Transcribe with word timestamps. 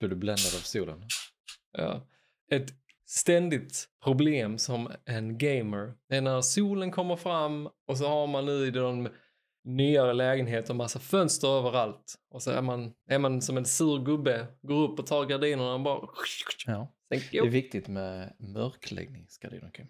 Blir 0.00 0.10
du 0.10 0.16
bländad 0.16 0.54
av 0.54 0.64
solen? 0.64 1.02
Ja. 1.72 2.06
Ett 2.50 2.70
ständigt 3.06 3.88
problem 4.04 4.58
som 4.58 4.92
en 5.04 5.38
gamer 5.38 5.94
är 6.08 6.20
när 6.20 6.40
solen 6.40 6.90
kommer 6.90 7.16
fram 7.16 7.68
och 7.86 7.98
så 7.98 8.08
har 8.08 8.26
man 8.26 8.46
nu 8.46 8.66
i 8.66 8.70
de 8.70 9.08
nyare 9.64 10.12
lägenheter 10.12 10.74
massa 10.74 10.98
fönster 10.98 11.48
överallt. 11.48 12.14
Och 12.30 12.42
så 12.42 12.50
är 12.50 12.62
man, 12.62 12.92
är 13.08 13.18
man 13.18 13.42
som 13.42 13.56
en 13.56 13.64
sur 13.64 14.04
gubbe, 14.04 14.46
går 14.62 14.88
upp 14.88 14.98
och 14.98 15.06
tar 15.06 15.26
gardinerna 15.26 15.74
och 15.74 15.80
bara... 15.80 16.08
Ja. 16.66 16.94
Det 17.08 17.38
är 17.38 17.48
viktigt 17.48 17.88
med 17.88 18.36
mörkläggningsgardiner, 18.38 19.70
Kim. 19.70 19.86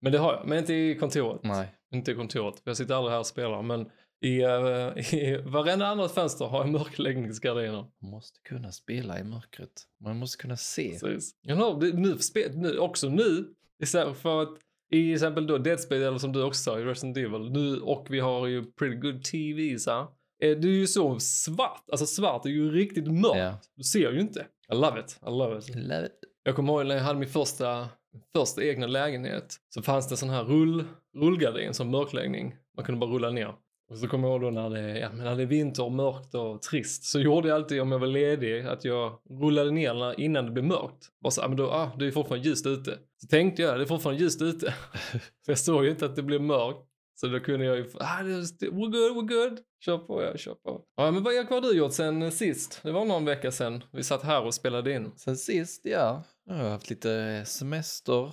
Men 0.00 0.12
det 0.12 0.18
har 0.18 0.34
jag, 0.34 0.48
men 0.48 0.58
inte 0.58 0.74
i 0.74 0.94
kontoret. 0.94 1.40
Nej. 1.44 1.74
Inte 1.92 2.12
i 2.12 2.14
kontoret, 2.14 2.62
jag 2.64 2.76
sitter 2.76 2.94
aldrig 2.94 3.12
här 3.12 3.18
och 3.18 3.26
spelar. 3.26 3.62
Men 3.62 3.90
i, 4.20 4.44
uh, 4.44 5.14
i 5.14 5.42
varenda 5.44 5.86
annat 5.86 6.12
fönster 6.12 6.44
har 6.44 6.58
jag 6.58 6.68
mörkläggningsgardiner. 6.68 7.86
Man 8.02 8.10
måste 8.10 8.40
kunna 8.40 8.72
spela 8.72 9.18
i 9.18 9.24
mörkret. 9.24 9.82
Man 10.00 10.16
måste 10.18 10.42
kunna 10.42 10.56
se. 10.56 10.98
Precis. 11.00 11.34
Jag 11.42 11.56
har, 11.56 11.76
nu, 11.80 12.18
nu, 12.54 12.78
också 12.78 13.08
nu, 13.08 13.54
istället 13.82 14.18
för 14.18 14.42
att 14.42 14.58
i 14.92 15.12
exempel 15.12 15.46
då 15.46 15.58
Dead 15.58 15.80
Space 15.80 16.06
eller 16.06 16.18
som 16.18 16.32
du 16.32 16.42
också 16.42 16.62
sa 16.62 16.80
i 16.80 16.84
Resident 16.84 17.16
Evil, 17.16 17.50
nu 17.50 17.80
och 17.80 18.06
vi 18.10 18.20
har 18.20 18.46
ju 18.46 18.64
Pretty 18.64 18.96
Good 18.96 19.24
TVs 19.24 19.86
här. 19.86 20.00
Eh, 20.42 20.58
Det 20.58 20.68
är 20.68 20.72
ju 20.72 20.86
så 20.86 21.20
svart, 21.20 21.84
alltså 21.92 22.06
svart 22.06 22.46
är 22.46 22.50
ju 22.50 22.70
riktigt 22.70 23.06
mörkt. 23.06 23.36
Ja. 23.38 23.58
Du 23.76 23.82
ser 23.82 24.12
ju 24.12 24.20
inte. 24.20 24.46
I 24.72 24.74
love 24.74 25.00
it, 25.00 25.20
I 25.26 25.30
love 25.30 25.58
it. 25.58 25.74
Love 25.76 26.06
it. 26.06 26.12
Jag 26.42 26.56
kommer 26.56 26.72
ihåg 26.72 26.86
när 26.86 26.94
jag 26.96 27.02
hade 27.02 27.18
min 27.18 27.28
första, 27.28 27.88
första 28.36 28.64
egna 28.64 28.86
lägenhet 28.86 29.56
så 29.68 29.82
fanns 29.82 30.08
det 30.08 30.16
sån 30.16 30.30
här 30.30 30.44
rull, 30.44 30.84
rullgardin 31.16 31.74
som 31.74 31.90
mörkläggning. 31.90 32.54
Man 32.76 32.84
kunde 32.84 32.98
bara 32.98 33.10
rulla 33.10 33.30
ner. 33.30 33.54
Och 33.90 33.98
så 33.98 34.08
kommer 34.08 34.28
jag 34.28 34.32
ihåg 34.32 34.54
då 34.54 34.60
när 34.60 34.70
det, 34.70 34.98
ja, 34.98 35.08
men 35.12 35.24
när 35.24 35.36
det 35.36 35.42
är 35.42 35.46
vinter 35.46 35.84
och 35.84 35.92
mörkt 35.92 36.34
och 36.34 36.62
trist 36.62 37.04
så 37.04 37.20
gjorde 37.20 37.48
jag 37.48 37.54
alltid 37.54 37.80
om 37.80 37.92
jag 37.92 37.98
var 37.98 38.06
ledig 38.06 38.66
att 38.66 38.84
jag 38.84 39.18
rullade 39.30 39.70
ner 39.70 39.94
när, 39.94 40.20
innan 40.20 40.44
det 40.44 40.50
blev 40.50 40.64
mörkt. 40.64 41.08
Bara 41.22 41.30
så, 41.30 41.42
ah, 41.42 41.48
men 41.48 41.56
då, 41.56 41.70
ah, 41.70 41.90
det 41.98 42.06
är 42.06 42.10
fortfarande 42.10 42.48
ljust 42.48 42.66
ute. 42.66 42.98
Så 43.16 43.26
tänkte 43.26 43.62
jag, 43.62 43.78
det 43.78 43.84
är 43.84 43.86
fortfarande 43.86 44.22
ljust 44.22 44.42
ute. 44.42 44.74
För 45.44 45.52
jag 45.52 45.58
såg 45.58 45.84
ju 45.84 45.90
inte 45.90 46.04
att 46.04 46.16
det 46.16 46.22
blev 46.22 46.42
mörkt. 46.42 46.78
Så 47.14 47.26
då 47.26 47.40
kunde 47.40 47.66
jag 47.66 47.76
ju, 47.76 47.84
ah, 47.94 48.22
we're 48.22 48.90
good, 48.90 49.16
we're 49.16 49.28
good. 49.28 49.58
Kör 49.84 49.98
på, 49.98 50.22
jag 50.22 50.40
kör 50.40 50.54
på. 50.54 50.84
Ja, 50.96 51.10
men 51.10 51.22
vad, 51.22 51.34
vad 51.34 51.46
har 51.46 51.60
du 51.60 51.78
gjort 51.78 51.92
sen 51.92 52.32
sist? 52.32 52.80
Det 52.82 52.92
var 52.92 53.04
någon 53.04 53.24
vecka 53.24 53.50
sen 53.50 53.84
vi 53.92 54.02
satt 54.02 54.22
här 54.22 54.44
och 54.44 54.54
spelade 54.54 54.92
in. 54.92 55.12
Sen 55.16 55.36
sist, 55.36 55.80
ja. 55.84 56.22
Jag 56.46 56.54
har 56.54 56.68
haft 56.68 56.90
lite 56.90 57.44
semester. 57.46 58.32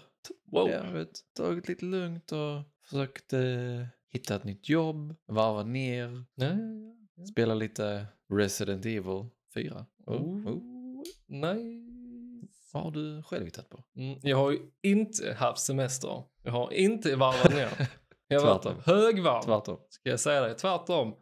Wow. 0.51 0.69
Jag 0.69 0.91
vet, 0.91 1.11
tagit 1.37 1.67
lite 1.67 1.85
lugnt 1.85 2.31
och 2.31 2.63
försökt 2.89 3.33
eh, 3.33 3.39
hitta 4.17 4.35
ett 4.35 4.43
nytt 4.43 4.69
jobb. 4.69 5.15
Varva 5.27 5.63
ner. 5.63 6.23
Ja, 6.35 6.47
ja. 7.15 7.25
Spela 7.25 7.53
lite 7.53 8.05
Resident 8.33 8.85
Evil 8.85 9.25
4. 9.53 9.85
Oh, 10.05 10.15
Oh, 10.15 11.03
nice. 11.27 11.87
Vad 12.73 12.83
har 12.83 12.91
du 12.91 13.23
själv 13.23 13.45
hittat 13.45 13.69
på? 13.69 13.83
Mm, 13.95 14.19
jag 14.23 14.37
har 14.37 14.51
ju 14.51 14.59
inte 14.83 15.33
haft 15.33 15.59
semester. 15.59 16.23
Jag 16.43 16.51
har 16.51 16.73
inte 16.73 17.15
varvat 17.15 17.53
ner. 17.53 17.69
Jag 18.29 18.41
har 18.41 18.47
varit 18.47 18.85
högvarv. 18.85 19.41
Tvärtom. 19.43 19.77
Ska 19.89 20.09
jag 20.09 20.19
säga 20.19 20.41
det? 20.41 20.53
Tvärtom. 20.53 21.15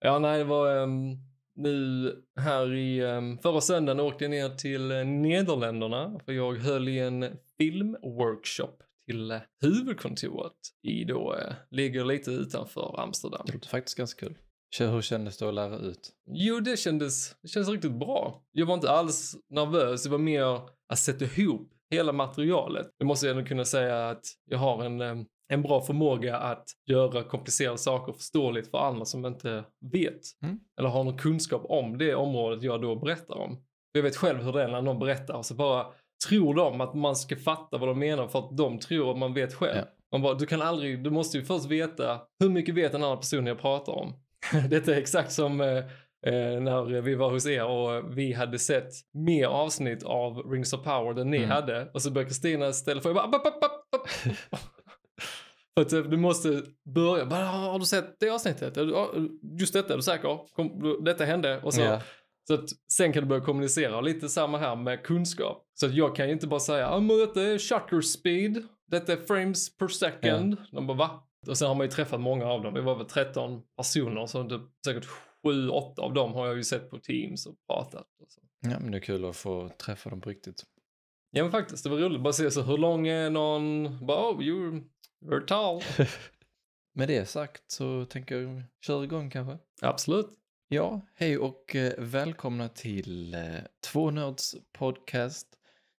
Ja, 0.00 0.18
nej, 0.18 0.38
det 0.38 0.44
var 0.44 0.82
ehm, 0.82 1.16
nu 1.54 2.12
här 2.40 2.74
i 2.74 3.02
um, 3.02 3.38
förra 3.38 3.60
söndagen 3.60 4.00
åkte 4.00 4.24
jag 4.24 4.30
ner 4.30 4.48
till 4.48 4.90
eh, 4.90 5.04
Nederländerna 5.04 6.20
för 6.24 6.32
jag 6.32 6.54
höll 6.54 6.88
i 6.88 6.98
en 6.98 7.36
filmworkshop 7.58 8.82
till 9.08 9.30
eh, 9.30 9.38
huvudkontoret 9.60 10.52
i 10.82 11.04
då, 11.04 11.34
eh, 11.34 11.54
ligger 11.70 12.04
lite 12.04 12.30
utanför 12.30 13.00
Amsterdam. 13.00 13.42
Det 13.46 13.52
låter 13.52 13.68
faktiskt 13.68 13.98
ganska 13.98 14.26
kul. 14.26 14.38
Hur 14.78 15.02
kändes 15.02 15.38
det 15.38 15.48
att 15.48 15.54
lära 15.54 15.78
ut? 15.78 16.10
Jo, 16.30 16.60
det 16.60 16.78
kändes, 16.78 17.36
det 17.42 17.48
kändes 17.48 17.70
riktigt 17.70 17.98
bra. 17.98 18.42
Jag 18.52 18.66
var 18.66 18.74
inte 18.74 18.90
alls 18.90 19.36
nervös, 19.50 20.02
det 20.02 20.10
var 20.10 20.18
mer 20.18 20.60
att 20.88 20.98
sätta 20.98 21.24
ihop 21.24 21.72
hela 21.90 22.12
materialet. 22.12 22.86
Det 22.98 23.04
måste 23.04 23.26
jag 23.26 23.36
ändå 23.36 23.48
kunna 23.48 23.64
säga 23.64 24.08
att 24.08 24.24
jag 24.50 24.58
har 24.58 24.84
en, 24.84 25.00
em, 25.00 25.26
en 25.52 25.62
bra 25.62 25.80
förmåga 25.80 26.36
att 26.36 26.64
göra 26.86 27.22
komplicerade 27.22 27.78
saker 27.78 28.12
förståeligt 28.12 28.70
för 28.70 28.78
andra 28.78 29.04
som 29.04 29.26
inte 29.26 29.64
vet. 29.92 30.20
Mm. 30.42 30.60
Eller 30.78 30.88
har 30.88 31.04
någon 31.04 31.18
kunskap 31.18 31.62
om 31.64 31.98
det 31.98 32.14
området 32.14 32.62
jag 32.62 32.82
då 32.82 32.96
berättar 32.96 33.34
om. 33.34 33.62
Jag 33.92 34.02
vet 34.02 34.16
själv 34.16 34.42
hur 34.42 34.52
det 34.52 34.62
är 34.62 34.68
när 34.68 34.82
någon 34.82 34.98
berättar 34.98 35.42
så 35.42 35.54
bara 35.54 35.86
tror 36.28 36.54
de 36.54 36.80
att 36.80 36.94
man 36.94 37.16
ska 37.16 37.36
fatta 37.36 37.78
vad 37.78 37.88
de 37.88 37.98
menar 37.98 38.28
för 38.28 38.38
att 38.38 38.56
de 38.56 38.78
tror 38.78 39.10
att 39.10 39.18
man 39.18 39.34
vet 39.34 39.54
själv. 39.54 39.76
Ja. 39.76 39.84
Man 40.12 40.22
bara, 40.22 40.34
du 40.34 40.46
kan 40.46 40.62
aldrig, 40.62 41.04
du 41.04 41.10
måste 41.10 41.38
ju 41.38 41.44
först 41.44 41.66
veta 41.66 42.20
hur 42.40 42.50
mycket 42.50 42.74
vet 42.74 42.92
den 42.92 43.02
andra 43.02 43.16
personen 43.16 43.46
jag 43.46 43.60
pratar 43.60 43.92
om. 43.92 44.12
Detta 44.70 44.94
är 44.94 44.98
exakt 44.98 45.32
som 45.32 45.60
eh, 45.60 45.76
eh, 46.26 46.60
när 46.60 47.00
vi 47.00 47.14
var 47.14 47.30
hos 47.30 47.46
er 47.46 47.64
och 47.64 48.18
vi 48.18 48.32
hade 48.32 48.58
sett 48.58 48.88
mer 49.14 49.46
avsnitt 49.46 50.02
av 50.02 50.36
Rings 50.52 50.72
of 50.72 50.84
Power 50.84 51.20
än 51.20 51.30
ni 51.30 51.36
Mm. 51.36 51.50
hade. 51.50 51.90
Och 51.94 52.02
så 52.02 52.10
började 52.10 52.28
Kristina 52.30 52.72
ställa 52.72 53.00
frågor. 53.00 53.22
Jag 53.22 53.30
bara. 53.30 53.42
För 55.74 55.82
att 55.82 55.92
eh, 55.92 56.00
du 56.00 56.16
måste 56.16 56.62
börja. 56.94 57.26
Bara, 57.26 57.44
har 57.44 57.78
du 57.78 57.84
sett 57.84 58.16
det 58.20 58.30
avsnittet? 58.30 58.76
Just 59.60 59.72
detta, 59.72 59.92
är 59.92 59.96
du 59.96 60.02
säker? 60.02 60.38
Kom, 60.56 60.98
detta 61.04 61.24
hände. 61.24 61.60
Och 61.62 61.74
så, 61.74 61.80
Ja. 61.80 62.00
Så 62.48 62.54
att 62.54 62.68
sen 62.92 63.12
kan 63.12 63.22
du 63.22 63.28
börja 63.28 63.44
kommunicera. 63.44 63.96
Och 63.96 64.02
lite 64.02 64.28
samma 64.28 64.58
här 64.58 64.76
med 64.76 65.04
kunskap. 65.04 65.66
Så 65.74 65.86
att 65.86 65.94
jag 65.94 66.16
kan 66.16 66.26
ju 66.26 66.32
inte 66.32 66.46
bara 66.46 66.60
säga, 66.60 66.78
ja 66.78 67.00
men 67.00 67.18
detta 67.18 67.42
är 67.42 67.58
shutter 67.58 68.00
speed. 68.00 68.68
Detta 68.86 69.12
är 69.12 69.16
frames 69.16 69.76
per 69.76 69.88
second. 69.88 70.56
De 70.72 70.86
bara, 70.86 70.96
va? 70.96 71.28
Och 71.46 71.58
sen 71.58 71.68
har 71.68 71.74
man 71.74 71.86
ju 71.86 71.90
träffat 71.90 72.20
många 72.20 72.46
av 72.46 72.62
dem. 72.62 72.74
Det 72.74 72.80
var 72.80 72.94
väl 72.94 73.06
13 73.06 73.62
personer. 73.76 74.26
Så 74.26 74.42
det, 74.42 74.60
säkert 74.84 75.08
7-8 75.46 76.00
av 76.00 76.14
dem 76.14 76.32
har 76.32 76.46
jag 76.46 76.56
ju 76.56 76.64
sett 76.64 76.90
på 76.90 76.98
Teams 76.98 77.46
och 77.46 77.54
pratat. 77.68 78.06
Och 78.22 78.30
så. 78.30 78.40
ja, 78.60 78.78
men 78.80 78.90
det 78.90 78.98
är 78.98 79.02
kul 79.02 79.24
att 79.24 79.36
få 79.36 79.68
träffa 79.68 80.10
dem 80.10 80.20
på 80.20 80.30
riktigt. 80.30 80.62
Ja 81.30 81.42
men 81.42 81.52
faktiskt, 81.52 81.84
det 81.84 81.90
var 81.90 81.98
roligt. 81.98 82.20
Bara 82.20 82.32
se 82.32 82.50
så 82.50 82.62
hur 82.62 82.78
lång 82.78 83.08
är 83.08 83.30
någon? 83.30 84.06
Bara, 84.06 84.30
oh, 84.30 84.40
you're, 84.40 84.84
you're 85.24 85.46
tall. 85.46 85.82
Med 86.94 87.08
det 87.08 87.28
sagt 87.28 87.62
så 87.66 88.04
tänker 88.04 88.40
jag 88.40 88.62
köra 88.86 89.04
igång 89.04 89.30
kanske. 89.30 89.58
Absolut. 89.82 90.38
Ja, 90.70 91.00
hej 91.14 91.38
och 91.38 91.76
eh, 91.76 91.92
välkomna 91.98 92.68
till 92.68 93.34
eh, 93.34 93.40
Två 93.92 94.10
Nörds 94.10 94.56
podcast. 94.72 95.46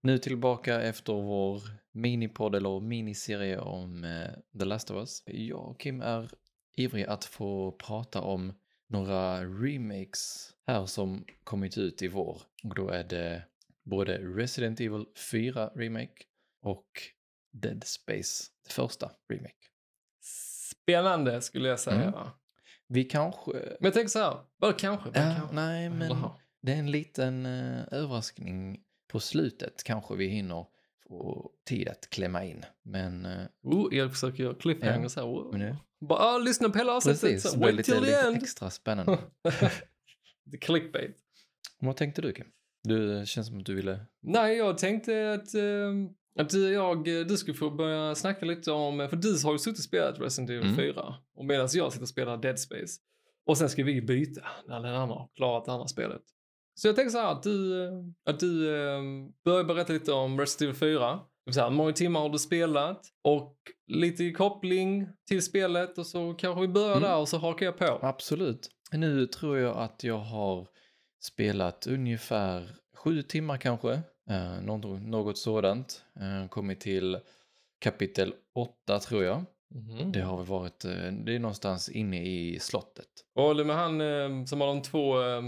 Nu 0.02 0.18
tillbaka 0.18 0.82
efter 0.82 1.12
vår 1.12 1.62
minipodd 1.92 2.54
eller 2.54 2.80
miniserie 2.80 3.58
om 3.58 4.04
eh, 4.04 4.58
The 4.58 4.64
Last 4.64 4.90
of 4.90 4.96
Us. 4.96 5.22
Jag 5.26 5.68
och 5.68 5.80
Kim 5.80 6.00
är 6.00 6.30
ivrig 6.76 7.04
att 7.04 7.24
få 7.24 7.72
prata 7.72 8.20
om 8.20 8.52
några 8.88 9.44
remakes 9.44 10.50
här 10.66 10.86
som 10.86 11.24
kommit 11.44 11.78
ut 11.78 12.02
i 12.02 12.08
vår. 12.08 12.42
Och 12.64 12.74
då 12.74 12.88
är 12.88 13.04
det 13.04 13.42
både 13.84 14.18
Resident 14.18 14.80
Evil 14.80 15.06
4 15.30 15.70
remake 15.74 16.24
och 16.62 16.90
Dead 17.52 17.84
Space, 17.84 18.44
det 18.66 18.72
första 18.72 19.10
remake. 19.28 19.54
Spännande 20.70 21.40
skulle 21.40 21.68
jag 21.68 21.80
säga. 21.80 22.02
Mm. 22.02 22.28
Vi 22.88 23.04
kanske... 23.04 23.50
Men 23.52 23.76
jag 23.80 23.92
tänker 23.94 24.08
så 24.08 24.18
här, 24.18 24.36
bara 24.60 24.72
kanske, 24.72 25.10
bara 25.10 25.24
Ja, 25.24 25.34
kanske. 25.38 25.54
nej, 25.54 25.90
men 25.90 26.16
det 26.62 26.72
är 26.72 26.76
en 26.76 26.90
liten 26.90 27.46
eh, 27.46 27.84
överraskning 27.90 28.80
på 29.12 29.20
slutet 29.20 29.84
kanske 29.84 30.14
vi 30.16 30.26
hinner 30.28 30.66
få 31.08 31.50
tid 31.68 31.88
att 31.88 32.10
klämma 32.10 32.44
in. 32.44 32.64
Men, 32.82 33.26
eh, 33.26 33.46
Oh, 33.62 33.94
jag 33.94 34.10
försöker 34.12 34.42
göra 34.42 34.54
cliffhangers 34.54 35.16
här. 35.16 35.22
Oh. 35.24 35.50
men 35.50 35.60
nu, 35.60 35.76
Bara 36.00 36.18
ah, 36.18 36.38
lyssna 36.38 36.68
på 36.70 36.78
hela 36.78 36.92
avsnittet. 36.92 37.20
precis, 37.20 37.50
så 37.52 37.58
Wait 37.58 37.74
lite, 37.74 37.92
till 37.92 38.00
the 38.00 38.06
lite 38.10 38.20
end. 38.20 38.36
extra 38.36 38.70
spännande. 38.70 39.18
The 40.50 40.58
clickbait. 40.60 41.16
Vad 41.80 41.96
tänkte 41.96 42.22
du 42.22 42.32
Kim? 42.32 42.46
Du 42.82 43.08
det 43.18 43.26
känns 43.26 43.46
som 43.46 43.58
att 43.58 43.66
du 43.66 43.74
ville... 43.74 44.00
Nej, 44.22 44.56
jag 44.56 44.78
tänkte 44.78 45.32
att, 45.32 45.54
eh, 45.54 45.62
att 46.38 46.50
du, 46.50 46.72
jag, 46.72 47.04
du 47.04 47.36
skulle 47.36 47.54
få 47.56 47.70
börja 47.70 48.14
snacka 48.14 48.46
lite 48.46 48.72
om, 48.72 49.06
för 49.10 49.16
du 49.16 49.38
har 49.44 49.52
ju 49.52 49.58
suttit 49.58 49.78
och 49.78 49.84
spelat 49.84 50.20
Resident 50.20 50.50
Evil 50.50 50.62
Mm. 50.62 50.76
4 50.76 51.14
och 51.36 51.44
medan 51.44 51.68
jag 51.72 51.92
sitter 51.92 52.02
och 52.04 52.08
spelar 52.08 52.36
Dead 52.36 52.58
Space. 52.60 53.00
Och 53.46 53.58
sen 53.58 53.68
ska 53.68 53.84
vi 53.84 54.02
byta 54.02 54.40
när 54.68 54.80
den 54.80 54.94
andra 54.94 55.14
har 55.16 55.28
klarat 55.36 55.64
det 55.64 55.72
andra 55.72 55.86
spelet. 55.86 56.22
Så 56.74 56.88
jag 56.88 56.96
tänker 56.96 57.10
så 57.10 57.18
här 57.18 57.32
att 57.32 57.42
du, 57.42 57.84
eh, 57.84 57.90
att 58.24 58.40
du 58.40 58.76
eh, 58.76 59.00
börjar 59.44 59.64
berätta 59.64 59.92
lite 59.92 60.12
om 60.12 60.40
Resident 60.40 60.62
Evil 60.82 60.94
4. 60.98 61.10
Det 61.10 61.20
vill 61.50 61.54
säga, 61.54 61.68
hur 61.68 61.76
många 61.76 61.92
timmar 61.92 62.20
har 62.20 62.28
du 62.28 62.38
spelat? 62.38 63.00
Och 63.24 63.56
lite 63.86 64.30
koppling 64.30 65.08
till 65.28 65.42
spelet 65.42 65.98
och 65.98 66.06
så 66.06 66.34
kanske 66.34 66.60
vi 66.60 66.68
börjar 66.68 66.96
Mm. 66.96 67.02
där 67.02 67.16
och 67.16 67.28
så 67.28 67.38
hakar 67.38 67.66
jag 67.66 67.78
på. 67.78 67.98
Absolut. 68.02 68.68
Nu 68.92 69.26
tror 69.26 69.58
jag 69.58 69.76
att 69.76 70.04
jag 70.04 70.18
har 70.18 70.68
spelat 71.22 71.86
ungefär 71.86 72.70
sju 72.96 73.22
timmar 73.22 73.56
kanske. 73.56 74.02
Eh, 74.28 74.60
något, 74.62 75.38
sådant. 75.38 76.04
Eh, 76.20 76.48
kommit 76.48 76.80
till 76.80 77.18
kapitel 77.78 78.34
åtta 78.54 78.98
tror 78.98 79.24
jag. 79.24 79.44
Mhm. 79.74 80.12
Det 80.12 80.20
har 80.20 80.36
väl 80.36 80.46
varit, 80.46 80.84
eh, 80.84 81.12
det 81.12 81.34
är 81.34 81.38
någonstans 81.38 81.88
inne 81.88 82.26
i 82.26 82.58
slottet. 82.60 83.08
Och 83.34 83.42
håller 83.42 83.64
med 83.64 83.76
han 83.76 84.46
som 84.46 84.60
har 84.60 84.68
de 84.68 84.82
två 84.82 85.22
eh, 85.22 85.42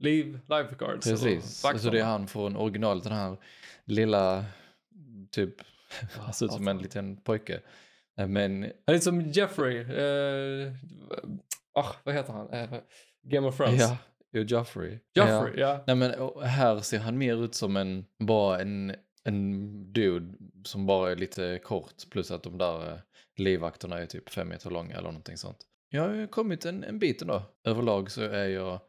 liv, 0.00 0.40
lifeguards. 0.48 1.06
Precis, 1.08 1.64
alltså 1.64 1.90
det 1.90 2.00
är 2.00 2.04
han 2.04 2.26
från 2.26 2.56
originalet, 2.56 3.04
den 3.04 3.12
här 3.12 3.36
lilla, 3.84 4.44
typ, 5.30 5.54
han 6.18 6.32
ser 6.32 6.46
ut 6.46 6.52
som 6.52 6.68
en 6.68 6.78
liten 6.78 7.16
pojke. 7.16 7.60
Men, 8.28 8.62
Han 8.86 8.96
är 8.96 8.98
som 8.98 9.20
Jeffrey. 9.20 9.78
Eh, 9.78 10.72
ah, 11.74 11.92
vad 12.04 12.14
heter 12.14 12.32
han? 12.32 12.48
Eh, 12.50 12.70
Game 13.22 13.48
of 13.48 13.56
Thrones. 13.56 13.80
ja, 13.80 13.96
Jo, 14.32 14.42
Joffrey. 14.42 14.98
Joffrey, 15.14 15.52
Ja. 15.56 15.68
ja. 15.68 15.84
Nej 15.86 15.96
men 15.96 16.30
här 16.42 16.78
ser 16.80 16.98
han 16.98 17.18
mer 17.18 17.44
ut 17.44 17.54
som 17.54 17.76
en, 17.76 18.04
bara 18.18 18.60
en, 18.60 18.94
en 19.24 19.92
dude 19.92 20.34
som 20.64 20.86
bara 20.86 21.12
är 21.12 21.16
lite 21.16 21.58
kort. 21.64 22.10
Plus 22.10 22.30
att 22.30 22.42
de 22.42 22.58
där 22.58 22.92
eh, 22.92 22.98
livvakterna 23.36 23.98
är 23.98 24.06
typ 24.06 24.28
fem 24.30 24.48
meter 24.48 24.70
långa 24.70 24.94
eller 24.94 25.08
någonting 25.08 25.36
sånt. 25.36 25.66
Jag 25.88 26.08
har 26.08 26.14
ju 26.14 26.26
kommit 26.26 26.64
en, 26.64 26.84
en 26.84 26.98
bit 26.98 27.22
ändå. 27.22 27.42
Överlag 27.64 28.10
så 28.10 28.22
är 28.22 28.48
jag 28.48 28.80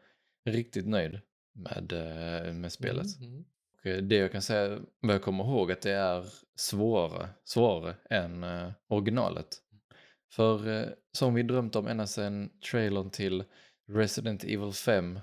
riktigt 0.45 0.88
nöjd 0.88 1.19
med, 1.53 1.91
eh, 1.94 2.53
med 2.53 2.71
spelet. 2.71 3.19
Mm, 3.19 3.31
mm. 3.31 3.45
Och 3.79 3.85
eh, 3.85 3.97
det 3.97 4.15
jag 4.15 4.31
kan 4.31 4.41
säga, 4.41 4.79
vad 4.99 5.15
jag 5.15 5.21
kommer 5.21 5.44
ihåg, 5.44 5.71
att 5.71 5.81
det 5.81 5.91
är 5.91 6.25
svårare, 6.55 7.29
svårare 7.44 7.95
än 8.09 8.45
originalet. 8.87 9.47
För 10.33 10.85
som 11.11 11.33
vi 11.33 11.44
drömt 11.44 11.75
om 11.75 11.87
ända 11.87 12.07
sedan 12.07 12.49
trailern 12.71 13.09
till 13.09 13.44
Resident 13.87 14.44
Evil 14.44 14.71
5 14.73 15.19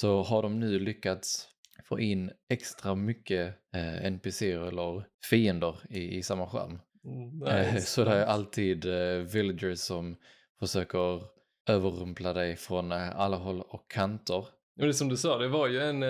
så 0.00 0.22
har 0.22 0.42
de 0.42 0.60
nu 0.60 0.78
lyckats 0.78 1.48
få 1.84 2.00
in 2.00 2.30
extra 2.48 2.94
mycket 2.94 3.54
eh, 3.74 4.06
NPCer 4.06 4.68
eller 4.68 5.04
fiender 5.30 5.76
i, 5.90 6.16
i 6.16 6.22
samma 6.22 6.46
skärm. 6.46 6.78
Mm, 7.04 7.42
Eh, 7.46 7.74
nice, 7.74 7.86
så 7.86 8.04
det 8.04 8.10
är 8.14 8.26
alltid 8.26 8.84
eh, 8.86 9.18
villagers 9.18 9.78
som 9.78 10.16
försöker 10.60 11.22
överrumpla 11.68 12.32
dig 12.32 12.56
från 12.56 12.92
eh, 12.92 13.20
alla 13.20 13.36
håll 13.36 13.60
och 13.60 13.90
kanter. 13.90 14.46
Men 14.76 14.86
det 14.86 14.94
som 14.94 15.08
du 15.08 15.16
sa, 15.16 15.38
det 15.38 15.48
var 15.48 15.68
ju 15.68 15.80
en... 15.80 16.04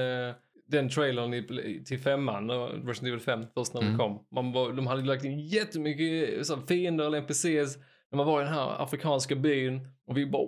Den 0.68 0.88
trailern 0.88 1.34
i, 1.34 1.84
till 1.84 1.98
femman, 1.98 2.50
Resident 2.50 3.02
Evil 3.02 3.20
5, 3.20 3.44
först 3.54 3.74
när 3.74 3.80
Mm. 3.80 3.92
den 3.92 3.98
kom. 3.98 4.26
Man 4.30 4.52
var, 4.52 4.72
de 4.72 4.86
hade 4.86 5.02
lagt 5.02 5.24
in 5.24 5.38
jättemycket 5.40 6.46
så, 6.46 6.56
här 6.56 6.62
fiender 6.66 7.06
eller 7.06 7.18
NPCs 7.18 7.76
när 8.10 8.16
man 8.16 8.26
var 8.26 8.40
i 8.40 8.44
den 8.44 8.54
här 8.54 8.82
afrikanska 8.82 9.34
byn. 9.36 9.88
Och 10.06 10.16
vi 10.16 10.26
bara 10.26 10.42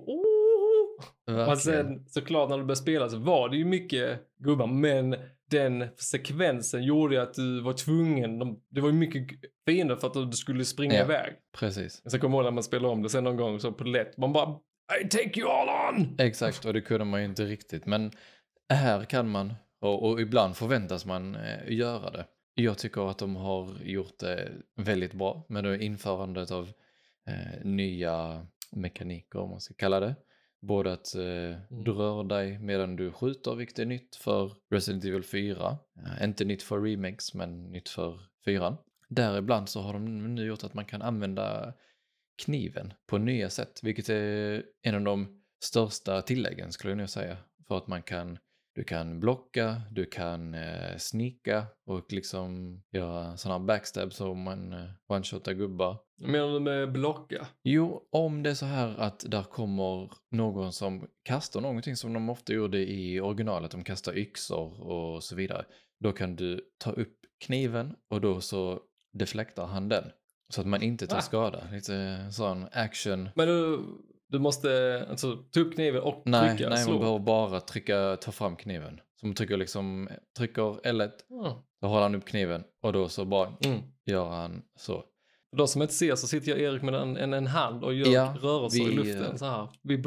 oh! 0.99 1.05
Och 1.33 1.39
Verkligen. 1.39 1.57
sen 1.87 2.05
såklart 2.09 2.49
när 2.51 2.57
du 2.57 2.63
började 2.65 2.77
spela 2.77 3.09
så 3.09 3.19
var 3.19 3.49
det 3.49 3.57
ju 3.57 3.65
mycket 3.65 4.21
gubbar, 4.39 4.67
men 4.67 5.17
den 5.51 5.89
sekvensen 5.97 6.83
gjorde 6.85 7.15
ju 7.15 7.21
att 7.21 7.35
du 7.35 7.61
var 7.61 7.73
tvungen, 7.73 8.39
de, 8.39 8.61
det 8.71 8.81
var 8.81 8.89
ju 8.89 8.95
mycket 8.95 9.27
fiender 9.67 9.97
för 9.97 10.07
att 10.07 10.31
du 10.31 10.37
skulle 10.37 10.65
springa 10.65 10.95
Ja. 10.95 11.05
iväg. 11.05 11.35
Precis. 11.59 12.03
Sen 12.11 12.21
kommer 12.21 12.37
jag 12.37 12.43
ihåg 12.43 12.45
när 12.45 12.55
man 12.55 12.63
spelade 12.63 12.93
om 12.93 13.03
det 13.03 13.09
sen 13.09 13.25
någon 13.25 13.37
gång 13.37 13.61
så 13.61 13.73
på 13.73 13.85
lätt, 13.85 14.17
man 14.17 14.33
bara 14.33 14.59
I 15.05 15.09
take 15.09 15.41
you 15.41 15.51
all 15.51 15.95
on! 15.95 16.15
Exakt, 16.19 16.65
och 16.65 16.73
det 16.73 16.81
kunde 16.81 17.05
man 17.05 17.21
ju 17.21 17.27
inte 17.27 17.45
riktigt. 17.45 17.87
Men 17.87 18.11
här 18.69 19.05
kan 19.05 19.29
man, 19.29 19.55
och, 19.81 20.09
och 20.09 20.21
ibland 20.21 20.57
förväntas 20.57 21.05
man 21.07 21.35
eh, 21.35 21.73
göra 21.73 22.11
det. 22.11 22.27
Jag 22.55 22.79
tycker 22.79 23.11
att 23.11 23.19
de 23.19 23.37
har 23.37 23.71
gjort 23.83 24.19
det 24.19 24.49
väldigt 24.77 25.13
bra 25.13 25.47
med 25.49 25.65
det 25.65 25.85
införandet 25.85 26.51
av 26.51 26.69
eh, 27.29 27.65
nya 27.65 28.47
mekaniker, 28.73 29.39
om 29.39 29.51
man 29.51 29.61
ska 29.61 29.75
kalla 29.75 30.01
det. 30.01 30.15
Både 30.61 30.93
att 30.93 31.15
eh, 31.15 31.57
du 31.71 31.93
rör 31.93 32.25
dig 32.25 32.59
medan 32.59 32.97
du 32.97 33.13
skjuter, 33.13 33.55
vilket 33.55 33.79
är 33.79 33.87
nytt 33.87 34.17
för 34.17 34.53
Resident 34.71 35.05
Evil 35.05 35.25
4. 35.25 35.79
Eh, 35.97 36.25
inte 36.25 36.45
nytt 36.45 36.63
för 36.63 36.81
remakes, 36.81 37.35
men 37.35 37.73
nytt 37.73 37.89
för 37.89 38.21
4. 38.45 38.77
Däribland 39.09 39.69
så 39.69 39.81
har 39.81 39.93
de 39.93 40.35
nu 40.35 40.47
gjort 40.47 40.65
att 40.65 40.75
man 40.75 40.85
kan 40.85 41.03
använda 41.03 41.75
kniven 42.45 42.93
på 43.07 43.19
nya 43.19 43.51
sätt, 43.51 43.81
vilket 43.83 44.09
är 44.09 44.63
en 44.83 44.95
av 44.95 45.01
de 45.01 45.43
största 45.65 46.23
tilläggen 46.23 46.73
skulle 46.73 46.91
jag 46.91 46.99
nog 46.99 47.09
säga. 47.09 47.37
För 47.69 47.79
att 47.79 47.87
man 47.87 48.03
kan, 48.03 48.39
du 48.79 48.85
kan 48.85 49.21
blocka, 49.21 49.83
du 49.91 50.05
kan 50.07 50.55
eh, 50.55 50.97
snika 50.99 51.67
och 51.87 52.13
liksom 52.13 52.81
göra 52.93 53.37
sådana 53.37 53.65
backstabs 53.65 54.17
så 54.17 54.35
man 54.35 54.73
eh, 54.73 54.85
one-shotar 55.09 55.53
gubbar. 55.53 55.97
Menar 56.21 56.53
du 56.53 56.61
med 56.61 56.93
blocka? 56.93 57.47
Jo, 57.63 58.09
om 58.13 58.43
det 58.43 58.51
är 58.51 58.55
så 58.55 58.67
här 58.67 58.95
att 58.99 59.25
där 59.29 59.43
kommer 59.43 60.11
någon 60.31 60.73
som 60.73 61.09
kastar 61.25 61.61
någonting 61.61 61.97
som 61.97 62.13
de 62.13 62.31
ofta 62.31 62.53
gjorde 62.53 62.79
i 62.79 63.21
originalet, 63.21 63.71
de 63.71 63.85
kastar 63.85 64.19
yxor 64.19 64.81
och 64.83 65.25
så 65.25 65.37
vidare. 65.37 65.65
Då 66.05 66.13
kan 66.13 66.37
du 66.37 66.61
ta 66.85 66.91
upp 66.91 67.17
kniven 67.47 67.95
och 68.11 68.21
då 68.21 68.41
så 68.41 68.81
deflektar 69.19 69.67
han 69.67 69.89
den. 69.89 70.05
Så 70.55 70.61
att 70.61 70.67
man 70.67 70.83
inte 70.83 71.07
tar 71.07 71.17
Ah. 71.17 71.21
skada. 71.21 71.69
Lite 71.73 72.29
sån 72.33 72.67
action. 72.73 73.29
Men 73.35 73.49
du, 73.49 73.81
du 74.29 74.39
måste 74.39 75.07
alltså 75.11 75.37
ta 75.37 75.61
upp 75.61 75.75
kniven 75.75 76.03
och 76.03 76.23
Nej, 76.25 76.57
trycka, 76.57 76.69
nej 76.71 76.79
slå? 76.85 76.93
man 76.93 77.01
behöver 77.01 77.19
bara 77.19 77.61
trycka, 77.61 78.17
ta 78.17 78.33
fram 78.33 78.57
kniven. 78.57 79.01
Så 79.21 79.27
man 79.27 79.35
trycker 79.35 79.57
liksom, 79.57 80.09
trycker 80.39 80.63
L1, 80.63 81.11
Ja. 81.29 81.65
då 81.81 81.89
håller 81.89 82.03
han 82.03 82.15
upp 82.15 82.25
kniven 82.27 82.65
och 82.83 82.93
då 82.93 83.09
så 83.09 83.25
bara 83.25 83.53
Mm. 83.65 83.81
gör 84.07 84.29
han 84.31 84.63
så. 84.79 85.05
För 85.51 85.57
de 85.57 85.69
som 85.69 85.83
inte 85.83 85.95
ser 85.95 86.15
så 86.17 86.27
sitter 86.27 86.51
jag 86.51 86.61
Erik 86.61 86.83
med 86.83 86.95
en, 86.95 87.17
en, 87.17 87.33
en 87.33 87.47
hand 87.47 87.85
och 87.85 87.95
gör 87.95 88.13
Ja, 88.13 88.37
rörelser 88.41 88.81
i 88.81 88.85
vi, 88.85 88.95
luften 88.95 89.25
eh, 89.25 89.37
så 89.37 89.45
här. 89.45 89.69
Vi, 89.83 89.97
vi, 89.97 90.03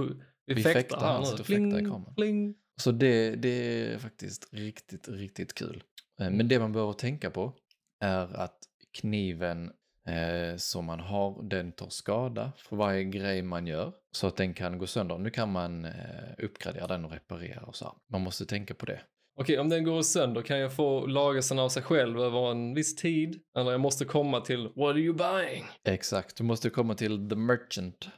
vi 0.56 0.64
fäktar 0.64 0.74
fäktar, 0.82 1.00
här 1.00 1.20
nu. 1.20 1.26
fäktar 1.26 1.44
i 1.44 1.46
Pling, 1.46 1.72
kameran. 1.72 2.16
pling. 2.16 2.56
Så 2.82 2.92
det, 2.92 3.36
det 3.36 3.50
är 3.94 3.98
faktiskt 3.98 4.50
riktigt, 4.54 5.08
riktigt 5.10 5.54
kul. 5.54 5.84
Eh, 6.22 6.30
Men 6.30 6.48
det 6.48 6.60
man 6.60 6.72
behöver 6.72 6.94
tänka 6.94 7.30
på 7.32 7.54
är 8.00 8.36
att 8.36 8.58
kniven 9.02 9.72
eh, 10.12 10.56
som 10.58 10.86
man 10.86 11.00
har, 11.00 11.44
den 11.44 11.72
tar 11.72 11.90
skada 11.90 12.52
för 12.58 12.76
varje 12.76 13.04
grej 13.04 13.42
man 13.42 13.68
gör. 13.68 13.94
Så 14.12 14.28
att 14.28 14.36
den 14.36 14.54
kan 14.54 14.78
gå 14.78 14.88
sönder. 14.88 15.18
Nu 15.18 15.30
kan 15.30 15.52
man 15.52 15.86
eh, 15.86 15.92
uppgradera 16.38 16.88
den 16.88 17.06
och 17.06 17.12
reparera 17.12 17.62
och 17.62 17.76
så 17.76 17.86
här. 17.86 17.94
Man 18.12 18.22
måste 18.22 18.46
tänka 18.46 18.74
på 18.74 18.86
det. 18.86 19.02
Okej, 19.36 19.60
om 19.60 19.70
den 19.70 19.84
går 19.84 20.02
sönder 20.02 20.42
kan 20.42 20.60
jag 20.60 20.76
få 20.76 21.06
lagelsen 21.06 21.60
av 21.60 21.70
sig 21.70 21.84
själv 21.84 22.20
över 22.20 22.52
en 22.52 22.74
viss 22.74 22.96
tid? 22.96 23.40
Eller 23.58 23.72
jag 23.72 23.82
måste 23.82 24.06
komma 24.06 24.42
till 24.42 24.64
What 24.64 24.90
are 24.90 25.00
you 25.00 25.14
buying? 25.14 25.66
Exakt, 25.84 26.38
du 26.38 26.44
måste 26.44 26.70
komma 26.70 26.96
till 26.96 27.30
the 27.30 27.36
merchant 27.36 28.10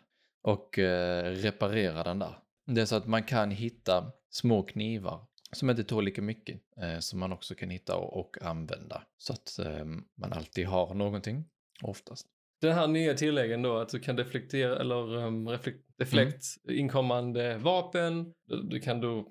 och 0.43 0.79
eh, 0.79 1.31
reparera 1.31 2.03
den 2.03 2.19
där. 2.19 2.37
Det 2.65 2.81
är 2.81 2.85
så 2.85 2.95
att 2.95 3.07
man 3.07 3.23
kan 3.23 3.51
hitta 3.51 4.11
små 4.29 4.63
knivar 4.63 5.25
som 5.51 5.69
inte 5.69 5.83
tål 5.83 6.05
lika 6.05 6.21
mycket 6.21 6.61
eh, 6.81 6.99
som 6.99 7.19
man 7.19 7.33
också 7.33 7.55
kan 7.55 7.69
hitta 7.69 7.95
och, 7.95 8.19
och 8.19 8.41
använda. 8.41 9.03
Så 9.17 9.33
att 9.33 9.59
eh, 9.59 9.85
man 10.17 10.33
alltid 10.33 10.67
har 10.67 10.93
någonting, 10.93 11.45
oftast. 11.81 12.27
Den 12.61 12.71
här 12.73 12.87
nya 12.87 13.13
tilläggen 13.13 13.61
då 13.61 13.77
att 13.77 13.89
du 13.89 13.99
kan 13.99 14.15
deflektera 14.15 14.79
eller 14.79 15.15
um, 15.17 15.47
reflekt, 15.49 15.79
deflekt 15.97 16.43
inkommande 16.69 17.57
vapen. 17.57 18.33
Du, 18.47 18.61
du 18.61 18.79
kan 18.79 19.01
då 19.01 19.17
eh, 19.19 19.23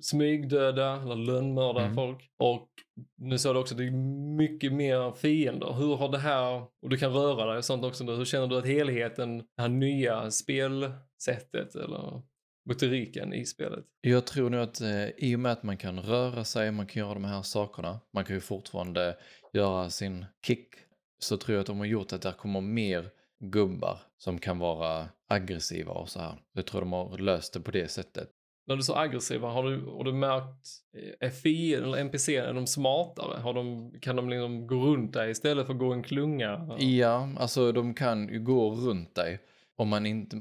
smygdöda 0.00 1.02
eller 1.02 1.16
lönnmörda 1.16 1.80
Mm. 1.82 1.94
folk. 1.94 2.30
Och 2.38 2.68
nu 3.16 3.38
sa 3.38 3.52
du 3.52 3.58
också 3.58 3.74
att 3.74 3.78
det 3.78 3.86
är 3.86 3.90
mycket 4.36 4.72
mer 4.72 5.12
fiender. 5.12 5.72
Hur 5.72 5.96
har 5.96 6.08
det 6.08 6.18
här, 6.18 6.62
och 6.82 6.88
du 6.88 6.96
kan 6.96 7.12
röra 7.12 7.46
dig 7.46 7.58
och 7.58 7.64
sånt 7.64 7.84
också. 7.84 8.04
Hur 8.04 8.24
känner 8.24 8.46
du 8.46 8.58
att 8.58 8.66
helheten, 8.66 9.38
det 9.38 9.62
här 9.62 9.68
nya 9.68 10.30
spelsättet 10.30 11.74
eller 11.74 12.22
motoriken 12.68 13.34
i 13.34 13.44
spelet? 13.46 13.84
Jag 14.00 14.26
tror 14.26 14.50
nog 14.50 14.60
att 14.60 14.80
eh, 14.80 15.08
i 15.16 15.36
och 15.36 15.40
med 15.40 15.52
att 15.52 15.62
man 15.62 15.76
kan 15.76 16.00
röra 16.00 16.44
sig, 16.44 16.70
man 16.70 16.86
kan 16.86 17.00
göra 17.02 17.14
de 17.14 17.24
här 17.24 17.42
sakerna, 17.42 18.00
man 18.14 18.24
kan 18.24 18.36
ju 18.36 18.40
fortfarande 18.40 19.16
göra 19.52 19.90
sin 19.90 20.24
kick, 20.46 20.68
så 21.18 21.36
tror 21.36 21.54
jag 21.54 21.60
att 21.60 21.66
de 21.66 21.78
har 21.78 21.86
gjort 21.86 22.12
att 22.12 22.22
det 22.22 22.34
kommer 22.38 22.60
mer 22.60 23.10
gubbar 23.40 23.98
som 24.18 24.38
kan 24.38 24.58
vara 24.58 25.08
aggressiva 25.28 25.92
och 25.92 26.08
så 26.08 26.20
här. 26.20 26.34
Jag 26.52 26.66
tror 26.66 26.80
de 26.80 26.92
har 26.92 27.18
löst 27.18 27.52
det 27.52 27.60
på 27.60 27.70
det 27.70 27.88
sättet. 27.90 28.30
När 28.66 28.76
du 28.76 28.82
så 28.82 28.94
aggressiva, 28.96 29.48
har 29.48 29.64
du, 29.64 29.86
har 29.86 30.04
du 30.04 30.12
märkt, 30.12 30.68
eh, 30.96 31.26
är 31.26 31.30
fienden 31.30 31.88
eller 31.88 31.98
NPC, 31.98 32.36
är 32.36 32.52
de 32.54 32.66
smartare? 32.66 33.40
Har 33.40 33.54
de, 33.54 33.92
kan 34.00 34.16
de 34.16 34.28
liksom 34.28 34.66
gå 34.66 34.74
runt 34.74 35.12
dig 35.12 35.30
istället 35.30 35.66
för 35.66 35.72
att 35.72 35.78
gå 35.78 35.92
en 35.92 36.02
klunga? 36.02 36.76
Ja, 36.78 37.28
alltså 37.38 37.72
de 37.72 37.94
kan 37.94 38.28
ju 38.28 38.40
gå 38.40 38.70
runt 38.70 39.14
dig 39.14 39.40
om 39.76 39.88
man 39.88 40.06
inte, 40.06 40.40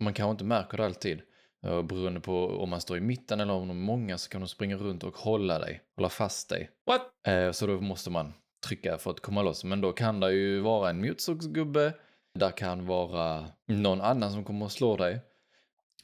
man 0.00 0.12
kanske 0.14 0.30
inte 0.30 0.44
märker 0.44 0.76
det 0.76 0.84
alltid. 0.86 1.20
Eh, 1.66 1.82
Beroende 1.82 2.20
på 2.20 2.46
om 2.46 2.70
man 2.70 2.80
står 2.80 2.96
i 2.96 3.00
mitten 3.00 3.40
eller 3.40 3.52
om 3.52 3.68
de 3.68 3.76
är 3.78 3.84
många 3.84 4.18
så 4.18 4.30
kan 4.30 4.40
de 4.40 4.46
springa 4.48 4.76
runt 4.76 5.04
och 5.04 5.16
hålla 5.16 5.58
dig, 5.58 5.80
hålla 5.96 6.08
fast 6.08 6.48
dig. 6.48 6.70
What? 6.86 7.02
Eh, 7.26 7.52
Så 7.52 7.66
då 7.66 7.80
måste 7.80 8.10
man 8.10 8.32
trycka 8.60 8.98
för 8.98 9.10
att 9.10 9.20
komma 9.20 9.42
loss. 9.42 9.64
Men 9.64 9.80
då 9.80 9.92
kan 9.92 10.20
det 10.20 10.32
ju 10.32 10.60
vara 10.60 10.90
en 10.90 11.00
motorsågsgubbe. 11.00 11.92
Där 12.34 12.50
kan 12.50 12.86
vara 12.86 13.46
någon 13.66 14.00
annan 14.00 14.32
som 14.32 14.44
kommer 14.44 14.66
att 14.66 14.72
slå 14.72 14.96
dig. 14.96 15.20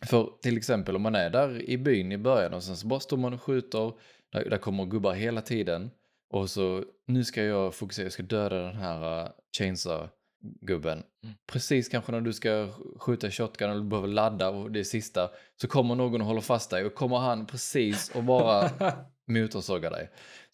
För 0.06 0.30
till 0.42 0.56
exempel 0.56 0.96
om 0.96 1.02
man 1.02 1.14
är 1.14 1.30
där 1.30 1.70
i 1.70 1.78
byn 1.78 2.12
i 2.12 2.18
början 2.18 2.54
och 2.54 2.62
sen 2.62 2.76
så 2.76 2.86
bara 2.86 3.00
står 3.00 3.16
man 3.16 3.34
och 3.34 3.42
skjuter. 3.42 3.92
Där, 4.32 4.50
där 4.50 4.58
kommer 4.58 4.84
gubbar 4.84 5.14
hela 5.14 5.40
tiden. 5.40 5.90
Och 6.30 6.50
så 6.50 6.84
nu 7.06 7.24
ska 7.24 7.42
jag 7.42 7.74
fokusera, 7.74 8.04
jag 8.04 8.12
ska 8.12 8.22
döda 8.22 8.62
den 8.62 8.76
här 8.76 9.24
uh, 9.24 9.30
chainsaw-gubben. 9.58 11.02
Precis 11.46 11.88
kanske 11.88 12.12
när 12.12 12.20
du 12.20 12.32
ska 12.32 12.68
skjuta 12.98 13.30
shotgun 13.30 13.70
eller 13.70 13.80
du 13.80 13.88
behöver 13.88 14.08
ladda 14.08 14.48
och 14.48 14.70
det 14.70 14.80
är 14.80 14.84
sista. 14.84 15.30
Så 15.60 15.68
kommer 15.68 15.94
någon 15.94 16.20
och 16.20 16.26
håller 16.26 16.40
fast 16.40 16.70
dig 16.70 16.84
och 16.84 16.94
kommer 16.94 17.18
han 17.18 17.46
precis 17.46 18.10
och 18.14 18.24
bara 18.24 18.70
motorsågar 19.26 19.90
dig. 19.90 20.10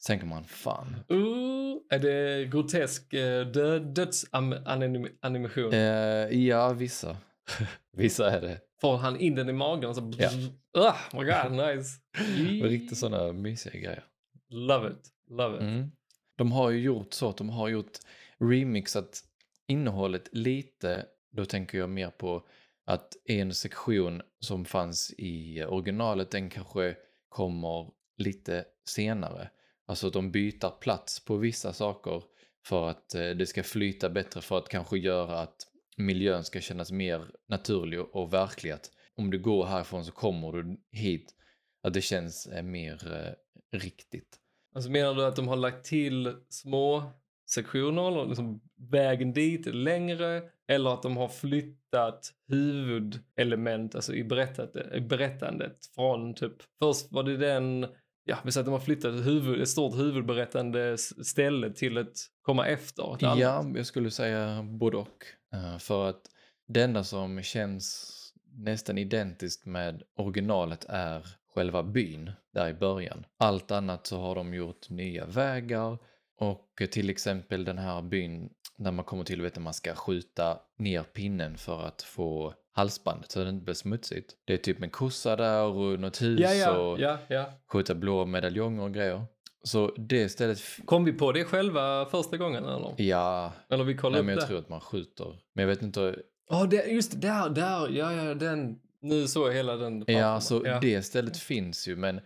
Tänker 0.06 0.26
man, 0.26 0.44
fan. 0.44 0.96
uh, 1.10 1.76
är 1.90 1.98
det 1.98 2.44
grotesk 2.50 3.14
uh, 3.14 3.46
dö, 3.46 3.78
dödsanimation? 3.78 5.72
Eh, 5.72 6.46
ja, 6.46 6.72
vissa. 6.72 7.16
vissa 7.96 8.30
är 8.30 8.40
det. 8.40 8.60
Får 8.80 8.96
han 8.96 9.20
in 9.20 9.34
den 9.34 9.48
i 9.48 9.52
magen 9.52 9.90
och 9.90 9.96
så... 9.96 10.12
Ja. 10.18 10.30
Ah, 10.78 10.96
my 11.12 11.24
god, 11.24 11.52
nice. 11.76 12.00
Riktigt 12.68 12.98
sådana 12.98 13.32
mysiga 13.32 13.80
grejer. 13.80 14.04
Love 14.48 14.90
it, 14.90 15.10
love 15.30 15.56
it. 15.56 15.62
Mm. 15.62 15.90
De 16.36 16.52
har 16.52 16.70
ju 16.70 16.80
gjort 16.80 17.12
så 17.12 17.28
att 17.28 17.36
de 17.36 17.50
har 17.50 17.68
gjort 17.68 17.98
remixat 18.40 19.20
innehållet 19.68 20.28
lite. 20.32 21.06
Då 21.30 21.44
tänker 21.44 21.78
jag 21.78 21.90
mer 21.90 22.10
på 22.10 22.46
att 22.84 23.16
en 23.24 23.54
sektion 23.54 24.22
som 24.40 24.64
fanns 24.64 25.14
i 25.18 25.64
originalet, 25.64 26.30
den 26.30 26.50
kanske 26.50 26.96
kommer 27.28 27.90
lite 28.16 28.64
senare. 28.88 29.50
Alltså 29.92 30.06
att 30.06 30.12
de 30.12 30.30
byter 30.30 30.80
plats 30.80 31.24
på 31.24 31.36
vissa 31.36 31.72
saker 31.72 32.22
för 32.66 32.88
att 32.88 33.14
eh, 33.14 33.30
det 33.30 33.46
ska 33.46 33.62
flyta 33.62 34.10
bättre 34.10 34.40
för 34.40 34.58
att 34.58 34.68
kanske 34.68 34.98
göra 34.98 35.38
att 35.38 35.56
miljön 35.96 36.44
ska 36.44 36.60
kännas 36.60 36.92
mer 36.92 37.26
naturlig 37.48 38.00
och 38.00 38.32
verklig. 38.32 38.70
Att 38.70 38.90
om 39.16 39.30
du 39.30 39.38
går 39.38 39.66
härifrån 39.66 40.04
så 40.04 40.12
kommer 40.12 40.52
du 40.52 40.80
hit. 40.92 41.34
Att 41.82 41.94
det 41.94 42.00
känns 42.00 42.46
eh, 42.46 42.62
mer 42.62 43.12
eh, 43.12 43.78
riktigt. 43.78 44.38
Alltså 44.74 44.90
menar 44.90 45.14
du 45.14 45.24
att 45.26 45.36
de 45.36 45.48
har 45.48 45.56
lagt 45.56 45.84
till 45.84 46.34
små 46.48 47.12
sektioner, 47.50 48.08
eller 48.08 48.26
liksom 48.26 48.60
vägen 48.90 49.32
dit 49.32 49.66
är 49.66 49.72
längre, 49.72 50.42
eller 50.68 50.90
att 50.94 51.02
de 51.02 51.16
har 51.16 51.28
flyttat 51.28 52.32
huvudelement 52.48 53.94
alltså 53.94 54.14
i, 54.14 54.24
berättat, 54.24 54.76
i 54.94 55.00
berättandet 55.00 55.76
från 55.94 56.34
typ, 56.34 56.56
först 56.78 57.12
var 57.12 57.22
det 57.22 57.36
den, 57.36 57.86
ja 58.24 58.38
vi 58.44 58.52
säger 58.52 58.62
att 58.62 58.66
de 58.66 58.72
har 58.72 58.80
flyttat 58.80 59.14
ett, 59.14 59.26
huvud, 59.26 59.62
ett 59.62 59.68
stort 59.68 59.98
huvudberättande 59.98 60.98
ställe 60.98 61.72
till 61.72 61.96
ett 61.96 62.16
komma 62.42 62.66
efter. 62.66 63.14
Ett 63.14 63.22
annat. 63.22 63.38
Ja, 63.38 63.66
jag 63.74 63.86
skulle 63.86 64.10
säga 64.10 64.62
både 64.62 64.96
och. 64.96 65.24
Eh, 65.54 65.78
för 65.78 66.08
att 66.08 66.22
det 66.68 66.82
enda 66.82 67.04
som 67.04 67.42
känns 67.42 68.18
nästan 68.54 68.98
identiskt 68.98 69.66
med 69.66 70.02
originalet 70.16 70.84
är 70.88 71.26
själva 71.54 71.82
byn 71.82 72.32
där 72.54 72.68
i 72.68 72.74
början. 72.74 73.26
Allt 73.38 73.70
annat 73.70 74.06
så 74.06 74.20
har 74.20 74.34
de 74.34 74.54
gjort 74.54 74.90
nya 74.90 75.26
vägar 75.26 75.98
och 76.38 76.82
till 76.90 77.10
exempel 77.10 77.64
den 77.64 77.78
här 77.78 78.02
byn 78.02 78.50
när 78.78 78.92
man 78.92 79.04
kommer 79.04 79.24
till 79.24 79.42
vet 79.42 79.56
att 79.56 79.62
man 79.62 79.74
ska 79.74 79.94
skjuta 79.94 80.58
ner 80.78 81.02
pinnen 81.02 81.56
för 81.58 81.82
att 81.86 82.02
få 82.02 82.54
halsbandet 82.72 83.30
så 83.30 83.44
det 83.44 83.50
inte 83.50 83.64
blir 83.64 83.74
smutsigt. 83.74 84.36
Det 84.44 84.52
är 84.52 84.58
typ 84.58 84.82
en 84.82 84.90
kossa 84.90 85.36
där 85.36 85.62
och 85.64 86.00
något 86.00 86.22
hus 86.22 86.40
ja, 86.40 86.54
ja, 86.54 86.78
och 86.78 87.00
ja, 87.00 87.18
ja. 87.28 87.46
skjuta 87.72 87.94
blå 87.94 88.26
medaljonger 88.26 88.82
och 88.82 88.94
grejer. 88.94 89.24
Så 89.64 89.94
det 89.96 90.28
stället, 90.28 90.58
Kom 90.84 91.04
vi 91.04 91.12
på 91.12 91.32
det 91.32 91.44
själva 91.44 92.06
första 92.06 92.36
gången 92.36 92.64
eller? 92.64 92.94
ja, 92.96 93.52
Eller 93.70 93.84
vi 93.84 93.96
kollade 93.96 94.22
nej, 94.22 94.26
men 94.26 94.34
jag 94.34 94.42
det? 94.44 94.48
tror 94.48 94.58
att 94.58 94.68
man 94.68 94.80
skjuter. 94.80 95.38
Men 95.54 95.62
jag 95.62 95.68
vet 95.68 95.82
inte, 95.82 96.16
Ja, 96.50 96.66
det, 96.66 96.86
just 96.86 97.20
där, 97.20 97.48
där, 97.48 97.88
ja, 97.90 98.12
ja, 98.12 98.34
den. 98.34 98.78
Nu 99.00 99.26
såg 99.28 99.48
jag 99.48 99.54
hela 99.54 99.76
den. 99.76 100.04
Ja, 100.06 100.40
mig. 100.50 100.60
ja. 100.64 100.78
det 100.80 101.02
stället 101.02 101.36
finns 101.36 101.88
ju 101.88 101.96
men 101.96 102.16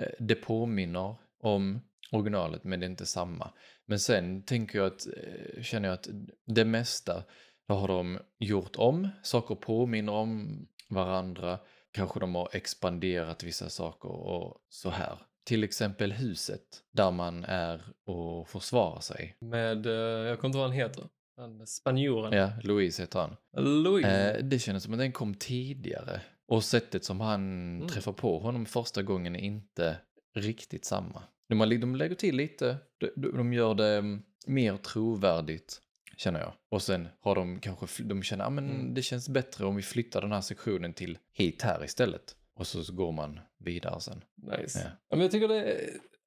eh, 0.00 0.08
det 0.18 0.34
påminner 0.34 1.16
om 1.42 1.80
originalet 2.12 2.64
men 2.64 2.80
det 2.80 2.86
är 2.86 2.90
inte 2.90 3.06
samma. 3.06 3.50
Men 3.86 3.98
sen 3.98 4.42
tänker 4.44 4.78
jag 4.78 4.86
att, 4.86 5.06
eh, 5.06 5.62
känner 5.62 5.88
jag 5.88 5.94
att 5.94 6.08
det 6.46 6.64
mesta 6.64 7.24
då 7.68 7.74
har 7.74 7.88
de 7.88 8.18
gjort 8.38 8.76
om, 8.76 9.08
saker 9.22 9.54
påminner 9.54 10.12
om 10.12 10.58
varandra, 10.88 11.58
kanske 11.92 12.20
de 12.20 12.34
har 12.34 12.48
expanderat 12.52 13.42
vissa 13.42 13.68
saker 13.68 14.08
och 14.08 14.56
så 14.68 14.90
här. 14.90 15.18
Till 15.44 15.64
exempel 15.64 16.12
huset 16.12 16.62
där 16.92 17.10
man 17.10 17.44
är 17.44 17.82
och 18.06 18.48
försvarar 18.48 19.00
sig. 19.00 19.36
Med, 19.40 19.86
eh, 19.86 19.92
jag 19.92 20.40
kommer 20.40 20.48
inte 20.48 20.58
ihåg 20.58 20.62
vad 20.62 20.70
han 20.70 20.72
heter. 20.72 21.04
Han 21.36 21.66
spanjoren. 21.66 22.32
Ja, 22.32 22.50
Louise 22.62 23.02
heter 23.02 23.18
han. 23.18 23.36
Louis. 23.82 24.06
Eh, 24.06 24.44
det 24.44 24.58
kändes 24.58 24.84
som 24.84 24.92
att 24.92 24.98
den 24.98 25.12
kom 25.12 25.34
tidigare. 25.34 26.20
Och 26.48 26.64
sättet 26.64 27.04
som 27.04 27.20
han 27.20 27.42
Mm. 27.76 27.88
träffar 27.88 28.12
på 28.12 28.38
honom 28.38 28.66
första 28.66 29.02
gången 29.02 29.36
är 29.36 29.40
inte 29.40 29.96
riktigt 30.34 30.84
samma. 30.84 31.22
De, 31.48 31.94
lägger 31.96 32.14
till 32.14 32.36
lite, 32.36 32.76
de, 32.98 33.10
de 33.16 33.36
de 33.36 33.52
gör 33.52 33.74
det 33.74 33.96
mm, 33.96 34.22
mer 34.46 34.76
trovärdigt, 34.76 35.80
känner 36.22 36.40
jag. 36.40 36.52
Och 36.70 36.82
sen 36.82 37.08
har 37.20 37.34
de 37.34 37.60
kanske, 37.60 38.02
de 38.02 38.22
känner, 38.22 38.44
att 38.44 38.50
Mm. 38.50 38.94
det 38.94 39.02
känns 39.02 39.28
bättre 39.28 39.66
om 39.66 39.76
vi 39.76 39.82
flyttar 39.82 40.20
den 40.20 40.32
här 40.32 40.40
sektionen 40.40 40.92
till 40.92 41.18
hit 41.32 41.62
här 41.62 41.84
istället. 41.84 42.36
Och 42.58 42.66
så, 42.66 42.84
så 42.84 42.92
går 42.94 43.12
man 43.12 43.40
vidare 43.64 44.00
sen. 44.00 44.24
Nice. 44.58 44.78
Ja. 44.84 44.90
Ja. 45.08 45.16
men 45.16 45.20
jag 45.20 45.30
tycker 45.30 45.48
det 45.48 45.80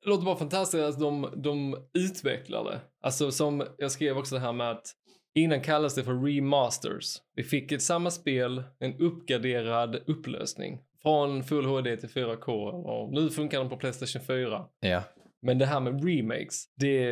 låter 0.06 0.26
bara 0.26 0.36
fantastiskt 0.38 0.84
att 0.84 1.00
de, 1.00 1.30
de 1.36 1.78
utvecklar 1.94 2.64
det. 2.64 2.80
Alltså 3.02 3.32
som 3.32 3.64
jag 3.78 3.92
skrev 3.92 4.18
också 4.18 4.36
det 4.36 4.42
här 4.42 4.54
med 4.54 4.72
att 4.72 4.88
innan 5.36 5.62
kallades 5.62 5.96
det 5.96 6.04
för 6.04 6.26
remasters. 6.26 7.18
Vi 7.36 7.44
fick 7.44 7.72
ett 7.72 7.82
samma 7.82 8.12
spel, 8.12 8.64
en 8.80 8.94
uppgraderad 9.00 9.96
upplösning. 10.08 10.80
Från 11.02 11.44
Full 11.44 11.66
HD 11.66 11.98
till 11.98 12.10
4K 12.10 12.50
och 12.70 13.14
nu 13.14 13.30
funkar 13.30 13.60
den 13.60 13.70
på 13.70 13.78
Playstation 13.78 14.22
4. 14.22 14.66
Ja, 14.80 15.04
men 15.46 15.58
det 15.58 15.66
här 15.66 15.80
med 15.80 16.06
remakes, 16.06 16.66
det 16.76 17.04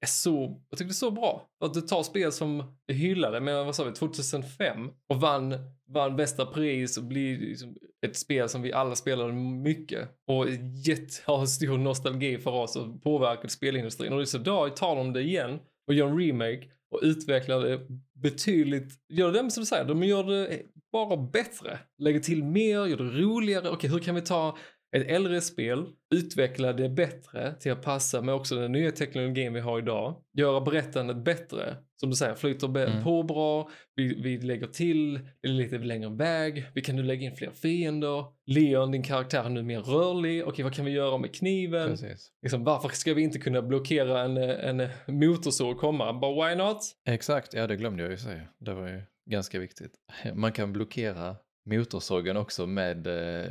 är 0.00 0.06
så, 0.06 0.60
jag 0.70 0.78
tycker 0.78 0.88
det 0.88 0.92
är 0.92 0.94
så 0.94 1.10
bra. 1.10 1.48
Att 1.64 1.74
du 1.74 1.80
tar 1.80 2.02
spel 2.02 2.32
som 2.32 2.76
är 2.86 2.94
hyllade 2.94 3.40
men 3.40 3.66
vad 3.66 3.76
sa 3.76 3.84
vi, 3.84 3.92
2005 3.92 4.90
och 5.08 5.20
vann, 5.20 5.54
vann 5.88 6.16
bästa 6.16 6.46
pris 6.46 6.98
och 6.98 7.04
blir 7.04 7.38
liksom 7.38 7.76
ett 8.06 8.16
spel 8.16 8.48
som 8.48 8.62
vi 8.62 8.72
alla 8.72 8.94
spelade 8.94 9.32
mycket 9.32 10.08
och 10.26 10.46
jätte, 10.86 11.12
har 11.24 11.46
stor 11.46 11.78
nostalgi 11.78 12.38
för 12.38 12.50
oss 12.50 12.76
och 12.76 13.02
påverkat 13.02 13.50
spelindustrin. 13.50 14.12
Och 14.12 14.28
så 14.28 14.38
idag 14.38 14.76
tar 14.76 14.96
de 14.96 15.12
det 15.12 15.22
igen 15.22 15.58
och 15.86 15.94
gör 15.94 16.06
en 16.06 16.18
remake 16.18 16.70
och 16.90 17.00
utvecklar 17.02 17.60
det 17.60 17.80
betydligt, 18.14 18.92
gör 19.08 19.32
det 19.32 19.50
som 19.50 19.60
du 19.60 19.66
säger, 19.66 19.84
de 19.84 20.02
gör 20.02 20.24
det 20.24 20.62
bara 20.92 21.16
bättre. 21.16 21.78
Lägger 21.98 22.20
till 22.20 22.44
mer, 22.44 22.86
gör 22.86 22.96
det 22.96 23.22
roligare. 23.22 23.70
Okej, 23.70 23.90
hur 23.90 23.98
kan 23.98 24.14
vi 24.14 24.20
ta 24.20 24.58
ett 24.96 25.10
äldre 25.10 25.40
spel, 25.40 25.86
utveckla 26.14 26.72
det 26.72 26.88
bättre 26.88 27.54
till 27.60 27.72
att 27.72 27.82
passa 27.82 28.20
med 28.22 28.34
också 28.34 28.54
den 28.56 28.72
nya 28.72 28.90
teknologin 28.90 29.52
vi 29.54 29.60
har 29.60 29.78
idag. 29.78 30.16
Göra 30.38 30.60
berättandet 30.60 31.16
bättre. 31.24 31.76
Som 32.00 32.10
du 32.10 32.16
säger, 32.16 32.34
flyter 32.34 32.68
Mm. 32.88 33.04
på 33.04 33.22
bra. 33.22 33.70
Vi, 33.94 34.14
vi 34.22 34.38
lägger 34.38 34.66
till, 34.66 35.14
det 35.14 35.48
är 35.48 35.52
lite 35.52 35.78
längre 35.78 36.10
väg. 36.10 36.64
Vi 36.74 36.80
kan 36.80 36.96
nu 36.96 37.02
lägga 37.02 37.22
in 37.26 37.36
fler 37.36 37.50
fiender. 37.50 38.24
Leon, 38.46 38.90
din 38.90 39.02
karaktär, 39.02 39.44
är 39.44 39.48
nu 39.48 39.62
mer 39.62 39.80
rörlig. 39.80 40.46
Okej, 40.48 40.62
vad 40.62 40.74
kan 40.74 40.84
vi 40.84 40.90
göra 40.90 41.18
med 41.18 41.34
kniven? 41.34 41.88
precis. 41.90 42.30
Liksom, 42.42 42.64
varför 42.64 42.88
ska 42.88 43.14
vi 43.14 43.22
inte 43.22 43.38
kunna 43.38 43.62
blockera 43.62 44.20
en, 44.20 44.36
en 44.36 44.88
motorsåg 45.06 45.78
komma? 45.78 46.12
Bara 46.12 46.48
why 46.48 46.56
not? 46.56 46.78
Exakt, 47.08 47.54
ja 47.54 47.66
det 47.66 47.76
glömde 47.76 48.02
jag 48.02 48.10
ju 48.12 48.18
säga. 48.18 48.42
Det 48.58 48.74
var 48.74 48.88
ju 48.88 49.02
ganska 49.30 49.58
viktigt. 49.58 49.92
Man 50.34 50.52
kan 50.52 50.72
blockera 50.72 51.36
motorsågen 51.70 52.36
också 52.36 52.66
med, 52.66 53.06
eh, 53.06 53.46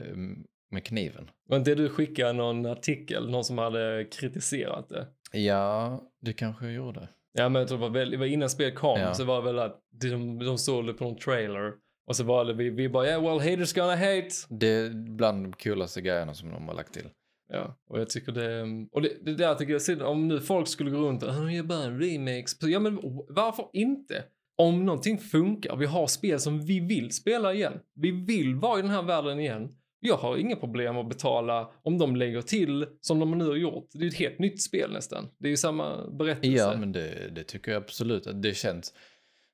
med 0.73 0.83
kniven. 0.83 1.29
Var 1.49 1.57
inte 1.57 1.75
du 1.75 1.89
skickade 1.89 2.33
någon 2.33 2.65
artikel, 2.65 3.29
någon 3.29 3.43
som 3.43 3.57
hade 3.57 4.07
kritiserat 4.11 4.89
det? 4.89 5.07
Ja, 5.39 6.01
det 6.21 6.33
kanske 6.33 6.65
jag 6.65 6.73
gjorde. 6.73 7.07
Ja 7.33 7.49
men 7.49 7.59
jag 7.59 7.67
tror 7.69 7.77
det 7.77 7.81
var, 7.81 7.89
väl, 7.89 8.11
det 8.11 8.17
var 8.17 8.25
innan 8.25 8.49
spelet 8.49 8.75
kom 8.75 8.99
Ja. 8.99 9.13
så 9.13 9.23
var 9.23 9.35
det 9.41 9.45
väl 9.45 9.59
att 9.59 9.79
de, 10.01 10.39
de 10.39 10.57
såg 10.57 10.87
det 10.87 10.93
på 10.93 11.03
någon 11.03 11.17
trailer. 11.17 11.73
Och 12.07 12.15
så 12.15 12.23
var 12.23 12.45
det 12.45 12.53
vi, 12.53 12.69
vi 12.69 12.89
bara 12.89 13.07
yeah 13.07 13.21
well 13.23 13.51
haters 13.51 13.73
gonna 13.73 13.95
hate. 13.95 14.29
Det 14.49 14.67
är 14.67 14.89
bland 14.89 15.43
de 15.45 15.53
coolaste 15.53 16.01
grejerna 16.01 16.33
som 16.33 16.49
de 16.49 16.67
har 16.67 16.75
lagt 16.75 16.93
till. 16.93 17.09
Ja, 17.49 17.75
och 17.89 17.99
jag 17.99 18.09
tycker 18.09 18.31
det, 18.31 18.61
och 18.91 19.01
det, 19.01 19.25
det 19.25 19.35
där 19.35 19.55
tycker 19.55 19.73
jag, 19.73 19.81
synd, 19.81 20.01
om 20.01 20.27
nu 20.27 20.39
folk 20.39 20.67
skulle 20.67 20.91
gå 20.91 20.97
runt 20.97 21.23
och 21.23 21.29
"Ah, 21.29 21.33
de 21.33 21.51
gör 21.53 21.63
bara 21.63 21.83
en 21.83 21.99
remix. 22.01 22.51
Ja 22.61 22.79
men 22.79 22.99
varför 23.29 23.65
inte? 23.73 24.23
Om 24.57 24.85
någonting 24.85 25.17
funkar, 25.17 25.75
vi 25.75 25.85
har 25.85 26.07
spel 26.07 26.39
som 26.39 26.65
vi 26.65 26.79
vill 26.79 27.11
spela 27.11 27.53
igen. 27.53 27.73
Vi 27.95 28.11
vill 28.11 28.55
vara 28.55 28.79
i 28.79 28.81
den 28.81 28.91
här 28.91 29.03
världen 29.03 29.39
igen. 29.39 29.69
Jag 30.05 30.17
har 30.17 30.37
inga 30.37 30.55
problem 30.55 30.97
att 30.97 31.09
betala 31.09 31.71
om 31.83 31.97
de 31.97 32.15
lägger 32.15 32.41
till 32.41 32.85
som 33.01 33.19
de 33.19 33.37
nu 33.37 33.45
har 33.47 33.55
gjort. 33.55 33.89
Det 33.93 33.99
är 33.99 34.03
ju 34.03 34.07
ett 34.07 34.15
helt 34.15 34.39
nytt 34.39 34.61
spel 34.61 34.91
nästan. 34.93 35.29
Det 35.37 35.47
är 35.47 35.49
ju 35.49 35.57
samma 35.57 36.07
berättelse. 36.07 36.57
Ja, 36.57 36.77
men 36.77 36.91
det, 36.91 37.29
det 37.35 37.43
tycker 37.43 37.71
jag 37.71 37.83
absolut 37.83 38.27
att 38.27 38.41
det 38.41 38.53
känns. 38.57 38.93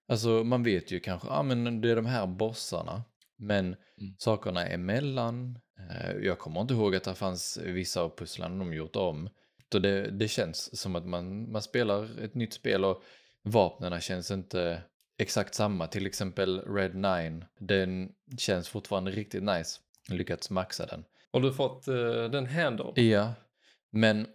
Alltså 0.08 0.29
man 0.29 0.63
vet 0.63 0.91
ju 0.91 1.00
kanske, 1.00 1.27
ja 1.27 1.44
men 1.44 1.82
det 1.82 1.89
är 1.91 1.96
de 1.96 2.06
här 2.06 2.27
bossarna. 2.27 3.03
Men 3.38 3.75
Mm. 4.01 4.15
sakerna 4.18 4.65
emellan. 4.68 5.60
Eh, 5.79 6.12
jag 6.22 6.39
kommer 6.39 6.62
inte 6.62 6.74
ihåg 6.74 6.96
att 6.96 7.03
det 7.03 7.15
fanns 7.15 7.60
vissa 7.65 8.01
av 8.01 8.15
pusslarna 8.18 8.58
de 8.58 8.74
gjort 8.74 8.96
om. 8.96 9.29
Så 9.72 9.79
det, 9.79 10.12
det 10.12 10.27
känns 10.27 10.79
som 10.79 10.96
att 10.96 11.06
man, 11.06 11.51
man 11.51 11.62
spelar 11.62 12.24
ett 12.24 12.36
nytt 12.36 12.53
spel 12.53 12.86
och 12.86 13.03
vapnena 13.44 14.00
känns 14.00 14.32
inte 14.32 14.82
exakt 15.18 15.56
samma. 15.56 15.88
Till 15.88 16.06
exempel 16.06 16.62
Red 16.62 16.96
9, 16.96 17.41
den 17.60 18.10
känns 18.38 18.70
fortfarande 18.70 19.12
riktigt 19.12 19.44
nice. 19.44 19.79
Lyckats 20.10 20.50
maxa 20.50 20.86
den. 20.86 21.06
Har 21.34 21.39
du 21.39 21.54
fått 21.54 21.88
eh, 21.88 21.96
den 22.32 22.46
handle? 22.46 23.01
Ja, 23.01 23.34
men 23.92 24.28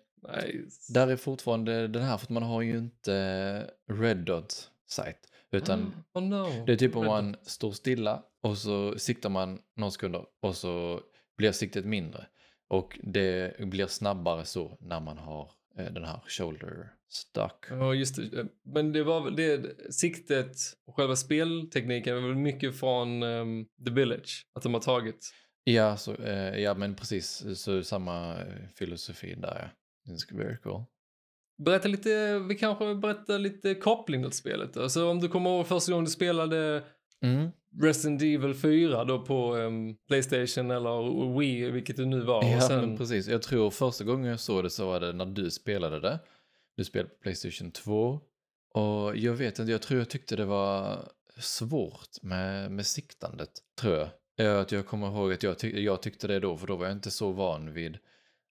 Nice. 0.44 0.92
där 0.92 1.08
är 1.08 1.16
fortfarande 1.16 1.88
den 1.88 2.02
här, 2.02 2.16
för 2.16 2.26
att 2.26 2.30
man 2.30 2.42
har 2.42 2.62
ju 2.62 2.78
inte 2.78 3.70
Red 3.90 4.16
Dot 4.16 4.70
sight. 4.86 5.18
Utan 5.52 5.94
Oh 6.14 6.22
no. 6.22 6.64
det 6.66 6.72
är 6.72 6.76
typ 6.76 6.96
om 6.96 7.06
man 7.06 7.36
står 7.42 7.72
stilla 7.72 8.22
och 8.42 8.58
så 8.58 8.98
siktar 8.98 9.30
man 9.30 9.58
några 9.76 9.90
sekunder 9.90 10.24
och 10.42 10.56
så 10.56 11.00
blir 11.36 11.52
siktet 11.52 11.84
mindre. 11.84 12.26
Och 12.68 12.98
det 13.02 13.58
blir 13.58 13.86
snabbare 13.86 14.44
så 14.44 14.76
när 14.80 15.00
man 15.00 15.18
har 15.18 15.50
eh, 15.78 15.92
den 15.92 16.04
här 16.04 16.20
shoulder 16.26 16.92
stuck. 17.08 17.66
Ja, 17.70 17.94
just 17.94 18.16
det. 18.16 18.46
Men 18.64 18.92
det 18.92 19.04
var 19.04 19.20
väl 19.20 19.36
det, 19.36 19.76
siktet 19.94 20.56
och 20.86 20.96
själva 20.96 21.16
speltekniken 21.16 22.16
är 22.16 22.20
väl 22.20 22.34
mycket 22.34 22.78
från 22.80 23.22
ehm, 23.22 23.66
The 23.86 23.90
Village, 23.90 24.46
att 24.54 24.62
de 24.62 24.74
har 24.74 24.80
tagit. 24.80 25.30
Ja, 25.64 25.96
så, 25.96 26.14
eh, 26.14 26.58
ja 26.60 26.74
men 26.74 26.94
precis, 26.94 27.44
så 27.54 27.82
samma 27.82 28.34
eh, 28.34 28.68
filosofi 28.74 29.34
där 29.34 29.72
ja. 30.04 30.56
Cool. 30.62 30.84
Berätta 31.64 31.88
lite, 31.88 32.38
vi 32.38 32.54
kanske 32.54 32.94
berättar 32.94 33.38
lite 33.38 33.74
koppling 33.74 34.22
till 34.22 34.32
spelet. 34.32 34.76
Alltså 34.76 35.10
om 35.10 35.20
du 35.20 35.28
kommer 35.28 35.50
ihåg 35.50 35.66
första 35.66 35.92
gången 35.92 36.04
du 36.04 36.10
spelade 36.10 36.82
Mm. 37.24 37.50
Resident 37.80 38.22
Evil 38.22 38.54
4 38.54 39.04
då 39.04 39.24
på 39.24 39.56
um, 39.56 39.96
Playstation 40.08 40.70
eller 40.70 41.38
Wii, 41.38 41.70
vilket 41.70 41.96
det 41.96 42.06
nu 42.06 42.20
var. 42.20 42.44
Ja, 42.44 42.56
och 42.56 42.62
sen, 42.62 42.80
men 42.80 42.96
precis. 42.96 43.28
Jag 43.28 43.42
tror 43.42 43.70
första 43.70 44.04
gången 44.04 44.30
jag 44.30 44.40
såg 44.40 44.64
det 44.64 44.70
så 44.70 44.86
var 44.86 45.00
det 45.00 45.12
när 45.12 45.26
du 45.26 45.50
spelade 45.50 46.00
det. 46.00 46.18
Du 46.76 46.84
spelade 46.84 47.08
på 47.08 47.16
Playstation 47.22 47.70
2. 47.70 48.20
Och 48.74 49.16
jag 49.16 49.32
vet 49.32 49.58
inte, 49.58 49.72
jag 49.72 49.82
tror 49.82 49.98
jag 49.98 50.08
tyckte 50.08 50.36
det 50.36 50.44
var 50.44 51.08
svårt 51.38 52.22
med, 52.22 52.70
med 52.70 52.86
siktandet, 52.86 53.50
tror 53.80 53.96
jag. 53.96 54.08
Eh, 54.36 54.58
att 54.58 54.72
jag 54.72 54.86
kommer 54.86 55.06
ihåg 55.06 55.32
att 55.32 55.42
jag, 55.42 55.58
tyck, 55.58 55.74
jag 55.74 56.02
tyckte 56.02 56.26
det 56.26 56.40
då, 56.40 56.56
för 56.56 56.66
då 56.66 56.76
var 56.76 56.86
jag 56.86 56.96
inte 56.96 57.10
så 57.10 57.32
van 57.32 57.72
vid 57.72 57.94
att 57.94 58.00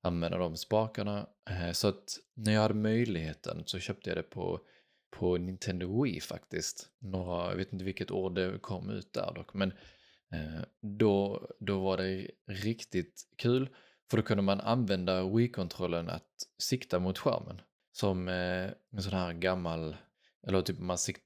använda 0.01 0.37
de 0.37 0.57
spakarna. 0.57 1.27
Eh, 1.49 1.71
så 1.71 1.87
att 1.87 2.17
när 2.33 2.53
jag 2.53 2.61
hade 2.61 2.73
möjligheten 2.73 3.63
så 3.65 3.79
köpte 3.79 4.09
jag 4.09 4.17
det 4.17 4.23
på, 4.23 4.59
på 5.11 5.37
Nintendo 5.37 6.03
Wii 6.03 6.19
faktiskt. 6.19 6.89
Några, 6.99 7.49
jag 7.49 7.55
vet 7.55 7.73
inte 7.73 7.85
vilket 7.85 8.11
år 8.11 8.29
det 8.29 8.59
kom 8.61 8.89
ut 8.89 9.13
där 9.13 9.33
dock, 9.35 9.53
men 9.53 9.71
eh, 10.33 10.61
då, 10.81 11.47
då 11.59 11.79
var 11.79 11.97
det 11.97 12.31
riktigt 12.47 13.27
kul. 13.37 13.69
För 14.09 14.17
då 14.17 14.23
kunde 14.23 14.43
man 14.43 14.59
använda 14.59 15.23
Wii-kontrollen 15.23 16.09
att 16.09 16.31
sikta 16.57 16.99
mot 16.99 17.17
skärmen. 17.17 17.61
Som 17.91 18.27
en 18.27 19.01
sån 19.01 19.13
här 19.13 19.33
gammal, 19.33 19.95
eller 20.47 20.61
typ 20.61 20.79
man 20.79 20.97
sikt, 20.97 21.21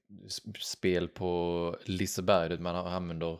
spel 0.60 1.08
på 1.08 1.76
Liseberg, 1.84 2.58
man 2.58 2.76
använder 2.76 3.38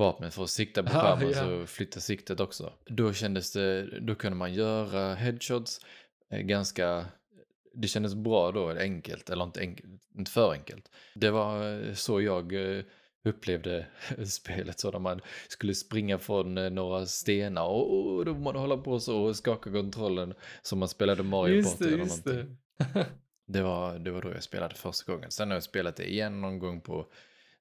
vapnet 0.00 0.34
för 0.34 0.42
att 0.42 0.50
sikta 0.50 0.82
på 0.82 0.88
Ah, 0.88 1.16
skärmen 1.16 1.32
ja. 1.32 1.34
så 1.34 1.66
flyttar 1.66 2.00
siktet 2.00 2.40
också. 2.40 2.72
Då 2.86 3.12
kändes 3.12 3.52
det, 3.52 4.00
då 4.00 4.14
kunde 4.14 4.36
man 4.36 4.54
göra 4.54 5.14
headshots 5.14 5.80
eh, 6.30 6.38
ganska, 6.40 7.06
det 7.74 7.88
kändes 7.88 8.14
bra 8.14 8.52
då, 8.52 8.70
enkelt, 8.70 9.30
eller 9.30 9.44
inte, 9.44 9.60
enkelt, 9.60 10.02
inte 10.18 10.30
för 10.30 10.52
enkelt. 10.52 10.90
Det 11.14 11.30
var 11.30 11.72
eh, 11.72 11.94
så 11.94 12.20
jag 12.20 12.52
eh, 12.52 12.84
upplevde 13.24 13.86
spelet 14.26 14.80
så 14.80 14.90
när 14.90 14.98
man 14.98 15.20
skulle 15.48 15.74
springa 15.74 16.18
från 16.18 16.74
några 16.74 17.06
stenar 17.06 17.64
och, 17.64 18.16
och 18.16 18.24
då 18.24 18.34
man 18.34 18.56
hålla 18.56 18.76
på 18.76 19.00
så 19.00 19.22
och 19.22 19.36
skaka 19.36 19.72
kontrollen 19.72 20.34
som 20.62 20.78
man 20.78 20.88
spelade 20.88 21.22
Mario 21.22 21.54
just 21.54 21.78
Party 21.78 21.90
det, 21.90 21.94
eller 21.94 22.06
någonting. 22.06 22.56
det. 22.78 23.06
Det 23.52 23.62
var, 23.62 23.98
det 23.98 24.10
var 24.10 24.22
då 24.22 24.28
jag 24.28 24.42
spelade 24.42 24.74
första 24.74 25.12
gången. 25.12 25.30
Sen 25.30 25.48
har 25.48 25.56
jag 25.56 25.62
spelat 25.62 25.96
det 25.96 26.10
igen 26.10 26.40
någon 26.40 26.58
gång 26.58 26.80
på 26.80 27.06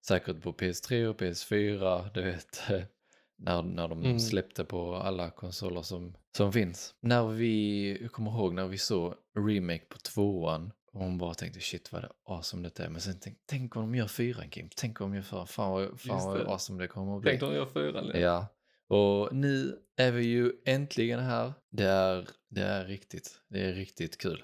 säkert 0.08 0.42
på 0.42 0.54
PS3 0.54 1.06
och 1.06 1.22
PS4. 1.22 2.10
Du 2.14 2.22
vet, 2.22 2.62
när, 3.38 3.62
när 3.62 3.88
de 3.88 4.00
Mm. 4.06 4.20
släppte 4.20 4.64
på 4.66 4.96
alla 4.96 5.30
konsoler 5.30 5.82
som, 5.82 6.18
som 6.38 6.54
finns. 6.54 6.96
När 7.00 7.28
vi, 7.28 7.98
jag 8.02 8.12
kommer 8.12 8.32
ihåg 8.32 8.54
när 8.54 8.68
vi 8.68 8.78
såg 8.78 9.14
remake 9.38 9.86
på 9.90 9.98
tvåan 9.98 10.72
och 10.94 11.00
hon 11.00 11.18
bara 11.18 11.34
tänkte 11.34 11.60
shit 11.60 11.92
vad 11.92 12.02
det 12.02 12.10
awesome 12.26 12.70
det 12.76 12.84
är. 12.84 12.90
Men 12.90 13.02
sen 13.02 13.20
tänkte 13.20 13.44
tänk 13.46 13.76
om 13.76 13.82
de 13.82 13.96
gör 13.96 14.08
fyran 14.08 14.50
Kim. 14.50 14.70
Tänk 14.76 15.02
om 15.02 15.10
de 15.12 15.16
gör 15.16 15.24
fyran. 15.24 15.48
Fan 15.48 15.72
vad, 15.72 16.02
fan 16.02 16.26
vad 16.26 16.38
det. 16.38 16.46
awesome 16.48 16.84
det 16.84 16.88
kommer 16.88 17.16
att 17.16 17.22
bli. 17.22 17.32
Tänk 17.32 17.44
om 17.44 17.54
jag 17.56 17.74
fyra 17.74 18.02
nu. 18.02 18.20
Ja, 18.20 18.48
och 18.88 19.36
nu 19.36 19.80
är 19.98 20.12
vi 20.12 20.24
ju 20.26 20.52
äntligen 20.66 21.20
här. 21.20 21.54
Det 21.72 21.86
är, 21.86 22.28
det 22.50 22.62
är 22.62 22.86
riktigt, 22.86 23.42
det 23.50 23.60
är 23.62 23.74
riktigt 23.74 24.18
kul. 24.18 24.44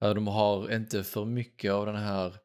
De 0.00 0.26
har 0.26 0.74
inte 0.74 1.04
för 1.04 1.24
mycket 1.24 1.72
av 1.72 1.86
den 1.86 1.96
här 1.96 2.36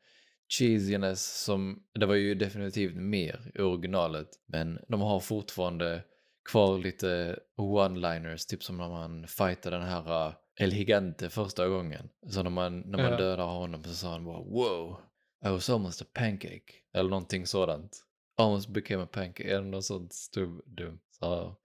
cheesiness 0.47 1.43
som, 1.43 1.83
det 1.99 2.05
var 2.05 2.15
ju 2.15 2.35
definitivt 2.35 2.95
mer 2.95 3.51
i 3.55 3.61
originalet, 3.61 4.29
men 4.45 4.79
de 4.87 5.01
har 5.01 5.19
fortfarande 5.19 6.03
kvar 6.49 6.77
lite 6.77 7.39
one-liners, 7.57 8.45
typ 8.49 8.63
som 8.63 8.77
när 8.77 8.89
man 8.89 9.27
fightar 9.27 9.71
den 9.71 9.81
här 9.83 10.27
uh, 10.27 10.33
El 10.59 10.73
Gigante 10.73 11.29
första 11.29 11.67
gången. 11.67 12.09
Så 12.29 12.43
när 12.43 12.49
man, 12.49 12.79
när 12.79 12.97
man 12.97 13.11
Ja. 13.11 13.17
dödar 13.17 13.45
honom 13.45 13.83
så 13.83 13.93
sa 13.93 14.11
han 14.11 14.25
bara 14.25 14.39
wow, 14.39 14.97
I 15.45 15.49
was 15.49 15.69
almost 15.69 16.01
a 16.01 16.05
pancake. 16.13 16.73
Eller 16.93 17.09
någonting 17.09 17.45
sådant. 17.45 18.03
Almost 18.37 18.69
became 18.69 19.03
a 19.03 19.07
pancake, 19.11 19.43
eller 19.55 19.65
något 19.65 19.85
sånt 19.85 20.13
stum, 20.13 20.61
dumt. 20.65 20.99
Så 21.19 21.55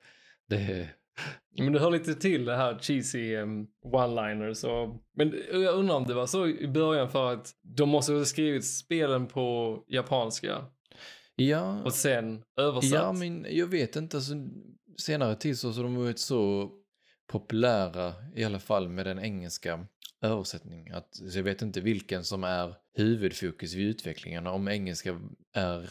det 0.48 0.56
är... 0.56 0.94
Men 1.59 1.73
det 1.73 1.78
hör 1.81 1.90
lite 1.90 2.14
till 2.14 2.45
det 2.45 2.57
här 2.57 2.78
cheesy 2.78 3.37
um, 3.37 3.66
one-liners. 3.85 4.64
Och, 4.64 5.02
men 5.16 5.35
jag 5.52 5.75
undrar 5.75 5.95
om 5.95 6.04
det 6.04 6.14
var 6.14 6.26
så 6.26 6.47
i 6.47 6.69
början 6.69 7.11
för 7.11 7.33
att 7.33 7.50
de 7.62 7.88
måste 7.88 8.12
ha 8.12 8.25
skrivit 8.25 8.66
spelen 8.66 9.26
på 9.26 9.79
japanska 9.88 10.66
Ja, 11.37 11.83
och 11.83 11.92
sen 11.92 12.42
översatt. 12.57 12.92
ja, 12.92 13.12
men 13.12 13.46
jag 13.51 13.66
vet 13.66 13.96
inte. 13.96 14.16
Alltså, 14.16 14.35
senare 14.96 15.35
tid 15.35 15.59
så 15.59 15.72
har 15.72 15.83
de 15.83 15.96
varit 15.96 16.18
så 16.18 16.70
populära, 17.27 18.14
i 18.37 18.44
alla 18.44 18.59
fall 18.59 18.88
med 18.88 19.07
den 19.07 19.18
engelska 19.18 19.87
översättningen. 20.22 20.94
Att, 20.94 21.14
så 21.14 21.38
jag 21.38 21.44
vet 21.44 21.62
inte 21.62 21.81
vilken 21.81 22.25
som 22.25 22.44
är 22.44 22.75
huvudfokus 22.94 23.75
vid 23.75 23.88
utvecklingen. 23.88 24.46
Om 24.46 24.68
engelska 24.68 25.20
är, 25.55 25.90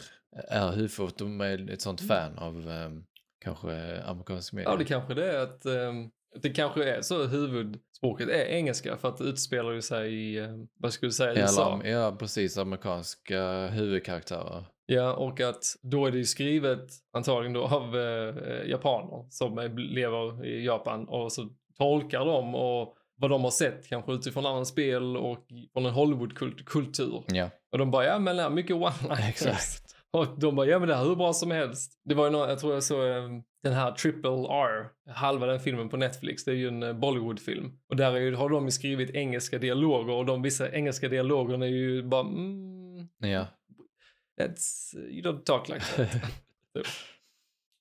är 0.50 0.72
huvudfokus, 0.72 1.16
de 1.18 1.42
är 1.42 1.70
ett 1.70 1.82
sånt 1.82 2.02
fan 2.02 2.38
av 2.38 2.68
um, 2.68 3.06
kanske 3.42 4.02
amerikansk 4.02 4.54
media. 4.54 4.70
Ja, 4.72 4.76
det 4.78 4.86
kanske 4.86 5.14
det 5.14 5.32
är 5.32 5.44
att 5.44 5.66
um, 5.66 6.12
det 6.42 6.50
kanske 6.50 6.90
är 6.98 7.02
så 7.02 7.24
huvudspråket 7.28 8.30
är 8.30 8.46
engelska 8.46 8.98
för 8.98 9.08
att 9.10 9.18
det 9.18 9.24
utspelar 9.24 9.72
ju 9.72 9.82
sig 9.82 10.14
i, 10.14 10.40
um, 10.40 10.68
vad 10.80 10.94
skulle 10.94 11.08
du 11.10 11.14
säga, 11.14 11.34
Ja, 11.36 11.42
USA. 11.42 11.82
ja, 11.84 12.16
precis. 12.20 12.58
Amerikanska 12.58 13.68
huvudkaraktärer. 13.68 14.66
Ja, 14.86 15.14
och 15.14 15.42
att 15.42 15.64
då 15.82 16.06
är 16.06 16.12
det 16.12 16.18
ju 16.18 16.26
skrivet 16.26 16.88
antagligen 17.14 17.54
då 17.54 17.64
av 17.64 17.98
eh, 17.98 18.70
japaner 18.70 19.26
som 19.30 19.72
lever 19.78 20.46
i 20.46 20.66
Japan 20.66 21.08
och 21.08 21.32
så 21.32 21.50
tolkar 21.78 22.26
de 22.26 22.56
och 22.56 22.96
vad 23.16 23.30
de 23.30 23.44
har 23.44 23.52
sett 23.52 23.88
kanske 23.88 24.12
utifrån 24.12 24.46
annan 24.46 24.66
spel 24.66 25.18
och 25.18 25.38
från 25.74 25.86
en 25.86 25.92
Hollywood-kultur. 25.92 27.24
Ja, 27.28 27.50
Och 27.72 27.78
de 27.78 27.92
bara, 27.92 28.06
ja 28.06 28.20
men 28.20 28.54
mycket 28.54 28.76
one-liners. 28.76 29.82
Och 30.14 30.40
de 30.40 30.56
bara, 30.56 30.66
ja 30.66 30.80
men 30.80 30.88
det 30.88 30.96
här 30.96 31.04
är 31.04 31.08
hur 31.08 31.16
bra 31.16 31.34
som 31.34 31.52
helst. 31.52 32.02
Det 32.04 32.16
var 32.16 32.26
ju 32.26 32.32
någon, 32.32 32.50
jag 32.50 32.60
tror 32.60 32.74
jag 32.74 32.84
såg 32.84 33.08
eh, 33.08 33.30
den 33.64 33.74
här 33.74 33.92
Triple 33.92 34.48
R, 34.50 34.90
halva 35.10 35.46
den 35.46 35.60
filmen 35.60 35.90
på 35.90 35.98
Netflix, 35.98 36.46
det 36.46 36.52
är 36.52 36.56
ju 36.56 36.68
en 36.68 36.84
eh, 36.84 36.94
Bollywood-film. 36.94 37.72
Och 37.90 37.96
där 37.96 38.14
är 38.14 38.20
ju, 38.20 38.36
har 38.36 38.50
de 38.50 38.66
ju 38.66 38.72
skrivit 38.72 39.10
engelska 39.10 39.58
dialoger 39.58 40.14
och 40.14 40.26
de 40.26 40.42
vissa 40.42 40.72
engelska 40.72 41.10
dialogerna 41.10 41.66
är 41.66 41.70
ju 41.70 42.04
bara, 42.04 42.22
mm, 42.22 43.08
Ja. 43.18 43.48
It's, 44.42 44.96
you 44.96 45.22
don't 45.22 45.44
talk 45.44 45.70
like 45.70 45.86
that. 45.86 46.12
Typ. 46.74 46.88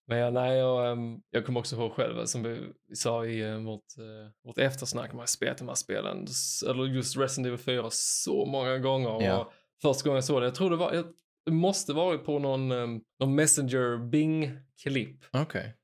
Men 0.06 0.18
ja, 0.18 0.30
nej, 0.30 0.58
jag, 0.58 0.92
ehm, 0.92 1.20
jag 1.30 1.46
kommer 1.46 1.60
också 1.60 1.76
ihåg 1.76 1.92
själv, 1.92 2.24
som 2.24 2.42
vi 2.42 2.72
sa 2.94 3.24
i 3.26 3.44
uh, 3.44 3.64
vårt, 3.64 3.98
uh, 3.98 4.30
vårt 4.44 4.58
eftersnack, 4.58 5.12
man 5.12 5.18
har 5.18 5.26
spelat 5.26 5.58
de 5.58 5.68
här 5.68 5.74
spelen, 5.74 6.26
eller 6.68 6.84
just 6.84 7.16
Resident 7.16 7.46
Evil 7.46 7.58
4 7.58 7.88
så 7.90 8.46
många 8.46 8.78
gånger. 8.78 9.26
Ja. 9.26 9.38
Och 9.40 9.52
första 9.82 10.04
gången 10.04 10.16
jag 10.16 10.24
såg 10.24 10.42
det, 10.42 10.46
jag 10.46 10.54
tror 10.54 10.70
det 10.70 10.76
var, 10.76 10.92
jag, 10.92 11.04
det 11.46 11.52
måste 11.52 11.92
varit 11.92 12.24
på 12.24 12.38
någon, 12.38 12.72
um, 12.72 13.00
någon 13.20 13.34
Messenger 13.34 14.10
Bing-klipp. 14.10 15.24
Okej. 15.32 15.74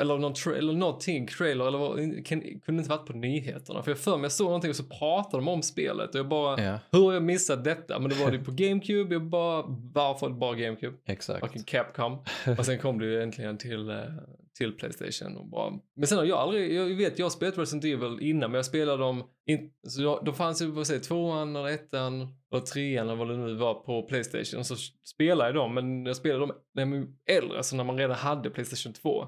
Eller, 0.00 0.18
någon 0.18 0.32
tra- 0.32 0.54
eller 0.58 0.72
någonting, 0.72 1.26
trailer, 1.26 1.66
eller 1.68 1.78
vad, 1.78 2.26
kan, 2.26 2.40
kunde 2.40 2.78
inte 2.82 2.90
varit 2.90 3.06
på 3.06 3.12
nyheterna. 3.12 3.82
För 3.82 3.90
jag 3.90 3.98
för 3.98 4.16
mig 4.16 4.24
jag 4.24 4.32
såg 4.32 4.46
någonting 4.46 4.70
och 4.70 4.76
så 4.76 4.84
pratade 4.84 5.36
de 5.36 5.48
om 5.48 5.62
spelet 5.62 6.14
och 6.14 6.18
jag 6.18 6.28
bara, 6.28 6.62
Ja, 6.64 6.78
hur 6.92 7.04
har 7.04 7.12
jag 7.12 7.22
missat 7.22 7.64
detta? 7.64 7.98
Men 7.98 8.08
det 8.10 8.16
var 8.24 8.30
det 8.30 8.38
på 8.38 8.50
GameCube, 8.56 9.14
jag 9.14 9.22
bara, 9.26 9.62
varför 9.94 10.28
bara 10.30 10.54
GameCube? 10.54 10.96
exakt. 11.06 11.40
Fucking 11.40 11.62
Capcom. 11.64 12.18
Och 12.58 12.66
sen 12.66 12.78
kom 12.78 12.98
det 12.98 13.04
ju 13.06 13.22
äntligen 13.22 13.58
till, 13.58 13.90
eh, 13.90 13.96
till 14.58 14.72
Playstation. 14.72 15.36
Och 15.36 15.46
bara... 15.46 15.70
Men 15.96 16.06
sen 16.06 16.18
har 16.18 16.24
jag 16.24 16.38
aldrig, 16.38 16.74
jag 16.74 16.96
vet 16.96 17.18
jag 17.18 17.26
har 17.26 17.30
spelat 17.30 17.58
Resident 17.58 17.84
Evil 17.84 18.18
innan 18.20 18.50
men 18.50 18.58
jag 18.58 18.66
spelade 18.66 19.02
dem, 19.02 19.24
in, 19.46 19.72
så 19.88 20.02
jag, 20.02 20.24
de 20.24 20.34
fanns 20.34 20.62
ju, 20.62 20.84
säger 20.84 21.00
tvåan 21.00 21.56
eller 21.56 21.68
ettan 21.68 22.28
eller 22.52 22.62
trean 22.62 23.08
eller 23.08 23.16
vad 23.16 23.28
det 23.28 23.36
nu 23.36 23.54
var 23.54 23.74
på 23.74 24.02
Playstation. 24.02 24.60
Och 24.60 24.66
så 24.66 24.76
spelade 25.14 25.48
jag 25.48 25.54
dem 25.54 25.74
men 25.74 26.06
jag 26.06 26.16
spelade 26.16 26.40
dem 26.40 26.52
när 26.74 26.86
jag 26.86 26.90
var 26.90 27.08
äldre, 27.30 27.56
alltså 27.56 27.76
när 27.76 27.84
man 27.84 27.98
redan 27.98 28.16
hade 28.16 28.50
Playstation 28.50 28.92
2 28.92 29.26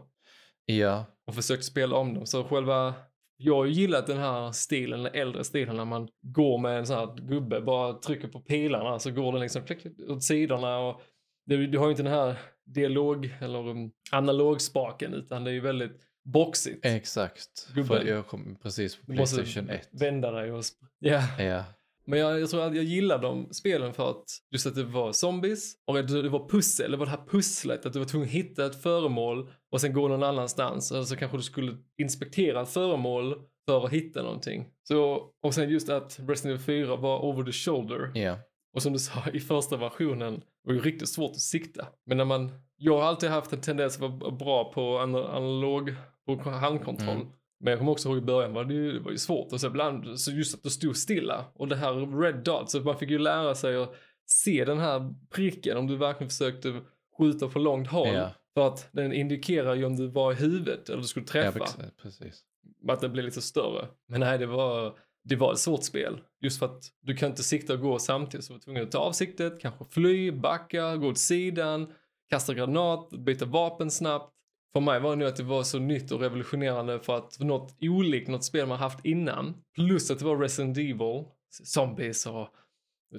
Ja, 0.66 1.04
och 1.26 1.34
försökte 1.34 1.64
spela 1.64 1.96
om 1.96 2.14
dem. 2.14 2.26
Så 2.26 2.44
själva, 2.44 2.94
jag 3.36 3.54
har 3.54 3.64
ju 3.64 3.72
gillat 3.72 4.06
den 4.06 4.18
här 4.18 4.52
stilen, 4.52 5.02
den 5.02 5.14
äldre 5.14 5.44
stilen 5.44 5.76
när 5.76 5.84
man 5.84 6.08
går 6.22 6.58
med 6.58 6.78
en 6.78 6.86
sån 6.86 6.96
här 6.96 7.16
gubbe, 7.28 7.60
bara 7.60 7.92
trycker 7.92 8.28
på 8.28 8.40
pilarna 8.40 8.98
så 8.98 9.10
går 9.10 9.32
den 9.32 9.40
liksom 9.40 9.62
klick, 9.62 9.86
åt 10.08 10.24
sidorna 10.24 10.78
och 10.78 11.00
det, 11.46 11.66
du 11.66 11.78
har 11.78 11.86
ju 11.86 11.90
inte 11.90 12.02
den 12.02 12.12
här 12.12 12.36
dialog 12.66 13.36
eller 13.40 13.68
um, 13.68 13.90
analogspaken 14.10 15.14
utan 15.14 15.44
det 15.44 15.50
är 15.50 15.54
ju 15.54 15.60
väldigt 15.60 16.00
boxigt. 16.24 16.86
exakt. 16.86 17.68
Gubben. 17.74 17.86
För 17.86 18.04
jag 18.04 18.26
kom 18.26 18.56
precis 18.62 18.96
på 18.96 19.12
Playstation 19.12 19.70
1. 19.70 19.88
vända 19.92 20.30
dig 20.30 20.52
och... 20.52 20.64
Ja. 20.98 21.22
Ja, 21.38 21.64
Men 22.06 22.18
jag, 22.18 22.40
jag 22.40 22.50
tror 22.50 22.62
att 22.62 22.74
jag 22.74 22.84
gillar 22.84 23.22
de 23.22 23.48
spelen 23.52 23.94
för 23.94 24.10
att 24.10 24.24
just 24.50 24.66
att 24.66 24.74
det 24.74 24.84
var 24.84 25.12
zombies 25.12 25.74
och 25.86 25.98
att 25.98 26.08
det 26.08 26.28
var 26.28 26.48
pussel, 26.48 26.90
det 26.90 26.96
var 26.96 27.06
det 27.06 27.10
här 27.10 27.26
pusslet, 27.28 27.86
att 27.86 27.92
du 27.92 27.98
var 27.98 28.06
tvungen 28.06 28.28
att 28.28 28.34
hitta 28.34 28.66
ett 28.66 28.82
föremål 28.82 29.50
och 29.72 29.80
sen 29.80 29.92
gå 29.92 30.08
någon 30.08 30.22
annanstans. 30.22 30.92
Eller 30.92 31.02
så 31.02 31.16
kanske 31.16 31.36
du 31.36 31.42
skulle 31.42 31.76
inspektera 31.98 32.62
ett 32.62 32.68
föremål 32.68 33.34
för 33.66 33.84
att 33.84 33.92
hitta 33.92 34.22
någonting. 34.22 34.66
Så, 34.88 35.30
och 35.42 35.54
sen 35.54 35.70
just 35.70 35.88
att 35.88 36.18
Resident 36.28 36.44
Evil 36.68 36.86
4 36.86 36.96
var 36.96 37.24
over 37.24 37.44
the 37.44 37.52
shoulder. 37.52 38.10
ja, 38.14 38.38
Och 38.74 38.82
som 38.82 38.92
du 38.92 38.98
sa 38.98 39.22
i 39.32 39.40
första 39.40 39.76
versionen 39.76 40.42
var 40.64 40.74
ju 40.74 40.80
riktigt 40.80 41.08
svårt 41.08 41.30
att 41.30 41.40
sikta. 41.40 41.86
Men 42.06 42.16
när 42.16 42.24
man, 42.24 42.52
jag 42.76 42.98
har 42.98 43.02
alltid 43.04 43.30
haft 43.30 43.52
en 43.52 43.60
tendens 43.60 43.94
att 43.94 44.00
vara 44.00 44.30
bra 44.30 44.72
på 44.72 44.80
ana- 44.98 45.28
analog, 45.36 45.94
på 46.26 46.50
handkontroll. 46.50 47.16
Mm. 47.16 47.26
Men 47.60 47.70
jag 47.70 47.78
kommer 47.78 47.92
också 47.92 48.08
ihåg 48.08 48.18
i 48.18 48.20
början 48.20 48.52
var 48.52 48.64
det, 48.64 48.74
ju, 48.74 48.92
det 48.92 49.00
var 49.00 49.10
ju 49.10 49.18
svårt. 49.18 49.52
Och 49.52 49.60
så 49.60 49.66
ibland, 49.66 50.20
så 50.20 50.30
just 50.32 50.54
att 50.54 50.62
du 50.62 50.70
stod 50.70 50.96
stilla. 50.96 51.44
Och 51.54 51.68
det 51.68 51.76
här 51.76 52.20
red 52.20 52.36
dot, 52.44 52.70
så 52.70 52.80
man 52.80 52.98
fick 52.98 53.10
ju 53.10 53.18
lära 53.18 53.54
sig 53.54 53.76
att 53.76 53.94
se 54.26 54.64
den 54.64 54.78
här 54.78 55.14
pricken 55.30 55.76
om 55.76 55.86
du 55.86 55.96
verkligen 55.96 56.30
försökte 56.30 56.80
skjuta 57.18 57.48
på 57.48 57.58
långt 57.58 57.88
håll. 57.88 58.14
Ja. 58.14 58.30
För 58.54 58.66
att 58.66 58.88
den 58.92 59.12
indikerar 59.12 59.74
ju 59.74 59.84
om 59.84 59.96
du 59.96 60.06
var 60.06 60.32
i 60.32 60.34
huvudet 60.34 60.88
eller 60.88 61.00
du 61.02 61.06
skulle 61.08 61.26
Ja, 61.26 61.32
träffa. 61.32 61.58
precis, 61.58 61.92
precis. 62.02 62.42
Att 62.88 63.00
det 63.00 63.08
blir 63.08 63.22
lite 63.22 63.42
större. 63.42 63.86
Men 64.08 64.20
nej, 64.20 64.38
det 64.38 64.46
var, 64.46 64.98
det 65.24 65.36
var 65.36 65.52
ett 65.52 65.58
svårt 65.58 65.84
spel. 65.84 66.20
Just 66.40 66.58
för 66.58 66.66
att 66.66 66.82
du 67.02 67.16
kan 67.16 67.30
inte 67.30 67.42
sikta 67.42 67.72
och 67.72 67.80
gå 67.80 67.98
samtidigt. 67.98 68.46
Så 68.46 68.52
du 68.52 68.56
var 68.56 68.60
tvungen 68.60 68.82
att 68.82 68.92
ta 68.92 68.98
av 68.98 69.12
siktet, 69.12 69.60
kanske 69.60 69.84
fly, 69.84 70.32
backa, 70.32 70.96
gå 70.96 71.08
åt 71.08 71.18
sidan, 71.18 71.92
kasta 72.30 72.54
granat, 72.54 73.10
byta 73.10 73.44
vapen 73.44 73.90
snabbt. 73.90 74.30
För 74.72 74.80
mig 74.80 75.00
var 75.00 75.10
det 75.10 75.16
nu 75.16 75.26
att 75.26 75.36
det 75.36 75.42
var 75.42 75.62
så 75.62 75.78
nytt 75.78 76.12
och 76.12 76.20
revolutionerande 76.20 77.00
för 77.00 77.16
att 77.16 77.40
något 77.40 77.76
olikt 77.80 78.28
något 78.28 78.44
spel 78.44 78.66
man 78.66 78.78
haft 78.78 79.04
innan. 79.04 79.54
Plus 79.74 80.10
att 80.10 80.18
det 80.18 80.24
var 80.24 80.38
Resident 80.38 80.78
Evil, 80.78 81.24
zombies 81.64 82.26
och 82.26 82.48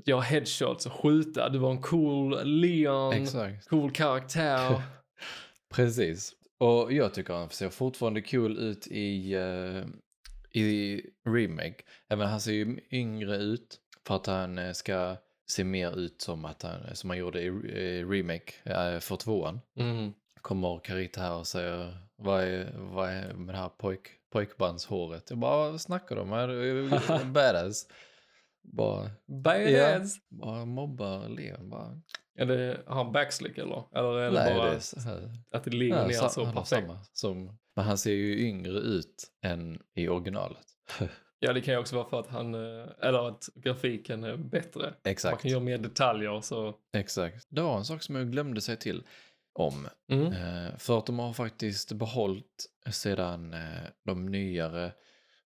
jag 0.05 0.21
headshots 0.21 0.85
och 0.85 0.91
skjuta. 0.91 1.49
Du 1.49 1.57
var 1.59 1.71
en 1.71 1.81
cool 1.81 2.43
Leon, 2.43 3.13
Exakt. 3.13 3.67
cool 3.69 3.91
karaktär. 3.91 4.81
Precis. 5.73 6.33
Och 6.59 6.93
jag 6.93 7.13
tycker 7.13 7.33
han 7.33 7.49
ser 7.49 7.69
fortfarande 7.69 8.21
cool 8.21 8.57
ut 8.57 8.87
i, 8.87 9.33
eh, 9.33 9.85
i 10.55 11.01
remake. 11.25 11.83
Även 12.09 12.27
han 12.27 12.41
ser 12.41 12.51
ju 12.51 12.79
yngre 12.91 13.37
ut 13.37 13.79
för 14.07 14.15
att 14.15 14.25
han 14.25 14.57
eh, 14.57 14.71
ska 14.71 15.17
se 15.47 15.63
mer 15.63 15.99
ut 15.99 16.21
som 16.21 16.45
att 16.45 16.63
han, 16.63 16.95
som 16.95 17.09
han 17.09 17.19
gjorde 17.19 17.41
i 17.41 17.47
eh, 17.47 18.09
remake 18.09 18.53
eh, 18.63 18.99
för 18.99 19.15
tvåan. 19.15 19.59
Mm. 19.75 20.13
Kommer 20.41 20.79
Carita 20.79 21.21
här 21.21 21.33
och 21.33 21.47
säger 21.47 21.97
vad 22.15 22.43
är, 22.43 22.73
vad 22.77 23.09
är 23.09 23.33
med 23.33 23.55
det 23.55 23.59
här 23.59 23.69
pojk, 23.69 24.07
pojkbandshåret? 24.31 25.29
Jag 25.29 25.39
bara, 25.39 25.71
vad 25.71 25.81
snackar 25.81 26.15
de 26.15 26.31
om? 26.31 27.33
Badass. 27.33 27.87
Bara, 28.63 29.11
Badass! 29.25 30.17
bara 30.29 30.65
mobbar 30.65 31.29
Leon. 31.29 31.69
Bara, 31.69 32.01
Är 32.38 32.45
det, 32.45 32.82
har 32.88 33.04
han 33.04 33.12
backslick 33.12 33.58
eller? 33.58 33.84
Eller 33.95 34.17
är 34.17 34.32
det 34.32 34.39
nej, 34.39 34.56
bara 34.56 34.69
det 34.69 34.76
är 34.76 34.80
så 34.80 35.00
att 35.52 35.63
det 35.63 35.71
ligger 35.71 35.95
Ja, 35.98 36.08
ner 36.08 36.13
så 36.13 36.45
har 36.45 36.54
perfekt? 36.54 37.17
som, 37.17 37.58
men 37.76 37.86
han 37.86 37.98
ser 37.98 38.12
ju 38.12 38.39
yngre 38.48 38.80
ut 38.80 39.28
än 39.41 39.80
i 39.95 40.08
originalet. 40.08 40.65
Ja, 41.39 41.54
det 41.54 41.62
kan 41.62 41.74
ju 41.74 41.80
också 41.80 41.95
vara 41.95 42.10
för 42.10 42.19
att 42.19 42.28
han, 42.28 42.54
eh, 42.54 42.88
eller 43.02 43.28
att 43.28 43.50
grafiken 43.56 44.24
är 44.24 44.38
bättre. 44.38 44.82
Man 44.82 44.93
Exakt. 45.04 45.41
kan 45.41 45.52
göra 45.52 45.62
mer 45.63 45.78
detaljer 45.78 46.41
så. 46.41 46.76
Exakt. 46.93 47.48
Det 47.50 47.62
var 47.62 47.78
en 47.78 47.86
sak 47.86 48.04
som 48.04 48.15
jag 48.15 48.32
glömde 48.32 48.62
säga 48.62 48.76
till 48.76 49.04
om. 49.54 49.88
Mm. 50.12 50.28
Eh, 50.34 50.78
för 50.78 50.98
att 50.98 51.06
de 51.06 51.19
har 51.19 51.34
faktiskt 51.34 51.91
behållit 51.91 52.65
sedan 52.91 53.54
eh, 53.54 53.60
de 54.06 54.26
nyare 54.26 54.91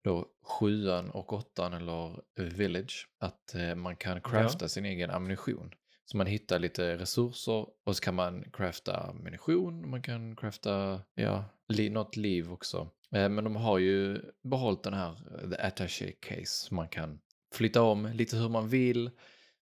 då 0.04 0.25
sjuan 0.43 1.10
och 1.10 1.34
åttan 1.34 1.73
eller 1.73 2.19
Village 2.49 3.08
att 3.19 3.56
man 3.75 3.95
kan 3.95 4.21
crafta 4.21 4.67
sin 4.67 4.86
egen 4.86 5.12
ammunition. 5.12 5.71
Så 6.11 6.17
man 6.17 6.27
hittar 6.27 6.59
lite 6.59 6.97
resurser 6.97 7.65
och 7.85 7.95
så 7.95 8.01
kan 8.03 8.15
man 8.15 8.43
crafta 8.53 8.97
ammunition, 8.97 9.89
man 9.89 10.01
kan 10.01 10.35
crafta 10.35 11.01
ja, 11.15 11.43
li 11.67 11.89
något 11.89 12.15
liv 12.15 12.51
också. 12.51 12.87
Eh, 13.15 13.29
men 13.29 13.43
de 13.43 13.55
har 13.55 13.77
ju 13.77 14.21
behållit 14.43 14.83
den 14.83 14.93
här 14.93 15.09
eh, 15.43 15.49
the 15.49 15.61
attaché 15.61 16.11
case. 16.11 16.73
Man 16.75 16.87
kan 16.87 17.19
flytta 17.55 17.81
om 17.81 18.05
lite 18.13 18.37
hur 18.37 18.49
man 18.49 18.69
vill. 18.69 19.09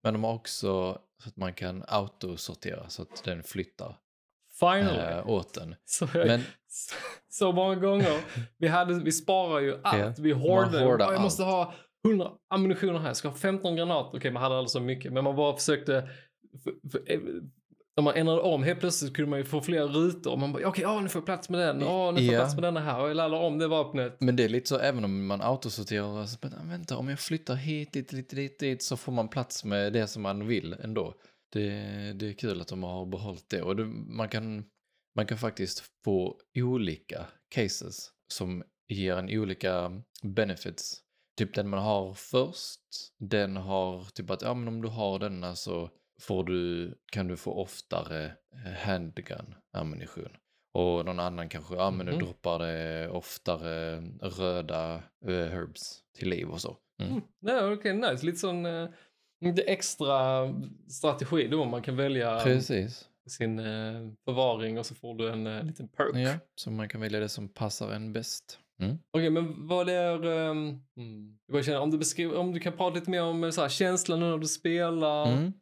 Men 0.03 0.13
de 0.15 0.25
har 0.25 0.35
också 0.35 0.99
så 1.23 1.29
att 1.29 1.37
man 1.37 1.55
kan 1.55 1.85
autosortera 1.89 2.89
så 2.89 3.03
att 3.03 3.25
den 3.25 3.43
flyttar 3.43 3.97
Finally! 4.61 4.99
eh, 4.99 5.29
åt 5.29 5.55
den. 5.55 5.75
så, 5.85 6.09
Men 6.15 6.41
så 7.29 7.53
många 7.53 7.75
gånger. 7.75 8.21
Vi, 8.59 8.69
hade, 8.69 8.95
vi 9.05 9.13
sparar 9.13 9.61
ju 9.61 9.81
allt. 9.83 9.99
Ja, 9.99 10.13
Vi 10.19 10.33
hoardar 10.33 10.87
"Åh, 10.87 11.13
Jag 11.13 11.21
måste 11.23 11.45
allt. 11.45 11.53
ha 11.53 11.75
100 12.09 12.31
ammunitioner 12.51 12.99
här. 12.99 13.07
Jag 13.07 13.17
ska 13.17 13.29
ha 13.29 13.37
15 13.37 13.77
granater. 13.77 14.19
Okej, 14.19 14.31
man 14.31 14.43
hade 14.43 14.55
aldrig 14.57 14.71
så 14.71 14.81
mycket. 14.81 15.13
Men 15.13 15.25
man 15.25 15.37
bara 15.37 15.57
försökte. 15.57 16.09
För, 16.63 16.91
för, 16.91 17.13
eh, 17.13 17.21
om 17.97 18.05
man 18.05 18.15
ändrade 18.15 18.41
om 18.41 18.63
helt 18.63 18.81
plötsligt 18.81 19.15
kunde 19.15 19.31
man 19.31 19.39
ju 19.39 19.45
få 19.45 19.61
fler 19.61 19.87
rutor. 19.87 20.37
Man 20.37 20.53
bara, 20.53 20.69
okej, 20.69 20.87
okay, 20.87 21.03
nu 21.03 21.09
får 21.09 21.21
jag 21.21 21.27
plats 21.27 21.49
med 21.49 21.61
den. 21.61 21.83
Åh, 21.83 22.13
nu 22.13 22.19
får 22.19 22.25
jag 22.25 22.35
Ja. 22.35 22.39
plats 22.39 22.55
med 22.55 22.63
denna 22.63 22.81
här. 22.81 23.01
Och 23.01 23.09
jag 23.09 23.17
laddar 23.17 23.39
om 23.39 23.59
det 23.59 23.69
vapnet. 23.69 24.17
Men 24.21 24.37
det 24.37 24.45
är 24.45 24.49
lite 24.49 24.69
så, 24.69 24.79
även 24.79 25.05
om 25.05 25.27
man 25.27 25.41
autosorterar, 25.41 26.27
så, 26.27 26.39
men, 26.43 26.69
vänta, 26.69 26.97
om 26.97 27.09
jag 27.09 27.21
flyttar 27.21 27.55
hit, 27.55 27.95
lite, 27.95 28.17
lite, 28.17 28.37
dit, 28.37 28.59
dit, 28.59 28.83
så 28.83 28.97
får 28.97 29.13
man 29.13 29.29
plats 29.29 29.65
med 29.65 29.93
det 29.93 30.07
som 30.07 30.23
man 30.23 30.47
vill 30.47 30.73
ändå. 30.73 31.15
Det, 31.53 31.71
det 32.13 32.29
är 32.29 32.33
kul 32.33 32.61
att 32.61 32.69
de 32.69 32.83
har 32.83 33.07
behållit 33.07 33.51
det. 33.51 33.63
Och 33.63 33.77
det, 33.77 33.85
man, 33.85 34.29
kan, 34.29 34.65
man 35.17 35.27
kan 35.27 35.39
faktiskt 35.39 35.83
få 36.05 36.37
olika 36.59 37.27
cases 37.55 38.11
som 38.33 38.63
ger 38.89 39.17
en 39.17 39.31
olika 39.31 40.03
benefits. 40.23 41.01
Typ 41.39 41.55
den 41.55 41.69
man 41.69 41.83
har 41.83 42.15
först, 42.15 42.81
den 43.19 43.57
har 43.57 44.05
typ 44.15 44.31
att, 44.31 44.43
ja 44.43 44.55
men 44.55 44.69
om 44.69 44.83
du 44.83 44.89
har 44.89 45.19
denna 45.19 45.55
så 45.57 45.91
får 46.21 46.45
du, 46.45 46.95
kan 47.13 47.29
du 47.29 47.37
få 47.37 47.53
oftare 47.53 48.25
eh, 48.67 48.73
handgun 48.73 49.55
ammunition. 49.73 50.29
Och 50.75 51.05
någon 51.05 51.21
annan 51.21 51.49
kanske, 51.49 51.75
ja 51.75 51.91
men 51.91 52.07
Mhm. 52.07 52.19
du 52.19 52.25
droppar 52.25 52.59
det 52.59 53.09
oftare 53.09 54.01
röda 54.23 54.95
eh, 55.27 55.35
herbs 55.35 56.01
till 56.19 56.29
liv 56.29 56.49
och 56.49 56.61
så. 56.61 56.77
Mm. 57.03 57.13
Mm. 57.13 57.25
Nej, 57.43 57.65
okej, 57.73 57.95
nice. 57.95 58.27
Lite 58.27 58.39
sån 58.39 58.67
eh, 58.67 58.89
lite 59.41 59.63
extra 59.63 60.49
strategi 60.89 61.49
då. 61.49 61.65
Man 61.65 61.83
kan 61.83 61.97
välja 61.97 62.41
Precis. 62.41 63.09
sin 63.27 63.59
eh, 63.59 64.09
förvaring 64.25 64.79
och 64.79 64.87
så 64.87 64.95
får 64.95 65.15
du 65.15 65.29
en 65.31 65.47
eh, 65.47 65.63
liten 65.65 65.89
perk. 65.89 66.17
Ja, 66.17 66.35
så 66.55 66.71
man 66.71 66.89
kan 66.89 67.01
välja 67.01 67.21
det 67.21 67.29
som 67.29 67.49
passar 67.49 67.91
en 67.93 68.13
bäst. 68.13 68.59
Mm. 68.83 68.99
Okej, 69.11 69.31
men 69.31 69.67
vad 69.69 69.89
är... 69.89 70.25
Um, 70.27 70.59
mm, 70.97 71.39
jag 71.47 71.53
bara 71.53 71.63
känner, 71.63 71.81
om, 71.81 71.91
du 71.91 71.99
beskriver, 71.99 72.37
om 72.37 72.53
du 72.53 72.61
kan 72.61 72.73
prata 72.73 72.95
lite 72.95 73.11
mer 73.11 73.23
om 73.23 73.45
eh, 73.45 73.51
så 73.51 73.63
här, 73.63 73.69
känslan 73.69 74.21
nu 74.21 74.27
när 74.31 74.39
du 74.39 74.47
spelar. 74.47 75.27
Mm. 75.33 75.53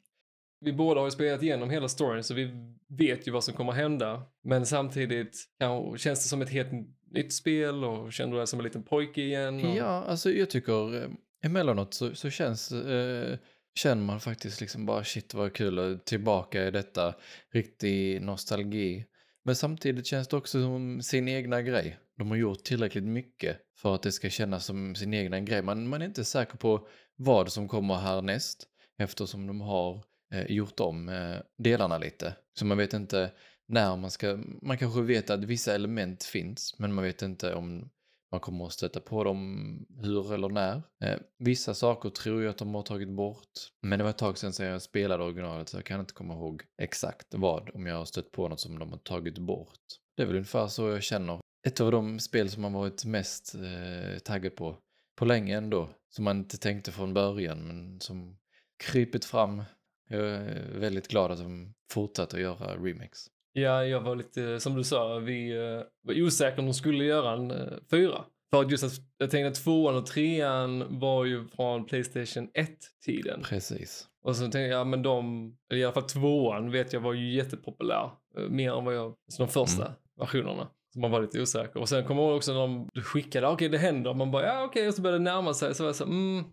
Vi 0.64 0.72
båda 0.72 1.00
har 1.00 1.06
ju 1.06 1.10
spelat 1.10 1.42
igenom 1.42 1.70
hela 1.70 1.88
storyn 1.88 2.24
så 2.24 2.34
vi 2.34 2.50
vet 2.88 3.28
ju 3.28 3.32
vad 3.32 3.44
som 3.44 3.54
kommer 3.54 3.72
hända. 3.72 4.22
Men 4.44 4.66
samtidigt 4.66 5.44
ja, 5.58 5.96
känns 5.96 6.22
det 6.22 6.28
som 6.28 6.42
ett 6.42 6.50
helt 6.50 6.70
nytt 7.10 7.32
spel 7.32 7.84
och 7.84 8.12
känner 8.12 8.32
du 8.32 8.38
dig 8.38 8.46
som 8.46 8.60
en 8.60 8.64
liten 8.64 8.82
pojke 8.82 9.20
igen? 9.20 9.64
Och... 9.64 9.76
Ja, 9.76 10.04
alltså 10.08 10.30
jag 10.30 10.50
tycker 10.50 11.02
eh, 11.02 11.10
emellanåt 11.42 11.94
så, 11.94 12.14
så 12.14 12.30
känns, 12.30 12.72
eh, 12.72 13.38
känner 13.74 14.02
man 14.02 14.20
faktiskt 14.20 14.60
liksom 14.60 14.86
bara 14.86 15.04
shit 15.04 15.34
vad 15.34 15.52
kul 15.52 15.78
och 15.78 16.04
tillbaka 16.04 16.66
i 16.66 16.70
detta, 16.70 17.14
riktig 17.52 18.22
nostalgi. 18.22 19.04
Men 19.44 19.56
samtidigt 19.56 20.06
känns 20.06 20.28
det 20.28 20.36
också 20.36 20.62
som 20.62 21.02
sin 21.02 21.28
egna 21.28 21.62
grej. 21.62 21.98
De 22.18 22.30
har 22.30 22.36
gjort 22.36 22.64
tillräckligt 22.64 23.04
mycket 23.04 23.56
för 23.76 23.94
att 23.94 24.02
det 24.02 24.12
ska 24.12 24.30
kännas 24.30 24.64
som 24.64 24.94
sin 24.94 25.14
egna 25.14 25.40
grej. 25.40 25.62
Man, 25.62 25.88
man 25.88 26.02
är 26.02 26.06
inte 26.06 26.24
säker 26.24 26.56
på 26.56 26.86
vad 27.16 27.52
som 27.52 27.68
kommer 27.68 27.94
härnäst 27.94 28.66
eftersom 28.98 29.46
de 29.46 29.60
har 29.60 29.94
eh, 29.96 30.02
Eh, 30.32 30.46
gjort 30.52 30.80
om 30.80 31.08
eh, 31.08 31.36
delarna 31.58 31.98
lite. 31.98 32.34
Så 32.58 32.66
man 32.66 32.78
vet 32.78 32.92
inte 32.92 33.30
när 33.68 33.96
man 33.96 34.10
ska, 34.10 34.38
man 34.62 34.78
kanske 34.78 35.00
vet 35.00 35.30
att 35.30 35.44
vissa 35.44 35.74
element 35.74 36.24
finns 36.24 36.78
men 36.78 36.94
man 36.94 37.04
vet 37.04 37.22
inte 37.22 37.54
om 37.54 37.90
man 38.30 38.40
kommer 38.40 38.66
att 38.66 38.72
stöta 38.72 39.00
på 39.00 39.24
dem 39.24 39.86
hur 40.02 40.34
eller 40.34 40.48
när. 40.48 40.82
Eh, 41.04 41.18
vissa 41.38 41.74
saker 41.74 42.10
tror 42.10 42.42
jag 42.42 42.50
att 42.50 42.58
de 42.58 42.74
har 42.74 42.82
tagit 42.82 43.08
bort. 43.08 43.48
Men 43.82 43.98
det 43.98 44.02
var 44.02 44.10
ett 44.10 44.18
tag 44.18 44.38
sedan 44.38 44.52
sedan 44.52 44.66
jag 44.66 44.82
spelade 44.82 45.24
originalet 45.24 45.68
så 45.68 45.76
jag 45.76 45.84
kan 45.84 46.00
inte 46.00 46.14
komma 46.14 46.34
ihåg 46.34 46.62
exakt 46.82 47.26
vad 47.30 47.70
om 47.74 47.86
jag 47.86 47.96
har 47.96 48.04
stött 48.04 48.32
på 48.32 48.48
något 48.48 48.60
som 48.60 48.78
de 48.78 48.90
har 48.90 48.98
tagit 48.98 49.38
bort. 49.38 49.80
Det 50.16 50.22
är 50.22 50.26
väl 50.26 50.36
ungefär 50.36 50.66
så 50.66 50.88
jag 50.88 51.02
känner. 51.02 51.40
Ett 51.66 51.80
av 51.80 51.92
de 51.92 52.18
spel 52.18 52.50
som 52.50 52.62
man 52.62 52.72
varit 52.72 53.04
mest 53.04 53.54
eh, 53.54 54.18
taggad 54.18 54.56
på 54.56 54.76
på 55.16 55.24
länge 55.24 55.56
ändå. 55.56 55.90
Som 56.10 56.24
man 56.24 56.38
inte 56.38 56.58
tänkte 56.58 56.92
från 56.92 57.14
början 57.14 57.66
men 57.66 58.00
som 58.00 58.38
krypit 58.84 59.24
fram. 59.24 59.62
Jag 60.08 60.20
är 60.20 60.78
väldigt 60.78 61.08
glad 61.08 61.30
att 61.30 61.38
de 61.38 61.74
fortsatte 61.92 62.36
att 62.36 62.42
göra 62.42 62.76
remakes. 62.76 63.26
Ja, 63.52 63.84
jag 63.84 64.00
var 64.00 64.16
lite, 64.16 64.60
som 64.60 64.74
du 64.74 64.84
sa, 64.84 65.18
vi 65.18 65.52
uh, 65.58 65.82
var 66.02 66.22
osäkra 66.22 66.58
om 66.58 66.66
de 66.66 66.74
skulle 66.74 67.04
göra 67.04 67.32
en 67.32 67.50
uh, 67.50 67.72
fyra. 67.90 68.24
För 68.50 68.70
just 68.70 68.84
att 68.84 68.92
jag 69.18 69.30
tänkte 69.30 69.48
att 69.48 69.64
tvåan 69.64 69.96
och 69.96 70.06
trean 70.06 70.98
var 71.00 71.24
ju 71.24 71.48
från 71.48 71.84
Playstation 71.86 72.48
1-tiden. 72.48 73.42
Precis. 73.42 74.06
Och 74.24 74.36
så 74.36 74.42
tänkte 74.42 74.58
jag, 74.60 74.80
ja 74.80 74.84
men 74.84 75.02
de, 75.02 75.52
i 75.74 75.84
alla 75.84 75.92
fall 75.92 76.02
tvåan 76.02 76.70
vet 76.70 76.92
jag 76.92 77.00
var 77.00 77.12
ju 77.12 77.34
jättepopulär. 77.34 78.10
Uh, 78.38 78.48
mer 78.48 78.78
än 78.78 78.84
vad 78.84 78.94
jag, 78.96 79.06
alltså 79.06 79.42
de 79.42 79.48
första 79.48 79.82
Mm. 79.86 79.94
versionerna. 80.18 80.68
Så 80.94 81.00
man 81.00 81.10
var 81.10 81.20
lite 81.22 81.40
osäker. 81.42 81.80
Och 81.80 81.88
sen 81.88 82.04
kommer 82.04 82.22
jag 82.22 82.28
ihåg 82.28 82.36
också 82.36 82.52
när 82.52 82.60
de 82.60 82.88
skickade, 83.02 83.48
okej 83.48 83.68
det 83.68 83.78
händer. 83.78 84.14
Man 84.14 84.30
bara, 84.30 84.46
ja 84.46 84.64
okej, 84.64 84.88
och 84.88 84.94
så 84.94 85.02
började 85.02 85.18
det 85.18 85.24
närma 85.24 85.54
sig. 85.54 85.74
Så 85.74 85.82
var 85.82 85.88
jag 85.88 85.96
så, 85.96 86.04
mm, 86.04 86.44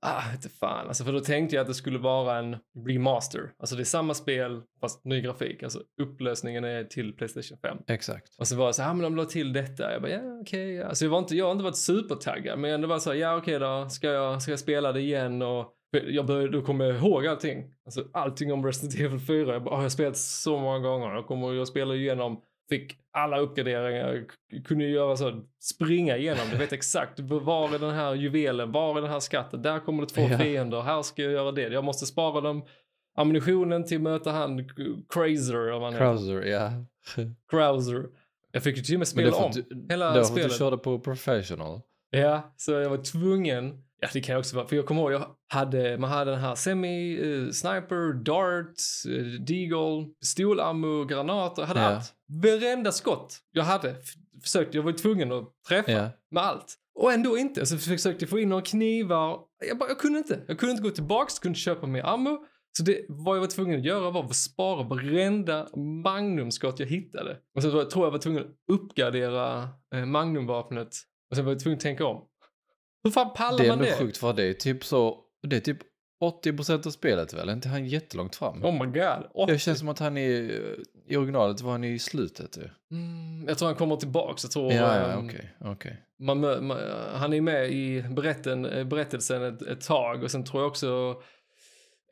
ah, 0.00 0.32
inte 0.34 0.48
fan. 0.48 0.88
Alltså 0.88 1.04
för 1.04 1.12
då 1.12 1.20
tänkte 1.20 1.56
jag 1.56 1.60
att 1.62 1.68
det 1.68 1.74
skulle 1.74 1.98
vara 1.98 2.38
en 2.38 2.56
remaster. 2.86 3.52
Alltså 3.58 3.76
det 3.76 3.82
är 3.82 3.84
samma 3.84 4.14
spel 4.14 4.62
fast 4.80 5.04
ny 5.04 5.20
grafik. 5.20 5.62
Alltså 5.62 5.82
upplösningen 6.02 6.64
är 6.64 6.84
till 6.84 7.16
Playstation 7.16 7.58
5. 7.58 7.78
Exakt. 7.86 8.34
Och 8.38 8.48
så 8.48 8.56
var 8.56 8.64
jag 8.64 8.74
så 8.74 8.82
här, 8.82 8.90
ah, 8.90 8.94
men 8.94 9.02
de 9.02 9.16
la 9.16 9.24
till 9.24 9.52
detta. 9.52 9.92
Jag 9.92 10.02
bara, 10.02 10.10
ja 10.10 10.40
okej. 10.40 10.74
ja. 10.74 10.86
Alltså 10.86 11.04
jag, 11.04 11.10
var 11.10 11.18
inte, 11.18 11.36
jag 11.36 11.44
har 11.44 11.52
inte 11.52 11.64
varit 11.64 11.76
supertaggad. 11.76 12.58
Men 12.58 12.80
det 12.80 12.86
var 12.86 12.98
så 12.98 13.10
här, 13.10 13.16
ja 13.16 13.36
okej 13.36 13.58
då. 13.58 13.88
Ska 13.88 14.06
jag, 14.06 14.42
ska 14.42 14.52
jag 14.52 14.60
spela 14.60 14.92
det 14.92 15.00
igen? 15.00 15.42
Och 15.42 15.74
jag 15.90 16.26
började, 16.26 16.48
då 16.48 16.62
kommer 16.62 16.84
jag 16.84 16.96
ihåg 16.96 17.26
allting. 17.26 17.64
Alltså 17.84 18.04
allting 18.12 18.52
om 18.52 18.66
Resident 18.66 19.00
Evil 19.00 19.20
4. 19.20 19.52
Jag 19.52 19.64
bara, 19.64 19.74
ah, 19.74 19.78
jag 19.78 19.82
har 19.82 19.88
spelat 19.88 20.16
så 20.16 20.58
många 20.58 20.78
gånger. 20.78 21.14
Jag 21.14 21.26
kommer, 21.26 21.52
jag 21.52 21.68
spelade 21.68 21.98
igenom 21.98 22.40
Fick 22.68 22.98
alla 23.12 23.38
uppgraderingar, 23.38 24.24
kunde 24.64 24.84
göra 24.84 25.16
så, 25.16 25.42
springa 25.60 26.16
igenom, 26.16 26.42
du 26.50 26.56
vet 26.56 26.72
exakt, 26.72 27.20
var 27.20 27.74
är 27.74 27.78
den 27.78 27.94
här 27.94 28.14
juvelen, 28.14 28.72
var 28.72 28.96
är 28.98 29.02
den 29.02 29.10
här 29.10 29.20
skatten, 29.20 29.62
där 29.62 29.78
kommer 29.80 30.02
det 30.02 30.08
två 30.08 30.22
Ja. 30.22 30.38
fiender, 30.38 30.80
här 30.82 31.02
ska 31.02 31.22
jag 31.22 31.32
göra 31.32 31.52
det, 31.52 31.62
jag 31.62 31.84
måste 31.84 32.06
spara 32.06 32.40
dem, 32.40 32.64
ammunitionen 33.16 33.84
till 33.84 33.96
att 33.96 34.02
möta 34.02 34.30
han 34.30 34.68
Crazer, 35.08 35.70
vad 35.70 35.82
han. 35.82 35.98
Crowser, 35.98 36.42
ja. 36.42 36.72
Crowser. 37.50 38.06
Jag 38.52 38.62
fick 38.62 38.76
ju 38.76 38.82
till 38.82 38.94
och 38.94 38.98
med 38.98 39.08
spela 39.08 39.30
det 39.30 39.36
om 39.36 39.52
du, 39.52 39.86
hela 39.90 40.06
det 40.14 40.24
får 40.24 40.34
du 40.34 40.40
spelet. 40.40 40.58
köra 40.58 40.76
på 40.78 40.98
professional. 41.00 41.80
Ja, 42.10 42.54
så 42.56 42.72
jag 42.72 42.90
var 42.90 43.04
tvungen. 43.04 43.82
Ja, 44.00 44.08
det 44.12 44.20
kan 44.20 44.32
jag 44.32 44.40
också 44.40 44.56
vara. 44.56 44.66
För 44.68 44.76
jag 44.76 44.86
kommer 44.86 45.00
ihåg, 45.02 45.12
jag 45.12 45.26
hade, 45.48 45.98
man 45.98 46.10
hade 46.10 46.30
den 46.30 46.40
här 46.40 46.54
semi, 46.54 47.14
eh, 47.46 47.50
sniper, 47.50 48.12
dart, 48.12 48.74
uh, 49.08 49.40
deagle, 49.40 50.08
pistolammo, 50.20 51.04
granater. 51.04 51.62
Jag 51.62 51.66
hade 51.66 51.80
Ja. 51.80 51.86
allt. 51.86 52.12
Varenda 52.42 52.92
skott 52.92 53.38
jag 53.52 53.64
hade 53.64 53.96
försökte, 54.42 54.76
jag 54.76 54.82
var 54.84 54.92
tvungen 54.92 55.32
att 55.32 55.52
träffa 55.68 55.90
Ja. 55.92 56.08
med 56.30 56.42
allt. 56.42 56.74
Och 57.00 57.12
ändå 57.12 57.38
inte. 57.38 57.66
Så 57.66 57.78
försökte 57.78 58.24
jag 58.24 58.30
få 58.30 58.38
in 58.38 58.48
några 58.48 58.62
knivar. 58.62 59.38
Jag, 59.68 59.78
bara, 59.78 59.88
jag 59.88 59.98
kunde 59.98 60.18
inte. 60.18 60.40
Jag 60.48 60.58
kunde 60.58 60.70
inte 60.70 60.82
gå 60.82 60.90
tillbaks, 60.90 61.38
kunde 61.38 61.50
inte 61.50 61.60
köpa 61.60 61.86
mer 61.86 62.02
ammo. 62.06 62.38
Så 62.78 62.82
det, 62.84 63.06
vad 63.08 63.36
jag 63.36 63.40
var 63.40 63.48
tvungen 63.48 63.78
att 63.78 63.84
göra 63.84 64.10
var 64.10 64.24
att 64.24 64.34
spara 64.36 64.82
varenda 64.82 65.68
magnumskott 66.04 66.80
jag 66.80 66.86
hittade. 66.86 67.36
Och 67.56 67.62
sen 67.62 67.70
tror 67.70 68.06
jag 68.06 68.10
var 68.10 68.18
tvungen 68.18 68.42
att 68.42 68.50
uppgradera 68.72 69.68
eh, 69.94 70.04
magnumvapnet. 70.04 70.88
Och 71.30 71.36
sen 71.36 71.44
var 71.44 71.52
jag 71.52 71.60
tvungen 71.60 71.76
att 71.76 71.82
tänka 71.82 72.06
om. 72.06 72.24
Hur 73.04 73.10
fan 73.10 73.32
pallar 73.36 73.58
Det 73.58 73.64
är 73.64 73.68
man 73.68 73.78
ändå 73.78 73.84
det? 73.90 73.96
sjukt 73.98 74.16
för 74.16 74.32
det 74.32 74.44
är 74.44 74.52
typ 74.54 74.84
så, 74.84 75.18
det 75.42 75.56
är 75.56 75.60
typ 75.60 75.78
80% 76.44 76.86
av 76.86 76.90
spelet 76.90 77.32
väl? 77.34 77.48
Är 77.48 77.52
inte 77.52 77.68
han 77.68 77.86
jättelångt 77.86 78.36
fram? 78.36 78.64
Oh 78.64 78.72
my 78.72 78.92
god. 79.00 79.26
Åh, 79.34 79.46
Det 79.46 79.58
känns 79.58 79.78
som 79.78 79.88
att 79.88 79.98
han 79.98 80.16
är, 80.16 80.30
i 81.06 81.16
originalet 81.16 81.60
var 81.60 81.70
han 81.72 81.84
i 81.84 81.98
slutet 81.98 82.56
ju. 82.56 82.96
mm, 82.96 83.44
jag 83.48 83.58
tror 83.58 83.66
han 83.68 83.76
kommer 83.76 83.96
tillbaks. 83.96 84.44
Jag 84.44 84.50
tror, 84.52 84.72
Ja, 84.72 84.96
ja, 84.96 85.12
ehm, 85.12 85.26
okej, 85.26 85.54
okej. 85.60 86.02
man, 86.18 86.40
man, 86.40 86.78
han 87.14 87.32
är 87.32 87.40
med 87.40 87.70
i 87.72 88.02
berätten, 88.02 88.64
eh, 88.66 88.84
berättelsen 88.84 89.42
ett, 89.42 89.62
ett 89.62 89.80
tag 89.80 90.22
och 90.24 90.30
sen 90.30 90.44
tror 90.44 90.62
jag 90.62 90.68
också 90.70 91.16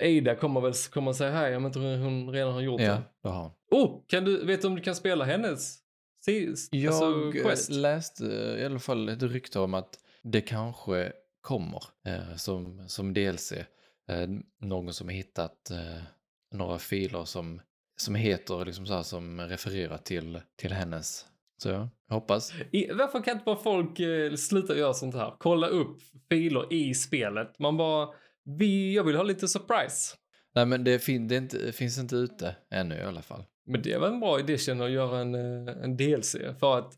Ada 0.04 0.34
kommer 0.34 0.60
väl 0.60 0.72
komma 0.92 1.10
och 1.10 1.16
säga 1.16 1.30
hej 1.30 1.56
om 1.56 1.66
inte 1.66 1.78
hon 1.78 2.30
redan 2.32 2.52
har 2.52 2.60
gjort 2.60 2.80
Ja, 2.80 2.92
det. 2.92 3.02
det 3.22 3.28
har. 3.28 3.50
Oh, 3.70 4.04
kan 4.06 4.24
du, 4.24 4.44
vet 4.46 4.62
du 4.62 4.68
om 4.68 4.74
du 4.76 4.82
kan 4.82 4.94
spela 4.94 5.24
hennes 5.24 5.78
si- 6.24 6.54
Jag 6.70 6.86
alltså, 6.94 7.36
eh, 7.38 7.42
quest? 7.42 7.70
läste 7.70 8.24
i 8.60 8.64
alla 8.64 8.78
fall 8.78 9.08
ett 9.08 9.22
rykte 9.22 9.58
om 9.58 9.74
att 9.74 9.98
det 10.32 10.40
kanske 10.40 11.12
kommer 11.40 11.82
eh, 12.06 12.36
som, 12.36 12.88
som 12.88 13.14
DLC. 13.14 13.52
Eh, 14.08 14.28
någon 14.60 14.92
som 14.92 15.08
har 15.08 15.14
hittat 15.14 15.70
eh, 15.70 16.02
några 16.54 16.78
filer 16.78 17.24
som, 17.24 17.60
som 17.96 18.14
heter 18.14 18.64
liksom 18.64 18.86
så 18.86 18.94
här, 18.94 19.02
som 19.02 19.40
refererar 19.40 19.98
till, 19.98 20.40
till 20.56 20.72
hennes. 20.72 21.26
Så 21.58 21.68
ja, 21.68 21.88
jag 22.08 22.14
hoppas. 22.14 22.52
I, 22.72 22.92
varför 22.92 23.22
kan 23.22 23.32
inte 23.32 23.44
bara 23.44 23.56
folk 23.56 24.00
eh, 24.00 24.34
sluta 24.34 24.76
göra 24.76 24.94
sånt 24.94 25.14
här? 25.14 25.34
Kolla 25.38 25.66
upp 25.66 25.98
filer 26.28 26.72
i 26.72 26.94
spelet. 26.94 27.58
Man 27.58 27.76
bara, 27.76 28.08
vi, 28.44 28.94
jag 28.94 29.04
vill 29.04 29.16
ha 29.16 29.22
lite 29.22 29.48
surprise. 29.48 30.16
Nej 30.54 30.66
men 30.66 30.84
det, 30.84 30.98
fin, 30.98 31.28
det, 31.28 31.36
inte, 31.36 31.72
finns 31.72 31.98
inte 31.98 32.16
ute 32.16 32.56
ännu 32.70 32.94
i 32.94 33.02
alla 33.02 33.22
fall. 33.22 33.44
Men 33.66 33.82
det 33.82 33.98
var 33.98 34.08
en 34.08 34.20
bra 34.20 34.40
idé 34.40 34.54
att 34.54 34.90
göra 34.90 35.20
en, 35.20 35.34
eh, 35.34 35.74
en 35.84 35.96
DLC. 35.96 36.36
För 36.60 36.78
att 36.78 36.94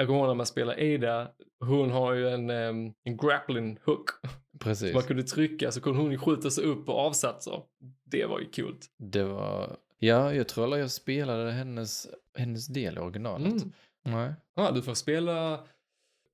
jag 0.00 0.06
kommer 0.06 0.20
ihåg 0.20 0.28
när 0.28 0.34
man 0.34 0.46
spelar 0.46 0.94
Ada, 0.94 1.30
hon 1.60 1.90
har 1.90 2.12
ju 2.12 2.28
en, 2.28 2.50
em, 2.50 2.92
en 3.04 3.16
grappling 3.16 3.78
hook. 3.84 4.10
Precis. 4.58 4.88
Så 4.88 4.94
man 4.94 5.02
kunde 5.02 5.22
trycka 5.22 5.70
så 5.70 5.80
kunde 5.80 6.00
hon 6.00 6.10
ju 6.10 6.18
skjuta 6.18 6.50
sig 6.50 6.64
upp 6.64 6.86
på 6.86 6.92
avsatser. 6.92 7.62
Det 8.04 8.26
var 8.26 8.40
ju 8.40 8.50
kul. 8.50 8.76
Det 8.98 9.24
var... 9.24 9.76
Ja, 9.98 10.34
jag 10.34 10.48
tror 10.48 10.74
att 10.74 10.80
jag 10.80 10.90
spelade 10.90 11.50
hennes, 11.50 12.06
hennes 12.38 12.66
del 12.66 12.96
i 12.96 13.00
originalet. 13.00 13.52
Mm. 13.52 13.72
Nej. 14.04 14.34
Ja, 14.56 14.70
du 14.70 14.82
får 14.82 14.94
spela, 14.94 15.60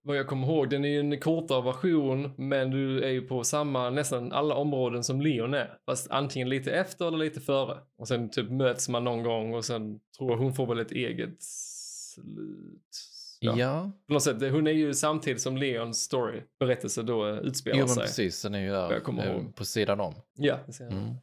vad 0.02 0.16
jag 0.16 0.26
kommer 0.26 0.46
ihåg, 0.46 0.70
den 0.70 0.84
är 0.84 0.88
ju 0.88 1.00
en 1.00 1.20
kortare 1.20 1.62
version, 1.62 2.30
men 2.36 2.70
du 2.70 3.02
är 3.02 3.10
ju 3.10 3.22
på 3.22 3.44
samma, 3.44 3.90
nästan 3.90 4.32
alla 4.32 4.54
områden 4.54 5.04
som 5.04 5.20
Leon 5.20 5.54
är. 5.54 5.78
Fast 5.86 6.10
antingen 6.10 6.48
lite 6.48 6.72
efter 6.72 7.08
eller 7.08 7.18
lite 7.18 7.40
före. 7.40 7.78
Och 7.98 8.08
sen 8.08 8.30
typ 8.30 8.50
möts 8.50 8.88
man 8.88 9.04
någon 9.04 9.22
gång 9.22 9.54
och 9.54 9.64
sen 9.64 10.00
tror 10.18 10.30
jag 10.30 10.38
hon 10.38 10.54
får 10.54 10.66
väl 10.66 10.78
ett 10.78 10.92
eget 10.92 11.42
slut. 11.42 13.15
Ja, 13.40 13.92
På 14.06 14.12
något 14.12 14.22
sätt, 14.22 14.52
hon 14.52 14.66
är 14.66 14.70
ju 14.72 14.94
samtidigt 14.94 15.42
som 15.42 15.56
Leons 15.56 15.98
story, 16.02 16.42
berättelse 16.60 17.02
då 17.02 17.28
eh, 17.28 17.38
utspelar 17.38 17.78
jo 17.78 17.84
men 17.84 17.94
sig. 17.94 18.02
precis. 18.02 18.42
Den 18.42 18.54
är 18.54 18.60
ju 18.60 18.70
där 18.70 18.92
Jag 18.92 19.04
kommer 19.04 19.34
eh, 19.34 19.44
på 19.54 19.64
sidan 19.64 20.00
om. 20.00 20.14
Ja, 20.36 20.58
ser 20.72 20.84
jag. 20.84 20.92
Mm. 20.92 21.14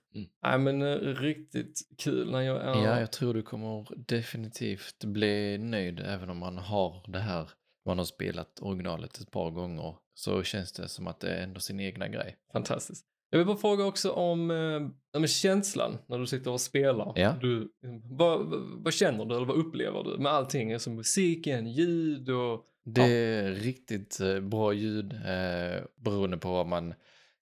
Nej 0.44 0.60
men 0.60 0.82
eh, 0.82 0.96
riktigt 0.98 1.82
kul 1.98 2.32
när 2.32 2.42
jag 2.42 2.62
är... 2.62 2.84
Ja, 2.84 3.00
jag 3.00 3.12
tror 3.12 3.34
du 3.34 3.42
kommer 3.42 3.88
definitivt 4.08 5.04
bli 5.06 5.58
nöjd 5.58 6.00
även 6.00 6.30
om 6.30 6.38
man 6.38 6.58
har 6.58 7.12
det 7.12 7.20
här. 7.20 7.50
Man 7.86 7.98
har 7.98 8.06
spelat 8.06 8.60
originalet 8.62 9.18
ett 9.18 9.32
par 9.32 9.52
gånger 9.52 9.96
så 10.14 10.44
känns 10.44 10.72
det 10.72 10.88
som 10.88 11.08
att 11.08 11.20
det 11.20 11.30
är 11.30 11.44
ändå 11.44 11.60
sin 11.60 11.80
egna 11.80 12.08
grej. 12.08 12.38
Fantastiskt. 12.54 13.06
Jag 13.34 13.38
vill 13.38 13.48
bara 13.48 13.58
fråga 13.58 13.86
också 13.86 14.12
om, 14.12 14.52
eh, 14.52 15.20
ja, 15.22 15.28
känslan 15.28 15.98
när 16.08 16.20
du 16.20 16.28
sitter 16.28 16.52
och 16.52 16.62
spelar. 16.62 17.14
Ja. 17.16 17.36
Du, 17.42 17.72
vad, 18.04 18.46
vad, 18.46 18.62
vad 18.84 18.94
känner 18.94 19.26
du 19.26 19.36
eller 19.36 19.46
vad 19.46 19.58
upplever 19.58 20.04
du 20.04 20.18
med 20.18 20.32
allting? 20.32 20.74
Alltså 20.74 20.90
musiken, 20.90 21.68
ljud 21.68 22.30
och... 22.30 22.66
Det 22.86 23.02
är 23.02 23.52
riktigt 23.52 24.20
eh, 24.20 24.40
bra 24.40 24.74
ljud. 24.74 25.14
Eh, 25.14 25.84
beroende 25.96 26.38
på 26.38 26.52
vad 26.52 26.68
man 26.68 26.94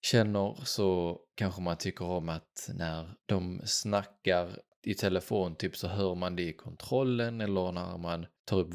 känner 0.01 0.57
så 0.63 1.19
kanske 1.35 1.61
man 1.61 1.77
tycker 1.77 2.05
om 2.05 2.29
att 2.29 2.69
när 2.73 3.09
de 3.25 3.61
snackar 3.65 4.49
i 4.83 4.93
telefon 4.93 5.55
typ 5.55 5.77
så 5.77 5.87
hör 5.87 6.15
man 6.15 6.35
det 6.35 6.43
i 6.43 6.53
kontrollen 6.53 7.41
eller 7.41 7.71
när 7.71 7.97
man 7.97 8.25
tar 8.45 8.59
upp 8.59 8.73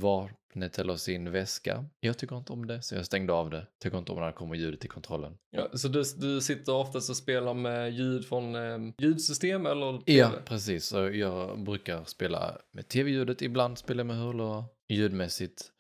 vapnet 0.57 0.79
eller 0.79 0.97
sin 0.97 1.33
väska. 1.33 1.85
Jag 2.01 2.19
tycker 2.19 2.37
inte 2.37 2.53
om 2.53 2.67
det 2.67 2.83
så 2.83 2.95
jag 2.95 3.07
stängde 3.07 3.33
av 3.33 3.51
det. 3.51 3.67
Tycker 3.83 3.99
inte 3.99 4.13
om 4.13 4.21
när 4.21 4.27
det 4.27 4.33
kommer 4.33 4.55
ljudet 4.57 4.85
i 4.85 4.89
kontrollen. 4.89 5.39
Ja, 5.51 5.69
så 5.73 5.89
du, 5.89 6.03
du 6.17 6.41
sitter 6.41 6.75
oftast 6.75 7.11
och 7.11 7.17
spelar 7.17 7.55
med 7.55 7.93
ljud 7.93 8.27
från 8.27 8.55
eh, 8.55 8.79
ljudsystem 8.99 9.67
eller 9.67 9.99
TV? 9.99 10.13
Ja, 10.13 10.33
precis. 10.45 10.87
Så 10.87 11.11
jag 11.11 11.65
brukar 11.65 12.05
spela 12.05 12.59
med 12.73 12.89
tv-ljudet. 12.89 13.43
Ibland 13.43 13.79
spelar 13.79 14.01
jag 14.01 14.07
med 14.07 14.17
hörlurar. 14.17 14.65
Ljudmässigt. 14.89 15.73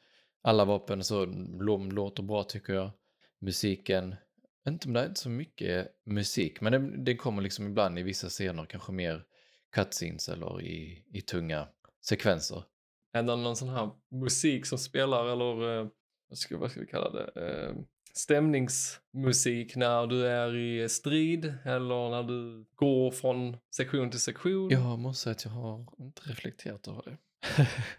Alla 0.42 0.64
vapen 0.64 1.04
så 1.04 1.26
de 1.66 1.90
låter 1.90 2.22
bra 2.22 2.42
tycker 2.44 2.72
jag. 2.74 2.90
Musiken. 3.40 4.14
Inte 4.68 4.88
om 4.88 4.94
det 4.94 5.00
är 5.00 5.06
inte 5.06 5.20
så 5.20 5.28
mycket 5.28 5.88
musik. 6.06 6.60
Men 6.60 6.72
det, 6.72 7.04
det 7.04 7.16
kommer 7.16 7.42
liksom 7.42 7.66
ibland 7.66 7.98
i 7.98 8.02
vissa 8.02 8.28
scener 8.28 8.64
kanske 8.64 8.92
mer 8.92 9.22
cutscenes 9.74 10.28
eller 10.28 10.62
i, 10.62 11.04
i 11.12 11.20
tunga 11.20 11.68
sekvenser. 12.04 12.62
Är 13.16 13.22
det 13.22 13.36
någon 13.36 13.56
sån 13.56 13.68
här 13.68 13.90
musik 14.10 14.66
som 14.66 14.78
spelar 14.78 15.26
eller 15.26 15.78
eh, 15.80 15.86
vad, 16.28 16.38
ska, 16.38 16.58
vad 16.58 16.70
ska 16.70 16.80
vi 16.80 16.86
kalla 16.86 17.10
det? 17.10 17.30
Eh, 17.46 17.74
stämningsmusik 18.12 19.76
när 19.76 20.06
du 20.06 20.26
är 20.26 20.56
i 20.56 20.88
strid 20.88 21.54
eller 21.64 22.10
när 22.10 22.22
du 22.22 22.66
går 22.74 23.10
från 23.10 23.56
sektion 23.76 24.10
till 24.10 24.20
sektion? 24.20 24.70
Jag 24.70 24.98
måste 24.98 25.22
säga 25.22 25.32
att 25.32 25.44
jag 25.44 25.50
har 25.50 25.86
inte 26.00 26.22
reflekterat 26.24 26.88
över 26.88 27.02
det. 27.04 27.16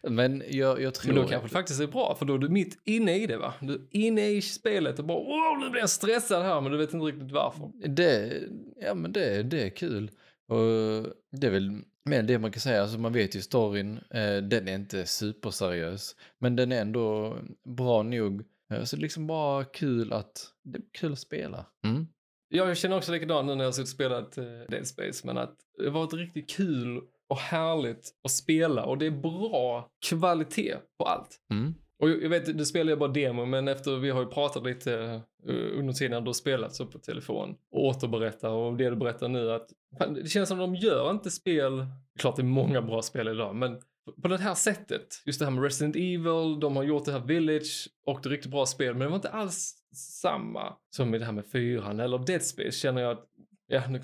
Men 0.09 0.43
jag, 0.49 0.81
jag 0.81 0.93
tror... 0.93 1.13
Men 1.13 1.23
då 1.23 1.29
kanske 1.29 1.47
det 1.47 1.53
faktiskt 1.53 1.81
är 1.81 1.87
bra, 1.87 2.15
för 2.19 2.25
då 2.25 2.33
är 2.33 2.37
du 2.37 2.49
mitt 2.49 2.81
inne 2.83 3.15
i 3.15 3.27
det 3.27 3.37
va? 3.37 3.53
Du 3.61 3.73
är 3.73 3.81
inne 3.91 4.27
i 4.27 4.41
spelet 4.41 4.99
och 4.99 5.05
bara 5.05 5.19
wow, 5.19 5.59
nu 5.59 5.69
blir 5.69 5.81
jag 5.81 5.89
stressad 5.89 6.43
här, 6.43 6.61
men 6.61 6.71
du 6.71 6.77
vet 6.77 6.93
inte 6.93 7.05
riktigt 7.05 7.31
varför. 7.31 7.71
Det, 7.87 8.41
ja 8.81 8.93
men 8.93 9.11
det, 9.11 9.43
det 9.43 9.63
är 9.63 9.69
kul. 9.69 10.11
Och 10.47 11.13
det 11.31 11.47
är 11.47 11.51
väl 11.51 11.81
mer 12.05 12.23
det 12.23 12.39
man 12.39 12.51
kan 12.51 12.61
säga, 12.61 12.81
alltså 12.81 12.97
man 12.97 13.13
vet 13.13 13.35
ju 13.35 13.41
storyn, 13.41 13.97
eh, 13.97 14.37
den 14.37 14.67
är 14.67 14.75
inte 14.75 15.05
superseriös. 15.05 16.15
Men 16.39 16.55
den 16.55 16.71
är 16.71 16.81
ändå 16.81 17.37
bra 17.77 18.03
nog. 18.03 18.43
Eh, 18.73 18.83
så 18.83 18.95
det 18.95 18.99
är 18.99 19.01
liksom 19.01 19.27
bara 19.27 19.63
kul 19.63 20.13
att, 20.13 20.53
det 20.63 20.77
är 20.77 20.83
kul 20.99 21.13
att 21.13 21.19
spela. 21.19 21.65
Mm. 21.85 22.07
Ja, 22.49 22.67
jag 22.67 22.77
känner 22.77 22.97
också 22.97 23.11
likadant 23.11 23.47
nu 23.47 23.55
när 23.55 23.63
jag 23.63 23.71
har 23.71 23.85
spelat 23.85 24.37
eh, 24.37 24.43
Dead 24.69 24.87
Space, 24.87 25.27
men 25.27 25.37
att 25.37 25.55
det 25.77 25.83
har 25.83 25.91
varit 25.91 26.13
riktigt 26.13 26.49
kul 26.49 27.01
och 27.29 27.37
härligt 27.37 28.11
att 28.23 28.31
spela 28.31 28.85
och 28.85 28.97
det 28.97 29.05
är 29.05 29.11
bra 29.11 29.89
kvalitet 30.05 30.75
på 30.99 31.05
allt. 31.05 31.39
Mm. 31.51 31.73
Och 31.99 32.09
jag 32.09 32.23
jag 32.23 32.29
vet, 32.29 32.57
du 32.57 32.65
spelar 32.65 32.91
ju 32.91 32.97
bara 32.97 33.09
demo, 33.09 33.45
men 33.45 33.67
efter 33.67 33.97
vi 33.97 34.09
har 34.09 34.19
ju 34.21 34.27
pratat 34.27 34.63
lite 34.63 35.21
eh, 35.47 35.79
under 35.79 35.93
tiden 35.93 36.23
du 36.23 36.27
har 36.27 36.33
spelat 36.33 36.75
så 36.75 36.85
på 36.85 36.99
telefon 36.99 37.55
och 37.71 37.85
återberättar 37.85 38.49
och 38.49 38.77
det 38.77 38.89
du 38.89 38.95
berättar 38.95 39.27
nu 39.27 39.51
att 39.51 39.69
fan, 39.97 40.13
det 40.13 40.29
känns 40.29 40.49
som 40.49 40.57
de 40.57 40.75
gör 40.75 41.11
inte 41.11 41.31
spel, 41.31 41.85
klart 42.19 42.35
det 42.35 42.41
är 42.41 42.43
många 42.43 42.81
bra 42.81 43.01
spel 43.01 43.27
idag, 43.27 43.55
men 43.55 43.81
på 44.21 44.27
det 44.27 44.37
här 44.37 44.55
sättet, 44.55 45.21
just 45.25 45.39
det 45.39 45.45
här 45.45 45.51
med 45.51 45.63
Resident 45.63 45.95
Evil, 45.95 46.59
de 46.59 46.75
har 46.75 46.83
gjort 46.83 47.05
det 47.05 47.11
här 47.11 47.19
Village 47.19 47.89
och 48.05 48.19
det 48.23 48.29
är 48.29 48.31
riktigt 48.31 48.51
bra 48.51 48.65
spel, 48.65 48.93
men 48.93 48.99
det 48.99 49.07
var 49.07 49.15
inte 49.15 49.29
alls 49.29 49.75
samma 49.95 50.73
som 50.89 51.15
i 51.15 51.17
det 51.17 51.25
här 51.25 51.31
med 51.31 51.45
fyran 51.45 51.99
eller 51.99 52.17
Dead 52.17 52.43
Space 52.43 52.71
känner 52.71 53.01
jag 53.01 53.11
att, 53.11 53.25
ja, 53.67 53.83
nu, 53.89 53.99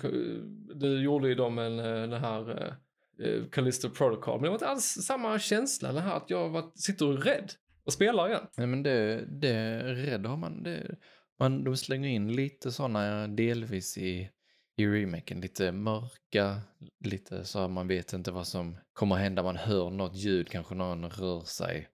du 0.74 1.02
gjorde 1.02 1.28
ju 1.28 1.34
dem 1.34 1.58
en, 1.58 1.78
eh, 1.78 1.84
den 1.84 2.20
här 2.20 2.72
uh, 3.20 3.44
Callisto 3.50 3.90
Protocol, 3.90 4.34
men 4.34 4.42
det 4.42 4.48
var 4.48 4.56
inte 4.56 4.68
alls 4.68 4.84
samma 4.84 5.38
känsla, 5.38 5.92
det 5.92 6.00
här 6.00 6.16
att 6.16 6.30
jag 6.30 6.48
var, 6.48 6.64
sitter 6.74 7.06
och 7.06 7.12
är 7.12 7.16
rädd 7.16 7.52
och 7.86 7.92
spelar 7.92 8.28
igen. 8.28 8.46
Nej 8.56 8.66
men 8.66 8.82
det, 8.82 9.24
det 9.26 10.28
har 10.28 10.36
man, 10.36 10.62
det, 10.62 10.96
man, 11.38 11.64
de 11.64 11.76
slänger 11.76 12.08
in 12.08 12.32
lite 12.32 12.72
sådana 12.72 13.26
delvis 13.26 13.98
i, 13.98 14.30
i 14.76 14.86
remaken, 14.86 15.40
lite 15.40 15.72
mörka, 15.72 16.60
lite 17.04 17.44
så 17.44 17.58
att 17.58 17.70
man 17.70 17.88
vet 17.88 18.12
inte 18.12 18.30
vad 18.30 18.46
som 18.46 18.76
kommer 18.92 19.16
hända, 19.16 19.42
man 19.42 19.56
hör 19.56 19.90
något 19.90 20.16
ljud, 20.16 20.48
kanske 20.48 20.74
någon 20.74 21.10
rör 21.10 21.40
sig. 21.40 21.88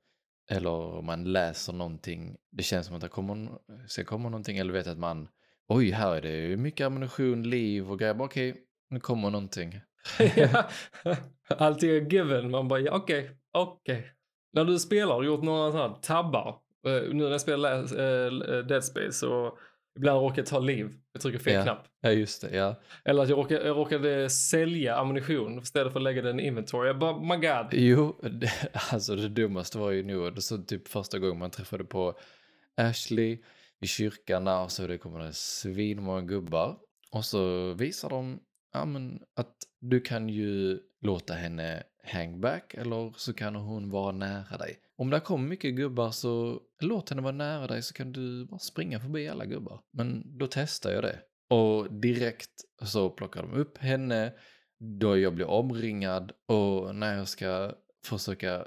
Eller 0.50 1.02
man 1.02 1.32
läser 1.32 1.72
någonting, 1.72 2.36
det 2.52 2.62
känns 2.62 2.86
som 2.86 2.96
att 2.96 3.02
det 3.02 3.08
kommer, 3.08 3.48
ska 3.86 4.04
komma 4.04 4.28
någonting, 4.28 4.58
eller 4.58 4.72
vet 4.72 4.86
att 4.86 4.98
man, 4.98 5.28
oj 5.68 5.90
här 5.90 6.16
är 6.26 6.48
det 6.48 6.56
mycket 6.56 6.86
ammunition, 6.86 7.42
liv 7.42 7.90
och 7.90 7.98
grejer, 7.98 8.22
okej, 8.22 8.56
nu 8.90 9.00
kommer 9.00 9.30
någonting. 9.30 9.80
Allting 11.48 11.90
är 11.90 12.12
given. 12.12 12.50
Man 12.50 12.68
bara, 12.68 12.80
ja, 12.80 12.92
okej, 12.92 13.30
okej. 13.52 14.12
När 14.52 14.64
du 14.64 14.78
spelar 14.78 15.14
och 15.14 15.24
gjort 15.24 15.42
några 15.42 15.72
sådana 15.72 15.88
här 15.88 16.00
tabbar. 16.02 16.48
eh, 16.86 16.92
Nu 16.92 17.14
när 17.14 17.30
jag 17.30 17.40
spelar 17.40 17.78
äh, 17.78 18.64
Dead 18.64 18.84
Space 18.84 19.12
så 19.12 19.58
ibland 19.96 20.20
råkar 20.20 20.38
jag 20.38 20.46
ta 20.46 20.58
liv. 20.58 20.92
Jag 21.12 21.22
trycker 21.22 21.38
fel 21.38 21.52
Ja. 21.54 21.62
knapp. 21.62 21.86
Ja, 22.00 22.10
just 22.10 22.42
det. 22.42 22.56
Ja. 22.56 22.74
Eller 23.04 23.22
att 23.22 23.28
jag 23.28 23.38
råkade, 23.38 23.66
jag 23.66 23.76
råkade 23.76 24.30
sälja 24.30 24.96
ammunition 24.96 25.58
istället 25.58 25.92
för 25.92 26.00
att 26.00 26.04
lägga 26.04 26.22
den 26.22 26.40
i 26.40 26.46
inventory. 26.46 26.86
Jag 26.86 26.98
bara, 26.98 27.20
my 27.20 27.36
god. 27.46 27.66
Jo, 27.72 28.20
det, 28.22 28.50
alltså 28.92 29.16
det 29.16 29.28
dummaste 29.28 29.78
var 29.78 29.90
ju 29.90 30.02
nog, 30.02 30.42
så 30.42 30.58
typ 30.58 30.88
första 30.88 31.18
gången 31.18 31.38
man 31.38 31.50
träffade 31.50 31.84
på 31.84 32.14
Ashley 32.76 33.38
i 33.80 33.86
kyrkan 33.86 34.44
där 34.44 34.62
och 34.62 34.70
så 34.72 34.86
det 34.86 34.98
kommer 34.98 35.18
det 35.20 35.32
svinmånga 35.32 36.20
gubbar. 36.20 36.76
Och 37.12 37.24
så 37.24 37.72
visar 37.74 38.08
de 38.10 38.40
ja, 38.72 38.84
men, 38.84 39.20
att 39.36 39.54
du 39.80 40.00
kan 40.00 40.28
ju 40.28 40.78
låta 41.02 41.34
henne 41.34 41.82
hang 42.02 42.40
back 42.40 42.74
eller 42.74 43.12
så 43.16 43.32
kan 43.32 43.54
hon 43.54 43.90
vara 43.90 44.12
nära 44.12 44.56
dig. 44.58 44.78
Om 44.96 45.10
det 45.10 45.20
kommer 45.20 45.48
mycket 45.48 45.74
gubbar 45.74 46.10
så 46.10 46.60
låt 46.80 47.10
henne 47.10 47.22
vara 47.22 47.32
nära 47.32 47.66
dig 47.66 47.82
så 47.82 47.94
kan 47.94 48.12
du 48.12 48.46
bara 48.46 48.58
springa 48.58 49.00
förbi 49.00 49.28
alla 49.28 49.44
gubbar. 49.44 49.80
Men 49.92 50.38
då 50.38 50.46
testar 50.50 50.90
jag 50.90 51.02
det. 51.02 51.18
Och 51.50 51.92
direkt 51.92 52.50
så 52.82 53.10
plockar 53.10 53.42
de 53.42 53.52
upp 53.52 53.78
henne 53.78 54.32
då 55.00 55.18
jag 55.18 55.34
blir 55.34 55.50
omringad 55.50 56.32
och 56.48 56.94
när 56.94 57.16
jag 57.16 57.28
ska 57.28 57.74
försöka 58.04 58.66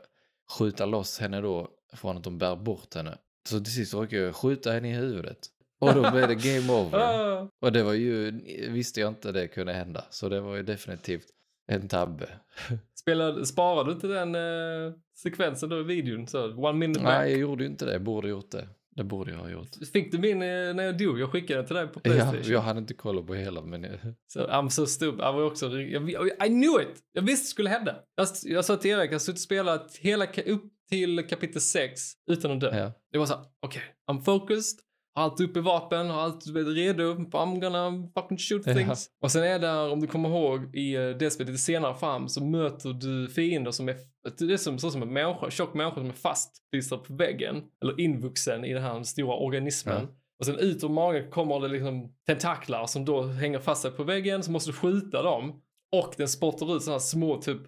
skjuta 0.60 0.86
loss 0.86 1.20
henne 1.20 1.42
då 1.42 1.70
från 1.94 2.18
att 2.18 2.24
de 2.24 2.38
bär 2.38 2.56
bort 2.56 2.96
henne. 2.96 3.18
Så 3.50 3.60
till 3.60 3.74
sist 3.74 3.94
råkar 3.94 4.18
jag 4.18 4.36
skjuta 4.36 4.72
henne 4.72 4.90
i 4.90 4.94
huvudet. 4.94 5.40
Och 5.80 5.94
då 5.94 6.12
blev 6.12 6.28
det 6.28 6.36
game 6.36 6.74
over. 6.82 7.00
Ah. 7.00 7.50
Och 7.62 7.72
det 7.72 7.84
var 7.84 7.94
ju, 7.94 8.32
visste 8.70 9.00
jag 9.00 9.08
inte 9.08 9.32
det 9.32 9.48
kunde 9.48 9.74
hända. 9.74 10.06
Så 10.10 10.30
det 10.30 10.42
var 10.42 10.56
ju 10.56 10.64
definitivt 10.64 11.26
en 11.68 11.88
tabbe. 11.88 12.30
Spelade, 13.04 13.46
sparade 13.46 13.90
du 13.90 13.94
inte 13.94 14.08
den 14.08 14.36
eh, 14.36 14.94
sekvensen 15.18 15.70
då 15.70 15.80
i 15.80 15.84
videon? 15.84 16.28
Så, 16.28 16.54
one 16.56 16.74
minute 16.80 17.00
back. 17.00 17.20
Nej, 17.20 17.32
jag 17.32 17.40
gjorde 17.40 17.64
ju 17.64 17.70
inte 17.70 17.86
det. 17.86 18.00
Borde 18.00 18.30
gjort 18.30 18.52
det. 18.52 18.68
Det 18.96 19.04
borde 19.04 19.32
jag 19.32 19.40
ha 19.40 19.50
gjort. 19.50 19.68
Fick 19.94 20.12
du 20.12 20.18
min 20.18 20.42
eh, 20.42 20.74
när 20.74 20.84
jag 20.84 20.98
dog? 20.98 21.20
Jag 21.20 21.32
skickade 21.32 21.60
den 21.60 21.68
till 21.68 21.76
dig 21.76 21.88
på 21.88 22.00
Ja, 22.04 22.10
Playstation. 22.10 22.42
jag 22.54 22.62
hade 22.62 22.80
inte 22.80 22.94
koll 22.94 23.28
på 23.28 23.34
hela 23.34 23.62
men 23.62 23.84
jag, 23.84 23.92
Så 24.28 24.40
I'm 24.48 24.70
so 24.70 24.86
stupid. 24.86 25.20
Jag 25.20 25.34
var 25.34 25.44
också, 25.44 25.70
jag, 25.80 26.10
I 26.28 26.48
knew 26.48 26.82
it! 26.82 27.00
Jag 27.14 27.22
visste 27.22 27.44
det 27.44 27.50
skulle 27.50 27.70
hända. 27.70 27.96
Jag, 28.16 28.28
jag 28.44 28.66
sa 28.66 28.76
till 28.78 28.92
Erik, 28.92 29.08
jag 29.10 29.14
har 29.14 29.20
suttit 29.20 29.38
och 29.38 29.42
spelat 29.42 29.96
hela 29.98 30.26
upp 30.26 30.64
till 30.90 31.28
kapitel 31.30 31.62
6 31.62 32.02
utan 32.32 32.52
att 32.52 32.60
dö. 32.60 32.78
ja. 32.78 32.92
Det 33.12 33.18
var 33.18 33.26
så 33.26 33.36
okej, 33.66 33.82
I'm 34.12 34.22
focused. 34.22 34.80
Har 35.16 35.24
allt 35.24 35.40
uppe 35.40 35.60
i 35.60 35.62
vapen, 35.62 36.10
har 36.10 36.22
allt 36.22 36.48
redo. 36.48 37.14
I'm 37.14 37.60
gonna 37.60 38.08
fucking 38.16 38.38
shoot 38.38 38.62
Ja. 38.66 38.74
things. 38.74 39.10
Och 39.22 39.32
sen 39.32 39.44
är 39.44 39.60
där, 39.60 39.92
om 39.92 40.00
du 40.00 40.08
kommer 40.08 40.30
ihåg, 40.30 40.76
i 40.76 40.98
uh, 40.98 41.18
det 41.18 41.32
spelet 41.32 41.52
lite 41.52 41.64
senare 41.64 41.96
fram 41.96 42.30
så 42.30 42.44
möter 42.44 42.90
du 42.94 43.28
fiender 43.28 43.72
som 43.72 43.90
är, 43.90 43.96
det 44.38 44.54
är 44.54 44.58
som, 44.58 44.80
så 44.80 44.92
som 44.92 45.02
en 45.02 45.14
människa, 45.14 45.50
tjock 45.50 45.74
människa 45.74 45.96
som 45.96 46.08
är 46.10 46.14
fastklistrad 46.14 47.04
på 47.04 47.14
väggen. 47.16 47.64
Eller 47.82 48.00
invuxen 48.00 48.66
i 48.66 48.74
den 48.74 48.84
här 48.84 49.04
stora 49.04 49.36
organismen. 49.36 50.02
Ja. 50.02 50.16
Och 50.40 50.46
sen 50.46 50.56
ut 50.60 50.84
ur 50.84 50.90
magen 50.90 51.32
kommer 51.32 51.60
det 51.60 51.68
liksom 51.68 52.14
tentaklar 52.28 52.86
som 52.86 53.06
då 53.06 53.22
hänger 53.22 53.60
fast 53.60 53.82
sig 53.82 53.92
på 53.92 54.04
väggen. 54.04 54.44
Så 54.44 54.52
måste 54.52 54.70
du 54.70 54.74
skjuta 54.74 55.22
dem. 55.22 55.62
Och 55.96 56.14
den 56.18 56.28
spottar 56.28 56.76
ut 56.76 56.84
sådana 56.84 57.00
små 57.00 57.38
typ 57.42 57.62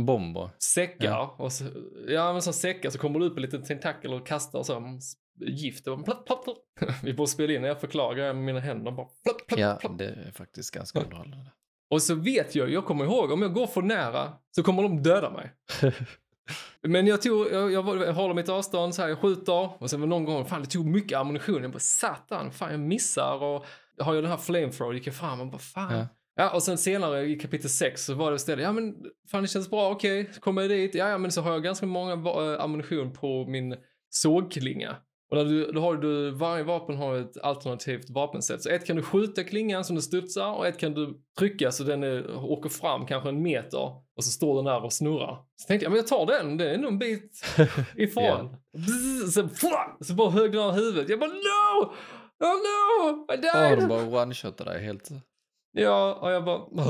Bomber. 0.00 0.50
säckar. 0.74 1.06
Ja. 1.06 1.36
Och 1.38 1.52
så, 1.52 1.64
ja 2.08 2.32
men 2.32 2.42
som 2.42 2.52
säckar 2.52 2.90
så 2.90 2.98
kommer 2.98 3.20
det 3.20 3.26
ut 3.26 3.36
en 3.36 3.42
liten 3.42 3.62
tentakel 3.62 4.14
och 4.14 4.26
kastar 4.26 4.58
och 4.58 4.66
så 4.66 4.76
mm, 4.76 4.98
gift. 5.40 5.86
Och 5.86 6.04
plapp, 6.04 6.26
plapp, 6.26 6.44
plapp. 6.44 6.58
Vi 7.02 7.14
borde 7.14 7.30
spela 7.30 7.52
in 7.52 7.60
när 7.60 7.68
jag 7.68 7.80
förklarar 7.80 8.32
med 8.34 8.44
mina 8.44 8.60
händer. 8.60 8.90
Bara 8.92 9.06
plapp, 9.24 9.46
plapp, 9.48 9.60
Ja, 9.60 9.76
plapp. 9.80 9.98
det 9.98 10.04
är 10.06 10.30
faktiskt 10.34 10.70
ganska 10.74 11.00
underhållande. 11.00 11.50
Och 11.90 12.02
så 12.02 12.14
vet 12.14 12.54
jag, 12.54 12.70
jag 12.70 12.84
kommer 12.84 13.04
ihåg, 13.04 13.30
om 13.32 13.42
jag 13.42 13.52
går 13.54 13.66
för 13.66 13.82
nära 13.82 14.32
så 14.50 14.62
kommer 14.62 14.82
de 14.82 15.02
döda 15.02 15.30
mig. 15.30 15.52
Men 16.82 17.06
jag 17.06 17.22
tog, 17.22 17.46
jag, 17.52 17.72
jag, 17.72 18.02
jag 18.02 18.12
håller 18.14 18.34
mitt 18.34 18.48
avstånd 18.48 18.94
så 18.94 19.02
här, 19.02 19.08
jag 19.08 19.18
skjuter 19.18 19.82
och 19.82 19.90
sen 19.90 20.00
var 20.00 20.06
någon 20.06 20.24
gång, 20.24 20.44
fan 20.44 20.60
det 20.62 20.68
tog 20.68 20.86
mycket 20.86 21.18
ammunition. 21.18 21.62
Jag 21.62 21.70
bara 21.72 21.78
satan, 21.78 22.52
fan 22.52 22.70
jag 22.70 22.80
missar 22.80 23.42
och 23.42 23.66
jag 23.96 24.04
har 24.04 24.14
ju 24.14 24.20
den 24.22 24.30
här 24.30 24.36
flamethrower, 24.36 24.92
gick 24.94 25.06
jag 25.06 25.14
fram 25.14 25.40
och 25.40 25.46
bara 25.46 25.58
fan. 25.58 25.94
Ja. 25.96 26.06
Ja. 26.34 26.54
och 26.54 26.62
sen 26.62 26.78
senare 26.78 27.24
i 27.24 27.38
kapitel 27.38 27.70
6 27.70 28.04
så 28.04 28.14
var 28.14 28.30
det 28.30 28.36
istället, 28.36 28.62
ja 28.64 28.72
men 28.72 28.94
fan 29.30 29.42
det 29.42 29.48
känns 29.48 29.70
bra, 29.70 29.90
okej, 29.90 30.30
så 30.32 30.40
kommer 30.40 30.62
jag 30.62 30.70
dit, 30.70 30.94
ja, 30.94 31.08
ja 31.08 31.18
men 31.18 31.32
så 31.32 31.40
har 31.40 31.52
jag 31.52 31.62
ganska 31.62 31.86
många 31.86 32.12
äh, 32.12 32.62
ammunition 32.64 33.12
på 33.12 33.46
min 33.46 33.76
sågklinga. 34.10 34.96
Och 35.32 35.38
när 35.38 35.44
du, 35.44 35.72
då 35.72 35.80
har 35.80 35.96
du, 35.96 36.30
varje 36.30 36.64
vapen 36.64 36.96
har 36.96 37.16
ett 37.16 37.38
alternativt 37.42 38.10
vapensätt. 38.10 38.62
Så 38.62 38.68
ett 38.68 38.86
kan 38.86 38.96
du 38.96 39.02
skjuta 39.02 39.44
klingan 39.44 39.84
som 39.84 39.96
du 39.96 40.02
studsar 40.02 40.52
och 40.52 40.66
ett 40.66 40.78
kan 40.78 40.94
du 40.94 41.20
trycka 41.38 41.72
så 41.72 41.84
den 41.84 42.02
är, 42.02 42.44
åker 42.44 42.68
fram 42.68 43.06
kanske 43.06 43.28
en 43.28 43.42
meter 43.42 43.78
och 44.16 44.24
så 44.24 44.30
står 44.30 44.56
den 44.56 44.64
där 44.64 44.84
och 44.84 44.92
snurrar. 44.92 45.44
Så 45.56 45.66
tänkte 45.66 45.84
jag, 45.84 45.90
men 45.90 45.96
jag 45.96 46.06
tar 46.06 46.26
den, 46.26 46.56
det 46.56 46.70
är 46.70 46.78
nog 46.78 46.92
en 46.92 46.98
bit 46.98 47.44
ifrån. 47.96 48.24
Ja. 48.24 48.58
Bzz, 48.78 49.34
så, 49.34 49.48
fla, 49.48 49.96
så 50.00 50.14
bara 50.14 50.30
högg 50.30 50.52
den 50.52 50.74
huvudet. 50.74 51.08
Jag 51.08 51.20
bara 51.20 51.30
no! 51.30 51.92
Oh 52.40 52.54
no! 52.54 53.32
I 53.34 53.40
Ja, 53.42 53.68
died! 53.68 53.78
de 53.78 53.88
bara 53.88 54.24
one-shotar 54.24 54.64
dig 54.64 54.84
helt. 54.84 55.08
Ja, 55.72 56.14
och 56.14 56.30
jag 56.30 56.44
bara... 56.44 56.60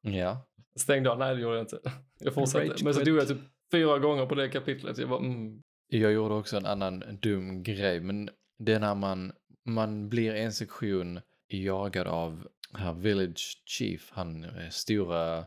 Ja. 0.00 0.46
Stängde 0.78 1.10
av. 1.10 1.18
Nej, 1.18 1.34
det 1.34 1.40
gjorde 1.40 1.56
jag 1.56 1.62
inte. 1.62 1.80
Jag 2.20 2.34
fortsatte. 2.34 2.84
Men 2.84 2.94
så 2.94 3.00
dog 3.00 3.16
jag 3.16 3.28
typ 3.28 3.38
fyra 3.72 3.98
gånger 3.98 4.26
på 4.26 4.34
det 4.34 4.48
kapitlet. 4.48 4.98
Jag 4.98 5.08
bara, 5.08 5.20
mm. 5.20 5.62
Jag 5.88 6.12
gjorde 6.12 6.34
också 6.34 6.56
en 6.56 6.66
annan 6.66 7.18
dum 7.22 7.62
grej, 7.62 8.00
men 8.00 8.30
det 8.58 8.72
är 8.72 8.80
när 8.80 8.94
man, 8.94 9.32
man 9.64 10.08
blir 10.08 10.34
en 10.34 10.52
sektion 10.52 11.20
jagad 11.48 12.06
av 12.06 12.48
här 12.74 12.92
Village 12.92 13.62
Chief, 13.66 14.10
han 14.12 14.44
eh, 14.44 14.68
stora, 14.70 15.44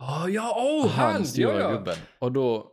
Oh, 0.00 0.26
ja, 0.30 0.54
oh, 0.56 0.88
han 0.90 1.12
han! 1.12 1.26
stora 1.26 1.52
Ja, 1.52 1.60
ja. 1.60 1.72
gubben. 1.72 1.96
Och 2.18 2.32
då 2.32 2.72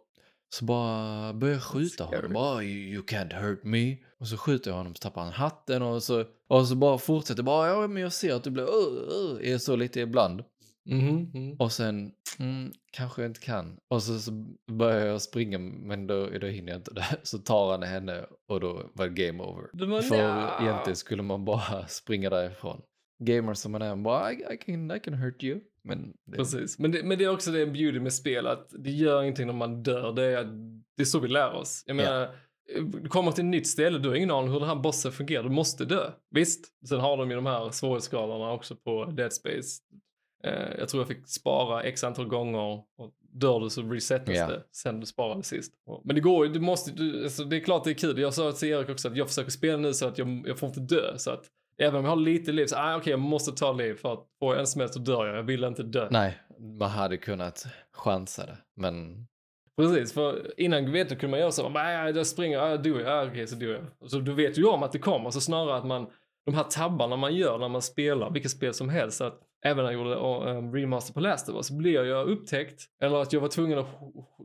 så 0.49 0.65
bara 0.65 1.33
börjar 1.33 1.53
jag 1.53 1.63
skjuta 1.63 2.03
honom. 2.03 2.33
Bara, 2.33 2.63
you, 2.63 2.93
you 2.93 3.03
can't 3.03 3.33
hurt 3.41 3.63
me. 3.63 3.97
Och 4.19 4.27
så 4.27 4.37
skjuter 4.37 4.71
jag 4.71 4.77
honom, 4.77 4.95
så 4.95 4.99
tappar 4.99 5.21
han 5.23 5.33
hatten 5.33 5.81
och 5.81 6.03
så, 6.03 6.25
och 6.47 6.67
så 6.67 6.75
bara 6.75 6.97
fortsätter. 6.97 7.43
Bara, 7.43 7.67
ja 7.67 7.87
men 7.87 8.03
jag 8.03 8.13
ser 8.13 8.33
att 8.33 8.43
du 8.43 8.49
blir, 8.49 8.63
uh, 8.63 9.39
uh, 9.39 9.51
är 9.51 9.57
så 9.57 9.75
lite 9.75 9.99
ibland. 9.99 10.43
Mhm, 10.85 11.31
mm. 11.33 11.55
Och 11.59 11.71
sen, 11.71 12.11
mm, 12.39 12.71
kanske 12.91 13.21
jag 13.21 13.29
inte 13.29 13.39
kan. 13.39 13.79
Och 13.87 14.03
så, 14.03 14.19
så 14.19 14.31
börjar 14.71 15.05
jag 15.05 15.21
springa, 15.21 15.57
men 15.59 16.07
då, 16.07 16.29
då 16.41 16.47
hinner 16.47 16.71
jag 16.71 16.79
inte 16.79 16.93
det. 16.93 17.05
Så 17.23 17.37
tar 17.37 17.71
han 17.71 17.83
henne 17.83 18.25
och 18.47 18.59
då 18.59 18.89
var 18.93 19.07
det 19.07 19.27
game 19.27 19.43
over. 19.43 19.87
Var 19.87 20.01
För 20.01 20.17
nja. 20.17 20.57
egentligen 20.61 20.95
skulle 20.95 21.23
man 21.23 21.45
bara 21.45 21.87
springa 21.87 22.29
därifrån. 22.29 22.81
Gamer 23.23 23.53
som 23.53 23.71
man 23.71 23.81
är, 23.81 23.89
man 23.89 24.03
bara, 24.03 24.31
I, 24.33 24.35
I, 24.53 24.57
can, 24.57 24.91
I 24.91 24.99
can 24.99 25.13
hurt 25.13 25.43
you. 25.43 25.59
Men 25.83 26.13
det, 26.25 26.37
Precis. 26.37 26.79
Men 26.79 26.91
det, 26.91 27.03
men 27.03 27.17
det 27.17 27.23
är 27.23 27.29
också 27.29 27.51
det 27.51 27.61
en 27.61 27.73
beauty 27.73 27.99
med 27.99 28.13
spel, 28.13 28.47
att 28.47 28.67
det 28.79 28.91
gör 28.91 29.21
ingenting 29.21 29.45
när 29.47 29.53
man 29.53 29.83
dör. 29.83 30.13
Det 30.13 30.23
är, 30.23 30.43
det 30.97 31.03
är 31.03 31.05
så 31.05 31.19
vi 31.19 31.27
lär 31.27 31.53
oss. 31.53 31.83
Jag 31.85 31.95
menar, 31.95 32.35
du 33.01 33.09
kommer 33.09 33.31
till 33.31 33.43
ett 33.43 33.49
nytt 33.49 33.67
ställe, 33.67 33.99
du 33.99 34.09
har 34.09 34.15
ingen 34.15 34.31
aning 34.31 34.51
hur 34.51 34.59
den 34.59 34.69
här 34.69 34.75
bossen 34.75 35.11
fungerar. 35.11 35.43
Du 35.43 35.49
måste 35.49 35.85
dö. 35.85 36.11
Visst, 36.31 36.65
sen 36.89 36.99
har 36.99 37.17
de 37.17 37.29
ju 37.29 37.35
de 37.35 37.45
här 37.45 37.71
svårighetsskalorna 37.71 38.51
också 38.51 38.75
på 38.75 39.05
Dead 39.05 39.33
Space. 39.33 39.81
Eh, 40.43 40.79
jag 40.79 40.89
tror 40.89 41.01
jag 41.01 41.07
fick 41.07 41.27
spara 41.27 41.83
x 41.83 42.03
antal 42.03 42.27
gånger. 42.27 42.59
Och 42.73 43.13
dör 43.33 43.59
du 43.59 43.69
så 43.69 43.81
resetas 43.81 44.35
Ja. 44.37 44.47
det 44.47 44.63
sen 44.71 44.99
du 44.99 45.05
sparade 45.05 45.43
sist. 45.43 45.73
Men 46.03 46.15
det 46.15 46.21
går 46.21 46.45
du 46.45 46.59
måste, 46.59 46.91
du, 46.91 47.23
alltså, 47.23 47.43
det 47.43 47.55
är 47.55 47.59
klart 47.59 47.83
det 47.83 47.89
är 47.89 47.93
kul. 47.93 48.19
Jag 48.19 48.33
sa 48.33 48.51
till 48.51 48.67
Erik 48.69 48.89
också 48.89 49.07
att 49.07 49.15
jag 49.17 49.27
försöker 49.27 49.51
spela 49.51 49.77
nu 49.77 49.93
så 49.93 50.07
att 50.07 50.17
jag, 50.17 50.43
jag 50.47 50.59
får 50.59 50.69
inte 50.69 50.79
dö. 50.79 51.17
Så 51.17 51.31
att 51.31 51.43
även 51.77 51.95
om 51.99 52.03
jag 52.05 52.11
har 52.11 52.15
lite 52.17 52.51
liv 52.51 52.65
så, 52.65 52.75
ah, 52.77 52.95
okej 52.97 53.11
jag 53.11 53.19
måste 53.19 53.51
ta 53.51 53.71
liv 53.71 53.93
för 53.93 54.13
att 54.13 54.25
får 54.39 54.53
jag 54.53 54.59
en 54.59 54.67
smäll 54.67 54.89
så 54.89 54.99
dör 54.99 55.27
jag. 55.27 55.37
Jag 55.37 55.43
vill 55.43 55.63
inte 55.63 55.83
dö. 55.83 56.07
Nej, 56.11 56.37
man 56.79 56.89
hade 56.89 57.17
kunnat 57.17 57.65
chansa 57.93 58.45
det. 58.45 58.57
Men 58.75 59.27
Precis, 59.77 60.13
för 60.13 60.59
innan 60.59 60.91
vet 60.91 61.09
du 61.09 61.15
kunde 61.15 61.31
man 61.31 61.39
göra 61.39 61.51
så, 61.51 61.69
bara, 61.69 61.83
"Ah, 61.83 62.09
jag 62.09 62.27
springer, 62.27 62.57
ah, 62.59 62.69
jag, 62.83 63.07
ah, 63.07 63.25
okej 63.27 63.47
så 63.47 63.55
dör 63.55 63.73
jag. 63.99 64.09
Så 64.11 64.19
du 64.19 64.33
vet 64.33 64.57
ju 64.57 64.65
om 64.65 64.83
att 64.83 64.91
det 64.91 64.99
kommer, 64.99 65.29
så 65.29 65.41
snarare 65.41 65.77
att 65.77 65.85
man, 65.85 66.07
de 66.45 66.55
här 66.55 66.63
tabbarna 66.63 67.15
man 67.15 67.35
gör 67.35 67.57
när 67.57 67.69
man 67.69 67.81
spelar, 67.81 68.29
vilket 68.31 68.51
spel 68.51 68.73
som 68.73 68.89
helst, 68.89 69.21
att 69.21 69.39
även 69.65 69.85
när 69.85 69.91
jag 69.91 69.93
gjorde 69.93 70.15
um, 70.51 70.75
remaster 70.75 71.13
på 71.13 71.19
Last 71.19 71.49
of 71.49 71.55
Us, 71.55 71.67
så 71.67 71.73
blev 71.77 72.05
jag 72.05 72.27
upptäckt, 72.29 72.81
eller 73.01 73.21
att 73.21 73.33
jag 73.33 73.41
var 73.41 73.47
tvungen 73.47 73.85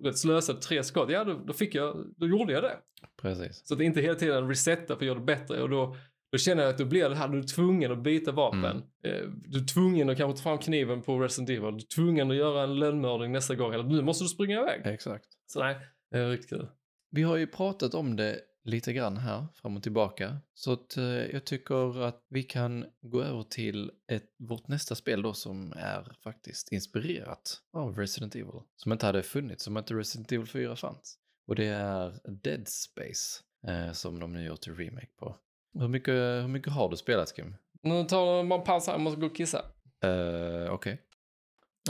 att 0.07 0.19
slösa 0.19 0.55
tre 0.55 0.83
skott, 0.83 1.11
ja 1.11 1.25
då, 1.25 1.35
då 1.47 1.53
fick 1.53 1.75
jag, 1.75 2.15
då 2.17 2.27
gjorde 2.29 2.53
jag 2.53 2.63
det. 2.63 2.77
precis. 3.23 3.67
Så 3.67 3.75
att 3.75 3.81
inte 3.81 4.01
hela 4.01 4.15
tiden 4.15 4.49
resetta 4.49 4.87
för 4.87 4.95
att 4.95 5.07
göra 5.07 5.19
det 5.19 5.25
bättre 5.25 5.63
och 5.63 5.69
då, 5.71 5.97
då 6.33 6.39
känner 6.39 6.63
jag 6.63 6.71
att 6.71 6.79
då 6.79 6.85
blir 6.85 7.09
det 7.09 7.15
här, 7.17 7.29
du 7.29 7.39
är 7.39 7.43
tvungen 7.43 7.93
att 7.93 8.03
byta 8.03 8.33
vapen. 8.33 8.65
Mm. 8.65 8.83
Eh, 9.05 9.29
Du 9.45 9.59
är 9.59 9.67
tvungen 9.67 10.11
att 10.11 10.17
kanske 10.17 10.43
ta 10.43 10.43
fram 10.51 10.59
kniven 10.59 11.03
på 11.03 11.19
Resident 11.19 11.51
Evil, 11.51 11.63
du 11.63 11.77
är 11.85 11.95
tvungen 11.95 12.31
att 12.31 12.37
göra 12.37 12.63
en 12.63 12.79
lönnmördning 12.79 13.33
nästa 13.33 13.55
gång, 13.55 13.75
eller 13.75 13.85
nu 13.85 14.03
måste 14.03 14.25
du 14.25 14.29
springa 14.29 14.61
iväg. 14.61 14.81
Exakt. 14.85 15.27
Så 15.47 15.61
nej, 15.61 15.77
det 16.11 16.19
är 16.19 16.31
riktigt 16.31 16.51
kul. 16.51 16.67
Vi 17.11 17.23
har 17.23 17.37
ju 17.37 17.47
pratat 17.47 17.95
om 17.95 18.17
det 18.17 18.41
lite 18.65 18.93
grann 18.93 19.17
här, 19.17 19.47
fram 19.55 19.77
och 19.77 19.83
tillbaka. 19.83 20.37
Så 20.55 20.73
att 20.73 20.97
eh, 20.97 21.05
jag 21.05 21.45
tycker 21.45 22.03
att 22.03 22.27
vi 22.29 22.43
kan 22.43 22.87
gå 23.01 23.23
över 23.23 23.43
till 23.43 23.91
ett, 24.09 24.25
vårt 24.39 24.69
nästa 24.69 24.95
spel 24.95 25.23
då 25.23 25.33
som 25.33 25.73
är 25.77 26.17
faktiskt 26.23 26.73
inspirerat 26.73 27.61
av 27.73 27.97
Resident 27.99 28.35
Evil. 28.35 28.61
Som 28.77 28.93
inte 28.93 29.07
hade 29.07 29.23
funnits, 29.23 29.65
som 29.65 29.77
inte 29.77 29.95
Resident 29.95 30.33
Evil 30.33 30.47
4 30.47 30.77
fanns. 30.77 31.19
Och 31.47 31.55
det 31.55 31.67
är 31.67 32.21
Dead 32.43 32.69
Space 32.69 33.43
eh, 33.69 33.93
som 33.93 34.21
de 34.21 34.33
nu 34.33 34.47
gjort 34.47 34.67
en 34.67 34.77
remake 34.77 35.13
på. 35.19 35.37
Hur 35.79 35.89
mycket, 35.89 36.15
hur 36.15 36.49
mycket 36.49 36.73
har 36.73 36.89
du 36.89 36.97
spelat 36.97 37.37
Kim? 37.37 37.57
Nu 37.83 38.05
tar 38.05 38.43
man 38.43 38.65
paus 38.65 38.87
här, 38.87 38.95
jag 38.95 39.01
måste 39.01 39.21
gå 39.21 39.27
och 39.27 39.37
kissa. 39.37 39.65
Uh, 40.05 40.71
Okej. 40.71 41.01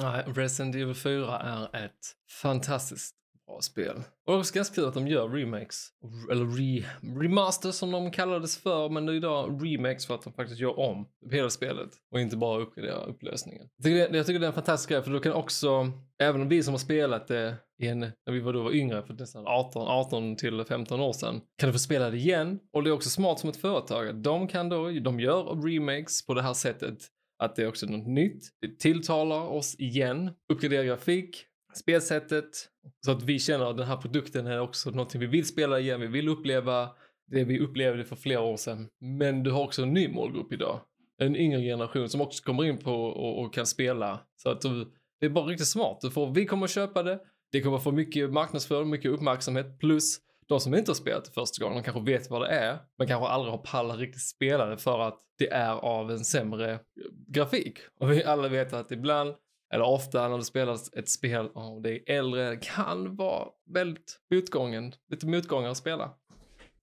Nej, 0.01 0.25
Resident 0.27 0.75
Evil 0.75 0.95
4 0.95 1.39
är 1.39 1.85
ett 1.85 2.16
fantastiskt 2.43 3.16
bra 3.47 3.61
spel. 3.61 3.97
Och 3.97 4.32
det 4.32 4.32
är 4.32 4.38
också 4.38 4.55
ganska 4.55 4.74
kul 4.74 4.84
att 4.84 4.95
de 4.95 5.09
gör 5.09 5.28
remakes. 5.28 5.88
Eller 6.30 6.47
re, 6.47 6.84
remasters 7.22 7.74
som 7.74 7.90
de 7.90 8.11
kallades 8.11 8.59
för, 8.59 8.88
men 8.88 9.07
det 9.07 9.12
är 9.12 9.16
idag 9.16 9.61
remakes 9.64 10.07
för 10.07 10.14
att 10.14 10.22
de 10.22 10.32
faktiskt 10.32 10.61
gör 10.61 10.78
om 10.78 11.07
hela 11.30 11.51
spelet. 11.51 11.90
Och 12.12 12.20
inte 12.20 12.36
bara 12.36 12.62
uppgraderar 12.62 13.09
upplösningen. 13.09 13.68
Jag 13.76 13.84
tycker, 13.84 14.16
jag 14.16 14.26
tycker 14.26 14.40
det 14.40 14.47
är 14.47 14.49
en 14.49 14.55
fantastisk 14.55 14.90
grej, 14.90 15.03
för 15.03 15.11
då 15.11 15.20
kan 15.20 15.32
också, 15.32 15.90
även 16.22 16.42
om 16.42 16.49
vi 16.49 16.62
som 16.62 16.74
har 16.74 16.78
spelat 16.78 17.28
det 17.28 17.57
en, 17.82 18.01
när 18.01 18.32
vi 18.32 18.40
var 18.40 18.53
då 18.53 18.62
var 18.62 18.74
yngre, 18.74 19.03
för 19.03 19.14
nästan 19.14 19.47
18, 19.47 19.88
18 19.88 20.36
till 20.36 20.64
15 20.64 21.01
år 21.01 21.12
sedan, 21.12 21.40
kan 21.59 21.68
du 21.68 21.72
få 21.72 21.78
spela 21.78 22.11
det 22.11 22.16
igen. 22.16 22.59
Och 22.72 22.82
det 22.82 22.90
är 22.90 22.92
också 22.92 23.11
smart 23.11 23.40
som 23.40 23.51
ett 23.51 23.57
företag. 23.57 24.14
De 24.14 24.49
kan 24.49 24.68
då, 24.68 24.90
de 24.90 25.20
gör 25.20 25.62
remakes 25.62 26.26
på 26.26 26.34
det 26.34 26.42
här 26.42 26.55
sättet 26.55 26.99
att 27.38 27.57
det 27.57 27.62
är 27.62 27.68
också 27.68 27.86
något 27.86 28.07
nytt. 28.07 28.49
Det 28.61 28.78
tilltalar 28.78 29.40
oss 29.40 29.74
igen. 29.78 30.30
Uppgradera 30.53 30.84
grafik, 30.84 31.47
spelsättet. 31.77 32.68
Så 33.05 33.11
att 33.11 33.22
vi 33.22 33.39
känner 33.39 33.70
att 33.70 33.77
den 33.77 33.87
här 33.87 33.97
produkten 33.97 34.47
är 34.47 34.61
också 34.61 34.91
någonting 34.91 35.20
vi 35.20 35.27
vill 35.27 35.47
spela 35.47 35.81
igen, 35.81 36.01
vi 36.01 36.07
vill 36.07 36.29
uppleva 36.29 36.91
det 37.27 37.45
vi 37.45 37.61
upplevde 37.61 38.05
för 38.05 38.16
flera 38.16 38.41
år 38.41 38.57
sedan. 38.57 38.89
Men 39.01 39.43
du 39.43 39.51
har 39.51 39.62
också 39.62 39.83
en 39.83 39.95
ny 39.95 40.09
målgrupp 40.09 40.53
idag. 40.53 40.81
En 41.18 41.37
yngre 41.37 41.61
generation 41.61 42.09
som 42.09 42.20
också 42.20 42.45
kommer 42.45 42.64
in 42.64 42.79
på 42.79 42.93
och, 42.93 43.45
och 43.45 43.55
kan 43.55 43.66
spela. 43.66 44.20
Så 44.37 44.51
att 44.51 44.61
du, 44.61 44.93
det 45.20 45.27
är 45.27 45.31
bara 45.31 45.47
riktigt 45.47 45.68
smart. 45.68 45.99
Du 46.01 46.11
får, 46.11 46.35
vi 46.35 46.47
kommer 46.47 46.66
köpa 46.66 47.03
det, 47.03 47.20
det 47.53 47.61
kommer 47.61 47.79
få 47.79 47.93
mycket 47.93 48.33
marknadsföring, 48.33 48.91
mycket 48.91 49.11
uppmärksamhet 49.11 49.79
plus 49.79 50.20
de 50.47 50.61
som 50.61 50.75
inte 50.75 50.91
har 50.91 50.95
spelat 50.95 51.25
det 51.25 51.31
första 51.31 51.64
gången, 51.64 51.79
de 51.79 51.85
kanske 51.85 52.12
vet 52.12 52.31
vad 52.31 52.43
det 52.43 52.49
är, 52.49 52.79
men 52.99 53.09
kanske 53.09 53.29
aldrig 53.29 53.53
har 53.53 53.59
pallat 53.59 53.99
riktigt 53.99 54.22
spela 54.22 54.66
det 54.66 54.79
för 54.79 55.01
att 55.01 55.20
det 55.39 55.51
är 55.51 55.72
av 55.72 56.11
en 56.11 56.25
sämre 56.25 56.81
grafik. 57.29 57.79
Och 58.01 58.12
vi 58.12 58.25
alla 58.25 58.49
vet 58.49 58.72
att 58.72 58.91
ibland, 58.91 59.35
eller 59.75 59.85
ofta 59.85 60.29
när 60.29 60.39
det 60.39 60.45
spelas 60.45 60.93
ett 60.93 61.09
spel 61.09 61.49
och 61.55 61.83
det 61.83 61.91
är 61.91 62.18
äldre, 62.18 62.57
kan 62.57 63.16
vara 63.16 63.49
väldigt 63.75 64.18
motgången, 64.31 64.95
lite 65.11 65.27
motgångar 65.27 65.70
att 65.70 65.77
spela. 65.77 66.11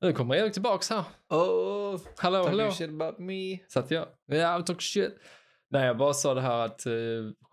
Nu 0.01 0.13
kommer 0.13 0.35
Erik 0.35 0.53
tillbaks 0.53 0.89
här. 0.89 1.03
Oh, 1.29 1.99
Hallå, 2.17 2.43
hallå. 2.43 2.71
shit 2.71 2.89
about 2.89 3.19
me. 3.19 3.59
Så 3.67 3.79
att 3.79 3.91
jag, 3.91 4.07
ja, 4.25 4.35
yeah, 4.35 4.63
talk 4.63 4.81
shit. 4.81 5.13
Nej, 5.69 5.85
jag 5.85 5.97
bara 5.97 6.13
sa 6.13 6.33
det 6.33 6.41
här 6.41 6.65
att 6.65 6.85
eh, 6.85 6.93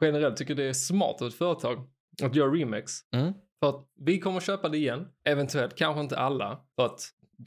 generellt 0.01 0.37
tycker 0.37 0.55
det 0.55 0.65
är 0.65 0.73
smart 0.73 1.23
av 1.23 1.29
ett 1.29 1.35
företag 1.35 1.89
att 2.23 2.35
göra 2.35 2.51
remix. 2.51 2.93
Mm. 3.13 3.33
För 3.61 3.69
att 3.69 3.89
vi 3.97 4.19
kommer 4.19 4.41
köpa 4.41 4.69
det 4.69 4.79
igen. 4.79 5.09
Eventuellt, 5.25 5.77
kanske 5.77 6.01
inte 6.01 6.19
alla. 6.19 6.61
För 6.77 6.87
att 6.87 7.01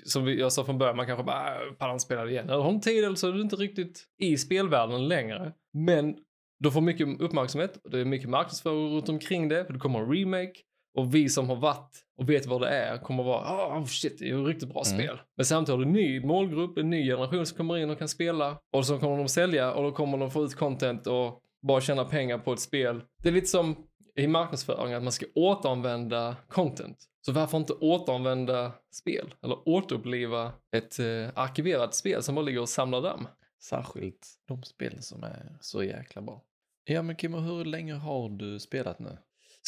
som 0.06 0.28
jag 0.28 0.52
sa 0.52 0.64
från 0.64 0.78
början, 0.78 0.96
man 0.96 1.08
kanske 1.08 1.24
bara 1.24 1.56
äh, 1.56 1.74
pallar 1.74 1.94
inte 1.94 2.06
spela 2.06 2.24
det 2.26 2.32
igen. 2.32 2.50
Eller 2.50 2.64
har 2.64 2.72
inte 2.72 2.90
tid 2.90 3.04
eller 3.04 3.16
så 3.16 3.28
är 3.28 3.32
du 3.32 3.42
inte 3.42 3.56
riktigt 3.56 4.04
i 4.18 4.38
spelvärlden 4.38 5.08
längre. 5.08 5.54
Men 5.74 6.16
du 6.64 6.72
får 6.72 6.82
mycket 6.82 7.22
uppmärksamhet 7.22 7.78
och 7.84 7.90
det 7.90 8.00
är 8.00 8.06
mycket 8.06 8.30
marknadsföring 8.30 8.96
runt 8.96 9.10
omkring 9.10 9.48
det. 9.48 9.66
För 9.66 9.74
det 9.74 9.80
kommer 9.80 10.00
en 10.00 10.12
remake. 10.14 10.54
Och 10.98 11.16
vi 11.16 11.30
som 11.30 11.50
har 11.50 11.56
varit 11.56 12.06
och 12.18 12.30
vet 12.30 12.46
vad 12.46 12.62
det 12.62 12.68
är 12.70 12.98
kommer 12.98 13.24
vara 13.24 13.80
oh 13.80 13.86
shit, 13.86 14.20
det 14.20 14.26
är 14.26 14.28
ju 14.30 14.46
riktigt 14.46 14.70
bra 14.70 14.84
Mm. 14.88 15.00
spel. 15.00 15.20
Men 15.38 15.46
samtidigt 15.46 15.78
har 15.78 15.86
du 15.86 15.90
en 15.90 15.94
ny 15.94 16.26
målgrupp, 16.26 16.78
en 16.78 16.90
ny 16.90 17.06
generation 17.06 17.46
som 17.46 17.58
kommer 17.58 17.78
in 17.78 17.90
och 17.90 18.00
kan 18.00 18.08
spela. 18.08 18.58
Och 18.74 18.86
så 18.86 19.00
kommer 19.00 19.18
de 19.18 19.28
sälja 19.28 19.74
och 19.74 19.84
då 19.84 19.92
kommer 19.92 20.18
de 20.18 20.32
få 20.32 20.44
ut 20.44 20.56
content 20.56 21.08
och 21.08 21.40
bara 21.68 21.82
tjäna 21.82 22.06
pengar 22.06 22.38
på 22.38 22.54
ett 22.54 22.60
spel. 22.60 23.02
Det 23.24 23.30
är 23.30 23.34
lite 23.34 23.48
som 23.48 23.76
i 24.16 24.28
marknadsföring 24.28 24.94
att 24.94 25.04
man 25.04 25.12
ska 25.12 25.26
återanvända 25.36 26.36
content. 26.50 26.98
Så 27.26 27.32
varför 27.32 27.58
inte 27.58 27.74
återanvända 27.74 28.72
spel? 28.94 29.34
Eller 29.44 29.70
återuppliva 29.70 30.52
ett 30.76 31.00
eh, 31.00 31.30
arkiverat 31.36 31.96
spel 31.96 32.24
som 32.24 32.36
bara 32.36 32.46
ligger 32.46 32.62
och 32.62 32.70
samlar 32.70 33.02
damm? 33.02 33.28
Särskilt 33.64 34.28
de 34.48 34.64
spel 34.64 35.02
som 35.02 35.24
är 35.24 35.58
så 35.62 35.84
jäkla 35.84 36.22
bra. 36.22 36.42
Ja 36.84 37.02
men 37.02 37.16
Kimmo, 37.18 37.38
hur 37.40 37.66
länge 37.66 37.94
har 37.94 38.30
du 38.30 38.60
spelat 38.60 39.00
nu? 39.00 39.18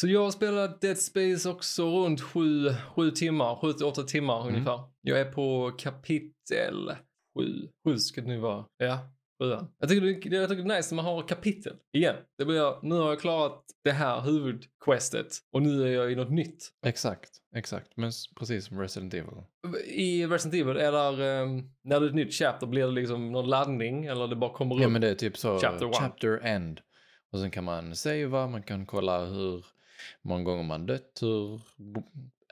Så 0.00 0.08
jag 0.08 0.24
har 0.24 0.30
spelat 0.30 0.80
Dead 0.80 0.98
Space 0.98 1.48
också 1.50 1.82
runt 2.04 2.20
sju, 2.20 2.68
sju 2.96 3.10
timmar, 3.10 3.56
sju 3.56 3.72
till 3.72 3.86
åtta 3.86 4.02
timmar 4.02 4.40
Mm. 4.42 4.54
ungefär. 4.54 4.80
Jag 5.00 5.20
är 5.20 5.32
på 5.32 5.70
kapitel 5.78 6.92
sju, 7.38 7.68
sju 7.86 7.98
ska 7.98 8.20
det 8.20 8.26
nu 8.28 8.38
vara. 8.38 8.64
Ja, 8.76 8.98
sjuan. 9.42 9.66
Jag 9.78 9.88
tycker, 9.88 10.00
det, 10.30 10.36
jag 10.36 10.48
tycker 10.48 10.62
det 10.62 10.74
är 10.74 10.76
nice 10.76 10.94
när 10.94 11.02
man 11.02 11.14
har 11.14 11.22
kapitel 11.28 11.76
igen. 11.96 12.16
Det 12.38 12.44
blir, 12.44 12.84
nu 12.86 12.94
har 12.94 13.08
jag 13.08 13.20
klarat 13.20 13.64
det 13.84 13.92
här 13.92 14.20
huvudquestet 14.20 15.26
och 15.52 15.62
nu 15.62 15.82
är 15.82 15.92
jag 15.92 16.12
i 16.12 16.14
något 16.16 16.30
nytt. 16.30 16.70
Exakt, 16.86 17.30
exakt. 17.56 17.96
Men 17.96 18.10
precis 18.38 18.66
som 18.66 18.80
Resident 18.80 19.14
Evil. 19.14 19.34
I 19.86 20.26
Resident 20.26 20.54
Evil 20.62 20.76
är 20.76 20.92
där, 20.92 21.20
ehm, 21.20 21.62
när 21.84 22.00
det 22.00 22.06
är 22.06 22.08
ett 22.08 22.14
nytt 22.14 22.32
chapter, 22.34 22.66
blir 22.66 22.86
det 22.86 22.92
liksom 22.92 23.32
någon 23.32 23.48
laddning 23.48 24.04
eller 24.06 24.28
det 24.28 24.36
bara 24.36 24.52
kommer 24.52 24.80
Ja 24.80 24.86
upp? 24.86 24.92
men 24.92 25.00
det 25.00 25.08
är 25.08 25.14
typ 25.14 25.36
så, 25.36 25.58
Chapter 25.58 25.84
one. 25.86 25.94
chapter 25.94 26.40
end. 26.42 26.80
Och 27.34 27.40
sen 27.40 27.50
kan 27.50 27.64
man 27.64 27.96
savea, 27.96 28.46
man 28.46 28.62
kan 28.62 28.86
kolla 28.86 29.24
hur 29.24 29.66
många 30.22 30.44
gånger 30.44 30.62
man 30.62 30.86
dött, 30.86 31.18
hur 31.20 31.60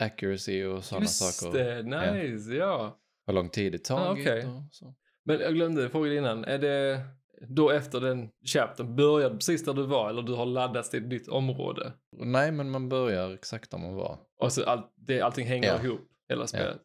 accuracy 0.00 0.64
och 0.64 0.84
sådana 0.84 1.04
Just 1.04 1.40
saker. 1.40 1.58
det, 1.58 1.82
nice, 1.82 2.52
ja. 2.54 2.98
Hur 3.26 3.34
lång 3.34 3.48
tid 3.48 3.72
det 3.72 3.84
tagit 3.84 4.26
okej. 4.26 4.46
och 4.46 4.62
så. 4.74 4.94
Men 5.24 5.40
jag 5.40 5.54
glömde 5.54 5.88
fråga 5.88 6.14
innan. 6.14 6.44
Är 6.44 6.58
det 6.58 7.00
då 7.48 7.70
efter 7.70 8.00
den 8.00 8.30
chaptern, 8.44 8.96
började 8.96 9.34
precis 9.34 9.64
där 9.64 9.74
du 9.74 9.82
var 9.86 10.10
eller 10.10 10.22
du 10.22 10.32
har 10.34 10.46
laddats 10.46 10.90
till 10.90 11.02
ett 11.02 11.08
nytt 11.08 11.28
område? 11.28 11.92
Nej 12.16 12.52
men 12.52 12.70
man 12.70 12.88
börjar 12.88 13.34
exakt 13.34 13.70
där 13.70 13.78
man 13.78 13.94
var. 13.94 14.18
Och 14.38 14.52
så 14.52 14.64
all, 14.64 14.82
det, 14.96 15.20
allting 15.20 15.46
hänger 15.46 15.68
Ja. 15.68 15.84
ihop, 15.84 16.00
hela 16.28 16.46
spelet. 16.46 16.80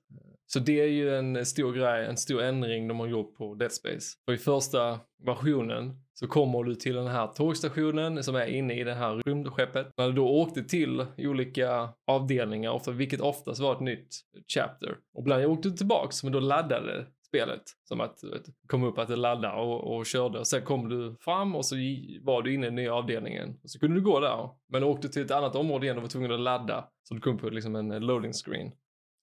Så 0.50 0.60
det 0.60 0.82
är 0.82 0.88
ju 0.88 1.16
en 1.16 1.45
stor 1.45 1.74
grej, 1.74 2.06
en 2.06 2.18
stor 2.18 2.41
ändring 2.41 2.88
de 2.88 3.00
har 3.00 3.08
gjort 3.08 3.36
på 3.36 3.56
Dead 3.56 3.72
Space. 3.72 4.18
För 4.26 4.34
i 4.34 4.38
första 4.38 5.00
versionen 5.26 6.02
så 6.14 6.28
kommer 6.28 6.64
du 6.64 6.76
till 6.76 6.95
den 6.95 7.08
här 7.08 7.28
tågstationen 7.28 8.24
som 8.24 8.36
är 8.36 8.45
inne 8.45 8.80
i 8.80 8.84
det 8.84 8.93
här 8.93 9.16
rymdskeppet. 9.26 9.88
När 9.98 10.08
du 10.08 10.14
då 10.14 10.30
åkte 10.30 10.64
till 10.64 11.06
olika 11.18 11.89
avdelningar, 12.08 12.72
ofta, 12.72 12.91
vilket 12.91 13.22
oftast 13.22 13.62
var 13.62 13.74
ett 13.74 13.80
nytt 13.80 14.08
chapter. 14.54 14.98
Och 15.14 15.22
ibland 15.22 15.45
åkte 15.45 15.70
du 15.70 15.76
tillbaks, 15.76 16.24
men 16.24 16.34
då 16.34 16.39
laddade 16.39 17.06
spelet. 17.28 17.64
Som 17.84 18.02
att 18.02 18.18
du 18.22 18.43
kom 18.68 18.84
upp 18.84 18.98
att 18.98 19.08
det 19.08 19.16
laddade 19.16 19.62
och, 19.62 19.98
och 19.98 20.06
körde. 20.06 20.39
Och 20.39 20.48
sen 20.48 20.62
kom 20.62 20.89
du 20.89 21.16
fram 21.20 21.56
och 21.56 21.66
så 21.66 21.76
var 22.22 22.41
du 22.41 22.54
inne 22.54 22.66
i 22.66 22.70
den 22.70 22.76
nya 22.76 22.93
avdelningen. 22.93 23.60
Och 23.64 23.70
så 23.70 23.80
kunde 23.80 23.95
du 23.95 24.02
gå 24.02 24.20
där. 24.20 24.50
Men 24.72 24.82
du 24.82 24.88
åkte 24.88 25.10
till 25.10 25.22
ett 25.22 25.32
annat 25.32 25.56
område 25.56 25.86
igen 25.86 25.98
och 25.98 26.04
var 26.04 26.10
tvungen 26.10 26.32
att 26.32 26.39
ladda. 26.39 26.88
Så 27.04 27.14
du 27.14 27.20
kom 27.20 27.38
på 27.38 27.50
liksom 27.50 27.76
en 27.76 27.89
loading 27.89 28.34
screen. 28.34 28.72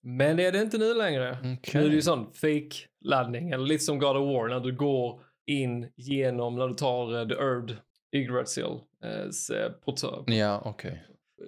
Men 0.04 0.36
det 0.36 0.46
är 0.46 0.52
det 0.52 0.60
inte 0.62 0.78
nu 0.78 0.94
längre. 0.94 1.38
Nu 1.42 1.80
är 1.84 1.88
det 1.88 1.94
ju 1.94 2.02
sån 2.02 2.32
fake-laddning, 2.32 3.50
eller 3.50 3.64
lite 3.66 3.84
som 3.84 3.98
God 3.98 4.16
of 4.16 4.26
War 4.34 4.48
när 4.48 4.60
du 4.60 4.72
går 4.76 5.20
in 5.46 5.92
genom, 5.96 6.56
när 6.58 6.68
du 6.68 6.74
tar 6.74 7.14
uh, 7.14 7.28
The 7.28 7.34
Erd 7.34 7.76
Yggdrasil 8.12 8.64
uh, 8.64 9.72
portör, 9.84 10.24
Ja 10.26 10.62
okej. 10.64 11.02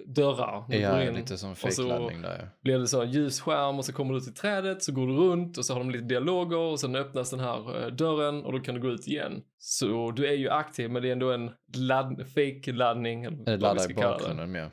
dörrar. 0.05 0.65
Du 0.69 0.73
går 0.73 0.81
Ja, 0.83 1.03
in, 1.03 1.13
lite 1.15 1.37
som 1.37 1.55
fake-laddning 1.55 2.21
där 2.21 2.37
ja. 2.39 2.45
blir 2.61 2.79
det 2.79 2.87
så 2.87 3.03
ljusskärm 3.03 3.77
och 3.77 3.85
så 3.85 3.93
kommer 3.93 4.13
du 4.13 4.19
till 4.19 4.33
trädet, 4.33 4.83
så 4.83 4.91
går 4.91 5.07
du 5.07 5.13
runt 5.13 5.57
och 5.57 5.65
så 5.65 5.73
har 5.73 5.79
de 5.79 5.91
lite 5.91 6.05
dialoger 6.05 6.57
och 6.57 6.79
sen 6.79 6.95
öppnas 6.95 7.29
den 7.29 7.39
här 7.39 7.83
eh, 7.83 7.87
dörren 7.87 8.43
och 8.45 8.51
då 8.51 8.59
kan 8.59 8.75
du 8.75 8.81
gå 8.81 8.87
ut 8.87 9.07
igen. 9.07 9.41
Så 9.59 10.11
du 10.11 10.27
är 10.27 10.33
ju 10.33 10.49
aktiv 10.49 10.89
men 10.91 11.01
det 11.01 11.07
är 11.07 11.11
ändå 11.11 11.31
en 11.31 11.51
ladd, 11.75 12.25
fake-laddning. 12.35 13.23
eller 13.23 13.37
Det 13.45 13.57
vad 13.57 13.73
vi 13.73 13.79
ska 13.79 13.91
i 13.93 13.95
kalla 13.95 14.07
det. 14.07 14.19
bakgrunden 14.19 14.51
med. 14.51 14.69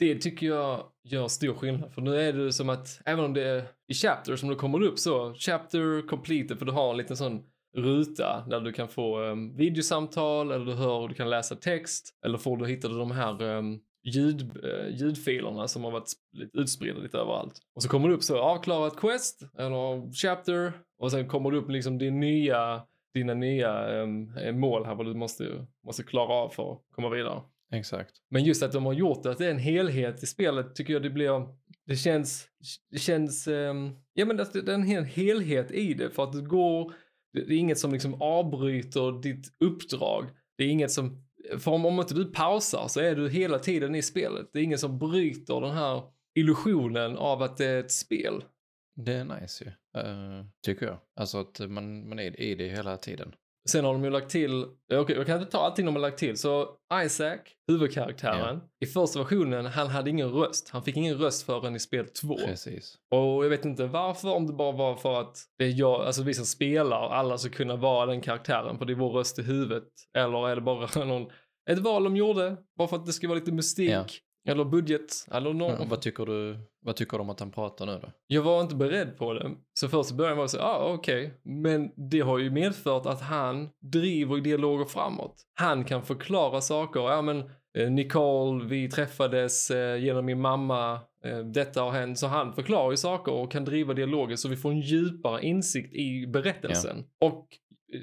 Det 0.00 0.14
tycker 0.14 0.46
jag 0.46 0.86
gör 1.04 1.28
stor 1.28 1.54
skillnad. 1.54 1.92
För 1.92 2.02
nu 2.02 2.20
är 2.20 2.32
det 2.32 2.52
som 2.52 2.68
att, 2.68 3.00
även 3.04 3.24
om 3.24 3.34
det 3.34 3.42
är 3.42 3.64
i 3.88 3.94
chapter 3.94 4.36
som 4.36 4.48
det 4.48 4.54
kommer 4.54 4.82
upp 4.82 4.98
så, 4.98 5.34
chapter 5.34 6.08
completed, 6.08 6.58
för 6.58 6.66
du 6.66 6.72
har 6.72 6.90
en 6.90 6.96
liten 6.96 7.16
sån 7.16 7.42
ruta 7.76 8.44
där 8.50 8.60
du 8.60 8.72
kan 8.72 8.88
få 8.88 9.20
um, 9.20 9.56
videosamtal 9.56 10.52
eller 10.52 10.66
du 10.66 10.74
hör 10.74 10.98
och 10.98 11.08
du 11.08 11.14
kan 11.14 11.30
läsa 11.30 11.56
text 11.56 12.14
eller 12.24 12.38
får 12.38 12.56
du 12.56 12.66
hittar 12.66 12.88
du 12.88 12.98
de 12.98 13.10
här 13.10 13.42
um, 13.42 13.80
ljud, 14.04 14.56
uh, 14.64 14.88
ljudfilerna 14.90 15.68
som 15.68 15.84
har 15.84 15.90
varit 15.90 16.12
lite 16.32 16.58
utspridda 16.58 17.00
lite 17.00 17.18
överallt. 17.18 17.58
Och 17.74 17.82
så 17.82 17.88
kommer 17.88 18.08
det 18.08 18.14
upp 18.14 18.22
så 18.22 18.38
avklarat 18.38 18.96
quest 18.96 19.42
eller 19.58 20.12
chapter 20.12 20.72
och 20.98 21.10
sen 21.10 21.28
kommer 21.28 21.50
det 21.50 21.56
upp 21.56 21.70
liksom 21.70 21.98
din 21.98 22.20
nya, 22.20 22.82
dina 23.14 23.34
nya 23.34 24.02
um, 24.02 24.32
mål 24.52 24.84
här 24.84 24.94
vad 24.94 25.06
du 25.06 25.14
måste, 25.14 25.66
måste 25.86 26.02
klara 26.02 26.32
av 26.32 26.48
för 26.48 26.72
att 26.72 26.78
komma 26.94 27.08
vidare. 27.08 27.40
Exakt. 27.72 28.12
Men 28.30 28.44
just 28.44 28.62
att 28.62 28.72
de 28.72 28.86
har 28.86 28.92
gjort 28.92 29.22
det, 29.22 29.30
att 29.30 29.38
det 29.38 29.46
är 29.46 29.50
en 29.50 29.58
helhet 29.58 30.22
i 30.22 30.26
spelet 30.26 30.74
tycker 30.74 30.92
jag 30.92 31.02
det 31.02 31.10
blir, 31.10 31.48
det 31.86 31.96
känns, 31.96 32.48
det 32.90 32.98
känns, 32.98 33.48
ehm, 33.48 33.90
ja 34.14 34.24
men 34.24 34.36
det, 34.36 34.44
det 34.52 34.72
är 34.72 34.74
en 34.74 34.82
hel 34.82 35.04
helhet 35.04 35.70
i 35.70 35.94
det 35.94 36.10
för 36.10 36.24
att 36.24 36.32
det 36.32 36.42
går, 36.42 36.94
det, 37.32 37.40
är 37.40 37.52
inget 37.52 37.78
som 37.78 37.92
liksom 37.92 38.22
avbryter 38.22 39.22
ditt 39.22 39.46
uppdrag. 39.64 40.24
Det 40.58 40.64
är 40.64 40.68
inget 40.68 40.90
som, 40.90 41.26
för 41.58 41.70
om, 41.70 41.86
om 41.86 42.00
inte 42.00 42.14
du 42.14 42.24
pausar 42.24 42.88
så 42.88 43.00
är 43.00 43.16
du 43.16 43.28
hela 43.28 43.58
tiden 43.58 43.94
i 43.94 44.02
spelet. 44.02 44.50
Det 44.52 44.58
är 44.58 44.62
inget 44.62 44.80
som 44.80 44.98
bryter 44.98 45.60
den 45.60 45.74
här 45.76 46.02
illusionen 46.34 47.16
av 47.16 47.42
att 47.42 47.56
det 47.56 47.66
är 47.66 47.80
ett 47.80 47.92
spel. 47.92 48.44
Det 48.96 49.12
är 49.12 49.24
nice 49.24 49.64
ju. 49.64 50.00
eh, 50.00 50.44
tycker 50.66 50.86
jag. 50.86 50.98
Alltså 51.16 51.40
att 51.40 51.60
man, 51.60 52.08
man 52.08 52.18
är 52.18 52.40
i 52.40 52.54
det 52.54 52.68
hela 52.68 52.96
tiden. 52.96 53.34
Sen 53.68 53.84
har 53.84 53.92
de 53.92 54.04
ju 54.04 54.10
lagt 54.10 54.30
till, 54.30 54.64
okej 54.92 55.16
jag 55.16 55.26
kan 55.26 55.38
inte 55.40 55.50
ta 55.50 55.58
allting 55.58 55.86
de 55.86 55.94
har 55.94 56.02
lagt 56.02 56.18
till, 56.18 56.38
så 56.38 56.68
Isaac, 57.04 57.38
huvudkaraktären, 57.68 58.60
i 58.80 58.86
första 58.86 59.18
versionen, 59.18 59.66
han 59.66 59.88
hade 59.88 60.10
ingen 60.10 60.30
röst. 60.30 60.68
Han 60.68 60.82
fick 60.82 60.96
ingen 60.96 61.18
röst 61.18 61.46
förrän 61.46 61.76
i 61.76 61.78
spel 61.78 62.06
2. 62.06 62.36
Precis. 62.36 62.94
Och 63.10 63.44
jag 63.44 63.48
vet 63.48 63.64
inte 63.64 63.86
varför, 63.86 64.28
om 64.28 64.46
det 64.46 64.52
bara 64.52 64.72
var 64.72 64.96
för 64.96 65.20
att 65.20 65.38
det 65.58 65.64
är 65.64 65.78
jag, 65.78 66.00
alltså 66.00 66.22
vi 66.22 66.34
som 66.34 66.46
spelar, 66.46 67.10
alla 67.10 67.38
ska 67.38 67.50
kunna 67.50 67.76
vara 67.76 68.06
den 68.06 68.20
karaktären, 68.20 68.78
för 68.78 68.84
det 68.84 68.92
är 68.92 68.94
vår 68.94 69.10
röst 69.10 69.38
i 69.38 69.42
huvudet. 69.42 69.88
Eller 70.18 70.48
är 70.48 70.54
det 70.56 70.62
bara 70.62 71.04
någon 71.04 71.30
ett 71.70 71.78
val 71.78 72.04
de 72.04 72.16
gjorde, 72.16 72.56
bara 72.78 72.88
för 72.88 72.96
att 72.96 73.06
det 73.06 73.12
ska 73.12 73.28
vara 73.28 73.38
lite 73.38 73.52
mystik. 73.52 73.90
Ja. 73.90 74.04
Eller 74.48 74.64
budget, 74.64 75.26
eller 75.32 75.52
någon. 75.52 75.78
Men 75.78 75.88
vad, 75.88 76.02
tycker 76.02 76.26
du, 76.26 76.58
vad 76.82 76.96
tycker 76.96 77.16
du 77.16 77.22
om 77.22 77.30
att 77.30 77.40
han 77.40 77.50
pratar 77.50 77.86
nu 77.86 77.98
då? 78.02 78.08
Jag 78.26 78.42
var 78.42 78.60
inte 78.60 78.74
beredd 78.74 79.18
på 79.18 79.32
det. 79.32 79.50
Så 79.74 79.88
först 79.88 80.10
i 80.10 80.14
början 80.14 80.36
var 80.36 80.42
jag 80.42 80.50
så, 80.50 80.56
ja 80.56 80.64
ah, 80.64 80.92
okej. 80.92 81.40
Men 81.42 81.90
det 82.10 82.20
har 82.20 82.38
ju 82.38 82.50
medfört 82.50 83.06
att 83.06 83.20
han 83.20 83.68
driver 83.80 84.36
dialoger 84.36 84.84
framåt. 84.84 85.36
Han 85.54 85.84
kan 85.84 86.02
förklara 86.02 86.60
saker. 86.60 87.00
Ja 87.00 87.22
men 87.22 87.50
eh, 87.78 87.90
Nicole, 87.90 88.64
vi 88.64 88.90
träffades 88.90 89.70
eh, 89.70 90.04
genom 90.04 90.24
min 90.24 90.40
mamma. 90.40 91.00
Eh, 91.24 91.38
detta 91.38 91.82
har 91.82 91.90
hänt. 91.90 92.18
Så 92.18 92.26
han 92.26 92.52
förklarar 92.52 92.90
ju 92.90 92.96
saker 92.96 93.32
och 93.32 93.52
kan 93.52 93.64
driva 93.64 93.94
dialoger 93.94 94.36
så 94.36 94.48
vi 94.48 94.56
får 94.56 94.70
en 94.70 94.80
djupare 94.80 95.42
insikt 95.42 95.94
i 95.94 96.26
berättelsen. 96.26 97.04
Och 97.20 97.46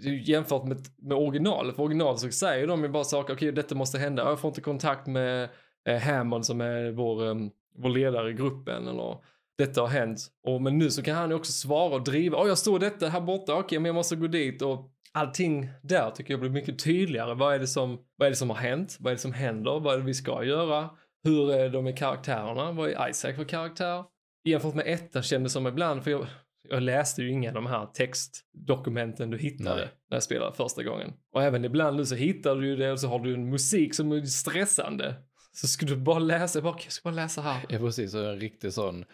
eh, 0.05 0.29
jämfört 0.29 0.63
med, 0.63 0.77
med 0.97 1.17
originalet, 1.17 1.75
för 1.75 1.83
originalet 1.83 2.19
så 2.19 2.31
säger 2.31 2.67
de 2.67 2.83
ju 2.83 2.89
bara 2.89 3.03
saker, 3.03 3.33
okej 3.33 3.51
detta 3.51 3.75
måste 3.75 3.97
hända, 3.97 4.23
jag 4.23 4.39
får 4.39 4.47
inte 4.47 4.61
kontakt 4.61 5.07
med 5.07 5.49
eh, 5.87 5.99
Hammond 5.99 6.45
som 6.45 6.61
är 6.61 6.91
vår, 6.91 7.23
um, 7.23 7.51
vår 7.77 7.89
ledare 7.89 8.29
i 8.29 8.33
gruppen 8.33 8.87
eller 8.87 9.17
detta 9.57 9.81
har 9.81 9.87
hänt. 9.87 10.19
Och, 10.43 10.61
men 10.61 10.77
nu 10.77 10.91
så 10.91 11.03
kan 11.03 11.15
han 11.15 11.29
ju 11.29 11.35
också 11.35 11.51
svara 11.51 11.95
och 11.95 12.03
driva, 12.03 12.37
åh 12.37 12.47
jag 12.47 12.57
står 12.57 12.79
detta 12.79 13.07
här 13.07 13.21
borta, 13.21 13.55
okej 13.55 13.79
men 13.79 13.85
jag 13.85 13.95
måste 13.95 14.15
gå 14.15 14.27
dit 14.27 14.61
och 14.61 14.91
allting 15.11 15.69
där 15.83 16.11
tycker 16.11 16.33
jag 16.33 16.39
blir 16.39 16.49
mycket 16.49 16.83
tydligare. 16.83 17.33
Vad 17.33 17.55
är 17.55 17.59
det 17.59 17.67
som, 17.67 17.99
vad 18.15 18.25
är 18.25 18.29
det 18.29 18.35
som 18.35 18.49
har 18.49 18.57
hänt? 18.57 18.97
Vad 18.99 19.11
är 19.11 19.15
det 19.15 19.21
som 19.21 19.33
händer? 19.33 19.79
Vad 19.79 19.93
är 19.93 19.97
det 19.99 20.05
vi 20.05 20.13
ska 20.13 20.43
göra? 20.43 20.89
Hur 21.23 21.51
är 21.51 21.69
de 21.69 21.83
med 21.83 21.97
karaktärerna? 21.97 22.71
Vad 22.71 22.89
är 22.89 23.09
Isaac 23.09 23.33
för 23.33 23.43
karaktär? 23.43 24.03
Jämfört 24.43 24.75
med 24.75 24.87
ettan 24.87 25.23
kändes 25.23 25.53
som 25.53 25.67
ibland, 25.67 26.03
för 26.03 26.11
jag, 26.11 26.25
jag 26.69 26.83
läste 26.83 27.21
ju 27.21 27.31
inga 27.31 27.49
av 27.49 27.55
de 27.55 27.65
här 27.65 27.85
textdokumenten 27.85 29.31
du 29.31 29.37
hittade 29.37 29.75
Nej. 29.75 29.89
när 30.09 30.15
jag 30.15 30.23
spelade 30.23 30.55
första 30.55 30.83
gången. 30.83 31.13
Och 31.33 31.43
även 31.43 31.65
ibland 31.65 31.97
nu 31.97 32.05
så 32.05 32.15
hittar 32.15 32.55
du 32.55 32.67
ju 32.67 32.75
det 32.75 32.91
och 32.91 32.99
så 32.99 33.07
har 33.07 33.19
du 33.19 33.33
en 33.33 33.49
musik 33.49 33.95
som 33.95 34.11
är 34.11 34.21
stressande. 34.21 35.15
Så 35.61 35.67
skulle 35.67 35.91
du 35.91 35.97
bara 36.01 36.19
läsa, 36.19 36.57
jag 36.59 36.63
bara, 36.63 36.75
jag 36.83 36.91
ska 36.91 37.09
bara 37.09 37.15
läsa 37.15 37.41
här. 37.41 37.65
Ja, 37.69 37.79
precis. 37.79 38.13
Och 38.13 38.25
en 38.25 38.39
riktig 38.39 38.73
sån 38.73 39.05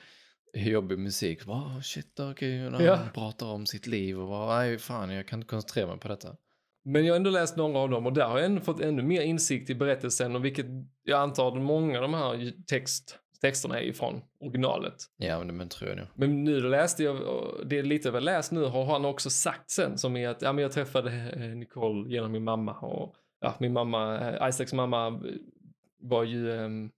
jobbig 0.53 0.99
musik. 0.99 1.47
Oh, 1.47 1.79
shit, 1.81 2.19
okej, 2.19 2.69
när 2.69 2.81
Ja. 2.81 2.95
han 2.95 3.09
pratar 3.13 3.45
om 3.45 3.65
sitt 3.65 3.87
liv 3.87 4.19
och 4.19 4.27
bara, 4.27 4.57
nej, 4.57 4.77
fan, 4.77 5.09
jag 5.09 5.27
kan 5.27 5.39
inte 5.39 5.49
koncentrera 5.49 5.87
mig 5.87 5.99
på 5.99 6.07
detta. 6.07 6.35
Men 6.85 7.05
jag 7.05 7.13
har 7.13 7.15
ändå 7.17 7.29
läst 7.29 7.57
några 7.57 7.79
av 7.79 7.89
dem 7.89 8.05
och 8.05 8.13
där 8.13 8.25
har 8.27 8.37
jag 8.37 8.45
ändå 8.45 8.61
fått 8.61 8.79
ännu 8.81 9.01
mer 9.03 9.21
insikt 9.21 9.69
i 9.69 9.75
berättelsen 9.75 10.35
och 10.35 10.45
vilket 10.45 10.65
jag 11.03 11.19
antar 11.19 11.47
att 11.47 11.61
många 11.61 11.95
av 11.97 12.01
de 12.01 12.13
här 12.13 12.53
text, 12.67 13.19
texterna 13.41 13.79
är 13.79 13.83
ifrån 13.83 14.21
originalet. 14.39 14.95
Ja, 15.17 15.37
men 15.37 15.47
det 15.47 15.53
men 15.53 15.69
tror 15.69 15.89
jag 15.89 15.97
nog. 15.97 16.07
Men 16.15 16.43
nu 16.43 16.59
läste 16.61 17.03
jag, 17.03 17.17
det 17.65 17.79
är 17.79 17.83
lite 17.83 18.09
jag 18.09 18.23
läst 18.23 18.51
nu 18.51 18.63
har 18.63 18.85
han 18.85 19.05
också 19.05 19.29
sagt 19.29 19.71
sen 19.71 19.97
som 19.97 20.17
är 20.17 20.29
att 20.29 20.41
ja, 20.41 20.53
men 20.53 20.61
jag 20.61 20.71
träffade 20.71 21.11
eh, 21.35 21.41
Nicole 21.41 22.09
genom 22.09 22.31
min 22.31 22.43
mamma 22.43 22.73
och 22.79 23.15
ja, 23.41 23.55
min 23.59 23.73
mamma, 23.73 24.19
eh, 24.19 24.49
Isaacs 24.49 24.73
mamma 24.73 25.21
var 26.03 26.23
ju, 26.23 26.51
mm, 26.57 26.91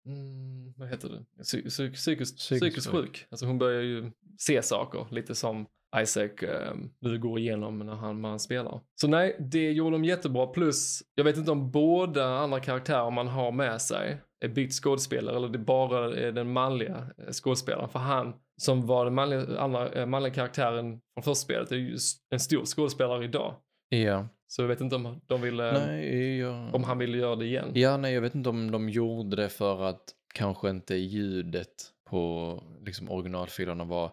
vad 0.78 0.90
heter 0.90 1.10
det, 1.10 1.44
Psy- 1.44 1.66
psy- 1.66 1.94
psykiskt, 1.94 2.38
Psykiskt 2.38 2.88
sjuk. 2.88 3.26
Alltså 3.30 3.46
hon 3.46 3.58
börjar 3.58 3.82
ju 3.82 4.12
se 4.38 4.62
saker 4.62 5.08
lite 5.12 5.36
som 5.36 5.66
Isaac 6.02 6.30
ehm, 6.42 6.90
nu 7.00 7.20
går 7.20 7.40
igenom 7.40 7.80
när 7.80 7.94
han, 7.96 8.22
när 8.22 8.30
han 8.30 8.40
spelar. 8.40 8.82
Så 9.02 9.08
nej, 9.08 9.36
det 9.40 9.72
gjorde 9.72 9.92
de 9.96 10.06
jättebra. 10.06 10.48
Plus, 10.48 11.04
jag 11.16 11.24
vet 11.24 11.38
inte 11.38 11.52
om 11.52 11.72
båda 11.72 12.26
andra 12.26 12.60
karaktärer 12.60 13.12
man 13.12 13.28
har 13.28 13.52
med 13.52 13.82
sig 13.82 14.18
är 14.46 14.50
bytt 14.50 14.74
skådespelare 14.74 15.36
eller 15.36 15.50
det 15.50 15.58
bara 15.58 16.16
är 16.16 16.32
den 16.32 16.52
manliga 16.54 17.08
eh, 17.18 17.32
skådespelaren. 17.32 17.90
För 17.90 18.00
han 18.00 18.34
som 18.58 18.86
var 18.88 19.06
den 19.06 19.14
manliga, 19.14 19.60
andra, 19.60 19.90
eh, 19.94 20.06
manliga 20.06 20.34
karaktären 20.34 21.00
från 21.14 21.24
första 21.24 21.46
spelet 21.46 21.72
är 21.72 21.76
ju 21.76 21.98
en 22.30 22.40
stor 22.40 22.66
skådespelare 22.66 23.24
idag. 23.26 23.56
Ja, 23.90 24.28
Så 24.48 24.62
jag 24.62 24.68
vet 24.68 24.82
inte 24.82 24.96
om 24.96 25.22
de 25.28 25.42
ville, 25.42 25.72
nej, 25.72 26.38
jag... 26.38 26.76
om 26.76 26.84
han 26.84 26.98
ville 26.98 27.18
göra 27.18 27.36
det 27.36 27.46
igen. 27.46 27.72
Ja, 27.74 27.98
nej, 27.98 28.14
jag 28.14 28.22
vet 28.22 28.36
inte 28.36 28.50
om 28.50 28.72
de 28.72 28.90
gjorde 28.90 29.36
det 29.36 29.50
för 29.50 29.84
att 29.84 30.16
kanske 30.34 30.70
inte 30.70 30.96
ljudet 30.96 31.92
på 32.10 32.64
liksom, 32.86 33.12
originalfilerna 33.12 33.84
var 33.84 34.12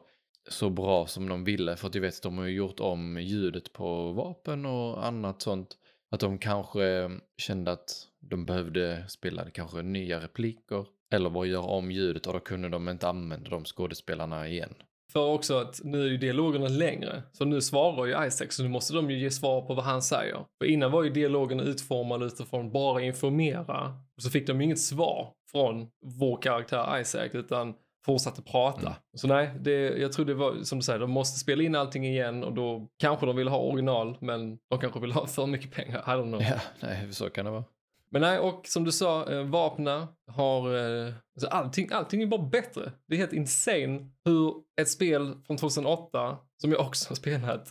så 0.48 0.70
bra 0.70 1.06
som 1.06 1.28
de 1.28 1.44
ville. 1.44 1.76
För 1.76 1.88
att 1.88 1.94
jag 1.94 2.02
vet 2.02 2.16
att 2.16 2.22
de 2.22 2.38
har 2.38 2.44
ju 2.44 2.56
gjort 2.56 2.80
om 2.80 3.18
ljudet 3.20 3.72
på 3.72 4.12
vapen 4.12 4.66
och 4.66 5.06
annat 5.06 5.42
sånt. 5.42 5.76
Att 6.10 6.20
de 6.20 6.38
kanske 6.38 7.10
kände 7.36 7.72
att 7.72 8.08
de 8.20 8.44
behövde 8.44 9.04
spela 9.08 9.50
kanske 9.50 9.82
nya 9.82 10.20
repliker. 10.20 10.86
Eller 11.10 11.30
bara 11.30 11.46
göra 11.46 11.62
om 11.62 11.90
ljudet 11.90 12.26
och 12.26 12.32
då 12.32 12.40
kunde 12.40 12.68
de 12.68 12.88
inte 12.88 13.08
använda 13.08 13.50
de 13.50 13.64
skådespelarna 13.64 14.48
igen. 14.48 14.74
För 15.12 15.26
också 15.26 15.58
att 15.58 15.80
nu 15.84 16.06
är 16.06 16.10
ju 16.10 16.16
dialogerna 16.16 16.68
längre. 16.68 17.22
Så 17.32 17.44
nu 17.44 17.60
svarar 17.60 18.06
ju 18.06 18.26
Isaac, 18.26 18.46
så 18.50 18.62
nu 18.62 18.68
måste 18.68 18.94
de 18.94 19.10
ju 19.10 19.18
ge 19.18 19.30
svar 19.30 19.60
på 19.60 19.74
vad 19.74 19.84
han 19.84 20.02
säger. 20.02 20.44
För 20.58 20.68
innan 20.68 20.90
var 20.90 21.02
ju 21.02 21.10
dialogerna 21.10 21.62
utformade 21.62 22.26
utifrån 22.26 22.72
bara 22.72 23.02
informera. 23.02 23.94
Och 24.16 24.22
så 24.22 24.30
fick 24.30 24.46
de 24.46 24.60
inget 24.60 24.80
svar 24.80 25.32
från 25.50 25.88
vår 26.20 26.42
karaktär 26.42 27.00
Isaac, 27.00 27.28
utan 27.32 27.74
fortsatte 28.06 28.42
prata. 28.42 28.86
Mm. 28.86 28.94
Så 29.16 29.26
nej, 29.26 29.50
det, 29.60 29.72
jag 29.98 30.12
tror 30.12 30.26
det 30.26 30.34
var 30.34 30.62
som 30.62 30.78
du 30.78 30.82
säger, 30.82 30.98
de 30.98 31.10
måste 31.10 31.38
spela 31.38 31.62
in 31.62 31.74
allting 31.74 32.06
igen 32.06 32.44
och 32.44 32.52
då 32.52 32.88
kanske 32.98 33.26
de 33.26 33.36
vill 33.36 33.48
ha 33.48 33.58
original, 33.58 34.16
men 34.20 34.58
de 34.70 34.78
kanske 34.80 35.00
vill 35.00 35.12
ha 35.12 35.26
för 35.26 35.46
mycket 35.46 35.72
pengar. 35.72 35.98
I 35.98 36.10
don't 36.10 36.28
know. 36.28 36.42
Ja, 36.42 36.60
nej, 36.80 37.12
så 37.12 37.30
kan 37.30 37.44
det 37.44 37.50
vara. 37.50 37.64
Men 38.12 38.22
nej, 38.22 38.38
och 38.38 38.66
som 38.66 38.84
du 38.84 38.92
sa, 38.92 39.32
eh, 39.32 39.42
vapna 39.42 40.08
har... 40.26 40.76
Eh, 40.76 41.14
alltså 41.34 41.48
allting, 41.50 41.88
allting 41.92 42.22
är 42.22 42.26
bara 42.26 42.42
bättre. 42.42 42.92
Det 43.08 43.14
är 43.14 43.18
helt 43.18 43.32
insane 43.32 44.10
hur 44.24 44.54
ett 44.80 44.88
spel 44.88 45.34
från 45.46 45.56
2008, 45.56 46.38
som 46.62 46.72
jag 46.72 46.80
också 46.80 47.10
har 47.10 47.14
spelat 47.14 47.68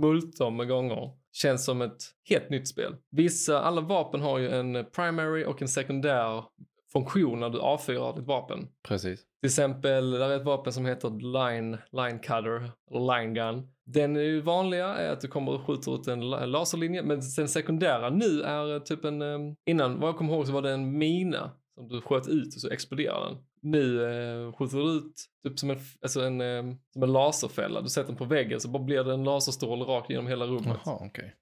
multum 0.00 0.56
med 0.56 0.68
gånger, 0.68 1.10
känns 1.32 1.64
som 1.64 1.82
ett 1.82 2.02
helt 2.28 2.50
nytt 2.50 2.68
spel. 2.68 2.96
Vissa, 3.10 3.60
alla 3.60 3.80
vapen 3.80 4.20
har 4.20 4.38
ju 4.38 4.50
en 4.50 4.86
primary 4.92 5.44
och 5.44 5.62
en 5.62 5.68
sekundär 5.68 6.44
funktion 6.92 7.40
när 7.40 7.50
du 7.50 7.60
avfyrar 7.60 8.16
ditt 8.16 8.26
vapen. 8.26 8.68
Precis. 8.88 9.20
Till 9.40 9.48
exempel, 9.48 10.10
där 10.10 10.30
är 10.30 10.36
ett 10.36 10.44
vapen 10.44 10.72
som 10.72 10.86
heter 10.86 11.10
line, 11.10 11.78
line 11.92 12.18
cutter, 12.18 12.70
eller 12.90 13.20
line 13.20 13.34
gun. 13.34 13.68
Den 13.86 14.42
vanliga, 14.42 14.86
är 14.86 15.12
att 15.12 15.20
du 15.20 15.28
kommer 15.28 15.52
och 15.52 15.66
skjuter 15.66 15.94
ut 15.94 16.06
en 16.06 16.30
la- 16.30 16.46
laserlinje, 16.46 17.02
men 17.02 17.20
den 17.36 17.48
sekundära 17.48 18.10
nu 18.10 18.42
är 18.42 18.74
eh, 18.74 18.78
typ 18.82 19.04
en, 19.04 19.22
eh, 19.22 19.38
innan 19.66 20.00
vad 20.00 20.08
jag 20.08 20.16
kommer 20.16 20.34
ihåg 20.34 20.46
så 20.46 20.52
var 20.52 20.62
det 20.62 20.70
en 20.70 20.98
mina 20.98 21.50
som 21.74 21.88
du 21.88 22.00
sköt 22.00 22.28
ut 22.28 22.54
och 22.54 22.60
så 22.60 22.70
exploderar 22.70 23.24
den. 23.28 23.36
Nu 23.62 24.04
eh, 24.04 24.52
skjuter 24.52 24.76
du 24.76 24.82
ut 24.92 25.14
typ 25.44 25.58
som 25.58 25.70
en, 25.70 25.78
alltså 26.02 26.20
en, 26.20 26.40
eh, 26.40 26.62
som 26.92 27.02
en 27.02 27.12
laserfälla, 27.12 27.80
du 27.80 27.88
sätter 27.88 28.08
den 28.08 28.16
på 28.16 28.24
väggen 28.24 28.60
så 28.60 28.68
bara 28.68 28.82
blir 28.82 29.04
det 29.04 29.12
en 29.12 29.24
laserstråle 29.24 29.84
rakt 29.84 30.10
genom 30.10 30.26
hela 30.26 30.46
rummet. 30.46 30.80
Jaha, 30.84 30.98
okej. 31.00 31.34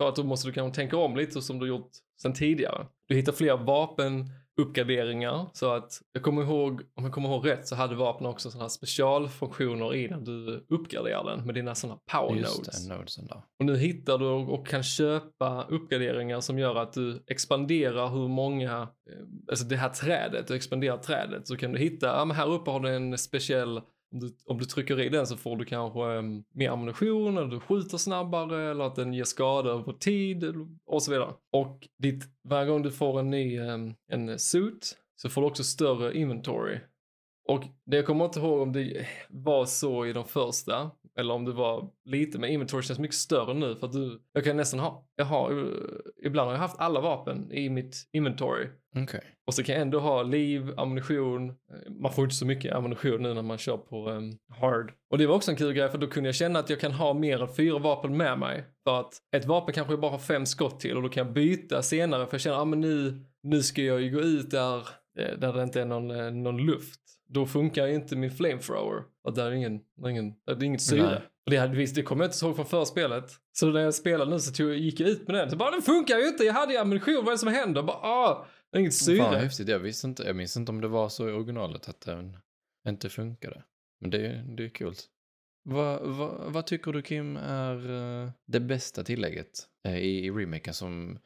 För 0.00 0.08
att 0.08 0.16
då 0.16 0.24
måste 0.24 0.48
du 0.48 0.52
kanske 0.52 0.80
tänka 0.80 0.96
om 0.96 1.16
lite 1.16 1.42
som 1.42 1.58
du 1.58 1.68
gjort 1.68 1.90
sen 2.22 2.32
tidigare. 2.32 2.86
Du 3.08 3.14
hittar 3.14 3.32
fler 3.32 3.56
vapenuppgraderingar 4.56 5.46
så 5.52 5.70
att 5.72 6.02
jag 6.12 6.22
kommer 6.22 6.42
ihåg, 6.42 6.82
om 6.94 7.04
jag 7.04 7.12
kommer 7.12 7.28
ihåg 7.28 7.48
rätt 7.48 7.68
så 7.68 7.74
hade 7.76 7.94
vapen 7.94 8.26
också 8.26 8.50
sådana 8.50 8.64
här 8.64 8.68
specialfunktioner 8.68 9.94
i 9.94 10.08
när 10.08 10.20
du 10.20 10.66
uppgraderar 10.68 11.24
den 11.24 11.46
med 11.46 11.54
dina 11.54 11.74
sådana 11.74 11.98
power 12.12 12.36
Just 12.36 12.58
nodes. 12.58 12.88
det, 12.88 12.94
nodesen. 12.94 13.28
Och 13.58 13.66
nu 13.66 13.76
hittar 13.76 14.18
du 14.18 14.26
och 14.26 14.66
kan 14.66 14.82
köpa 14.82 15.66
uppgraderingar 15.68 16.40
som 16.40 16.58
gör 16.58 16.74
att 16.76 16.92
du 16.92 17.24
expanderar 17.26 18.08
hur 18.08 18.28
många, 18.28 18.82
eh, 18.82 19.26
alltså 19.50 19.64
det 19.64 19.76
här 19.76 19.88
trädet, 19.88 20.48
du 20.48 20.54
expanderar 20.54 20.96
trädet 20.96 21.48
så 21.48 21.56
kan 21.56 21.72
du 21.72 21.78
hitta, 21.78 22.06
ja 22.06 22.24
men 22.24 22.36
här 22.36 22.48
uppe 22.48 22.70
har 22.70 22.80
du 22.80 22.88
en 22.88 23.18
speciell 23.18 23.80
om 24.12 24.20
du, 24.20 24.36
om 24.46 24.58
du 24.58 24.64
trycker 24.64 25.00
i 25.00 25.08
den 25.08 25.26
så 25.26 25.36
får 25.36 25.56
du 25.56 25.64
kanske 25.64 26.00
um, 26.00 26.44
mer 26.54 26.70
ammunition 26.70 27.38
eller 27.38 27.48
du 27.48 27.60
skjuter 27.60 27.98
snabbare 27.98 28.70
eller 28.70 28.84
att 28.84 28.94
den 28.94 29.14
ger 29.14 29.24
skada 29.24 29.70
över 29.70 29.92
tid 29.92 30.44
och 30.86 31.02
så 31.02 31.10
vidare. 31.10 31.34
Och 31.52 31.88
ditt, 31.98 32.24
varje 32.48 32.66
gång 32.66 32.82
du 32.82 32.90
får 32.90 33.20
en 33.20 33.30
ny 33.30 33.60
um, 33.60 33.94
en 34.12 34.38
suit 34.38 34.96
så 35.16 35.28
får 35.28 35.40
du 35.40 35.46
också 35.46 35.64
större 35.64 36.16
inventory. 36.16 36.78
Och 37.48 37.64
det 37.86 37.96
jag 37.96 38.06
kommer 38.06 38.24
inte 38.24 38.40
ihåg 38.40 38.60
om 38.60 38.72
det 38.72 39.06
var 39.28 39.64
så 39.64 40.06
i 40.06 40.12
de 40.12 40.24
första 40.24 40.90
eller 41.18 41.34
om 41.34 41.44
det 41.44 41.52
var 41.52 41.90
lite, 42.04 42.38
men 42.38 42.50
inventory 42.50 42.82
känns 42.82 42.98
mycket 42.98 43.16
större 43.16 43.54
nu 43.54 43.76
för 43.76 43.86
att 43.86 43.92
du, 43.92 44.22
jag 44.32 44.44
kan 44.44 44.56
nästan 44.56 44.80
ha, 44.80 45.08
jag 45.16 45.24
har, 45.24 45.52
eh, 45.52 46.26
ibland 46.26 46.46
har 46.46 46.54
jag 46.54 46.60
haft 46.60 46.78
alla 46.78 47.00
vapen 47.00 47.52
i 47.52 47.68
mitt 47.70 48.08
inventory. 48.12 48.68
Okej. 49.02 49.20
Och 49.46 49.54
så 49.54 49.62
kan 49.62 49.74
jag 49.74 49.82
ändå 49.82 50.00
ha 50.00 50.22
liv, 50.22 50.72
ammunition. 50.76 51.52
Man 52.00 52.12
får 52.12 52.24
inte 52.24 52.36
så 52.36 52.46
mycket 52.46 52.74
ammunition 52.74 53.22
nu 53.22 53.34
när 53.34 53.42
man 53.42 53.58
kör 53.58 53.76
på 53.76 54.10
um, 54.10 54.38
hard. 54.60 54.92
Och 55.10 55.18
det 55.18 55.26
var 55.26 55.34
också 55.34 55.50
en 55.50 55.56
kul 55.56 55.72
grej 55.72 55.88
för 55.88 55.98
då 55.98 56.06
kunde 56.06 56.28
jag 56.28 56.34
känna 56.34 56.58
att 56.58 56.70
jag 56.70 56.80
kan 56.80 56.92
ha 56.92 57.14
mer 57.14 57.42
än 57.42 57.54
fyra 57.54 57.78
vapen 57.78 58.16
med 58.16 58.38
mig. 58.38 58.64
För 58.84 59.00
att 59.00 59.14
ett 59.36 59.44
vapen 59.44 59.74
kanske 59.74 59.92
jag 59.92 60.00
bara 60.00 60.10
har 60.10 60.18
fem 60.18 60.46
skott 60.46 60.80
till 60.80 60.96
och 60.96 61.02
då 61.02 61.08
kan 61.08 61.26
jag 61.26 61.34
byta 61.34 61.82
senare 61.82 62.26
för 62.26 62.34
jag 62.34 62.40
känner 62.40 62.56
att 62.56 62.62
ah, 62.62 62.64
men 62.64 62.80
nu, 62.80 63.24
nu 63.42 63.62
ska 63.62 63.82
jag 63.82 64.00
ju 64.00 64.10
gå 64.10 64.20
ut 64.20 64.50
där, 64.50 64.78
eh, 65.18 65.38
där 65.38 65.52
det 65.52 65.62
inte 65.62 65.80
är 65.80 65.86
någon, 65.86 66.10
eh, 66.10 66.30
någon 66.30 66.66
luft. 66.66 67.00
Då 67.28 67.46
funkar 67.46 67.86
ju 67.86 67.94
inte 67.94 68.16
min 68.16 68.30
flamethrower. 68.30 69.02
Och 69.24 69.34
där 69.34 69.46
är 69.46 69.52
ingen, 69.52 69.80
där 69.96 70.06
är 70.06 70.10
ingen, 70.10 70.34
där 70.46 70.56
är 70.56 70.62
inget 70.62 70.82
syre. 70.82 71.02
Nej. 71.02 71.22
Och 71.46 71.50
det, 71.50 71.56
hade, 71.56 71.76
visst, 71.76 71.94
det 71.94 72.02
kommer 72.02 72.24
jag 72.24 72.28
inte 72.28 72.46
ihåg 72.46 72.56
från 72.56 72.66
förspelet. 72.66 73.30
Så 73.52 73.66
när 73.66 73.80
jag 73.80 73.94
spelade 73.94 74.30
nu 74.30 74.38
så 74.38 74.52
tog, 74.52 74.74
gick 74.74 75.00
jag 75.00 75.08
ut 75.08 75.28
med 75.28 75.36
den. 75.36 75.50
Så 75.50 75.56
bara, 75.56 75.70
den 75.70 75.82
funkar 75.82 76.18
ju 76.18 76.28
inte, 76.28 76.44
jag 76.44 76.52
hade 76.54 76.72
ju 76.72 76.78
ammunition, 76.78 77.14
vad 77.14 77.26
är 77.26 77.30
det 77.30 77.38
som 77.38 77.48
händer? 77.48 77.82
Bara, 77.82 77.96
ah, 77.96 78.46
inget 78.80 78.94
syre. 78.94 79.16
Fan 79.16 79.34
häftigt, 79.34 79.68
jag 79.68 79.78
visste 79.78 80.06
inte, 80.06 80.22
jag 80.22 80.36
minns 80.36 80.56
inte 80.56 80.72
om 80.72 80.80
det 80.80 80.88
var 80.88 81.08
så 81.08 81.28
i 81.28 81.32
originalet 81.32 81.88
att 81.88 82.00
den 82.00 82.36
inte 82.88 83.08
funkade. 83.08 83.62
Men 84.00 84.10
det, 84.10 84.44
det 84.56 84.64
är 84.64 84.68
kul. 84.68 84.94
Vad, 85.62 86.00
vad, 86.16 86.52
vad 86.52 86.66
tycker 86.66 86.92
du 86.92 87.02
Kim 87.02 87.36
är 87.36 87.90
eh, 88.24 88.30
det 88.46 88.60
bästa 88.60 89.04
tillägget 89.04 89.68
eh, 89.84 89.96
i, 89.96 90.26
i 90.26 90.30
remaken 90.30 90.74
som 90.74 91.18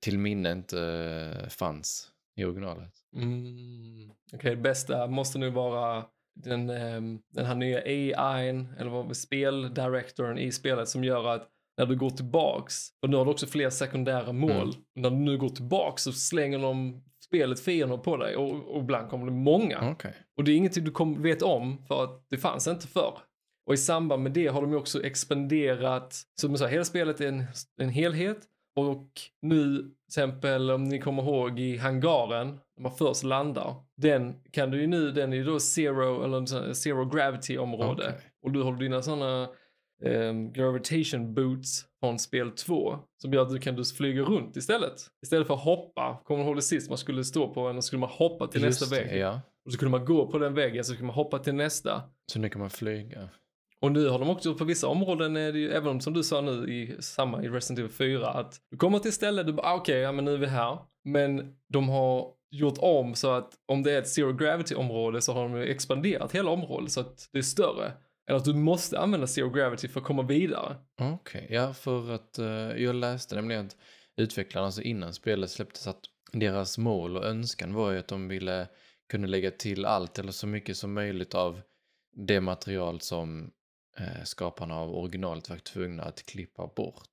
till 0.00 0.18
minne 0.18 0.52
inte 0.52 0.80
eh, 0.80 1.48
fanns 1.48 2.10
i 2.36 2.44
originalet. 2.44 2.92
Mm. 3.16 4.10
Okej, 4.32 4.50
det 4.50 4.62
bästa 4.62 5.06
måste 5.06 5.38
nu 5.38 5.50
vara 5.50 6.04
den, 6.34 6.70
ehm, 6.70 7.22
den 7.28 7.46
här 7.46 7.54
nya 7.54 7.82
AIn, 8.16 8.74
eller 8.78 8.90
vad 8.90 9.16
speldirektorn 9.16 10.38
i 10.38 10.52
spelet 10.52 10.88
som 10.88 11.04
gör 11.04 11.28
att 11.28 11.48
när 11.78 11.86
du 11.86 11.96
går 11.96 12.10
tillbaks, 12.10 12.88
och 13.02 13.10
nu 13.10 13.16
har 13.16 13.24
du 13.24 13.30
också 13.30 13.46
fler 13.46 13.70
sekundära 13.70 14.32
mål, 14.32 14.50
Mm. 14.52 14.74
när 14.94 15.10
du 15.10 15.16
nu 15.16 15.38
går 15.38 15.48
tillbaks 15.48 16.02
så 16.02 16.12
slänger 16.12 16.58
de 16.58 17.02
spelet 17.24 17.60
fiender 17.60 17.96
på 17.96 18.16
dig 18.16 18.36
och, 18.36 18.74
och 18.76 18.82
ibland 18.82 19.10
kommer 19.10 19.26
det 19.26 19.32
många. 19.32 19.90
Okej. 19.90 20.14
Och 20.36 20.44
det 20.44 20.52
är 20.52 20.56
ingenting 20.56 20.84
du 20.84 20.90
kom, 20.90 21.22
vet 21.22 21.42
om 21.42 21.84
för 21.88 22.04
att 22.04 22.26
det 22.30 22.38
fanns 22.38 22.66
inte 22.68 22.86
förr. 22.86 23.18
Och 23.66 23.74
i 23.74 23.76
samband 23.76 24.22
med 24.22 24.32
det 24.32 24.46
har 24.46 24.60
de 24.62 24.70
ju 24.70 24.76
också 24.76 25.02
expanderat, 25.04 26.22
som 26.40 26.56
sa, 26.58 26.66
hela 26.66 26.84
spelet 26.84 27.20
är 27.20 27.28
en, 27.28 27.44
en 27.80 27.88
helhet. 27.88 28.38
Och 28.76 29.08
nu, 29.42 29.76
till 29.76 29.90
exempel 30.08 30.70
om 30.70 30.84
ni 30.84 30.98
kommer 30.98 31.22
ihåg 31.22 31.60
i 31.60 31.76
hangaren, 31.76 32.48
när 32.76 32.82
man 32.82 32.92
först 32.92 33.22
landar, 33.22 33.74
den 33.96 34.34
kan 34.50 34.70
du 34.70 34.80
ju 34.80 34.86
nu, 34.86 35.10
den 35.10 35.32
är 35.32 35.36
ju 35.36 35.44
då 35.44 35.60
zero, 35.60 36.24
eller 36.24 36.72
zero 36.74 37.04
gravity 37.04 37.58
område. 37.58 38.02
Okej. 38.08 38.20
Och 38.42 38.52
du 38.52 38.62
har 38.62 38.72
dina 38.72 39.02
sådana 39.02 39.48
um, 40.02 40.52
gravitation 40.52 41.34
boots 41.34 41.84
från 42.00 42.18
spel 42.18 42.50
2 42.50 42.98
som 43.22 43.32
gör 43.32 43.42
att 43.42 43.50
du 43.50 43.58
kan 43.58 43.76
du 43.76 43.84
flyga 43.84 44.22
runt 44.22 44.56
istället. 44.56 44.94
Istället 45.22 45.46
för 45.46 45.54
att 45.54 45.60
hoppa, 45.60 46.22
kommer 46.24 46.40
du 46.40 46.46
ihåg 46.46 46.56
det 46.56 46.62
sist 46.62 46.88
man 46.88 46.98
skulle 46.98 47.24
stå 47.24 47.54
på 47.54 47.60
en 47.60 47.76
och 47.76 47.84
skulle 47.84 48.00
man 48.00 48.10
hoppa 48.10 48.46
till 48.46 48.62
Just 48.62 48.80
nästa 48.80 48.96
det, 48.96 49.02
vägg. 49.02 49.20
Ja. 49.20 49.40
Och 49.66 49.72
så 49.72 49.78
kunde 49.78 49.90
man 49.90 50.04
gå 50.04 50.26
på 50.26 50.38
den 50.38 50.54
väggen 50.54 50.84
så 50.84 50.92
kunde 50.92 51.06
man 51.06 51.14
hoppa 51.14 51.38
till 51.38 51.54
nästa. 51.54 52.02
Så 52.32 52.38
nu 52.38 52.48
kan 52.48 52.60
man 52.60 52.70
flyga. 52.70 53.28
Och 53.80 53.92
nu 53.92 54.08
har 54.08 54.18
de 54.18 54.30
också 54.30 54.54
på 54.54 54.64
vissa 54.64 54.88
områden, 54.88 55.36
är 55.36 55.52
det 55.52 55.58
ju, 55.58 55.70
även 55.70 55.88
om 55.88 56.00
som 56.00 56.12
du 56.12 56.22
sa 56.22 56.40
nu 56.40 56.74
i 56.74 56.96
samma 57.00 57.42
i 57.42 57.48
Resident 57.48 57.78
Evil 57.78 57.92
4, 57.92 58.28
att 58.28 58.60
du 58.70 58.76
kommer 58.76 58.98
till 58.98 59.08
ett 59.08 59.14
ställe, 59.14 59.42
du 59.42 59.52
bara 59.52 59.66
ah, 59.66 59.74
okej, 59.74 59.98
ja 59.98 60.12
men 60.12 60.24
nu 60.24 60.34
är 60.34 60.38
vi 60.38 60.46
här. 60.46 60.78
Men 61.04 61.54
de 61.68 61.88
har 61.88 62.28
gjort 62.50 62.78
om 62.78 63.14
så 63.14 63.30
att 63.30 63.54
om 63.66 63.82
det 63.82 63.92
är 63.92 63.98
ett 63.98 64.08
zero 64.08 64.32
gravity 64.32 64.74
område 64.74 65.20
så 65.20 65.32
har 65.32 65.42
de 65.42 65.56
ju 65.56 65.64
expanderat 65.64 66.32
hela 66.32 66.50
området 66.50 66.92
så 66.92 67.00
att 67.00 67.28
det 67.32 67.38
är 67.38 67.42
större. 67.42 67.92
Eller 68.28 68.38
att 68.38 68.44
du 68.44 68.54
måste 68.54 69.00
använda 69.00 69.26
zero 69.26 69.50
gravity 69.50 69.88
för 69.88 70.00
att 70.00 70.06
komma 70.06 70.22
vidare. 70.22 70.76
Okej, 71.00 71.46
ja 71.50 71.74
för 71.74 72.10
att 72.14 72.38
eh, 72.38 72.46
jag 72.82 72.94
läste 72.94 73.34
nämligen 73.34 73.66
att 73.66 73.76
utvecklarna, 74.16 74.66
alltså 74.66 74.82
innan 74.82 75.14
spelet 75.14 75.50
släpptes, 75.50 75.86
att 75.86 76.00
deras 76.32 76.78
mål 76.78 77.16
och 77.16 77.24
önskan 77.24 77.74
var 77.74 77.90
ju 77.90 77.98
att 77.98 78.08
de 78.08 78.28
ville 78.28 78.68
kunna 79.10 79.26
lägga 79.26 79.50
till 79.50 79.84
allt 79.84 80.18
eller 80.18 80.32
så 80.32 80.46
mycket 80.46 80.76
som 80.76 80.92
möjligt 80.92 81.34
av 81.34 81.60
det 82.16 82.40
material 82.40 83.00
som 83.00 83.50
eh, 83.98 84.24
skaparna 84.24 84.76
av 84.76 84.94
originalet 84.94 85.48
var 85.48 85.56
tvungna 85.56 86.02
att 86.02 86.26
klippa 86.26 86.66
bort. 86.76 87.08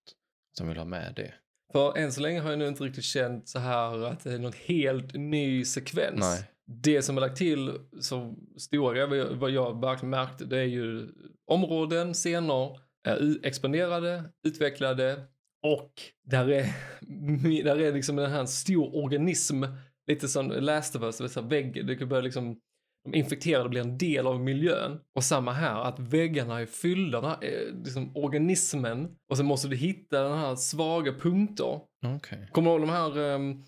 Som 0.57 0.67
vill 0.67 0.77
ha 0.77 0.85
med 0.85 1.13
det. 1.15 1.33
För 1.71 1.97
än 1.97 2.11
så 2.11 2.21
länge 2.21 2.39
har 2.39 2.49
jag 2.49 2.59
nu 2.59 2.67
inte 2.67 2.83
riktigt 2.83 3.03
känt 3.03 3.49
så 3.49 3.59
här 3.59 4.03
att 4.03 4.23
det 4.23 4.33
är 4.33 4.39
någon 4.39 4.53
helt 4.65 5.13
ny 5.13 5.65
sekvens. 5.65 6.19
Nej. 6.19 6.43
Det 6.71 7.01
som 7.01 7.17
är 7.17 7.21
lagt 7.21 7.37
till 7.37 7.71
så 7.99 8.35
stora, 8.57 9.07
vad 9.35 9.51
jag- 9.51 9.81
verkligen 9.81 10.09
märkte, 10.09 10.45
det 10.45 10.57
är 10.59 10.63
ju 10.63 11.07
områden, 11.51 12.13
scener, 12.13 12.79
är 13.07 13.45
expanderade, 13.45 14.23
utvecklade 14.47 15.23
och 15.67 15.91
där 16.23 16.49
är, 16.49 16.65
där 17.63 17.79
är 17.81 17.93
liksom 17.93 18.15
den 18.15 18.31
här 18.31 18.45
stor 18.45 18.95
organism, 18.95 19.63
lite 20.07 20.27
som 20.27 20.49
Last 20.49 20.95
of 20.95 21.01
Us, 21.21 21.37
vägg, 21.37 21.87
det 21.87 21.95
kan 21.95 22.09
börja 22.09 22.21
liksom 22.21 22.59
de 23.03 23.17
infekterade 23.17 23.69
blir 23.69 23.81
en 23.81 23.97
del 23.97 24.27
av 24.27 24.39
miljön. 24.39 24.99
Och 25.15 25.23
samma 25.23 25.51
här, 25.51 25.81
att 25.83 25.99
väggarna 25.99 26.61
är 26.61 26.65
fyllda, 26.65 27.21
den 27.21 27.29
här, 27.29 27.37
eh, 27.41 27.83
liksom 27.83 28.17
organismen. 28.17 29.15
Och 29.29 29.37
sen 29.37 29.45
måste 29.45 29.67
du 29.67 29.75
hitta 29.75 30.23
den 30.23 30.37
här 30.37 30.55
svaga 30.55 31.13
punkter. 31.13 31.79
Okej. 32.15 32.49
Kommer 32.51 32.69
du 32.71 32.77
ihåg 32.77 32.87
de 32.87 32.89
här 32.93 33.17
um, 33.17 33.63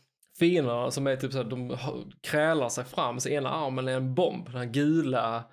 fienderna 0.45 0.91
som 0.91 1.07
är 1.07 1.15
typ 1.15 1.31
såhär, 1.31 1.45
de 1.45 1.69
har- 1.69 2.03
krälar 2.21 2.69
sig 2.69 2.83
fram, 2.85 3.19
så 3.19 3.29
ena 3.29 3.49
armen 3.49 3.87
är 3.87 3.95
en 3.97 4.15
bomb, 4.15 4.45
den 4.45 4.55
här 4.55 4.65
gula, 4.65 5.43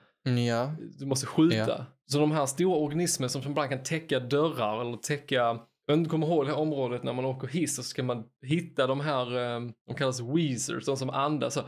Ja, 0.49 0.73
du 0.99 1.07
måste 1.07 1.27
skjuta. 1.27 1.57
Ja. 1.57 1.85
Så 2.07 2.19
de 2.19 2.33
här 2.33 2.47
stora 2.47 2.77
organismerna 2.77 3.29
som 3.29 3.43
ibland 3.51 3.71
kan 3.71 3.83
täcka 3.83 4.21
dörrar 4.21 4.81
eller 4.81 4.97
täcka 4.97 5.59
jag 5.87 6.09
kommer 6.11 6.27
ihåg 6.27 6.45
det 6.47 6.51
här 6.53 6.59
området 6.59 7.03
när 7.03 7.13
man 7.13 7.25
åker 7.25 7.49
hiss 7.49 7.77
så 7.77 7.83
ska 7.83 8.03
man 8.03 8.25
hitta 8.43 8.87
de 8.87 9.01
här, 9.01 9.37
um, 9.37 9.73
de 9.87 9.95
kallas 9.95 10.21
weezers, 10.21 10.85
de 10.87 10.97
som 10.97 11.11
andas 11.11 11.55
så. 11.55 11.61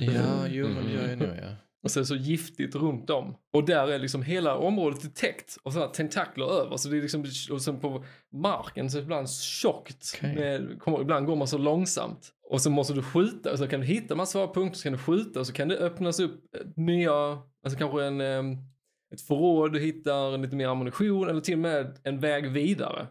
ja 0.00 0.46
jo 0.48 0.68
men 0.68 0.84
det 0.86 0.92
gör 0.92 1.08
jag 1.08 1.18
nu 1.18 1.38
ja. 1.42 1.48
Och 1.82 1.90
det 1.94 2.06
så 2.06 2.16
giftigt 2.16 2.74
runt 2.74 3.10
om. 3.10 3.36
Och 3.52 3.66
där 3.66 3.88
är 3.88 3.98
liksom 3.98 4.22
hela 4.22 4.56
området 4.56 5.14
täckt 5.14 5.58
av 5.62 5.70
sådana 5.70 5.90
tentakler 5.90 6.60
över. 6.60 6.76
Så 6.76 6.88
det 6.88 6.96
är 6.98 7.02
liksom, 7.02 7.24
och 7.50 7.62
sen 7.62 7.80
på 7.80 8.04
marken 8.32 8.90
så 8.90 8.96
är 8.96 9.00
det 9.00 9.04
ibland 9.04 9.30
tjockt. 9.30 10.14
Okej. 10.16 10.34
Med, 10.34 10.80
kommer, 10.80 11.00
ibland 11.00 11.26
går 11.26 11.36
man 11.36 11.48
så 11.48 11.58
långsamt. 11.58 12.32
Och 12.50 12.60
så 12.60 12.70
måste 12.70 12.94
du 12.94 13.02
skjuta 13.02 13.52
och 13.52 13.58
så 13.58 13.68
kan 13.68 13.80
du 13.80 13.86
hitta 13.86 14.14
massor 14.14 14.42
av 14.42 14.54
punkter 14.54 14.78
så 14.78 14.82
kan 14.82 14.92
du 14.92 14.98
skjuta 14.98 15.40
och 15.40 15.46
så 15.46 15.52
kan 15.52 15.68
det 15.68 15.76
öppnas 15.76 16.20
upp 16.20 16.56
eh, 16.56 16.60
nya, 16.76 17.12
alltså 17.64 17.78
kanske 17.78 18.04
en, 18.04 18.20
em, 18.20 18.56
ett 19.14 19.20
förråd, 19.20 19.72
du 19.72 19.80
hittar 19.80 20.38
lite 20.38 20.56
mer 20.56 20.68
ammunition 20.68 21.28
eller 21.28 21.40
till 21.40 21.54
och 21.54 21.60
med 21.60 21.98
en 22.04 22.20
väg 22.20 22.50
vidare. 22.50 23.06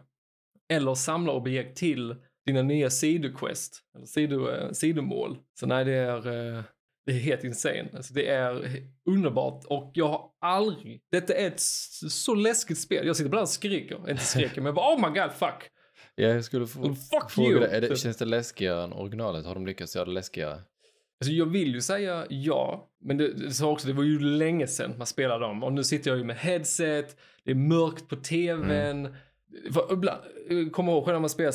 Eller 0.72 0.94
samla 0.94 1.32
objekt 1.32 1.78
till 1.78 2.16
dina 2.46 2.62
nya 2.62 2.90
sidoquest, 2.90 3.82
eller 3.96 4.06
sido, 4.06 4.48
eh, 4.50 4.70
sidomål. 4.72 5.38
Så 5.60 5.66
nej, 5.66 5.84
det 5.84 5.92
är, 5.92 6.56
eh, 6.56 6.62
det 7.08 7.14
är 7.14 7.18
helt 7.18 7.44
insane. 7.44 7.88
Alltså, 7.96 8.14
det 8.14 8.28
är 8.28 8.82
underbart 9.06 9.64
och 9.64 9.90
jag 9.94 10.08
har 10.08 10.30
aldrig, 10.40 11.00
detta 11.12 11.34
är 11.34 11.46
ett 11.46 11.60
så 12.10 12.34
läskigt 12.34 12.78
spel. 12.78 13.06
Jag 13.06 13.16
sitter 13.16 13.30
bara 13.30 13.42
och 13.42 13.48
skriker, 13.48 14.10
inte 14.10 14.24
skriker, 14.24 14.56
men 14.56 14.64
jag 14.64 14.74
bara 14.74 14.94
oh 14.94 15.08
my 15.10 15.20
god 15.20 15.32
fuck. 15.32 15.70
Ja, 16.14 16.28
jag 16.28 16.44
skulle 16.44 16.66
få, 16.66 16.82
Fuck 16.82 17.30
fråga 17.30 17.48
you! 17.48 17.60
dig, 17.60 17.80
det, 17.80 17.88
Typ. 17.88 17.98
känns 17.98 18.16
det 18.16 18.24
läskigare 18.24 18.84
än 18.84 18.92
originalet? 18.92 19.46
Har 19.46 19.54
de 19.54 19.66
lyckats 19.66 19.96
göra 19.96 20.04
det 20.04 20.10
läskigare? 20.10 20.52
Alltså 21.20 21.32
jag 21.32 21.46
vill 21.46 21.74
ju 21.74 21.80
säga 21.80 22.26
ja, 22.28 22.88
men 23.04 23.16
det, 23.16 23.32
det, 23.32 23.64
också, 23.64 23.86
det 23.86 23.92
var 23.92 24.04
ju 24.04 24.18
länge 24.18 24.66
sedan 24.66 24.94
man 24.98 25.06
spelade 25.06 25.44
dem 25.44 25.62
och 25.64 25.72
nu 25.72 25.84
sitter 25.84 26.10
jag 26.10 26.18
ju 26.18 26.24
med 26.24 26.36
headset, 26.36 27.16
det 27.44 27.50
är 27.50 27.54
mörkt 27.54 28.08
på 28.08 28.16
tvn. 28.16 29.16
För 29.72 29.92
ibland, 29.92 30.20
kommer 30.72 30.92
ihåg 30.92 31.06
när 31.06 31.18
man 31.18 31.30
spelar 31.30 31.54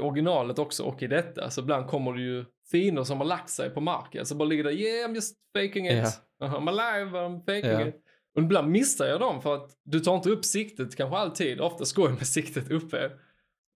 originalet 0.00 0.58
också 0.58 0.82
och 0.82 1.02
i 1.02 1.06
detta, 1.06 1.50
så 1.50 1.60
ibland 1.60 1.86
kommer 1.86 2.12
det 2.12 2.22
ju 2.22 2.44
fiender 2.70 3.04
som 3.04 3.18
har 3.18 3.24
lagt 3.24 3.50
sig 3.50 3.70
på 3.70 3.80
marken, 3.80 4.26
så 4.26 4.34
bara 4.34 4.48
ligger 4.48 4.64
där 4.64 4.70
yeah 4.70 5.08
I'm 5.10 5.14
just 5.14 5.36
faking 5.56 5.86
it, 5.86 5.92
Ja. 6.38 6.46
I'm 6.46 6.68
alive, 6.68 7.18
I'm 7.18 7.38
faking 7.40 7.70
Ja. 7.70 7.88
it. 7.88 8.00
Och 8.36 8.42
ibland 8.42 8.70
missar 8.70 9.06
jag 9.06 9.20
dem 9.20 9.42
för 9.42 9.54
att 9.54 9.70
du 9.84 10.00
tar 10.00 10.16
inte 10.16 10.30
upp 10.30 10.44
siktet 10.44 10.96
kanske 10.96 11.16
alltid, 11.16 11.60
ofta 11.60 11.84
går 11.96 12.08
jag 12.08 12.16
med 12.18 12.26
siktet 12.26 12.70
uppe. 12.70 13.10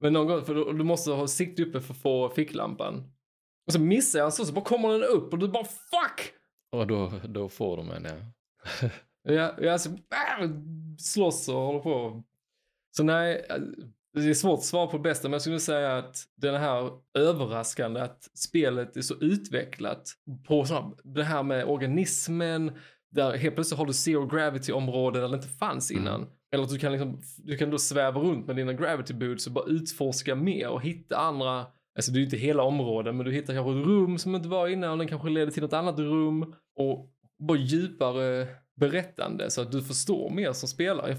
Men 0.01 0.12
någon 0.12 0.26
gång, 0.26 0.45
för 0.45 0.55
du, 0.55 0.64
du 0.72 0.84
måste 0.84 1.11
ha 1.11 1.26
siktet 1.26 1.66
uppe 1.66 1.80
för 1.80 1.95
att 1.95 2.01
få 2.01 2.28
ficklampan. 2.28 3.12
Och 3.66 3.72
så 3.72 3.80
missar 3.80 4.18
jag 4.18 4.32
så, 4.32 4.45
så 4.45 4.53
bara 4.53 4.64
kommer 4.64 4.89
den 4.89 5.03
upp 5.03 5.32
och 5.32 5.39
du 5.39 5.49
bara 5.49 5.64
fuck! 5.64 6.32
Och 6.72 6.86
då, 6.86 7.12
då 7.24 7.49
får 7.49 7.76
de 7.76 7.91
en, 7.91 8.05
ja. 8.05 8.16
Ja, 9.22 9.55
jag 9.59 9.66
alltså, 9.66 9.91
äh, 9.91 10.51
slåss 10.99 11.49
och 11.49 11.55
håller 11.55 11.80
på. 11.80 12.22
Så 12.97 13.03
nej, 13.03 13.47
äh, 13.51 13.57
det 14.20 14.30
är 14.30 14.34
svårt 14.34 14.58
att 14.58 14.64
svara 14.64 14.86
på 14.86 14.98
bästa, 14.98 15.28
men 15.28 15.32
jag 15.32 15.40
skulle 15.42 15.60
säga 15.60 15.96
att 15.96 16.16
den 16.36 16.54
här 16.54 16.90
överraskande 17.18 18.00
att 18.00 18.22
spelet 18.34 18.96
är 18.96 19.02
så 19.02 19.14
utvecklat 19.14 20.12
på 20.48 20.64
såna, 20.64 20.92
det 21.04 21.24
här 21.24 21.42
med 21.42 21.64
organismen, 21.64 22.72
där 23.10 23.36
helt 23.36 23.54
plötsligt 23.54 23.78
har 23.78 23.86
du 23.86 23.92
zero 23.92 24.26
gravity 24.26 24.72
områden 24.72 25.22
där 25.22 25.28
det 25.28 25.34
inte 25.34 25.48
fanns 25.48 25.90
Mm. 25.90 26.02
innan. 26.02 26.26
Eller 26.52 26.64
att 26.64 26.70
du 26.70 26.78
kan, 26.78 26.92
liksom, 26.92 27.20
du 27.36 27.56
kan 27.56 27.70
då 27.70 27.78
sväva 27.78 28.20
runt 28.20 28.46
med 28.46 28.56
dina 28.56 28.72
gravity 28.72 29.14
boots 29.14 29.46
och 29.46 29.52
bara 29.52 29.64
utforska 29.66 30.34
mer 30.34 30.68
och 30.68 30.82
hitta 30.82 31.16
andra, 31.16 31.66
alltså 31.96 32.12
det 32.12 32.16
är 32.16 32.20
ju 32.20 32.24
inte 32.24 32.36
hela 32.36 32.62
områden, 32.62 33.16
men 33.16 33.26
du 33.26 33.32
hittar 33.32 33.54
kanske 33.54 33.80
ett 33.80 33.86
rum 33.86 34.18
som 34.18 34.34
inte 34.34 34.48
var 34.48 34.68
innan 34.68 34.90
och 34.90 34.98
den 34.98 35.08
kanske 35.08 35.28
leder 35.28 35.52
till 35.52 35.62
något 35.62 35.72
annat 35.72 35.98
rum 35.98 36.54
och 36.76 37.10
bara 37.38 37.58
djupare 37.58 38.46
berättande 38.76 39.50
så 39.50 39.60
att 39.62 39.72
du 39.72 39.82
förstår 39.82 40.30
mer 40.30 40.52
som 40.52 40.68
spelare. 40.68 41.16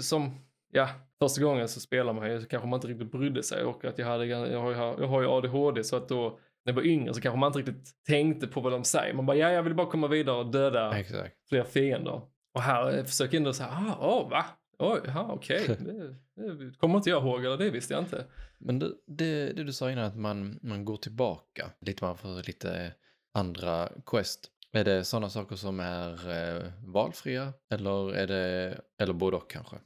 Som, 0.00 0.30
ja, 0.74 0.88
första 1.18 1.42
gången 1.42 1.68
så 1.68 1.80
spelar 1.80 2.12
man 2.12 2.30
ju 2.30 2.40
så 2.40 2.46
kanske 2.48 2.68
man 2.68 2.76
inte 2.76 2.86
riktigt 2.88 3.12
brydde 3.12 3.42
sig 3.42 3.64
och 3.64 3.84
att 3.84 3.98
jag 3.98 4.06
hade, 4.06 4.26
jag 4.26 4.60
har, 4.60 4.70
ju- 4.70 4.76
jag 5.02 5.08
har 5.08 5.22
ju 5.22 5.28
ADHD 5.28 5.84
så 5.84 5.96
att 5.96 6.08
då 6.08 6.38
när 6.64 6.72
jag 6.72 6.74
var 6.74 6.82
yngre 6.86 7.14
så 7.14 7.20
kanske 7.20 7.38
man 7.38 7.46
inte 7.46 7.58
riktigt 7.58 7.92
tänkte 8.06 8.46
på 8.46 8.60
vad 8.60 8.72
de 8.72 8.84
säger. 8.84 9.14
Man 9.14 9.26
bara, 9.26 9.36
ja, 9.36 9.50
jag 9.50 9.62
vill 9.62 9.74
bara 9.74 9.86
komma 9.90 10.08
vidare 10.08 10.36
och 10.36 10.46
döda 10.50 10.98
Exakt. 10.98 11.34
fler 11.48 11.64
fiender. 11.64 12.20
Och 12.54 12.62
här 12.62 12.98
eh, 12.98 13.04
försöker 13.04 13.34
jag 13.34 13.40
ändå 13.40 13.52
säga, 13.52 13.68
ah, 13.72 13.96
åh, 14.00 14.30
va? 14.30 14.44
Oj, 14.78 15.00
okej. 15.28 15.66
Det, 16.36 16.54
det 16.64 16.78
kommer 16.78 16.96
inte 16.96 17.10
jag 17.10 17.22
ihåg, 17.22 17.44
eller 17.44 17.56
det 17.58 17.70
visste 17.70 17.94
jag 17.94 18.02
inte. 18.02 18.24
Men 18.58 18.78
det, 18.78 18.90
det, 19.06 19.52
det 19.52 19.64
du 19.64 19.72
sa 19.72 19.90
innan 19.90 20.04
att 20.04 20.16
man, 20.16 20.58
man 20.62 20.84
går 20.84 20.96
tillbaka 20.96 21.70
lite 21.80 22.04
man 22.04 22.16
får 22.16 22.46
lite 22.46 22.92
andra 23.34 23.88
quest. 24.06 24.50
Är 24.72 24.84
det 24.84 25.04
sådana 25.04 25.28
saker 25.28 25.56
som 25.56 25.80
är 25.80 26.30
eh, 26.30 26.62
valfria 26.86 27.52
eller 27.72 28.14
är 28.14 28.26
det, 28.26 28.80
eller 29.02 29.12
både 29.12 29.36
och 29.36 29.50
kanske? 29.50 29.76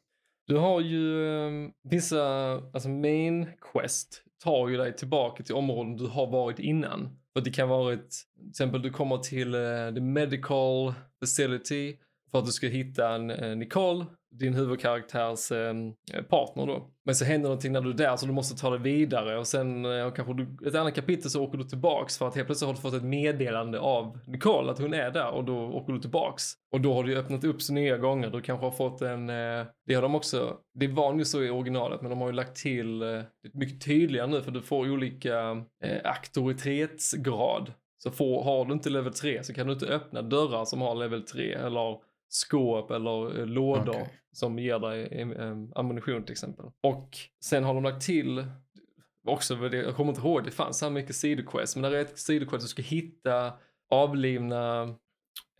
Du 0.49 0.57
har 0.57 0.81
ju 0.81 1.29
ehm, 1.29 1.71
vissa, 1.83 2.53
alltså 2.55 2.89
main 2.89 3.47
quest 3.73 4.23
tar 4.45 4.69
ju 4.69 4.77
dig 4.77 4.97
tillbaka 4.97 5.43
till 5.43 5.55
områden 5.55 5.97
du 5.97 6.07
har 6.07 6.27
varit 6.27 6.59
innan. 6.59 7.19
För 7.33 7.41
det 7.41 7.51
kan 7.51 7.69
vara 7.69 7.93
ett, 7.93 8.11
till 8.41 8.49
exempel 8.49 8.83
du 8.83 8.91
kommer 8.91 9.19
till 9.19 9.55
uh, 9.55 9.95
the 9.95 10.01
medical 10.01 10.95
facility 11.21 11.97
för 12.31 12.39
att 12.39 12.47
du 12.47 12.53
ska 12.53 12.67
hitta 12.67 13.15
en, 13.15 13.31
en 13.31 13.59
Nicole, 13.59 14.07
din 14.31 14.55
huvudkaraktärs 14.55 15.53
eh, 15.53 15.75
partner 16.23 16.67
då. 16.67 16.91
Men 17.05 17.15
så 17.15 17.25
händer 17.25 17.49
någonting 17.49 17.73
när 17.73 17.81
du 17.81 17.91
är 17.91 17.95
där 17.95 18.17
så 18.17 18.27
du 18.27 18.33
måste 18.33 18.61
ta 18.61 18.71
det 18.71 18.79
vidare 18.79 19.39
och 19.39 19.47
sen 19.47 19.85
eh, 19.85 20.13
kanske 20.13 20.35
du, 20.35 20.69
ett 20.69 20.75
annat 20.75 20.95
kapitel 20.95 21.31
så 21.31 21.45
åker 21.45 21.59
du 21.59 21.65
tillbaks 21.65 22.19
för 22.19 22.29
att 22.29 22.35
helt 22.35 22.47
plötsligt 22.49 22.67
har 22.67 22.75
du 22.75 22.81
fått 22.81 22.95
ett 22.95 23.03
meddelande 23.03 23.81
av 23.81 24.19
Nicole 24.27 24.71
att 24.71 24.79
hon 24.79 24.95
är 24.95 25.11
där 25.11 25.31
och 25.31 25.45
då 25.45 25.59
åker 25.59 25.93
du 25.93 26.01
tillbaks. 26.01 26.45
Och 26.73 26.81
då 26.81 26.95
har 26.95 27.05
du 27.05 27.13
ju 27.13 27.19
öppnat 27.19 27.45
upp 27.45 27.63
så 27.63 27.73
nya 27.73 27.99
gånger. 27.99 28.31
Du 28.31 28.41
kanske 28.41 28.67
har 28.67 28.71
fått 28.71 29.03
en, 29.03 29.31
eh, 29.31 29.67
det 29.87 29.95
har 29.95 30.03
de 30.03 30.15
också, 30.15 30.57
det 30.75 30.89
var 30.89 31.15
ju 31.15 31.25
så 31.25 31.43
i 31.43 31.51
originalet 31.51 32.01
men 32.03 32.11
de 32.11 32.21
har 32.21 32.29
ju 32.29 32.35
lagt 32.35 32.57
till 32.57 33.03
eh, 33.03 33.23
mycket 33.53 33.85
tydligare 33.85 34.27
nu 34.27 34.43
för 34.43 34.51
du 34.51 34.63
får 34.63 34.91
olika 34.91 35.65
eh, 35.85 35.99
auktoritetsgrad. 36.05 37.73
Så 38.03 38.11
får, 38.11 38.45
har 38.45 38.65
du 38.65 38.73
inte 38.73 38.91
level 38.91 39.13
3 39.13 39.45
så 39.45 39.55
kan 39.55 39.67
du 39.67 39.73
inte 39.73 39.87
öppna 39.87 40.23
dörrar 40.23 40.65
som 40.65 40.81
har 40.81 40.95
level 40.95 41.23
3 41.23 41.53
eller 41.53 42.08
skåp 42.29 42.91
eller 42.91 43.39
eh, 43.41 43.47
lådor 43.47 43.91
Okej. 43.91 44.21
som 44.33 44.59
ger 44.59 44.79
dig 44.79 45.23
ammunition 45.75 46.23
till 46.25 46.33
exempel. 46.33 46.67
Och 46.83 47.19
sen 47.45 47.65
har 47.65 47.75
de 47.75 47.83
lagt 47.85 48.07
till 48.07 48.47
också, 49.27 49.55
jag 49.73 49.97
kommer 49.97 50.11
inte 50.11 50.21
ihåg, 50.21 50.45
det 50.45 50.51
fanns 50.51 50.79
så 50.79 50.85
här 50.85 50.93
mycket 50.93 51.17
sidoquest, 51.17 51.77
men 51.77 51.83
där 51.83 51.99
är 51.99 52.03
ett 52.03 52.19
sidoquest 52.19 52.65
du 52.65 52.69
ska 52.69 52.83
hitta 52.83 53.53
avlivna 53.91 54.83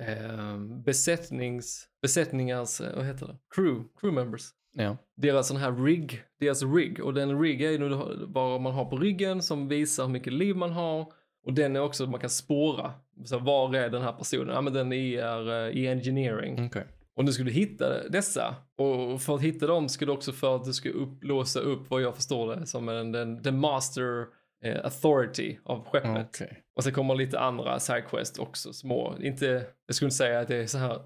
eh, 0.03 0.59
besättnings, 0.85 1.89
besättningars, 2.03 2.81
eh, 2.81 2.97
vad 2.97 3.05
heter 3.07 3.27
det, 3.27 3.37
crew, 3.55 3.85
crew 4.01 4.25
members 4.25 4.43
Ja. 4.73 4.97
deras 5.17 5.49
sån 5.49 5.57
här 5.57 5.73
rig, 5.85 6.23
deras 6.41 6.63
rig. 6.63 7.01
Och 7.05 7.15
den 7.15 7.41
rig 7.41 7.63
är 7.63 7.71
ju 7.71 7.89
vad 8.27 8.61
man 8.61 8.73
har 8.75 8.85
på 8.85 8.97
ryggen 8.97 9.43
som 9.43 9.69
visar 9.69 10.05
hur 10.05 10.11
mycket 10.13 10.33
liv 10.33 10.57
man 10.57 10.73
har. 10.73 11.13
Och 11.49 11.55
den 11.55 11.77
är 11.77 11.81
också, 11.81 12.07
man 12.07 12.21
kan 12.21 12.31
spåra. 12.31 12.93
Så 13.25 13.39
var 13.39 13.75
är 13.75 13.89
den 13.89 14.03
här 14.03 14.13
personen? 14.13 14.55
Ja 14.55 14.61
men 14.61 14.73
den 14.73 14.93
är 14.93 15.67
eh, 15.67 15.77
i 15.77 15.89
engineering. 15.89 16.67
Okej. 16.67 16.87
Och 17.17 17.25
nu 17.25 17.33
ska 17.33 17.43
du 17.43 17.51
hitta 17.51 18.09
dessa. 18.09 18.55
Och 18.79 19.23
för 19.23 19.35
att 19.35 19.43
hitta 19.43 19.67
dem 19.67 19.89
ska 19.89 20.07
du 20.07 20.13
också 20.13 20.33
för 20.33 20.57
att 20.57 20.65
du 20.65 20.73
ska 20.73 20.89
upp, 20.89 21.25
låsa 21.25 21.61
upp 21.61 21.91
vad 21.91 22.03
jag 22.03 22.17
förstår 22.17 22.57
det 22.57 22.67
som 22.67 22.89
en, 22.89 23.13
den, 23.13 23.43
den 23.43 23.59
master 23.59 24.27
eh, 24.65 24.85
authority 24.85 25.59
av 25.65 25.85
skeppet. 25.85 26.27
Okej. 26.29 26.63
Och 26.77 26.85
sen 26.85 26.93
kommer 26.93 27.15
lite 27.15 27.41
andra 27.41 27.79
sidequest 27.79 28.39
också, 28.39 28.73
små. 28.73 29.17
Inte, 29.21 29.67
jag 29.87 29.95
skulle 29.95 30.07
inte 30.07 30.17
säga 30.17 30.41
att 30.41 30.49
det 30.49 30.57
är 30.57 30.67
så 30.67 30.79
här 30.79 30.99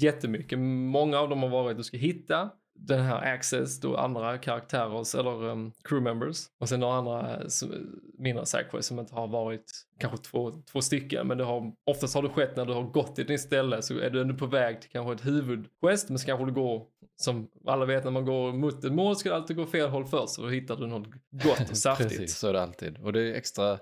jättemycket. 0.00 0.58
Många 0.58 1.18
av 1.18 1.28
dem 1.28 1.42
har 1.42 1.48
varit 1.48 1.76
du 1.76 1.84
ska 1.84 1.96
hitta 1.96 2.50
den 2.80 3.00
här 3.00 3.34
access 3.34 3.80
då 3.80 3.96
andra 3.96 4.38
karaktärers 4.38 5.14
eller 5.14 5.44
um, 5.44 5.72
crew 5.84 6.10
members. 6.10 6.46
Och 6.60 6.68
sen 6.68 6.80
några 6.80 6.94
andra 6.94 7.36
eh, 7.36 7.46
som- 7.46 8.00
mindre 8.18 8.46
sidequests 8.46 8.88
som 8.88 8.98
inte 8.98 9.14
har 9.14 9.26
varit 9.26 9.72
kanske 9.98 10.18
två, 10.18 10.62
två 10.72 10.80
stycken. 10.82 11.26
Men 11.26 11.38
det 11.38 11.44
har, 11.44 11.72
oftast 11.86 12.14
har 12.14 12.22
det 12.22 12.28
skett 12.28 12.56
när 12.56 12.64
du 12.66 12.72
har 12.72 12.82
gått 12.82 13.16
till 13.16 13.30
ett 13.30 13.40
ställe 13.40 13.82
så 13.82 13.98
är 13.98 14.10
du 14.10 14.20
ändå 14.20 14.34
på 14.34 14.46
väg 14.46 14.80
till 14.80 14.90
kanske 14.90 15.12
ett 15.14 15.26
huvudquest. 15.26 16.08
Men 16.08 16.18
så 16.18 16.26
kanske 16.26 16.46
du 16.46 16.52
går, 16.52 16.86
som 17.16 17.48
alla 17.66 17.84
vet 17.84 18.04
när 18.04 18.10
man 18.10 18.24
går 18.24 18.52
mot 18.52 18.84
ett 18.84 18.92
mål 18.92 19.16
ska 19.16 19.28
det 19.28 19.36
alltid 19.36 19.56
gå 19.56 19.66
fel 19.66 19.88
håll 19.88 20.06
först. 20.06 20.28
Så 20.34 20.42
då 20.42 20.48
hittar 20.48 20.76
du 20.76 20.86
något 20.86 21.08
gott 21.30 21.70
och 21.70 21.76
saftigt. 21.76 22.08
Precis, 22.08 22.38
så 22.38 22.48
är 22.48 22.52
det 22.52 22.62
alltid. 22.62 22.98
Och 22.98 23.12
det 23.12 23.20
är 23.20 23.34
extra 23.34 23.78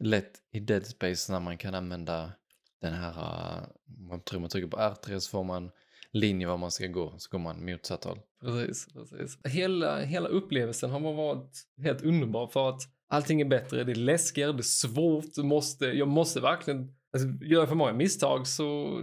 lätt 0.00 0.32
i 0.52 0.60
Dead 0.60 0.86
Space 0.86 1.32
när 1.32 1.40
man 1.40 1.58
kan 1.58 1.74
använda 1.74 2.32
den 2.80 2.92
här, 2.92 3.10
uh, 3.10 3.62
man 4.08 4.20
tror 4.20 4.40
man 4.40 4.50
trycker 4.50 4.68
på 4.68 4.76
R3 4.76 5.18
så 5.18 5.30
får 5.30 5.44
man 5.44 5.70
linje 6.12 6.46
var 6.46 6.56
man 6.56 6.70
ska 6.70 6.86
gå, 6.86 7.14
så 7.18 7.30
går 7.30 7.38
man 7.38 7.64
motsatt 7.64 8.04
håll. 8.04 8.18
Precis, 8.44 8.88
precis. 8.92 9.38
Hela, 9.44 10.00
hela 10.00 10.28
upplevelsen 10.28 10.90
har 10.90 11.00
varit 11.00 11.62
helt 11.82 12.02
underbar 12.02 12.46
för 12.46 12.68
att 12.68 12.80
allting 13.08 13.40
är 13.40 13.44
bättre, 13.44 13.84
det 13.84 13.92
är 13.92 13.96
läskigare, 13.96 14.52
det 14.52 14.60
är 14.60 14.62
svårt, 14.62 15.34
du 15.34 15.42
måste, 15.42 15.86
jag 15.86 16.08
måste 16.08 16.40
verkligen, 16.40 16.94
alltså, 17.12 17.44
gör 17.44 17.60
jag 17.60 17.68
för 17.68 17.76
många 17.76 17.92
misstag 17.92 18.46
så 18.46 19.00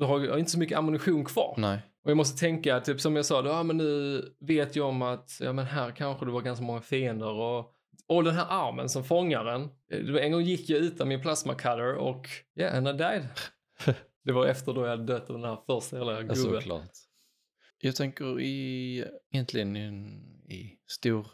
då 0.00 0.06
har 0.06 0.20
jag 0.24 0.38
inte 0.38 0.50
så 0.50 0.58
mycket 0.58 0.78
ammunition 0.78 1.24
kvar. 1.24 1.54
Nej, 1.58 1.78
Och 2.04 2.10
jag 2.10 2.16
måste 2.16 2.40
tänka, 2.40 2.80
typ 2.80 3.00
som 3.00 3.16
jag 3.16 3.24
sa, 3.24 3.46
ja 3.46 3.62
men 3.62 3.76
nu 3.76 4.22
vet 4.40 4.76
jag 4.76 4.88
om 4.88 5.02
att, 5.02 5.38
ja 5.40 5.52
men 5.52 5.64
här 5.64 5.90
kanske 5.90 6.24
det 6.24 6.30
var 6.32 6.40
ganska 6.40 6.64
många 6.64 6.80
fiender 6.80 7.30
och 7.32 7.74
och 8.10 8.24
den 8.24 8.34
här 8.34 8.46
armen 8.48 8.88
som 8.88 9.04
fångar 9.04 9.44
den. 9.44 9.62
eh, 9.92 10.24
En 10.24 10.32
gång 10.32 10.42
gick 10.42 10.70
jag 10.70 10.80
utan 10.80 11.08
min 11.08 11.20
plasma 11.20 11.54
cutter 11.54 11.94
och 11.94 12.26
yeah, 12.60 12.76
and 12.76 12.88
I 12.88 12.92
died. 12.92 13.28
det 14.24 14.32
var 14.32 14.46
efter 14.46 14.72
då 14.72 14.82
jag 14.82 14.88
hade 14.90 15.04
dött 15.04 15.30
av 15.30 15.36
den 15.36 15.44
här 15.44 15.58
första 15.66 15.96
jävla 15.96 16.12
ja, 16.12 16.18
gubben. 16.20 16.36
såklart. 16.36 16.90
Jag 17.80 17.96
tänker 17.96 18.40
i, 18.40 19.04
egentligen 19.32 19.76
i, 20.48 20.78
stor, 20.86 21.26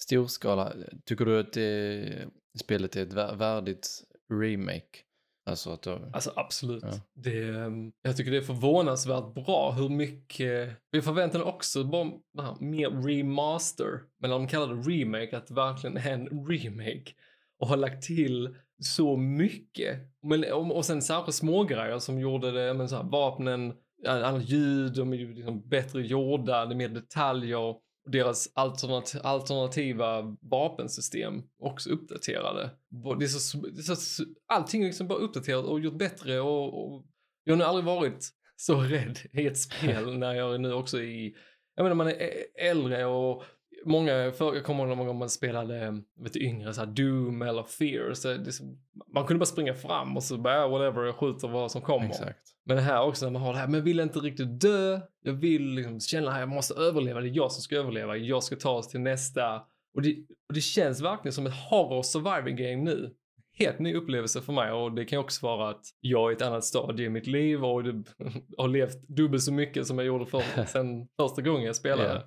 stor 0.00 0.26
skala, 0.26 0.72
tycker 1.04 1.24
du 1.24 1.40
att 1.40 1.52
det, 1.52 2.28
spelet 2.60 2.96
är 2.96 3.02
ett 3.02 3.12
vär- 3.12 3.36
värdigt 3.36 3.88
remake? 4.32 4.98
Alltså 5.46 5.70
att 5.70 5.82
då, 5.82 6.10
Alltså 6.12 6.32
absolut. 6.36 6.84
Ja. 6.86 6.92
Det, 7.14 7.48
ehm, 7.48 7.92
jag 8.02 8.16
tycker 8.16 8.30
det 8.30 8.36
är 8.36 8.42
förvånansvärt 8.42 9.34
bra 9.34 9.70
hur 9.72 9.88
mycket, 9.88 10.70
vi 10.90 11.02
förväntade 11.02 11.44
också 11.44 11.84
bara 11.84 12.56
mer 12.60 12.90
remaster, 12.90 14.00
men 14.20 14.30
när 14.30 14.38
de 14.38 14.48
kallar 14.48 14.74
det 14.74 14.90
remake, 14.90 15.36
att 15.36 15.46
det 15.46 15.54
verkligen 15.54 15.96
är 15.96 16.12
en 16.12 16.46
remake 16.48 17.12
och 17.58 17.68
har 17.68 17.76
lagt 17.76 18.02
till 18.02 18.56
så 18.82 19.16
mycket. 19.16 19.98
Men, 20.22 20.52
och, 20.52 20.76
och 20.76 20.84
sen 20.84 21.02
särskilt 21.02 21.36
smågrejer 21.36 21.98
som 21.98 22.20
gjorde 22.20 22.50
det, 22.50 22.74
men 22.74 22.88
så 22.88 22.96
här, 22.96 23.04
vapnen, 23.04 23.74
alla 24.06 24.38
ljud, 24.38 24.94
de 24.94 25.12
är 25.12 25.16
ju 25.16 25.34
liksom 25.34 25.68
bättre 25.68 26.06
gjorda, 26.06 26.66
det 26.66 26.74
är 26.74 26.76
mer 26.76 26.88
detaljer. 26.88 27.76
Deras 28.10 28.52
alternat 28.54 29.16
alternativa 29.22 30.36
vapensystem 30.40 31.42
också 31.58 31.90
uppdaterade. 31.90 32.70
Det 33.18 33.24
är 33.24 33.28
så, 33.28 33.58
det 33.58 33.80
är 33.80 33.94
så, 33.94 34.24
allting 34.46 34.82
är 34.82 34.86
liksom 34.86 35.08
bara 35.08 35.18
uppdaterat 35.18 35.64
och 35.64 35.80
gjort 35.80 35.98
bättre 35.98 36.40
och, 36.40 36.94
och 36.94 37.06
jag 37.44 37.52
har 37.52 37.58
nog 37.58 37.66
aldrig 37.66 37.84
varit 37.84 38.28
så 38.56 38.80
rädd 38.80 39.18
i 39.32 39.46
ett 39.46 39.58
spel 39.58 40.18
när 40.18 40.34
jag 40.34 40.54
är 40.54 40.58
nu 40.58 40.72
också 40.72 41.02
i, 41.02 41.36
jag 41.74 41.82
menar 41.82 41.94
man 41.94 42.08
är 42.08 42.30
äldre 42.54 43.04
och 43.04 43.44
många, 43.84 44.32
för, 44.32 44.54
jag 44.54 44.64
kommer 44.64 44.86
ihåg 44.86 44.96
någon 44.96 45.06
gång 45.06 45.18
man 45.18 45.30
spelade 45.30 46.02
vet 46.20 46.32
du, 46.32 46.40
yngre, 46.40 46.72
så 46.74 46.80
här 46.80 46.86
Doom 46.86 47.42
eller 47.42 47.62
Fear, 47.62 48.14
så 48.14 48.28
det, 48.28 48.52
man 49.14 49.24
kunde 49.26 49.38
bara 49.38 49.46
springa 49.46 49.74
fram 49.74 50.16
och 50.16 50.22
så 50.22 50.38
bara, 50.38 50.64
"Ah, 50.64 50.68
whatever, 50.68 51.04
jag 51.04 51.14
skjuter 51.14 51.48
vad 51.48 51.70
som 51.70 51.80
kommer. 51.82 52.06
exakt. 52.08 52.54
Men 52.64 52.76
det 52.76 52.82
här 52.82 53.02
också 53.02 53.24
när 53.24 53.32
man 53.32 53.42
har 53.42 53.52
det 53.52 53.58
här, 53.58 53.66
men 53.66 53.74
jag 53.74 53.84
vill 53.84 54.00
inte 54.00 54.18
riktigt 54.18 54.60
dö. 54.60 55.00
Jag 55.22 55.32
vill 55.32 55.62
liksom 55.62 56.00
känna 56.00 56.30
att 56.30 56.40
jag 56.40 56.48
måste 56.48 56.74
överleva. 56.74 57.20
Det 57.20 57.28
är 57.28 57.36
jag 57.36 57.52
som 57.52 57.62
ska 57.62 57.76
överleva. 57.76 58.16
Jag 58.16 58.42
ska 58.42 58.56
ta 58.56 58.70
oss 58.70 58.88
till 58.88 59.00
nästa. 59.00 59.62
Och 59.94 60.02
det, 60.02 60.16
och 60.48 60.54
det 60.54 60.60
känns 60.60 61.00
verkligen 61.00 61.32
som 61.32 61.46
ett 61.46 61.54
horror 61.70 62.02
surviving 62.02 62.56
game 62.56 62.76
nu. 62.76 63.14
Helt 63.52 63.78
ny 63.78 63.94
upplevelse 63.94 64.40
för 64.40 64.52
mig 64.52 64.72
och 64.72 64.92
det 64.92 65.04
kan 65.04 65.18
också 65.18 65.46
vara 65.46 65.70
att 65.70 65.84
jag 66.00 66.26
är 66.26 66.30
i 66.32 66.36
ett 66.36 66.42
annat 66.42 66.64
stadie 66.64 67.06
i 67.06 67.08
mitt 67.08 67.26
liv 67.26 67.64
och 67.64 67.82
har 68.58 68.68
levt 68.68 69.08
dubbelt 69.08 69.42
så 69.42 69.52
mycket 69.52 69.86
som 69.86 69.98
jag 69.98 70.06
gjorde 70.06 70.26
för, 70.26 70.64
sen 70.66 71.08
första 71.16 71.42
gången 71.42 71.62
jag 71.62 71.76
spelade. 71.76 72.08
Ja. 72.14 72.22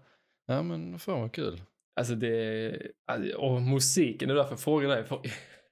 Ja 0.51 0.63
men 0.63 0.99
fan 0.99 1.21
vad 1.21 1.33
kul. 1.33 1.61
Alltså 1.95 2.15
det, 2.15 2.73
alltså, 3.07 3.37
och 3.37 3.61
musiken, 3.61 4.27
det 4.27 4.33
är 4.33 4.35
därför 4.35 4.51
jag 4.51 4.59
frågar 4.59 4.89
dig. 4.89 5.03
För 5.03 5.21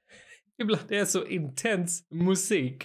ibland 0.61 0.81
det 0.87 0.97
är 0.97 1.05
så 1.05 1.25
intens 1.25 2.07
musik. 2.11 2.83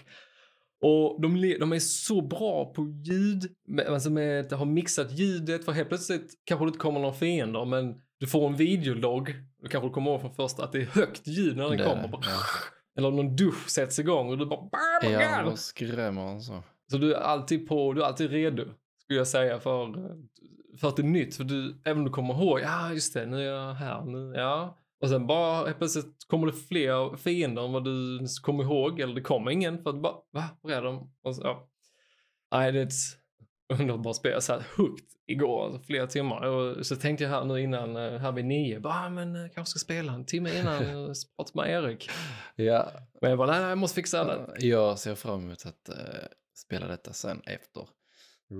Och 0.81 1.21
de, 1.23 1.57
de 1.61 1.73
är 1.73 1.79
så 1.79 2.23
bra 2.23 2.73
på 2.73 3.03
ljud, 3.05 3.43
alltså 3.89 4.11
med 4.11 4.53
att 4.53 4.59
ha 4.59 4.65
mixat 4.65 5.13
ljudet, 5.13 5.65
för 5.65 5.73
helt 5.73 5.89
plötsligt 5.89 6.33
kanske 6.45 6.65
det 6.65 6.69
inte 6.69 6.79
kommer 6.79 7.01
några 7.01 7.15
fiender, 7.15 7.65
men 7.65 7.95
du 8.21 8.27
får 8.27 8.47
en 8.47 8.57
videologg, 8.57 9.35
då 9.63 9.69
kanske 9.69 9.89
du 9.89 9.93
kommer 9.93 10.11
ihåg 10.11 10.21
från 10.21 10.35
första 10.35 10.65
att 10.65 10.73
det 10.73 10.79
är 10.81 10.87
högt 10.87 11.27
ljud 11.27 11.57
när 11.57 11.69
den 11.69 11.79
Det- 11.79 11.85
kommer. 11.85 12.09
Bara, 12.09 12.23
ja. 12.25 12.41
Eller 12.99 13.11
någon 13.11 13.37
dusch 13.37 13.71
sätts 13.71 13.99
igång 13.99 14.29
och 14.31 14.39
du 14.39 14.47
bara... 14.47 14.63
My 14.63 15.13
Ja, 15.13 15.43
vad 15.45 15.59
skrämmer 15.59 16.35
och 16.35 16.43
så. 16.43 16.63
Så 16.91 16.99
du 16.99 17.15
är 17.15 17.19
alltid 17.19 17.69
på, 17.69 17.93
du 17.93 18.03
är 18.03 18.07
alltid 18.07 18.31
redo, 18.31 18.65
skulle 19.03 19.19
jag 19.21 19.27
säga, 19.27 19.61
för, 19.61 19.93
för 20.81 20.89
att 20.89 20.97
det 20.97 21.03
är 21.03 21.05
nytt. 21.05 21.37
För 21.37 21.45
du, 21.45 21.81
även 21.85 21.99
om 21.99 22.05
du 22.05 22.11
kommer 22.11 22.35
ihåg, 22.35 22.61
ja 22.61 22.93
just 22.93 23.15
det, 23.15 23.27
nu 23.27 23.41
är 23.41 23.53
jag 23.53 23.75
här, 23.75 24.05
nu, 24.05 24.33
ja. 24.37 24.79
Och 25.01 25.09
sen 25.09 25.27
bara 25.27 25.67
helt 25.67 25.79
plötsligt 25.79 26.25
kommer 26.27 26.47
det 26.47 26.53
fler 26.53 27.17
fiender 27.17 27.65
än 27.65 27.73
vad 27.73 27.85
du 27.85 28.27
kommer 28.43 28.65
ihåg, 28.65 29.01
eller 29.01 29.15
det 29.15 29.21
kommer 29.21 29.51
ingen, 29.51 29.83
för 29.83 29.91
att 29.91 30.03
bara, 30.03 30.15
va, 30.33 30.45
var 30.61 30.71
är 30.71 30.83
de? 30.83 31.13
Och 31.23 31.37
så, 31.37 31.43
ja. 31.43 31.69
Nej, 32.53 32.73
det 32.73 32.79
är 32.79 32.87
ett 32.87 32.93
underbart 33.81 34.17
spel. 34.17 34.33
Jag 34.33 34.43
satt 34.43 34.63
hooked 34.63 35.07
igår, 35.27 35.65
alltså, 35.65 35.83
flera 35.83 36.07
timmar. 36.07 36.47
Och 36.47 36.87
så 36.87 36.97
tänkte 36.97 37.25
jag 37.25 37.31
här 37.31 37.45
nu 37.45 37.61
innan, 37.61 37.97
eh, 37.97 38.19
här 38.19 38.33
vid 38.33 38.45
nio, 38.45 38.81
bara, 38.81 38.95
ah, 38.95 39.09
men 39.09 39.35
jag 39.35 39.55
kanske 39.55 39.71
ska 39.71 39.79
spela 39.79 40.13
en 40.13 40.27
timme 40.27 40.59
innan 40.61 40.75
jag 40.89 41.17
pratar 41.37 41.61
med 41.63 41.71
Erik. 41.71 42.11
Ja, 42.57 42.91
Men 43.21 43.31
jag 43.31 43.39
bara, 43.39 43.51
nej, 43.51 43.61
nej, 43.61 43.69
jag 43.69 43.79
måste 43.79 43.95
fixa 43.95 44.21
annat. 44.21 44.63
jag 44.63 44.99
ser 44.99 45.15
fram 45.15 45.41
emot 45.41 45.67
att 45.67 45.89
eh, 45.89 45.95
spela 46.57 46.87
detta 46.87 47.13
sen 47.13 47.43
efter 47.47 47.89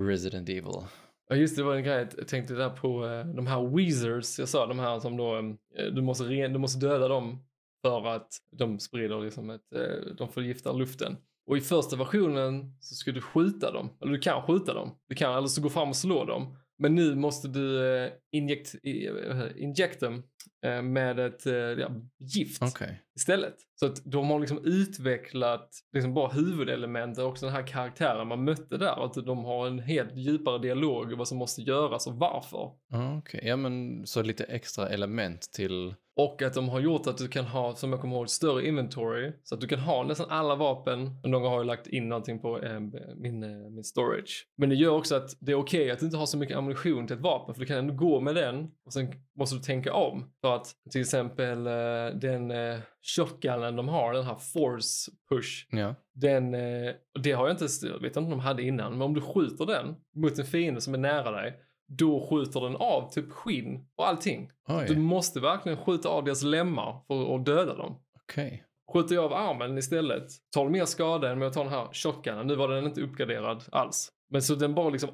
Resident 0.09 0.49
Evil. 0.49 0.83
Ja 1.29 1.37
just 1.37 1.57
det, 1.57 1.63
det 1.63 1.67
var 1.67 1.77
en 1.77 1.85
grej, 1.85 2.09
jag 2.17 2.29
tänkte 2.29 2.55
där 2.55 2.71
på 2.71 3.07
eh, 3.07 3.27
de 3.27 3.47
här 3.47 3.77
Weezers, 3.77 4.39
jag 4.39 4.49
sa 4.49 4.67
de 4.67 4.79
här 4.79 5.01
som 5.01 5.17
då, 5.17 5.37
eh, 5.79 5.85
du, 5.85 6.03
måste 6.03 6.25
re, 6.25 6.49
du 6.49 6.59
måste 6.59 6.87
döda 6.87 7.09
dem 7.09 7.45
för 7.83 8.07
att 8.07 8.29
de 8.51 8.79
sprider 8.79 9.21
liksom 9.21 9.51
ett, 9.51 9.73
eh, 9.75 10.15
de 10.19 10.29
förgiftar 10.29 10.73
luften. 10.73 11.17
Och 11.47 11.57
i 11.57 11.61
första 11.61 11.97
versionen 11.97 12.77
så 12.81 12.95
ska 12.95 13.13
du 13.13 13.21
skjuta 13.21 13.73
dem, 13.73 13.91
eller 14.01 14.13
du 14.13 14.19
kan 14.19 14.43
skjuta 14.43 14.75
dem, 14.75 14.99
du 15.09 15.15
kan 15.15 15.35
eller 15.35 15.47
så 15.47 15.63
gå 15.63 15.69
fram 15.69 15.89
och 15.89 15.97
slå 15.97 16.25
dem. 16.25 16.57
Men 16.79 16.95
nu 16.95 17.15
måste 17.15 17.49
du 17.49 18.11
inject, 18.33 18.75
eh, 18.83 19.63
inject 19.63 20.01
dem 20.01 20.23
eh, 20.67 20.83
med 20.83 21.19
ett 21.19 21.47
eh, 21.47 21.55
ja, 21.55 21.91
gift 22.19 22.63
Okej. 22.63 23.03
istället. 23.17 23.55
Så 23.81 23.87
att 23.87 24.03
de 24.05 24.31
har 24.31 24.41
liksom 24.41 24.65
utvecklat 24.65 25.71
liksom 25.93 26.15
bara 26.15 26.29
huvudelement 26.29 27.19
och 27.19 27.27
också 27.27 27.47
den 27.47 27.55
här 27.55 27.67
karaktären 27.67 28.29
man 28.29 28.45
mötte 28.45 28.77
där. 28.77 29.05
Att 29.05 29.15
de 29.15 29.45
har 29.45 29.67
en 29.67 29.79
helt 29.79 30.17
djupare 30.17 30.59
dialog 30.59 31.13
om 31.13 31.19
vad 31.19 31.29
som 31.29 31.39
måste 31.39 31.63
göras 31.63 32.07
och 32.07 32.15
varför. 32.15 32.73
Okej, 33.19 33.41
ja 33.45 33.57
men 33.57 34.07
så 34.07 34.23
lite 34.23 34.45
extra 34.45 34.89
element 34.89 35.43
till... 35.53 35.95
Och 36.17 36.43
att 36.43 36.55
de 36.55 36.69
har 36.69 36.81
gjort 36.81 37.07
att 37.07 37.19
du 37.19 37.29
kan 37.29 37.45
ha, 37.45 37.75
som 37.75 37.93
jag 37.93 38.01
kommer 38.01 38.17
ihåg, 38.17 38.31
större 38.31 38.67
inventory. 38.67 39.33
Så 39.43 39.55
att 39.55 39.61
du 39.61 39.69
kan 39.69 39.79
ha 39.79 40.03
nästan 40.03 40.31
alla 40.31 40.55
vapen. 40.55 41.11
Men 41.23 41.31
någon 41.31 41.51
har 41.51 41.59
ju 41.59 41.65
lagt 41.65 41.87
in 41.87 42.09
någonting 42.09 42.39
på 42.39 42.63
eh, 42.63 42.81
min, 43.17 43.43
eh, 43.43 43.71
min 43.71 43.85
storage. 43.85 44.47
Men 44.57 44.69
det 44.69 44.75
gör 44.75 44.91
också 44.91 45.15
att 45.15 45.37
det 45.41 45.53
är 45.53 45.57
okej 45.57 45.91
att 45.91 45.99
du 45.99 46.05
inte 46.05 46.19
har 46.19 46.27
så 46.27 46.39
mycket 46.39 46.57
ammunition 46.57 47.07
till 47.07 47.17
ett 47.17 47.23
vapen. 47.23 47.55
För 47.55 47.61
du 47.61 47.67
kan 47.67 47.79
ändå 47.79 47.95
gå 47.95 48.21
med 48.21 48.35
den. 48.35 48.71
Och 48.87 48.93
sen 48.93 49.13
måste 49.39 49.57
du 49.57 49.63
tänka 49.63 49.93
om. 49.93 50.33
För 50.41 50.57
att 50.57 50.67
till 50.91 51.01
exempel 51.01 51.67
eh, 51.67 52.19
den 52.21 52.51
eh, 52.51 52.79
shotgunnen 53.17 53.77
de 53.77 53.89
har, 53.89 54.13
den 54.13 54.25
här 54.25 54.37
force 54.37 55.11
push. 55.29 55.67
Ja. 55.71 55.95
Den, 56.15 56.55
eh, 56.55 56.95
det 57.23 57.33
har 57.33 57.49
jag 57.49 57.55
inte, 57.55 57.67
jag 57.83 58.01
vet 58.01 58.05
inte 58.05 58.19
om 58.19 58.31
de 58.31 58.41
hade 58.41 58.63
innan. 58.63 58.93
Men 58.93 59.03
om 59.03 59.15
du 59.15 59.21
skjuter 59.21 59.67
den 59.67 59.95
mot 60.15 60.39
en 60.39 60.45
fiende 60.45 60.81
som 60.81 60.95
är 60.95 60.99
nära 60.99 61.31
dig. 61.31 61.61
Då 61.99 62.27
skjuter 62.31 62.61
den 62.61 62.77
av 62.77 63.11
typ 63.11 63.33
skinn 63.33 63.87
och 63.97 64.09
allting. 64.09 64.51
Du 64.89 64.97
måste 64.97 65.41
verkligen 65.41 65.79
skjuta 65.79 66.09
av 66.09 66.25
deras 66.25 66.43
lemmar 66.43 67.05
för 67.07 67.35
att 67.37 67.47
döda 67.47 67.75
dem. 67.77 67.97
okej. 68.23 68.65
Skjuter 68.93 69.15
jag 69.15 69.25
av 69.25 69.33
armen 69.33 69.79
istället, 69.79 70.27
tar 70.55 70.69
mer 70.69 70.85
skada 70.85 71.29
än 71.31 71.37
om 71.37 71.43
jag 71.43 71.53
tar 71.53 71.65
den 71.65 71.73
här 71.73 71.89
shotgunnen. 71.93 72.47
Nu 72.47 72.55
var 72.57 72.69
den 72.69 72.85
inte 72.85 73.01
uppgraderad 73.01 73.65
alls. 73.73 74.09
Men 74.31 74.43
så 74.43 74.55
den 74.55 74.75
bara 74.75 74.91
liksom, 74.91 75.11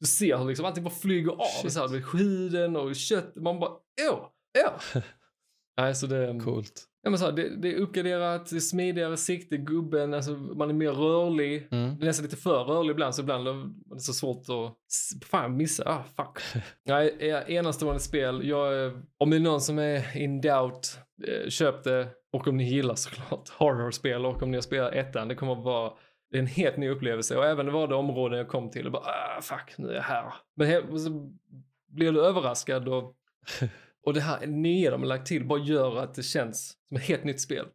du 0.00 0.06
ser 0.06 0.36
hur 0.38 0.44
liksom 0.48 0.66
allting 0.66 0.84
bara 0.84 0.94
flyger 0.94 1.30
av. 1.32 1.62
Shit. 1.62 1.72
Så 1.72 1.80
här, 1.80 1.88
med 1.88 2.04
skiden 2.04 2.76
och 2.76 2.96
kött. 2.96 3.36
Man 3.36 3.60
bara, 3.60 3.70
åh, 4.10 4.26
åh. 4.66 5.02
Nej, 5.76 5.94
så 5.94 6.06
det, 6.06 6.40
Coolt. 6.44 6.84
Ja, 7.02 7.10
men 7.10 7.18
så 7.18 7.24
här, 7.24 7.32
det, 7.32 7.56
det 7.56 7.74
är 7.74 7.76
uppgraderat, 7.76 8.50
det 8.50 8.56
är 8.56 8.60
smidigare 8.60 9.16
sikte, 9.16 9.56
gubben, 9.56 10.14
alltså 10.14 10.30
man 10.30 10.70
är 10.70 10.74
mer 10.74 10.90
rörlig. 10.90 11.68
Mm. 11.70 11.98
Det 11.98 12.04
är 12.04 12.06
nästan 12.06 12.24
lite 12.24 12.36
för 12.36 12.64
rörlig 12.64 12.90
ibland, 12.90 13.14
så 13.14 13.22
ibland 13.22 13.48
är 13.48 13.70
det 13.94 14.00
så 14.00 14.12
svårt 14.12 14.38
att 14.48 15.26
fan 15.26 15.56
missa. 15.56 15.84
Ah, 15.86 16.04
fuck. 16.16 16.62
Nej, 16.84 17.16
eh, 17.18 17.54
enastående 17.56 18.00
spel. 18.00 18.48
Jag, 18.48 18.86
eh, 18.86 18.92
om 19.18 19.30
det 19.30 19.36
är 19.36 19.40
någon 19.40 19.60
som 19.60 19.78
är 19.78 20.16
in 20.16 20.40
doubt, 20.40 20.98
eh, 21.28 21.48
köp 21.48 21.84
det. 21.84 22.08
Och 22.32 22.48
om 22.48 22.56
ni 22.56 22.64
gillar 22.64 22.94
såklart 22.94 23.48
horrorspel 23.58 24.26
och 24.26 24.42
om 24.42 24.50
ni 24.50 24.56
har 24.56 24.62
spelat 24.62 24.92
ettan, 24.92 25.28
det 25.28 25.34
kommer 25.34 25.52
att 25.52 25.64
vara 25.64 25.92
det 26.30 26.36
är 26.36 26.40
en 26.40 26.46
helt 26.46 26.76
ny 26.76 26.88
upplevelse. 26.88 27.36
Och 27.36 27.46
även 27.46 27.66
det 27.66 27.72
var 27.72 27.88
det 27.88 27.94
områden 27.94 28.38
jag 28.38 28.48
kom 28.48 28.70
till 28.70 28.86
och 28.86 28.92
bara, 28.92 29.02
ah, 29.02 29.40
fuck, 29.42 29.74
nu 29.78 29.90
är 29.90 29.94
jag 29.94 30.02
här. 30.02 30.32
Men 30.56 30.98
så 30.98 31.30
blir 31.88 32.12
du 32.12 32.26
överraskad 32.26 32.88
och, 32.88 33.14
och 34.08 34.14
det 34.14 34.20
här 34.20 34.46
nya 34.46 34.90
de 34.90 35.00
har 35.00 35.08
lagt 35.08 35.26
till 35.26 35.44
bara 35.46 35.58
gör 35.58 35.96
att 35.96 36.14
det 36.14 36.22
känns 36.22 36.76
som 36.88 36.96
ett 36.96 37.02
helt 37.02 37.24
nytt 37.24 37.40
spel. 37.40 37.66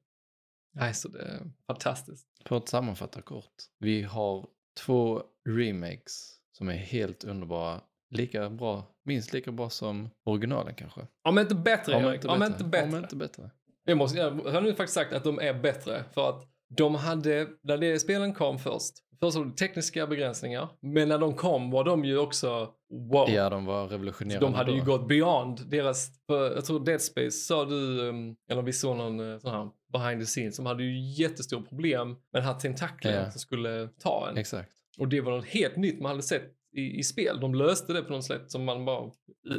Nej, 0.76 0.94
så 0.94 1.08
det 1.08 1.20
är 1.22 1.52
fantastiskt. 1.68 2.28
För 2.46 2.58
att 2.58 2.70
sammanfatta 2.70 3.22
kort. 3.22 3.54
Vi 3.80 4.02
har 4.04 4.48
två 4.86 5.24
remakes 5.50 6.36
som 6.58 6.70
är 6.70 6.74
helt 6.74 7.24
underbara. 7.24 7.82
Lika 8.10 8.50
bra, 8.50 8.86
minst 9.06 9.34
lika 9.34 9.52
bra 9.52 9.70
som 9.70 10.10
originalen 10.26 10.76
kanske. 10.76 11.02
Om 11.24 11.40
inte 11.40 11.56
bättre, 11.56 11.96
Om 11.96 12.04
Erik. 12.04 12.16
inte 12.16 12.28
Om 12.28 12.40
bättre. 12.40 12.54
inte 12.54 12.64
bättre. 12.64 12.88
Om 12.88 12.96
inte 12.96 13.16
bättre. 13.16 13.52
Jag, 13.86 13.98
måste, 13.98 14.18
jag 14.20 14.32
har 14.52 14.62
nu 14.62 14.76
faktiskt 14.76 14.94
sagt 14.94 15.14
att 15.14 15.24
de 15.24 15.40
är 15.40 15.54
bättre 15.54 16.04
för 16.14 16.30
att 16.30 16.48
de 16.78 16.96
hade, 16.96 17.48
när 17.62 17.78
det 17.78 18.00
spelen 18.00 18.34
kom 18.34 18.60
först, 18.60 18.94
först 19.26 19.38
var 19.38 19.46
det 19.46 19.52
tekniska 19.58 20.08
begränsningar, 20.08 20.70
men 20.80 21.10
när 21.10 21.18
de 21.18 21.36
kom 21.36 21.72
var 21.72 21.84
de 21.84 22.06
ju 22.06 22.18
också 22.18 22.74
wow. 23.12 23.30
Ja, 23.30 23.50
de 23.50 23.66
var 23.66 23.88
Så 23.88 23.94
revolutionerande 23.94 24.46
de 24.46 24.54
hade 24.54 24.72
då. 24.72 24.78
ju 24.78 24.84
gått 24.84 25.08
beyond 25.08 25.70
deras, 25.70 26.10
jag 26.28 26.66
tror 26.66 26.86
Dead 26.86 27.02
Space 27.02 27.32
sa 27.32 27.66
du, 27.66 28.00
um, 28.10 28.36
eller 28.50 28.62
vi 28.62 28.74
såg 28.74 28.98
någon 28.98 29.34
eh, 29.34 29.38
sån 29.40 29.52
här 29.52 29.70
behind 29.94 30.22
the 30.22 30.26
scenes, 30.26 30.56
som 30.56 30.66
hade 30.66 30.84
ju 30.84 31.00
jättestor 31.24 31.62
problem 31.62 32.08
med 32.10 32.18
den 32.32 32.44
här 32.44 32.54
tentaklen 32.54 33.14
Ja. 33.14 33.32
som 33.32 33.40
skulle 33.40 33.90
ta 34.00 34.30
en. 34.30 34.38
Exakt. 34.38 34.72
Och 35.00 35.08
det 35.08 35.22
var 35.22 35.32
något 35.32 35.46
helt 35.46 35.76
nytt 35.76 36.02
man 36.02 36.10
hade 36.10 36.24
sett 36.24 36.52
i, 36.76 37.00
i 37.00 37.04
spel. 37.04 37.40
De 37.40 37.56
löste 37.56 37.94
det 37.94 38.02
på 38.02 38.14
något 38.14 38.26
sätt 38.26 38.52
som 38.52 38.64
man 38.64 38.86
bara, 38.86 39.12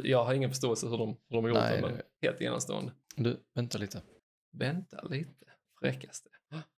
jag 0.03 0.25
har 0.25 0.33
ingen 0.33 0.49
förståelse 0.49 0.87
hur 0.87 0.97
de, 0.97 1.17
hur 1.29 1.35
de 1.41 1.47
gjort 1.47 1.57
Nej, 1.57 1.81
det, 1.81 1.87
men 1.87 2.01
helt 2.21 2.41
enastående. 2.41 2.91
Du, 3.15 3.37
vänta 3.55 3.77
lite. 3.77 4.01
Vänta 4.53 5.01
lite, 5.01 5.45
fräckaste. 5.81 6.29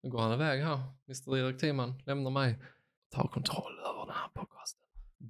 Nu 0.03 0.09
går 0.09 0.19
han 0.19 0.33
iväg 0.33 0.61
här. 0.63 0.79
Mr 1.07 1.37
Erik 1.37 1.57
Timan 1.57 1.93
lämnar 2.05 2.31
mig. 2.31 2.59
Ta 3.15 3.27
kontroll 3.27 3.79
över 3.79 4.05
den 4.05 4.15
här 4.15 4.27
podcasten. 4.33 4.81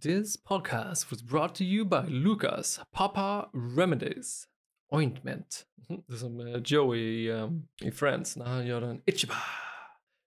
This 0.02 0.44
podcast 0.44 1.12
was 1.12 1.24
brought 1.24 1.56
to 1.56 1.64
you 1.64 1.86
by 1.86 2.10
Lucas 2.12 2.80
Papa 2.92 3.50
Remedies 3.78 4.48
Ointment. 4.92 5.66
Mhm. 5.90 6.04
Det 6.08 6.14
är 6.14 6.18
som 6.18 6.40
eh, 6.40 6.62
Joey 6.66 7.00
i, 7.00 7.32
um, 7.32 7.68
i 7.84 7.92
Friends 7.92 8.38
när 8.38 8.46
han 8.46 8.68
gör 8.68 8.82
den 8.82 9.02
Ichiba. 9.06 9.34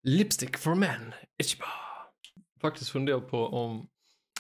Lipstick 0.03 0.57
for 0.57 0.75
men. 0.75 1.15
Ichiba. 1.39 1.67
Faktiskt 2.61 2.91
funderar 2.91 3.21
på 3.21 3.47
om 3.47 3.89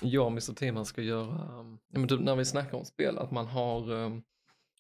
jag 0.02 0.24
och 0.24 0.32
Mr 0.32 0.54
Timan 0.54 0.86
ska 0.86 1.02
göra, 1.02 1.58
um, 1.60 1.78
men 1.88 2.08
typ 2.08 2.20
när 2.20 2.36
vi 2.36 2.44
snackar 2.44 2.78
om 2.78 2.84
spel, 2.84 3.18
att 3.18 3.30
man 3.30 3.46
har 3.46 3.90
um, 3.92 4.22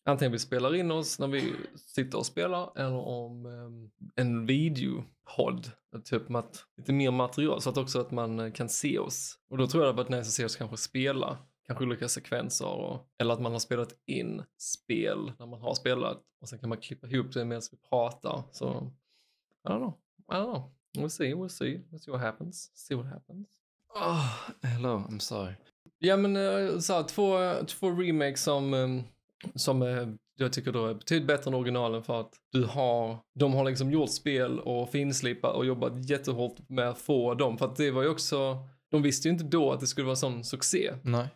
Antingen 0.04 0.32
vi 0.32 0.38
spelar 0.38 0.74
in 0.74 0.90
oss 0.90 1.18
när 1.18 1.28
vi 1.28 1.54
sitter 1.76 2.18
och 2.18 2.26
spelar 2.26 2.72
eller 2.76 2.96
om 2.96 3.46
em, 3.46 3.90
en 4.16 4.46
videopodd. 4.46 5.70
Typ 6.04 6.28
med 6.28 6.38
att, 6.38 6.64
lite 6.76 6.92
mer 6.92 7.10
material 7.10 7.60
så 7.60 7.70
att 7.70 7.76
också 7.76 8.00
att 8.00 8.10
man 8.10 8.40
eh, 8.40 8.52
kan 8.52 8.68
se 8.68 8.98
oss. 8.98 9.38
Och 9.50 9.58
då 9.58 9.66
tror 9.66 9.84
jag 9.84 9.94
det 9.94 9.98
hade 9.98 10.10
varit 10.10 10.20
nice 10.20 10.28
att 10.28 10.34
se 10.34 10.44
oss 10.44 10.56
kanske 10.56 10.76
spela. 10.76 11.38
Kanske 11.66 11.84
olika 11.84 12.08
sekvenser. 12.08 12.66
Och, 12.66 13.08
eller 13.18 13.34
att 13.34 13.40
man 13.40 13.52
har 13.52 13.58
spelat 13.58 13.94
in 14.06 14.42
spel 14.58 15.32
när 15.38 15.46
man 15.46 15.60
har 15.60 15.74
spelat. 15.74 16.22
Och 16.40 16.48
sen 16.48 16.58
kan 16.58 16.68
man 16.68 16.78
klippa 16.78 17.06
ihop 17.06 17.32
det 17.32 17.44
medan 17.44 17.62
vi 17.70 17.78
pratar. 17.88 18.42
Så 18.52 18.92
I 19.64 19.68
don't 19.68 19.78
know. 19.78 19.98
I 20.32 20.34
don't 20.34 20.44
know. 20.44 20.70
We'll 20.98 21.08
see, 21.08 21.34
we'll 21.34 21.48
see. 21.48 21.80
We'll 21.90 21.98
see 21.98 22.10
what 22.10 22.20
happens. 22.20 22.70
See 22.74 22.94
what 22.94 23.06
happens. 23.06 23.48
Oh, 23.94 24.26
hello, 24.62 25.04
I'm 25.08 25.18
sorry. 25.18 25.54
Ja 25.98 26.16
men 26.16 26.36
eh, 26.36 26.78
så 26.78 26.92
här, 26.92 27.02
två, 27.02 27.38
två 27.66 27.90
remakes 27.90 28.42
som, 28.42 28.74
eh, 28.74 29.02
som 29.54 29.82
eh, 29.82 30.08
jag 30.36 30.52
tycker 30.52 30.72
då 30.72 30.86
är 30.86 30.94
betydligt 30.94 31.26
bättre 31.26 31.48
än 31.48 31.54
originalen 31.54 32.02
för 32.02 32.20
att 32.20 32.32
du 32.52 32.64
har, 32.64 33.18
de 33.34 33.54
har 33.54 33.64
liksom 33.64 33.90
gjort 33.90 34.10
spel 34.10 34.60
och 34.60 34.90
finslipat 34.90 35.56
och 35.56 35.66
jobbat 35.66 36.10
jättehårt 36.10 36.68
med 36.68 36.88
att 36.88 36.98
få 36.98 37.34
dem. 37.34 37.58
För 37.58 37.66
att 37.66 37.76
det 37.76 37.90
var 37.90 38.02
ju 38.02 38.08
också, 38.08 38.56
de 38.90 39.02
visste 39.02 39.28
ju 39.28 39.32
inte 39.32 39.44
då 39.44 39.72
att 39.72 39.80
det 39.80 39.86
skulle 39.86 40.04
vara 40.04 40.16
sån 40.16 40.44
succé. 40.44 40.94
Nej. 41.02 41.28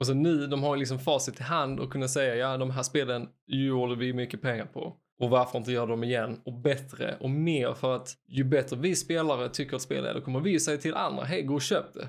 Och 0.00 0.06
så 0.06 0.14
nu, 0.14 0.46
de 0.46 0.62
har 0.62 0.74
ju 0.74 0.78
liksom 0.78 0.98
facit 0.98 1.40
i 1.40 1.42
hand 1.42 1.80
och 1.80 1.92
kunna 1.92 2.08
säga 2.08 2.34
ja 2.34 2.56
de 2.56 2.70
här 2.70 2.82
spelen 2.82 3.28
gjorde 3.46 3.94
vi 3.94 4.12
mycket 4.12 4.42
pengar 4.42 4.66
på. 4.66 4.96
Och 5.20 5.30
varför 5.30 5.58
inte 5.58 5.72
göra 5.72 5.86
dem 5.86 6.04
igen 6.04 6.40
och 6.44 6.60
bättre 6.60 7.16
och 7.20 7.30
mer 7.30 7.74
för 7.74 7.96
att 7.96 8.14
ju 8.28 8.44
bättre 8.44 8.76
vi 8.76 8.96
spelare 8.96 9.48
tycker 9.48 9.76
att 9.76 9.82
spel 9.82 10.04
är 10.04 10.14
då 10.14 10.20
kommer 10.20 10.40
vi 10.40 10.60
säga 10.60 10.78
till 10.78 10.94
andra 10.94 11.24
hej 11.24 11.42
gå 11.42 11.54
och 11.54 11.62
köp 11.62 11.94
det. 11.94 12.08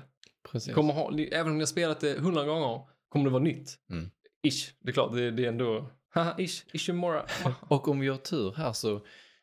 Precis. 0.50 0.74
Kommer 0.74 0.94
ha, 0.94 1.18
även 1.18 1.52
om 1.52 1.58
ni 1.58 1.62
har 1.62 1.66
spelat 1.66 2.00
det 2.00 2.18
hundra 2.18 2.44
gånger 2.44 2.80
kommer 3.08 3.24
det 3.24 3.30
vara 3.30 3.42
nytt. 3.42 3.78
Mm. 3.90 4.10
Ish, 4.42 4.74
det 4.80 4.88
är 4.90 4.92
klart, 4.92 5.12
det, 5.12 5.30
det 5.30 5.44
är 5.44 5.48
ändå, 5.48 5.90
haha 6.10 6.34
ish, 6.38 6.64
ishimura. 6.72 7.26
Och 7.68 7.88
om 7.88 8.00
vi 8.00 8.08
har 8.08 8.16
tur 8.16 8.52
här 8.56 8.72
så 8.72 9.00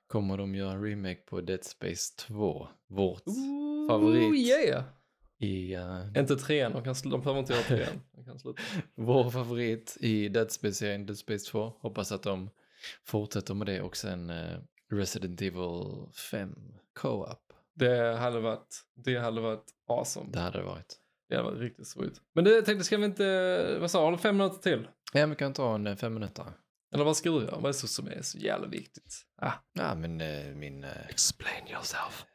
kommer 0.08 0.38
de 0.38 0.56
göra 0.56 0.72
en 0.72 0.84
remake 0.84 1.22
på 1.22 1.42
Dead 1.42 1.64
Space 1.64 2.14
2. 2.28 2.68
Vårt 2.88 3.24
Favorit. 3.90 4.24
Oh 4.32 4.38
yeah! 4.38 4.84
i... 5.40 5.74
eh, 5.74 6.06
Inte 6.22 6.36
trean, 6.36 6.72
de, 6.72 6.84
kan, 6.84 6.96
de 7.04 7.22
behöver 7.22 7.40
inte 7.40 7.54
göra 7.54 7.64
trean. 7.64 8.02
De 8.12 8.26
kan 8.26 8.40
sluta. 8.40 8.62
vår 8.96 9.30
favorit 9.30 9.98
i 10.00 10.30
Dead 10.30 10.52
Space-serien 10.52 11.06
Dead 11.06 11.18
Space 11.18 11.46
2. 11.52 11.74
Hoppas 11.80 12.12
att 12.12 12.24
de 12.24 12.50
fortsätter 13.06 13.54
med 13.54 13.68
det 13.68 13.82
och 13.82 13.98
sen 13.98 14.30
eh, 14.30 14.58
Resident 14.92 15.42
Evil 15.42 16.08
5 16.32 16.56
Co-op. 16.94 17.54
Det 17.74 18.16
hade 18.18 18.40
varit, 18.40 18.76
det 18.96 19.18
hade 19.18 19.42
varit 19.42 19.66
awesome. 19.88 20.30
Det 20.32 20.40
hade 20.40 20.58
det 20.58 20.66
varit. 20.66 20.98
Det 21.30 21.36
hade 21.36 21.50
varit 21.50 21.60
riktigt 21.62 21.88
sweet. 21.88 22.14
Men 22.36 22.44
det 22.44 22.52
jag 22.52 22.66
tänkte, 22.66 22.84
ska 22.86 22.98
vi 22.98 23.06
inte, 23.06 23.78
vad 23.80 23.92
sa 23.92 24.00
du, 24.00 24.06
har 24.06 24.12
du 24.12 24.18
fem 24.18 24.38
minuter 24.38 24.58
till? 24.58 24.88
Ja, 25.14 25.26
vi 25.26 25.36
kan 25.36 25.54
ta 25.54 25.76
en 25.76 25.88
eh, 25.88 25.96
fem 25.96 26.14
minuter. 26.14 26.46
Eller 26.94 27.04
vad 27.04 27.18
ska 27.18 27.30
du 27.30 27.36
göra? 27.46 27.56
Vad 27.56 27.64
är 27.64 27.68
det 27.68 27.74
så 27.74 27.88
som 27.88 28.08
är 28.08 28.22
så 28.22 28.38
jävla 28.38 28.68
viktigt? 28.68 29.22
Ah, 29.42 29.52
Ja, 29.74 29.96
men 29.96 30.22
eh, 30.22 30.46
min... 30.56 30.84
eh, 30.84 30.90
explain 31.10 31.68
yourself. 31.72 32.26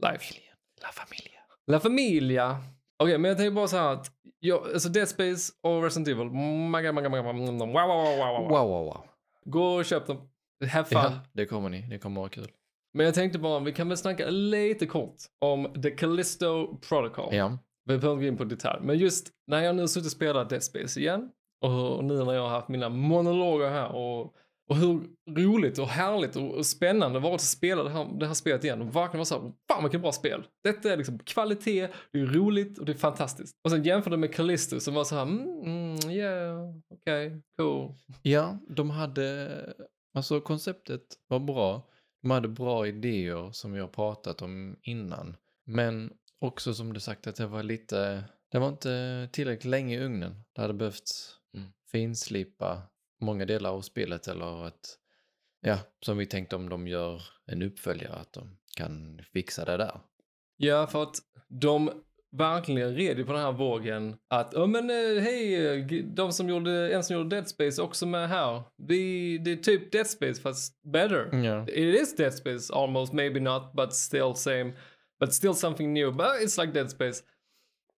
min 0.00 0.10
Life. 0.12 0.24
familjen. 0.24 0.54
La 0.82 0.88
Familia. 0.92 1.40
La 1.66 1.80
Familia. 1.80 2.58
Okej, 3.02 3.18
men 3.18 3.28
jag 3.28 3.38
tänker 3.38 3.50
bara 3.50 3.68
så 3.68 3.76
här 3.76 3.92
att, 3.92 4.12
jag, 4.40 4.66
alltså 4.72 4.88
Dead 4.88 5.08
Space 5.08 5.52
och 5.62 5.82
Resident 5.82 6.08
Evil, 6.08 6.26
maga, 6.30 6.92
maga, 6.92 7.08
maga, 7.08 7.22
maga, 7.32 7.32
wow, 7.32 7.46
wow, 7.46 7.66
wow, 7.66 8.16
wow, 8.16 8.42
wow. 8.42 8.48
Wow, 8.48 8.68
wow, 8.68 8.84
wow. 8.84 9.04
Gå 9.44 9.64
och 9.74 9.84
köp 9.84 10.06
dem. 10.06 10.30
Have 10.72 10.84
fun. 10.84 10.98
Ja, 11.02 11.12
det 11.32 11.46
kommer 11.46 11.68
ni. 11.68 11.82
Det 11.82 11.98
kommer 11.98 12.20
vara 12.20 12.30
kul. 12.30 12.50
Men 12.94 13.06
jag 13.06 13.14
tänkte 13.14 13.38
bara, 13.38 13.60
vi 13.60 13.72
kan 13.72 13.88
väl 13.88 13.96
snacka 13.98 14.26
lite 14.30 14.86
kort 14.86 15.16
om 15.38 15.82
The 15.82 15.90
Callisto 15.90 16.76
Protocol. 16.88 17.34
Ja. 17.34 17.58
Vi 17.84 17.98
behöver 17.98 18.12
inte 18.12 18.24
gå 18.24 18.28
in 18.28 18.36
på 18.36 18.44
detalj. 18.44 18.80
Men 18.82 18.98
just 18.98 19.30
när 19.46 19.62
jag 19.62 19.76
nu 19.76 19.88
suttit 19.88 20.06
och 20.06 20.12
spelat 20.12 20.50
Dead 20.50 20.62
Space 20.62 21.00
igen 21.00 21.30
och, 21.60 22.04
nu 22.04 22.24
när 22.24 22.32
jag 22.32 22.42
har 22.42 22.48
haft 22.48 22.68
mina 22.68 22.88
monologer 22.88 23.70
här 23.70 23.92
och, 23.94 24.34
Och 24.70 24.76
hur 24.76 25.00
roligt 25.30 25.78
och 25.78 25.88
härligt 25.88 26.36
och, 26.36 26.54
och 26.54 26.66
spännande 26.66 27.18
det 27.18 27.22
varit 27.22 27.34
att 27.34 27.40
spela 27.40 27.82
det 27.82 27.90
här, 27.90 28.18
det 28.20 28.26
här 28.26 28.34
spelet 28.34 28.64
igen 28.64 28.80
och 28.80 28.96
verkligen 28.96 29.18
vara 29.18 29.24
så 29.24 29.42
här, 29.42 29.52
fan 29.68 29.82
vilket 29.84 30.00
bra 30.00 30.12
spel. 30.12 30.46
Detta 30.64 30.92
är 30.92 30.96
liksom 30.96 31.18
kvalitet, 31.18 31.88
det 32.12 32.20
är 32.20 32.26
roligt 32.26 32.78
och 32.78 32.84
det 32.84 32.92
är 32.92 32.96
fantastiskt. 32.96 33.56
Och 33.64 33.70
sen 33.70 33.82
jämförde 33.82 34.16
med 34.16 34.34
Callisto 34.34 34.80
som 34.80 34.94
var 34.94 35.04
så 35.04 35.14
här, 35.14 35.22
mm, 35.22 35.60
mm 35.62 36.10
yeah, 36.10 36.68
okej, 36.90 37.26
okay, 37.26 37.40
cool. 37.58 37.94
Ja, 38.22 38.58
de 38.68 38.90
hade, 38.90 39.74
alltså 40.14 40.40
konceptet 40.40 41.02
var 41.28 41.38
bra. 41.38 41.86
De 42.22 42.30
hade 42.30 42.48
bra 42.48 42.86
idéer 42.86 43.52
som 43.52 43.72
vi 43.72 43.80
har 43.80 43.88
pratat 43.88 44.42
om 44.42 44.76
innan. 44.82 45.36
Men 45.64 46.12
också 46.40 46.74
som 46.74 46.92
du 46.92 47.00
sagt 47.00 47.26
att 47.26 47.36
det 47.36 47.46
var 47.46 47.62
lite, 47.62 48.24
det 48.48 48.58
var 48.58 48.68
inte 48.68 49.28
tillräckligt 49.32 49.70
länge 49.70 49.96
i 49.96 50.04
ugnen. 50.04 50.44
Det 50.52 50.60
hade 50.60 50.74
behövt 50.74 51.10
mm. 51.54 51.68
finslipa 51.90 52.82
många 53.20 53.44
delar 53.44 53.70
av 53.70 53.80
spelet 53.80 54.28
eller 54.28 54.66
att, 54.66 54.98
ja, 55.60 55.78
som 56.00 56.18
vi 56.18 56.26
tänkte 56.26 56.56
om 56.56 56.68
de 56.68 56.88
gör 56.88 57.22
en 57.46 57.62
uppföljare, 57.62 58.14
att 58.14 58.32
de 58.32 58.56
kan 58.76 59.20
fixa 59.32 59.64
det 59.64 59.76
där. 59.76 60.00
Ja, 60.56 60.86
för 60.86 61.02
att 61.02 61.16
de 61.48 61.90
verkligen 62.32 62.94
red 62.94 63.26
på 63.26 63.32
den 63.32 63.42
här 63.42 63.52
vågen 63.52 64.16
att, 64.28 64.50
ja 64.52 64.62
oh, 64.62 64.66
men 64.66 64.90
eh, 64.90 65.22
hej, 65.22 66.04
de 66.04 66.32
som 66.32 66.48
gjorde, 66.48 66.94
en 66.94 67.04
som 67.04 67.16
gjorde 67.16 67.36
Dead 67.36 67.48
Space 67.48 67.82
också 67.82 68.06
med 68.06 68.28
här. 68.28 68.62
Vi, 68.76 69.38
det 69.38 69.52
är 69.52 69.56
typ 69.56 69.92
Dead 69.92 70.06
Space 70.06 70.40
fast 70.40 70.82
better. 70.82 71.34
Yeah. 71.34 71.68
It 71.68 72.00
is 72.00 72.16
Dead 72.16 72.34
Space 72.34 72.74
almost, 72.74 73.12
maybe 73.12 73.40
not, 73.40 73.72
but 73.72 73.94
still 73.94 74.34
same. 74.34 74.72
But 75.20 75.34
still 75.34 75.54
something 75.54 75.92
new, 75.92 76.12
but 76.12 76.26
it's 76.42 76.60
like 76.60 76.72
Dead 76.72 76.90
Space 76.90 77.22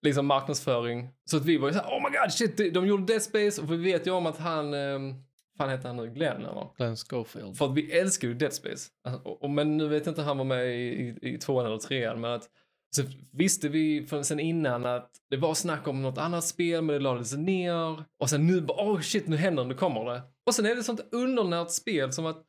liksom 0.03 0.27
marknadsföring. 0.27 1.09
Så 1.25 1.37
att 1.37 1.45
vi 1.45 1.57
var 1.57 1.69
ju 1.69 1.75
såhär, 1.75 1.89
oh 1.89 2.03
my 2.03 2.19
god 2.19 2.33
shit, 2.33 2.75
de 2.75 2.87
gjorde 2.87 3.13
Dead 3.13 3.23
Space 3.23 3.63
och 3.63 3.73
vi 3.73 3.77
vet 3.77 4.07
ju 4.07 4.11
om 4.11 4.27
att 4.27 4.39
han, 4.39 4.75
um, 4.75 5.15
fan 5.59 5.71
heter 5.71 5.89
han 5.89 5.97
nu, 5.97 6.11
Glenn 6.11 6.37
eller? 6.37 6.77
Glenn 6.77 6.97
Schofield. 6.97 7.57
För 7.57 7.65
att 7.65 7.75
vi 7.75 7.93
älskar 7.93 8.29
ju 8.29 8.35
Dead 8.35 8.53
Space. 8.53 8.91
Alltså, 9.05 9.29
och, 9.29 9.43
och, 9.43 9.51
men 9.51 9.77
nu 9.77 9.89
vet 9.89 10.07
jag 10.07 10.11
inte 10.11 10.23
han 10.23 10.39
var 10.39 10.45
med 10.45 10.67
i, 10.67 11.17
i, 11.23 11.35
i 11.35 11.39
tvåan 11.39 11.67
eller 11.67 11.79
trean, 11.79 12.21
men 12.21 12.33
att 12.33 12.49
så 12.97 13.03
visste 13.33 13.69
vi 13.69 14.07
sen 14.23 14.41
innan 14.41 14.87
att 14.87 15.11
det 15.31 15.37
var 15.37 15.55
snack 15.55 15.89
om 15.89 16.03
något 16.03 16.19
annat 16.19 16.45
spel 16.45 16.83
men 16.83 16.93
det 16.93 16.99
lades 16.99 17.33
ner. 17.33 18.05
Och 18.19 18.31
sen 18.31 18.47
nu 18.47 18.61
bara, 18.61 18.93
oh 18.93 19.01
shit 19.01 19.29
nu 19.29 19.37
händer 19.37 19.63
det, 19.63 19.69
nu 19.69 19.75
kommer 19.75 20.05
det. 20.05 20.23
Och 20.47 20.55
sen 20.55 20.67
är 20.67 20.75
det 20.75 20.83
sånt 20.83 21.01
undernärt 21.13 21.71
spel 21.71 22.13
som 22.13 22.27
att 22.27 22.45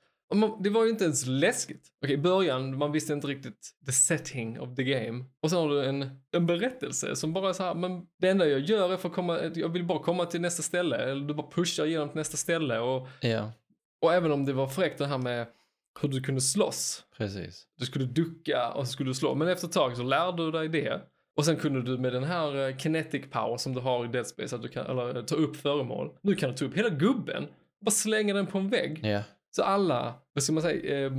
det 0.60 0.70
var 0.70 0.84
ju 0.84 0.90
inte 0.90 1.04
ens 1.04 1.26
läskigt. 1.26 1.88
Okej, 2.04 2.14
i 2.14 2.18
början, 2.18 2.78
man 2.78 2.92
visste 2.92 3.14
inte 3.14 3.28
riktigt 3.28 3.72
the 3.86 3.92
setting 3.92 4.60
of 4.60 4.76
the 4.76 4.84
game. 4.84 5.26
Och 5.42 5.50
sen 5.50 5.60
har 5.60 5.70
du 5.70 5.86
en, 5.86 6.22
en 6.32 6.46
berättelse 6.46 7.16
som 7.16 7.34
bara 7.34 7.50
är 7.50 7.54
så 7.54 7.64
här, 7.64 7.76
men 7.76 8.02
det 8.20 8.30
enda 8.30 8.48
jag 8.48 8.60
gör 8.60 8.94
är 8.94 8.98
för 8.98 9.10
att 9.10 9.16
komma, 9.16 9.40
jag 9.56 9.70
vill 9.70 9.84
bara 9.84 10.00
komma 10.00 10.26
till 10.26 10.42
nästa 10.42 10.64
ställe. 10.64 10.98
Eller 10.98 11.28
du 11.28 11.34
bara 11.34 11.52
pushar 11.52 11.86
igenom 11.86 12.10
till 12.10 12.18
nästa 12.18 12.38
ställe. 12.38 12.80
Och, 12.80 13.08
ja. 13.22 13.52
och 14.02 14.14
även 14.14 14.32
om 14.32 14.46
det 14.46 14.54
var 14.54 14.68
fräckt 14.68 14.98
det 14.98 15.08
här 15.08 15.18
med 15.18 15.48
hur 16.02 16.10
du 16.10 16.22
kunde 16.22 16.42
slåss. 16.42 17.04
Precis. 17.18 17.68
Du 17.80 17.86
skulle 17.86 18.06
ducka 18.06 18.72
och 18.72 18.88
så 18.88 18.94
skulle 18.94 19.10
du 19.10 19.14
slå. 19.14 19.36
Men 19.36 19.48
efter 19.48 19.68
ett 19.68 19.74
tag 19.74 19.98
så 19.98 20.04
lärde 20.04 20.46
du 20.46 20.52
dig 20.52 20.70
det. 20.70 21.02
Och 21.36 21.46
sen 21.46 21.56
kunde 21.56 21.82
du 21.82 21.98
med 21.98 22.14
den 22.14 22.24
här 22.24 22.70
eh, 22.70 22.78
kinetic 22.78 23.24
power 23.32 23.58
som 23.58 23.74
du 23.74 23.80
har 23.80 24.06
i 24.06 24.08
Dead 24.08 24.28
Space, 24.28 24.56
att 24.56 24.62
du 24.62 24.68
kan 24.68 24.86
eller, 24.86 25.22
ta 25.22 25.36
upp 25.36 25.56
föremål. 25.56 26.18
Nu 26.22 26.36
kan 26.36 26.50
du 26.50 26.56
ta 26.56 26.66
upp 26.66 26.78
hela 26.78 26.90
gubben, 26.90 27.48
bara 27.82 27.92
slänga 27.92 28.34
den 28.34 28.48
på 28.48 28.58
en 28.58 28.70
vägg. 28.70 29.00
Ja. 29.04 29.24
Så 29.56 29.64
alla, 29.64 30.16
vad 30.34 30.43
ska 30.43 30.54
man 30.54 30.64
säga, 30.64 31.06
eh, 31.06 31.12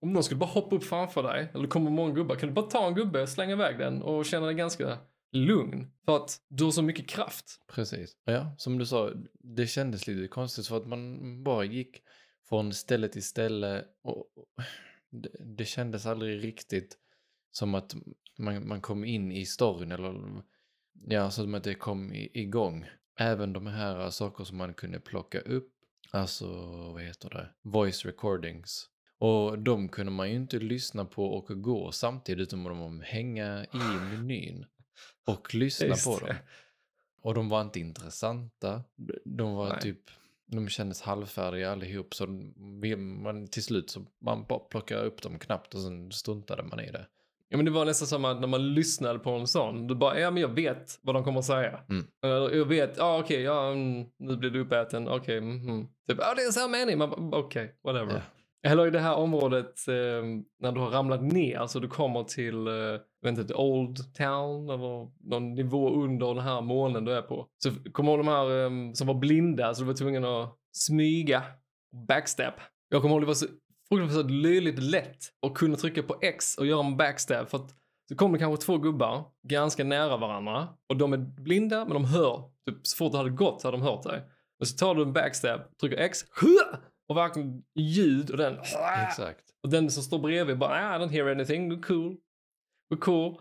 om 0.00 0.12
någon 0.12 0.24
skulle 0.24 0.38
bara 0.38 0.50
hoppa 0.50 0.76
upp 0.76 0.84
framför 0.84 1.22
dig, 1.22 1.48
eller 1.52 1.62
det 1.62 1.68
kommer 1.68 1.90
många 1.90 2.14
gubbar, 2.14 2.36
kan 2.36 2.48
du 2.48 2.54
bara 2.54 2.66
ta 2.66 2.86
en 2.86 2.94
gubbe, 2.94 3.26
slänga 3.26 3.52
iväg 3.52 3.78
den 3.78 4.02
och 4.02 4.24
känna 4.24 4.46
dig 4.46 4.54
ganska 4.54 4.98
lugn. 5.32 5.90
För 6.04 6.16
att 6.16 6.40
du 6.48 6.64
har 6.64 6.70
så 6.70 6.82
mycket 6.82 7.08
kraft. 7.08 7.60
Precis. 7.74 8.16
Ja, 8.24 8.54
som 8.58 8.78
du 8.78 8.86
sa, 8.86 9.10
det 9.32 9.66
kändes 9.66 10.06
lite 10.06 10.28
konstigt 10.28 10.66
för 10.66 10.76
att 10.76 10.86
man 10.86 11.42
bara 11.44 11.64
gick 11.64 12.02
från 12.48 12.72
ställe 12.72 13.08
till 13.08 13.24
ställe 13.24 13.84
och 14.02 14.26
det, 15.10 15.30
det 15.56 15.64
kändes 15.64 16.06
aldrig 16.06 16.44
riktigt 16.44 16.98
som 17.50 17.74
att 17.74 17.94
man, 18.38 18.68
man 18.68 18.80
kom 18.80 19.04
in 19.04 19.32
i 19.32 19.46
storyn 19.46 19.92
eller 19.92 20.42
ja, 21.06 21.30
så 21.30 21.56
att 21.56 21.64
det 21.64 21.74
kom 21.74 22.12
igång. 22.14 22.86
Även 23.18 23.52
de 23.52 23.66
här 23.66 24.10
saker 24.10 24.44
som 24.44 24.56
man 24.56 24.74
kunde 24.74 25.00
plocka 25.00 25.40
upp 25.40 25.71
Alltså, 26.12 26.46
vad 26.92 27.02
heter 27.02 27.30
det? 27.30 27.48
Voice 27.62 28.04
recordings. 28.04 28.88
Och 29.18 29.58
de 29.58 29.88
kunde 29.88 30.12
man 30.12 30.30
ju 30.30 30.36
inte 30.36 30.58
lyssna 30.58 31.04
på 31.04 31.26
och 31.26 31.62
gå 31.62 31.92
samtidigt 31.92 32.48
utan 32.48 32.64
de 32.64 33.00
hänga 33.00 33.64
i 33.64 33.78
menyn 33.78 34.66
och 35.26 35.54
lyssna 35.54 35.86
Just 35.86 36.04
på 36.04 36.18
dem. 36.18 36.36
Och 37.22 37.34
de 37.34 37.48
var 37.48 37.62
inte 37.62 37.80
intressanta. 37.80 38.84
De 39.24 39.54
var 39.54 39.68
Nej. 39.68 39.80
typ, 39.80 40.10
de 40.46 40.68
kändes 40.68 41.02
halvfärdiga 41.02 41.72
allihop 41.72 42.14
så 42.14 42.26
man, 42.96 43.48
till 43.48 43.62
slut 43.62 43.90
så 43.90 44.06
man 44.20 44.44
bara 44.48 44.58
plockade 44.58 45.02
upp 45.02 45.22
dem 45.22 45.38
knappt 45.38 45.74
och 45.74 45.80
sen 45.80 46.12
stuntade 46.12 46.62
man 46.62 46.80
i 46.80 46.90
det. 46.90 47.06
Ja 47.52 47.56
men 47.56 47.64
det 47.64 47.70
var 47.70 47.84
nästan 47.84 48.08
som 48.08 48.24
att 48.24 48.40
när 48.40 48.48
man 48.48 48.74
lyssnade 48.74 49.18
på 49.18 49.30
en 49.30 49.46
sån, 49.46 49.86
du 49.86 49.94
bara, 49.94 50.18
ja 50.18 50.30
men 50.30 50.40
jag 50.40 50.48
vet 50.48 50.98
vad 51.02 51.14
de 51.14 51.24
kommer 51.24 51.38
att 51.38 51.44
säga. 51.44 51.80
Mm. 51.90 52.06
Jag 52.52 52.64
vet, 52.64 52.96
ja 52.96 53.18
okej, 53.18 53.24
okay, 53.24 53.42
ja 53.42 53.72
mm, 53.72 54.06
nu 54.18 54.36
blir 54.36 54.50
du 54.50 54.60
uppäten, 54.60 55.08
okej, 55.08 55.20
okay, 55.20 55.36
mm, 55.36 55.68
mm. 55.68 55.86
Typ, 56.08 56.18
ja 56.20 56.34
det 56.36 56.42
är 56.42 56.50
så 56.50 56.68
mening, 56.68 57.02
okej, 57.02 57.38
okay, 57.38 57.68
whatever. 57.84 58.12
Yeah. 58.12 58.22
Eller 58.66 58.86
i 58.86 58.90
det 58.90 58.98
här 58.98 59.14
området 59.14 59.88
eh, 59.88 60.24
när 60.60 60.72
du 60.72 60.80
har 60.80 60.90
ramlat 60.90 61.22
ner, 61.22 61.58
alltså 61.58 61.80
du 61.80 61.88
kommer 61.88 62.24
till, 62.24 62.66
eh, 62.66 63.00
vet 63.22 63.38
inte, 63.38 63.54
Old 63.54 64.14
Town 64.14 64.70
eller 64.70 65.28
någon 65.30 65.54
nivå 65.54 65.90
under 65.90 66.34
den 66.34 66.44
här 66.44 66.60
månen 66.60 67.04
du 67.04 67.12
är 67.12 67.22
på. 67.22 67.46
Så 67.62 67.92
kommer 67.92 68.16
de 68.16 68.28
här 68.28 68.64
eh, 68.64 68.92
som 68.92 69.06
var 69.06 69.14
blinda, 69.14 69.74
så 69.74 69.82
du 69.82 69.86
var 69.86 69.94
tvungen 69.94 70.24
att 70.24 70.56
smyga, 70.72 71.42
backstep. 72.08 72.54
Jag 72.88 73.02
kommer 73.02 73.14
ihåg 73.14 73.22
det 73.22 73.26
var 73.26 73.34
så 73.34 73.46
fruktansvärt 73.98 74.30
löjligt 74.30 74.78
lätt 74.78 75.18
att 75.46 75.54
kunna 75.54 75.76
trycka 75.76 76.02
på 76.02 76.18
X 76.22 76.58
och 76.58 76.66
göra 76.66 76.86
en 76.86 76.96
backstab 76.96 77.48
för 77.48 77.58
att 77.58 77.74
så 78.08 78.16
kommer 78.16 78.38
det 78.38 78.44
kanske 78.44 78.66
två 78.66 78.78
gubbar 78.78 79.24
ganska 79.48 79.84
nära 79.84 80.16
varandra 80.16 80.68
och 80.88 80.96
de 80.96 81.12
är 81.12 81.16
blinda 81.16 81.84
men 81.84 81.94
de 81.94 82.04
hör, 82.04 82.50
typ 82.66 82.86
så 82.86 82.96
fort 82.96 83.12
det 83.12 83.18
hade 83.18 83.30
gått 83.30 83.62
hade 83.62 83.76
de 83.76 83.82
hört 83.82 84.02
dig. 84.02 84.22
Och 84.60 84.68
så 84.68 84.76
tar 84.76 84.94
du 84.94 85.02
en 85.02 85.12
backstab, 85.12 85.60
trycker 85.80 85.96
X, 85.96 86.24
och 87.08 87.16
verkligen 87.16 87.62
ljud 87.74 88.30
och 88.30 88.36
den, 88.36 88.58
Exakt. 89.08 89.44
och 89.62 89.68
den 89.68 89.90
som 89.90 90.02
står 90.02 90.18
bredvid 90.18 90.58
bara, 90.58 90.70
ah, 90.70 90.96
I 90.96 90.98
don't 90.98 91.10
hear 91.10 91.30
anything, 91.30 91.72
we're 91.72 91.82
cool, 91.82 92.16
we're 92.94 93.00
cool. 93.00 93.40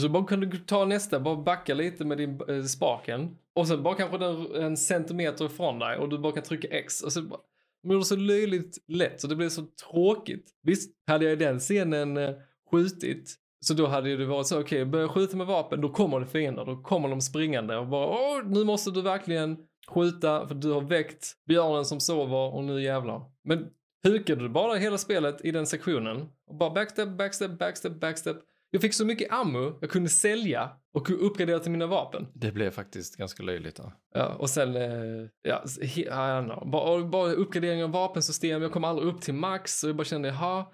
Så 0.00 0.08
bara 0.08 0.24
kan 0.24 0.40
du 0.40 0.58
ta 0.58 0.84
nästa, 0.84 1.20
bara 1.20 1.36
backa 1.36 1.74
lite 1.74 2.04
med 2.04 2.18
din 2.18 2.40
äh, 2.48 2.62
spaken 2.62 3.38
och 3.54 3.68
sen 3.68 3.82
bara 3.82 3.94
kanske 3.94 4.18
den 4.18 4.54
en 4.54 4.76
centimeter 4.76 5.44
ifrån 5.44 5.78
dig 5.78 5.98
och 5.98 6.08
du 6.08 6.18
bara 6.18 6.32
kan 6.32 6.42
trycka 6.42 6.68
X 6.68 7.02
och 7.02 7.12
så 7.12 7.22
bara, 7.22 7.40
de 7.82 7.90
gjorde 7.90 8.00
det 8.00 8.06
så 8.06 8.16
löjligt 8.16 8.78
lätt 8.88 9.20
så 9.20 9.26
det 9.26 9.36
blev 9.36 9.48
så 9.48 9.66
tråkigt. 9.90 10.50
Visst, 10.62 10.92
hade 11.06 11.24
jag 11.24 11.32
i 11.32 11.36
den 11.36 11.58
scenen 11.58 12.16
eh, 12.16 12.30
skjutit 12.70 13.38
så 13.60 13.74
då 13.74 13.86
hade 13.86 14.16
det 14.16 14.26
varit 14.26 14.46
så, 14.46 14.60
okej, 14.60 14.82
okay, 14.82 14.90
börja 14.90 15.08
skjuta 15.08 15.36
med 15.36 15.46
vapen, 15.46 15.80
då 15.80 15.88
kommer 15.88 16.20
det 16.20 16.26
fiender, 16.26 16.64
då 16.64 16.76
kommer 16.76 17.08
de 17.08 17.20
springande 17.20 17.76
och 17.76 17.86
bara, 17.86 18.06
åh, 18.06 18.40
nu 18.46 18.64
måste 18.64 18.90
du 18.90 19.02
verkligen 19.02 19.56
skjuta 19.88 20.48
för 20.48 20.54
du 20.54 20.70
har 20.70 20.80
väckt 20.80 21.32
björnen 21.48 21.84
som 21.84 22.00
sover 22.00 22.54
och 22.54 22.64
nu 22.64 22.82
jävlar. 22.82 23.22
Men 23.44 23.66
hukade 24.02 24.42
du 24.42 24.48
bara 24.48 24.74
hela 24.74 24.98
spelet 24.98 25.44
i 25.44 25.50
den 25.50 25.66
sektionen 25.66 26.28
och 26.46 26.54
bara 26.54 26.70
backstep, 26.70 27.08
backstep, 27.08 27.58
backstep, 27.58 28.00
backstep 28.00 28.36
jag 28.70 28.82
fick 28.82 28.94
så 28.94 29.04
mycket 29.04 29.32
ammo 29.32 29.78
jag 29.80 29.90
kunde 29.90 30.08
sälja 30.08 30.70
och 30.94 31.26
uppgradera 31.26 31.58
till 31.58 31.70
mina 31.70 31.86
vapen. 31.86 32.26
Det 32.34 32.52
blev 32.52 32.70
faktiskt 32.70 33.16
ganska 33.16 33.42
löjligt. 33.42 33.76
Då. 33.76 33.92
Ja, 34.14 34.34
och 34.34 34.50
sen, 34.50 34.76
eh, 34.76 35.28
ja, 35.42 35.64
I 35.80 36.04
don't 36.04 36.44
know. 36.44 36.70
Bara, 36.70 37.04
bara 37.04 37.32
uppgradering 37.32 37.84
av 37.84 37.90
vapensystem, 37.90 38.62
jag 38.62 38.72
kom 38.72 38.84
aldrig 38.84 39.08
upp 39.08 39.20
till 39.20 39.34
max 39.34 39.82
och 39.84 39.88
jag 39.88 39.96
bara 39.96 40.04
kände, 40.04 40.28
jaha, 40.28 40.66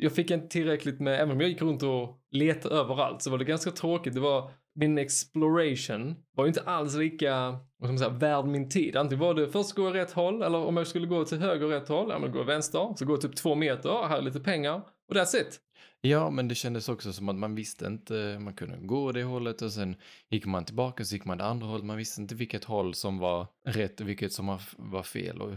jag 0.00 0.12
fick 0.12 0.30
inte 0.30 0.48
tillräckligt 0.48 1.00
med, 1.00 1.20
även 1.20 1.30
om 1.30 1.40
jag 1.40 1.50
gick 1.50 1.62
runt 1.62 1.82
och 1.82 2.18
letade 2.30 2.74
överallt 2.74 3.22
så 3.22 3.30
var 3.30 3.38
det 3.38 3.44
ganska 3.44 3.70
tråkigt. 3.70 4.14
Det 4.14 4.20
var, 4.20 4.50
min 4.74 4.98
exploration 4.98 6.16
var 6.36 6.44
ju 6.44 6.48
inte 6.48 6.62
alls 6.62 6.94
lika, 6.96 7.50
vad 7.50 7.60
ska 7.78 7.88
man 7.88 7.98
säga, 7.98 8.10
värd 8.10 8.44
min 8.44 8.68
tid. 8.68 8.96
Antingen 8.96 9.24
var 9.24 9.34
det 9.34 9.48
först 9.48 9.72
gå 9.72 9.90
rätt 9.90 10.12
håll 10.12 10.42
eller 10.42 10.58
om 10.58 10.76
jag 10.76 10.86
skulle 10.86 11.06
gå 11.06 11.24
till 11.24 11.38
höger 11.38 11.66
rätt 11.66 11.88
håll, 11.88 12.10
ja 12.10 12.18
men 12.18 12.32
gå 12.32 12.42
vänster, 12.42 12.94
så 12.96 13.04
gå 13.04 13.16
typ 13.16 13.36
två 13.36 13.54
meter, 13.54 14.08
här 14.08 14.18
är 14.18 14.22
lite 14.22 14.40
pengar 14.40 14.82
och 15.08 15.14
that's 15.14 15.36
it. 15.36 15.60
Ja, 16.00 16.30
men 16.30 16.48
det 16.48 16.54
kändes 16.54 16.88
också 16.88 17.12
som 17.12 17.28
att 17.28 17.36
man 17.36 17.54
visste 17.54 17.86
inte, 17.86 18.38
man 18.40 18.54
kunde 18.54 18.76
gå 18.76 19.12
det 19.12 19.22
hållet 19.22 19.62
och 19.62 19.72
sen 19.72 19.96
gick 20.28 20.46
man 20.46 20.64
tillbaka 20.64 21.04
så 21.04 21.14
gick 21.14 21.24
man 21.24 21.38
det 21.38 21.44
andra 21.44 21.66
hållet. 21.66 21.86
Man 21.86 21.96
visste 21.96 22.20
inte 22.20 22.34
vilket 22.34 22.64
håll 22.64 22.94
som 22.94 23.18
var 23.18 23.46
rätt 23.64 24.00
och 24.00 24.08
vilket 24.08 24.32
som 24.32 24.46
var, 24.46 24.62
var 24.76 25.02
fel. 25.02 25.42
Och, 25.42 25.54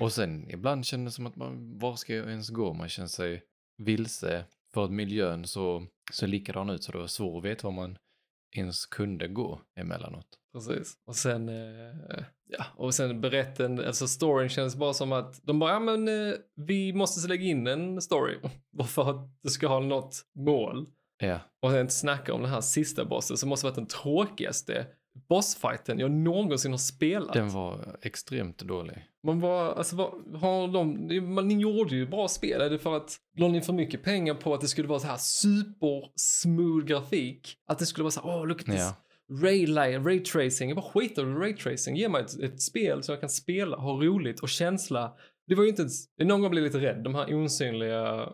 och 0.00 0.12
sen 0.12 0.50
ibland 0.50 0.86
kändes 0.86 1.14
det 1.14 1.16
som 1.16 1.26
att 1.26 1.36
man, 1.36 1.78
var 1.78 1.96
ska 1.96 2.14
jag 2.14 2.30
ens 2.30 2.48
gå? 2.50 2.72
Man 2.72 2.88
känner 2.88 3.08
sig 3.08 3.42
vilse 3.78 4.44
för 4.74 4.84
att 4.84 4.90
miljön 4.90 5.46
så, 5.46 5.86
så 6.12 6.26
likadan 6.26 6.70
ut 6.70 6.84
så 6.84 6.92
det 6.92 6.98
var 6.98 7.06
svårt 7.06 7.44
att 7.44 7.50
veta 7.50 7.66
var 7.66 7.72
man 7.74 7.98
ens 8.54 8.86
kunde 8.86 9.28
gå 9.28 9.60
emellanåt. 9.76 10.26
Precis. 10.52 10.94
Och 11.06 11.16
sen, 11.16 11.48
eh, 11.48 12.24
ja, 12.48 12.64
och 12.76 12.94
sen 12.94 13.20
berätten, 13.20 13.84
alltså 13.84 14.08
storyn 14.08 14.48
känns 14.48 14.76
bara 14.76 14.92
som 14.92 15.12
att 15.12 15.40
de 15.42 15.58
bara, 15.58 15.70
ja 15.72 15.80
men 15.80 16.08
eh, 16.08 16.34
vi 16.54 16.92
måste 16.92 17.28
lägga 17.28 17.44
in 17.44 17.66
en 17.66 18.02
story. 18.02 18.38
Bara 18.72 18.88
för 18.88 19.10
att 19.10 19.28
du 19.42 19.50
ska 19.50 19.66
ha 19.66 19.80
något 19.80 20.22
mål. 20.34 20.86
Ja. 21.18 21.40
Och 21.62 21.70
sen 21.70 21.90
snacka 21.90 22.34
om 22.34 22.42
den 22.42 22.50
här 22.50 22.60
sista 22.60 23.04
bossen 23.04 23.36
som 23.36 23.48
måste 23.48 23.66
varit 23.66 23.74
den 23.74 23.86
tråkigaste 23.86 24.86
bossfighten 25.28 25.98
jag 25.98 26.10
någonsin 26.10 26.70
har 26.70 26.78
spelat. 26.78 27.32
Den 27.32 27.50
var 27.50 27.96
extremt 28.02 28.58
dålig. 28.58 29.04
Man 29.24 29.40
bara, 29.40 29.72
alltså 29.72 29.96
vad, 29.96 30.36
har 30.40 30.68
de, 30.68 31.34
man, 31.34 31.60
gjorde 31.60 31.94
ju 31.94 32.06
bra 32.06 32.28
spel. 32.28 32.60
Är 32.60 32.70
det 32.70 32.78
för 32.78 32.96
att, 32.96 33.16
la 33.36 33.48
ni 33.48 33.60
för 33.60 33.72
mycket 33.72 34.02
pengar 34.02 34.34
på 34.34 34.54
att 34.54 34.60
det 34.60 34.68
skulle 34.68 34.88
vara 34.88 35.00
så 35.00 35.06
här 35.06 35.16
super 35.16 36.08
smooth 36.16 36.84
grafik? 36.86 37.56
Att 37.66 37.78
det 37.78 37.86
skulle 37.86 38.02
vara 38.02 38.10
så 38.10 38.20
här, 38.20 38.28
åh 38.28 38.46
look 38.46 38.60
at 38.60 38.66
this 38.66 38.74
Ja. 38.74 38.96
ray, 39.42 39.66
ray 39.98 40.20
tracing. 40.20 40.68
Jag 40.68 40.76
bara 40.76 40.90
skiter 40.90 41.22
i 41.22 41.34
ray 41.34 41.56
tracing. 41.56 41.96
Ge 41.96 42.08
mig 42.08 42.22
ett, 42.22 42.40
ett 42.40 42.62
spel 42.62 43.02
så 43.02 43.12
jag 43.12 43.20
kan 43.20 43.30
spela, 43.30 43.76
ha 43.76 43.92
roligt 43.92 44.40
och 44.40 44.48
känsla. 44.48 45.12
Det 45.46 45.54
var 45.54 45.62
ju 45.62 45.68
inte 45.68 45.82
ens, 45.82 46.04
någon 46.18 46.40
gång 46.40 46.50
blev 46.50 46.64
jag 46.64 46.72
lite 46.74 46.86
rädd. 46.86 47.04
De 47.04 47.14
här 47.14 47.34
osynliga 47.34 48.32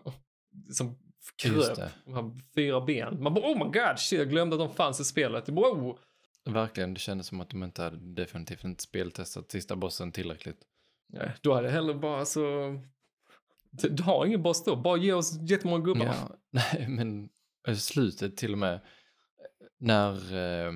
som 0.71 0.97
kröp. 1.43 1.77
De 2.05 2.13
här 2.13 2.31
fyra 2.55 2.81
ben. 2.81 3.23
Man 3.23 3.33
bara 3.33 3.45
oh 3.45 3.57
my 3.57 3.79
god 3.79 3.99
shit, 3.99 4.19
jag 4.19 4.29
glömde 4.29 4.55
att 4.55 4.59
de 4.59 4.75
fanns 4.75 4.99
i 4.99 5.03
spelet. 5.03 5.49
Wow. 5.49 5.97
Verkligen, 6.45 6.93
det 6.93 6.99
kändes 6.99 7.27
som 7.27 7.41
att 7.41 7.49
de 7.49 7.63
inte 7.63 7.83
hade 7.83 7.97
definitivt 7.97 8.63
inte 8.63 8.83
speltestat 8.83 9.51
sista 9.51 9.75
bossen 9.75 10.11
tillräckligt. 10.11 10.57
Nej, 11.13 11.31
då 11.41 11.53
hade 11.53 11.67
jag 11.67 11.73
hellre 11.73 11.93
bara 11.93 12.25
så... 12.25 12.77
Du, 13.69 13.89
du 13.89 14.03
har 14.03 14.25
ingen 14.25 14.43
boss 14.43 14.63
då, 14.63 14.75
bara 14.75 14.97
ge 14.97 15.13
oss 15.13 15.39
jättemånga 15.41 15.83
gubbar. 15.83 16.05
Ja, 16.05 16.35
nej, 16.51 16.85
men 16.89 17.29
eh, 17.67 17.75
slutet 17.75 18.37
till 18.37 18.51
och 18.51 18.57
med. 18.57 18.79
När 19.79 20.13
eh, 20.35 20.71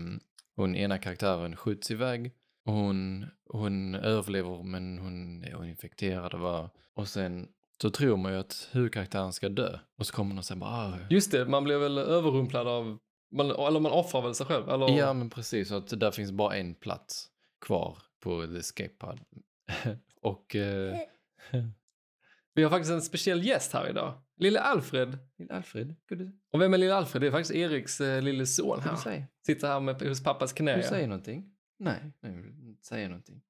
hon 0.55 0.75
ena 0.75 0.97
karaktären 0.97 1.55
skjuts 1.55 1.91
iväg. 1.91 2.31
Och 2.65 2.73
hon, 2.73 3.25
hon 3.49 3.95
överlever 3.95 4.63
men 4.63 4.97
hon 4.97 5.43
är 5.43 5.65
infekterad 5.65 6.33
och, 6.33 6.39
var, 6.39 6.69
och 6.93 7.07
sen 7.07 7.47
så 7.81 7.89
tror 7.89 8.17
man 8.17 8.33
ju 8.33 8.39
att 8.39 8.69
huvudkaraktären 8.71 9.33
ska 9.33 9.49
dö. 9.49 9.79
Och 9.97 10.07
så 10.07 10.13
kommer 10.13 10.31
hon 10.31 10.37
och 10.37 10.45
säger 10.45 10.59
bara 10.59 10.69
ah, 10.69 10.97
Just 11.09 11.31
det, 11.31 11.45
man 11.45 11.63
blev 11.63 11.79
väl 11.79 11.97
överrumplad 11.97 12.67
av... 12.67 12.97
Man, 13.31 13.51
eller 13.51 13.79
man 13.79 13.91
offrar 13.91 14.21
väl 14.21 14.35
sig 14.35 14.45
själv? 14.45 14.69
Eller? 14.69 14.89
Ja 14.89 15.13
men 15.13 15.29
precis, 15.29 15.67
så 15.67 15.75
att 15.75 15.99
där 15.99 16.11
finns 16.11 16.31
bara 16.31 16.55
en 16.55 16.75
plats 16.75 17.29
kvar 17.65 17.97
på 18.19 18.47
The 18.47 18.57
Escape 18.57 18.89
Pod. 18.89 19.19
och 20.25 20.55
eh, 20.55 20.97
Vi 22.53 22.63
har 22.63 22.69
faktiskt 22.69 22.91
en 22.91 23.01
speciell 23.01 23.45
gäst 23.45 23.73
här 23.73 23.89
idag. 23.89 24.13
Lille 24.37 24.59
Alfred. 24.59 25.17
Lille 25.37 25.53
Alfred, 25.53 25.95
du, 26.09 26.39
Och 26.51 26.61
vem 26.61 26.73
är 26.73 26.77
lille 26.77 26.95
Alfred? 26.95 27.21
Det 27.21 27.27
är 27.27 27.31
faktiskt 27.31 27.55
Eriks 27.55 28.01
eh, 28.01 28.21
lille 28.21 28.45
son 28.45 28.79
här. 28.79 28.95
säga? 28.95 29.23
Sitter 29.45 29.67
här 29.67 29.79
med, 29.79 30.01
hos 30.01 30.23
pappas 30.23 30.53
knä. 30.53 30.77
Du 30.77 30.83
säga 30.83 31.07
någonting? 31.07 31.51
Nej, 31.79 32.13
nej, 32.21 32.31
jag 32.31 32.41
vill 32.41 32.67
inte 32.69 32.85
säga 32.85 33.07
någonting. 33.07 33.41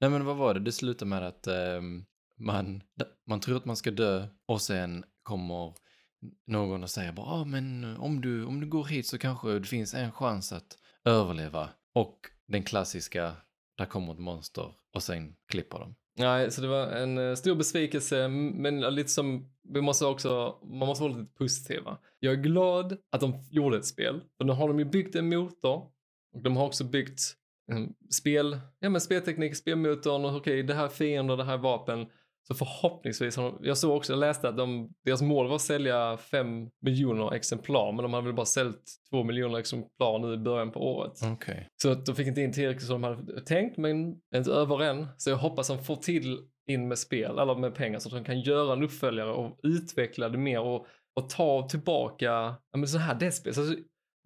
Nej 0.00 0.10
men 0.10 0.24
vad 0.24 0.36
var 0.36 0.54
det? 0.54 0.60
Det 0.60 0.72
slutar 0.72 1.06
med 1.06 1.22
att 1.22 1.46
ehm, 1.46 2.04
man, 2.38 2.82
man 3.26 3.40
tror 3.40 3.56
att 3.56 3.64
man 3.64 3.76
ska 3.76 3.90
dö 3.90 4.26
och 4.46 4.62
sen 4.62 5.04
kommer 5.22 5.74
någon 6.46 6.82
och 6.82 6.90
säger 6.90 7.12
bara 7.12 7.26
ah, 7.26 7.44
men 7.44 7.96
om 7.96 8.20
du, 8.20 8.44
om 8.44 8.60
du 8.60 8.66
går 8.66 8.84
hit 8.84 9.06
så 9.06 9.18
kanske 9.18 9.58
det 9.58 9.66
finns 9.66 9.94
en 9.94 10.12
chans 10.12 10.52
att 10.52 10.78
överleva. 11.04 11.68
Och 11.92 12.18
den 12.46 12.62
klassiska, 12.62 13.36
där 13.76 13.86
kommer 13.86 14.12
ett 14.12 14.18
monster 14.18 14.74
och 14.94 15.02
sen 15.02 15.36
klipper 15.48 15.78
de. 15.78 15.94
Nej, 16.16 16.50
så 16.50 16.60
det 16.60 16.68
var 16.68 16.86
en 16.86 17.18
eh, 17.18 17.34
stor 17.34 17.54
besvikelse, 17.54 18.28
men 18.28 18.80
lite 18.80 19.10
som, 19.10 19.50
vi 19.68 19.80
måste 19.80 20.06
också, 20.06 20.58
man 20.62 20.88
måste 20.88 21.04
vara 21.04 21.12
lite 21.12 21.32
positiva. 21.38 21.98
Jag 22.20 22.32
är 22.32 22.42
glad 22.42 22.96
att 23.10 23.20
de 23.20 23.34
gjorde 23.50 23.76
ett 23.76 23.86
spel, 23.86 24.20
för 24.36 24.44
nu 24.44 24.52
har 24.52 24.68
de 24.68 24.78
ju 24.78 24.84
byggt 24.84 25.16
en 25.16 25.28
motor 25.28 25.86
och 26.34 26.42
de 26.42 26.56
har 26.56 26.66
också 26.66 26.84
byggt 26.84 27.20
en 27.72 27.94
spel, 28.10 28.60
ja 28.80 28.88
men 28.88 29.00
spelteknik, 29.00 29.56
spelmotorn 29.56 30.24
och 30.24 30.36
okej, 30.36 30.62
det 30.62 30.74
här 30.74 30.84
är 30.84 30.88
fiender, 30.88 31.36
det 31.36 31.44
här 31.44 31.54
är 31.54 31.58
vapen. 31.58 32.06
Så 32.48 32.54
förhoppningsvis, 32.54 33.36
har 33.36 33.44
de, 33.44 33.58
jag 33.62 33.78
såg 33.78 33.96
också, 33.96 34.12
jag 34.12 34.20
läste 34.20 34.48
att 34.48 34.56
de, 34.56 34.90
deras 35.04 35.22
mål 35.22 35.48
var 35.48 35.54
att 35.54 35.60
sälja 35.60 36.16
5 36.16 36.68
miljoner 36.82 37.34
exemplar, 37.34 37.92
men 37.92 38.02
de 38.02 38.14
hade 38.14 38.26
väl 38.26 38.34
bara 38.34 38.46
sålt 38.46 38.82
2 39.10 39.24
miljoner 39.24 39.58
exemplar 39.58 40.18
nu 40.18 40.34
i 40.34 40.36
början 40.36 40.72
på 40.72 40.80
året. 40.80 41.12
Okej. 41.32 41.68
Så 41.82 41.92
att 41.92 42.06
de 42.06 42.14
fick 42.14 42.26
inte 42.26 42.40
in 42.40 42.52
tillräckligt 42.52 42.86
som 42.86 43.02
de 43.02 43.08
hade 43.16 43.40
tänkt, 43.40 43.76
men 43.76 44.16
inte 44.34 44.52
över 44.52 44.82
än. 44.82 45.06
Så 45.16 45.30
jag 45.30 45.36
hoppas 45.36 45.68
de 45.68 45.84
får 45.84 45.96
till 45.96 46.38
in 46.70 46.88
med 46.88 46.98
spel, 46.98 47.38
eller 47.38 47.54
med 47.54 47.74
pengar, 47.74 47.98
så 47.98 48.08
att 48.08 48.14
de 48.14 48.24
kan 48.24 48.40
göra 48.40 48.72
en 48.72 48.82
uppföljare 48.82 49.32
och 49.32 49.58
utveckla 49.62 50.28
det 50.28 50.38
mer 50.38 50.60
och, 50.60 50.86
och 51.20 51.28
ta 51.30 51.68
tillbaka 51.68 52.24
ja, 52.70 52.76
men 52.76 52.88
så 52.88 52.98
här 52.98 53.14
Dead 53.14 53.34
Space. 53.34 53.60
Alltså, 53.60 53.76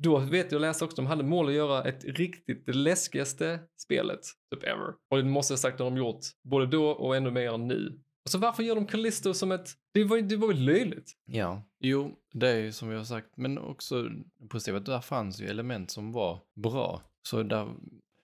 då 0.03 0.19
vet 0.19 0.53
jag 0.53 0.61
läste 0.61 0.85
också, 0.85 0.97
de 0.97 1.07
hade 1.07 1.25
mål 1.25 1.49
att 1.49 1.55
göra 1.55 1.85
ett 1.85 2.05
riktigt 2.05 2.66
det 2.66 2.73
läskigaste 2.73 3.61
spelet, 3.83 4.21
typ 4.55 4.62
ever. 4.62 4.95
Och 5.11 5.16
det 5.16 5.25
måste 5.25 5.53
jag 5.53 5.59
sagt 5.59 5.75
att 5.75 5.87
de 5.87 5.97
gjort, 5.97 6.21
både 6.45 6.66
då 6.66 6.91
och 6.91 7.16
ännu 7.16 7.31
mer 7.31 7.59
nu. 7.59 8.01
Och 8.29 8.33
så 8.33 8.39
varför 8.39 8.62
gör 8.62 8.74
de 8.74 8.87
Callisto 8.87 9.35
som 9.35 9.53
ett, 9.53 9.70
det 9.93 10.05
var 10.05 10.16
ju 10.16 10.22
det 10.22 10.37
var 10.37 10.53
ju 10.53 10.59
löjligt. 10.59 11.16
Ja, 11.24 11.62
jo, 11.81 12.16
det 12.33 12.49
är 12.49 12.57
ju 12.57 12.72
som 12.72 12.89
vi 12.89 12.97
har 12.97 13.05
sagt, 13.05 13.37
men 13.37 13.59
också 13.59 14.11
positivt 14.51 14.76
att 14.76 14.87
där 14.87 15.01
fanns 15.01 15.41
ju 15.41 15.47
element 15.47 15.91
som 15.91 16.12
var 16.12 16.41
bra. 16.55 17.03
Så 17.22 17.43
där, 17.43 17.74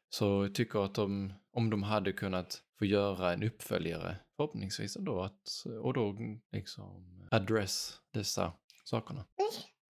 så 0.09 0.25
jag 0.45 0.55
tycker 0.55 0.85
att 0.85 0.95
de, 0.95 1.33
om 1.53 1.71
de 1.71 1.83
hade 1.83 2.13
kunnat 2.13 2.63
få 2.79 2.85
göra 2.85 3.33
en 3.33 3.43
uppföljare, 3.43 4.17
förhoppningsvis 4.37 4.97
då, 5.01 5.23
att, 5.23 5.65
och 5.83 5.95
då 5.95 6.17
liksom 6.53 7.29
address 7.31 7.99
dessa 8.13 8.53
sakerna. 8.85 9.25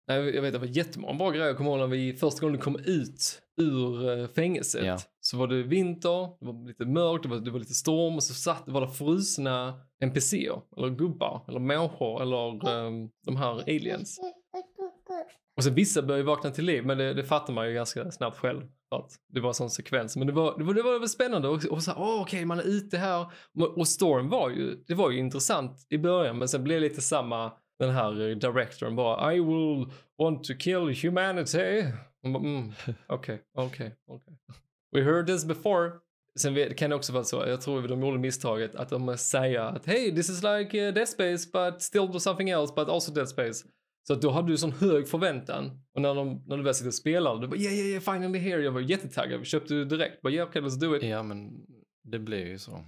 Nej, 0.08 0.36
Jag 0.36 0.42
vet, 0.42 0.54
det 0.54 0.60
var 0.60 0.68
jättemånga 0.68 1.14
bra 1.14 1.30
grejer. 1.30 1.48
Jag 1.48 1.58
kommer 1.58 1.72
ihåg 1.72 1.80
när 1.80 1.88
vi 1.88 2.14
första 2.14 2.42
gången 2.42 2.60
kom 2.60 2.76
ut 2.86 3.42
ur 3.62 4.20
eh, 4.20 4.28
fängelset. 4.28 4.86
Ja. 4.86 4.98
Så 5.20 5.38
var 5.38 5.48
det 5.48 5.64
vinter, 5.64 6.40
det 6.40 6.46
var 6.46 6.68
lite 6.68 6.86
mörkt, 6.86 7.24
det 7.24 7.30
var, 7.30 7.38
det 7.38 7.52
var 7.52 7.60
lite 7.60 7.74
storm 7.74 8.16
och 8.16 8.24
så 8.24 8.34
satt, 8.34 8.64
var 8.66 8.82
det 8.82 8.92
frusna 8.92 9.74
NPCer, 10.04 10.62
eller 10.78 10.90
gubbar, 10.90 11.46
eller 11.48 11.60
människor, 11.60 12.22
eller 12.22 12.70
ehm, 12.70 13.10
de 13.26 13.36
här 13.36 13.62
aliens. 13.62 14.20
Och 15.58 15.64
så 15.64 15.70
vissa 15.70 16.02
började 16.02 16.24
vakna 16.24 16.52
till 16.52 16.66
liv, 16.66 16.86
men 16.86 16.98
det, 16.98 17.14
det 17.14 17.24
fattar 17.24 17.54
man 17.54 17.68
ju 17.68 17.74
ganska 17.74 18.12
snabbt 18.12 18.38
själv. 18.38 18.62
Att 18.96 19.12
det 19.34 19.40
var 19.40 19.50
en 19.50 19.54
sån 19.54 19.70
sekvens. 19.70 20.18
Men 20.18 20.28
det 20.28 20.34
var, 20.34 20.58
det 20.58 20.64
var, 20.64 20.74
det 20.74 21.00
var 21.00 21.08
spännande 21.08 21.48
och, 21.48 21.66
och 21.66 21.84
så 21.84 21.92
här, 21.92 22.02
åh 22.02 22.22
okej, 22.22 22.46
man 22.46 22.60
är 22.60 22.64
ute 22.64 22.98
här. 22.98 23.26
Och, 23.60 23.78
och 23.78 23.88
storm 23.88 24.30
var 24.30 24.50
ju, 24.50 24.84
det 24.88 24.94
var 24.94 25.12
ju 25.12 25.18
intressant 25.18 25.86
i 25.90 25.98
början, 25.98 26.38
men 26.38 26.48
sen 26.48 26.64
blev 26.64 26.82
det 26.82 26.90
lite 26.90 27.02
samma, 27.02 27.52
den 27.82 27.90
här 27.90 28.30
eh, 28.30 28.36
directorn 28.36 28.96
bara, 28.96 29.34
I 29.34 29.40
will 29.40 29.86
want 30.18 30.44
to 30.44 30.54
kill 30.60 30.96
humanity. 31.04 31.84
Mm, 32.26 32.72
Okej, 33.08 33.42
okej. 33.58 33.96
We 34.92 35.04
heard 35.04 35.28
this 35.28 35.46
before. 35.46 35.92
Sen 36.40 36.74
kan 36.74 36.90
det 36.90 36.96
också 36.96 37.14
vara 37.14 37.24
så, 37.24 37.44
jag 37.48 37.62
tror 37.62 37.88
de 37.88 38.02
gjorde 38.02 38.20
misstaget 38.20 38.76
att 38.76 38.90
de 38.90 39.18
säger 39.18 39.60
att 39.60 39.86
hey, 39.86 40.16
this 40.16 40.30
is 40.30 40.44
like 40.44 40.88
uh, 40.88 40.94
Dead 40.94 41.10
Space 41.10 41.50
but 41.54 41.82
still 41.82 42.20
something 42.20 42.50
else 42.50 42.74
but 42.76 42.90
also 42.90 43.12
Dead 43.12 43.30
Space. 43.30 43.68
Så 44.08 44.14
att 44.14 44.22
då 44.22 44.30
hade 44.30 44.48
du 44.48 44.58
sån 44.58 44.72
hög 44.72 45.08
förväntan. 45.08 45.82
Och 45.96 46.02
när, 46.02 46.16
de, 46.16 46.44
när 46.48 46.58
du 46.58 46.64
väl 46.64 46.74
sitter 46.74 46.90
och 46.90 46.94
spelar, 46.94 47.38
du 47.38 47.48
bara 47.48 47.60
yeah, 47.60 47.74
yeah, 47.74 47.88
yeah, 47.88 48.02
finally 48.02 48.40
here. 48.40 48.62
Jag 48.62 48.72
var 48.72 48.82
jättetaggad, 48.82 49.40
vi 49.40 49.46
köpte 49.46 49.74
det 49.74 49.86
direkt. 49.86 50.22
Bara 50.22 50.34
yeah, 50.34 50.50
okay, 50.50 50.62
let's 50.62 50.80
do 50.80 50.96
it. 50.96 51.04
Ja, 51.04 51.24
men 51.24 51.66
det 52.04 52.20
blir 52.20 52.46
ju 52.46 52.60
så. 52.60 52.86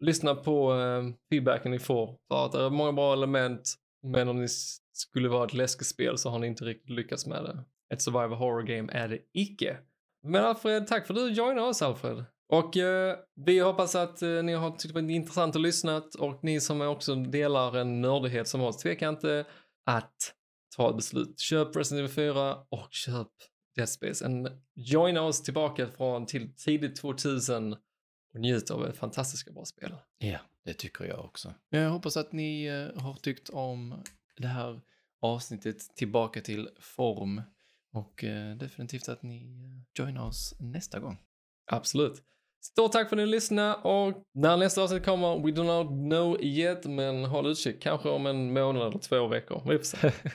Lyssna 0.00 0.34
på 0.34 0.72
uh, 0.72 1.12
feedbacken 1.30 1.70
ni 1.70 1.78
får. 1.78 2.16
För 2.28 2.46
att 2.46 2.52
det 2.52 2.62
är 2.62 2.70
många 2.70 2.92
bra 2.92 3.12
element. 3.12 3.74
Men 4.04 4.28
om 4.28 4.40
ni 4.40 4.48
skulle 4.92 5.28
vara 5.28 5.44
ett 5.44 5.54
läskespel 5.54 6.18
så 6.18 6.30
har 6.30 6.38
ni 6.38 6.46
inte 6.46 6.64
riktigt 6.64 6.90
lyckats 6.90 7.26
med 7.26 7.44
det. 7.44 7.64
Ett 7.94 8.02
survival 8.02 8.38
horror 8.38 8.62
game 8.62 8.92
är 8.92 9.08
det 9.08 9.18
icke. 9.32 9.78
Men 10.22 10.44
Alfred, 10.44 10.86
tack 10.86 11.06
för 11.06 11.14
att 11.14 11.20
du 11.20 11.32
joinade 11.32 11.68
oss 11.68 11.82
Alfred. 11.82 12.24
Och 12.48 12.76
eh, 12.76 13.16
vi 13.34 13.58
hoppas 13.58 13.94
att 13.94 14.22
eh, 14.22 14.42
ni 14.42 14.52
har 14.52 14.70
tyckt 14.70 14.94
det 14.94 15.02
var 15.02 15.10
intressant 15.10 15.54
och 15.54 15.60
lyssnat 15.60 16.14
och 16.14 16.44
ni 16.44 16.60
som 16.60 16.80
också 16.80 17.14
delar 17.14 17.76
en 17.76 18.00
nördighet 18.00 18.48
som 18.48 18.60
oss, 18.60 18.76
tveka 18.76 19.08
inte 19.08 19.44
att 19.86 20.34
ta 20.76 20.90
ett 20.90 20.96
beslut. 20.96 21.40
Köp 21.40 21.76
Resident 21.76 21.98
Evil 21.98 22.14
4 22.14 22.56
och 22.68 22.88
köp 22.90 23.28
Dead 23.76 23.88
Space. 23.88 24.24
En, 24.24 24.48
joina 24.74 25.22
oss 25.22 25.42
tillbaka 25.42 25.86
från 25.86 26.26
till 26.26 26.54
tidigt 26.56 26.96
2000 26.96 27.72
och 28.34 28.40
njut 28.40 28.70
av 28.70 28.86
ett 28.86 28.96
fantastiska 28.96 29.52
bra 29.52 29.64
spel. 29.64 29.94
Ja, 30.18 30.38
det 30.64 30.74
tycker 30.74 31.04
jag 31.04 31.24
också. 31.24 31.54
Men 31.70 31.80
jag 31.80 31.90
hoppas 31.90 32.16
att 32.16 32.32
ni 32.32 32.64
eh, 32.64 33.02
har 33.02 33.14
tyckt 33.14 33.48
om 33.48 34.02
det 34.36 34.46
här 34.46 34.80
avsnittet 35.20 35.96
tillbaka 35.96 36.40
till 36.40 36.68
form 36.80 37.42
och 37.92 38.24
eh, 38.24 38.56
definitivt 38.56 39.08
att 39.08 39.22
ni 39.22 39.36
eh, 39.36 40.02
joinar 40.04 40.26
oss 40.26 40.54
nästa 40.60 41.00
gång. 41.00 41.18
Absolut. 41.66 42.22
Stort 42.62 42.92
tack 42.92 43.08
för 43.08 43.16
att 43.16 43.22
ni 43.22 43.26
lyssnade 43.26 43.74
och 43.74 44.22
när 44.34 44.56
nästa 44.56 44.82
avsnitt 44.82 45.04
kommer, 45.04 45.46
we 45.46 45.52
do 45.52 45.62
not 45.62 45.88
know 45.88 46.42
yet, 46.42 46.84
men 46.84 47.24
håll 47.24 47.46
utkik. 47.46 47.82
Kanske 47.82 48.08
om 48.08 48.26
en 48.26 48.52
månad 48.52 48.86
eller 48.86 48.98
två 48.98 49.26
veckor. 49.26 49.62
Vi 49.68 49.78
får 49.78 49.84
se. 49.84 49.96
Okej, 49.96 50.32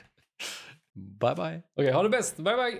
Bye 1.19 1.63
bye! 1.75 1.91
ha 1.91 2.03
det 2.03 2.09
bäst. 2.09 2.37
Bye 2.37 2.55
bye! 2.55 2.77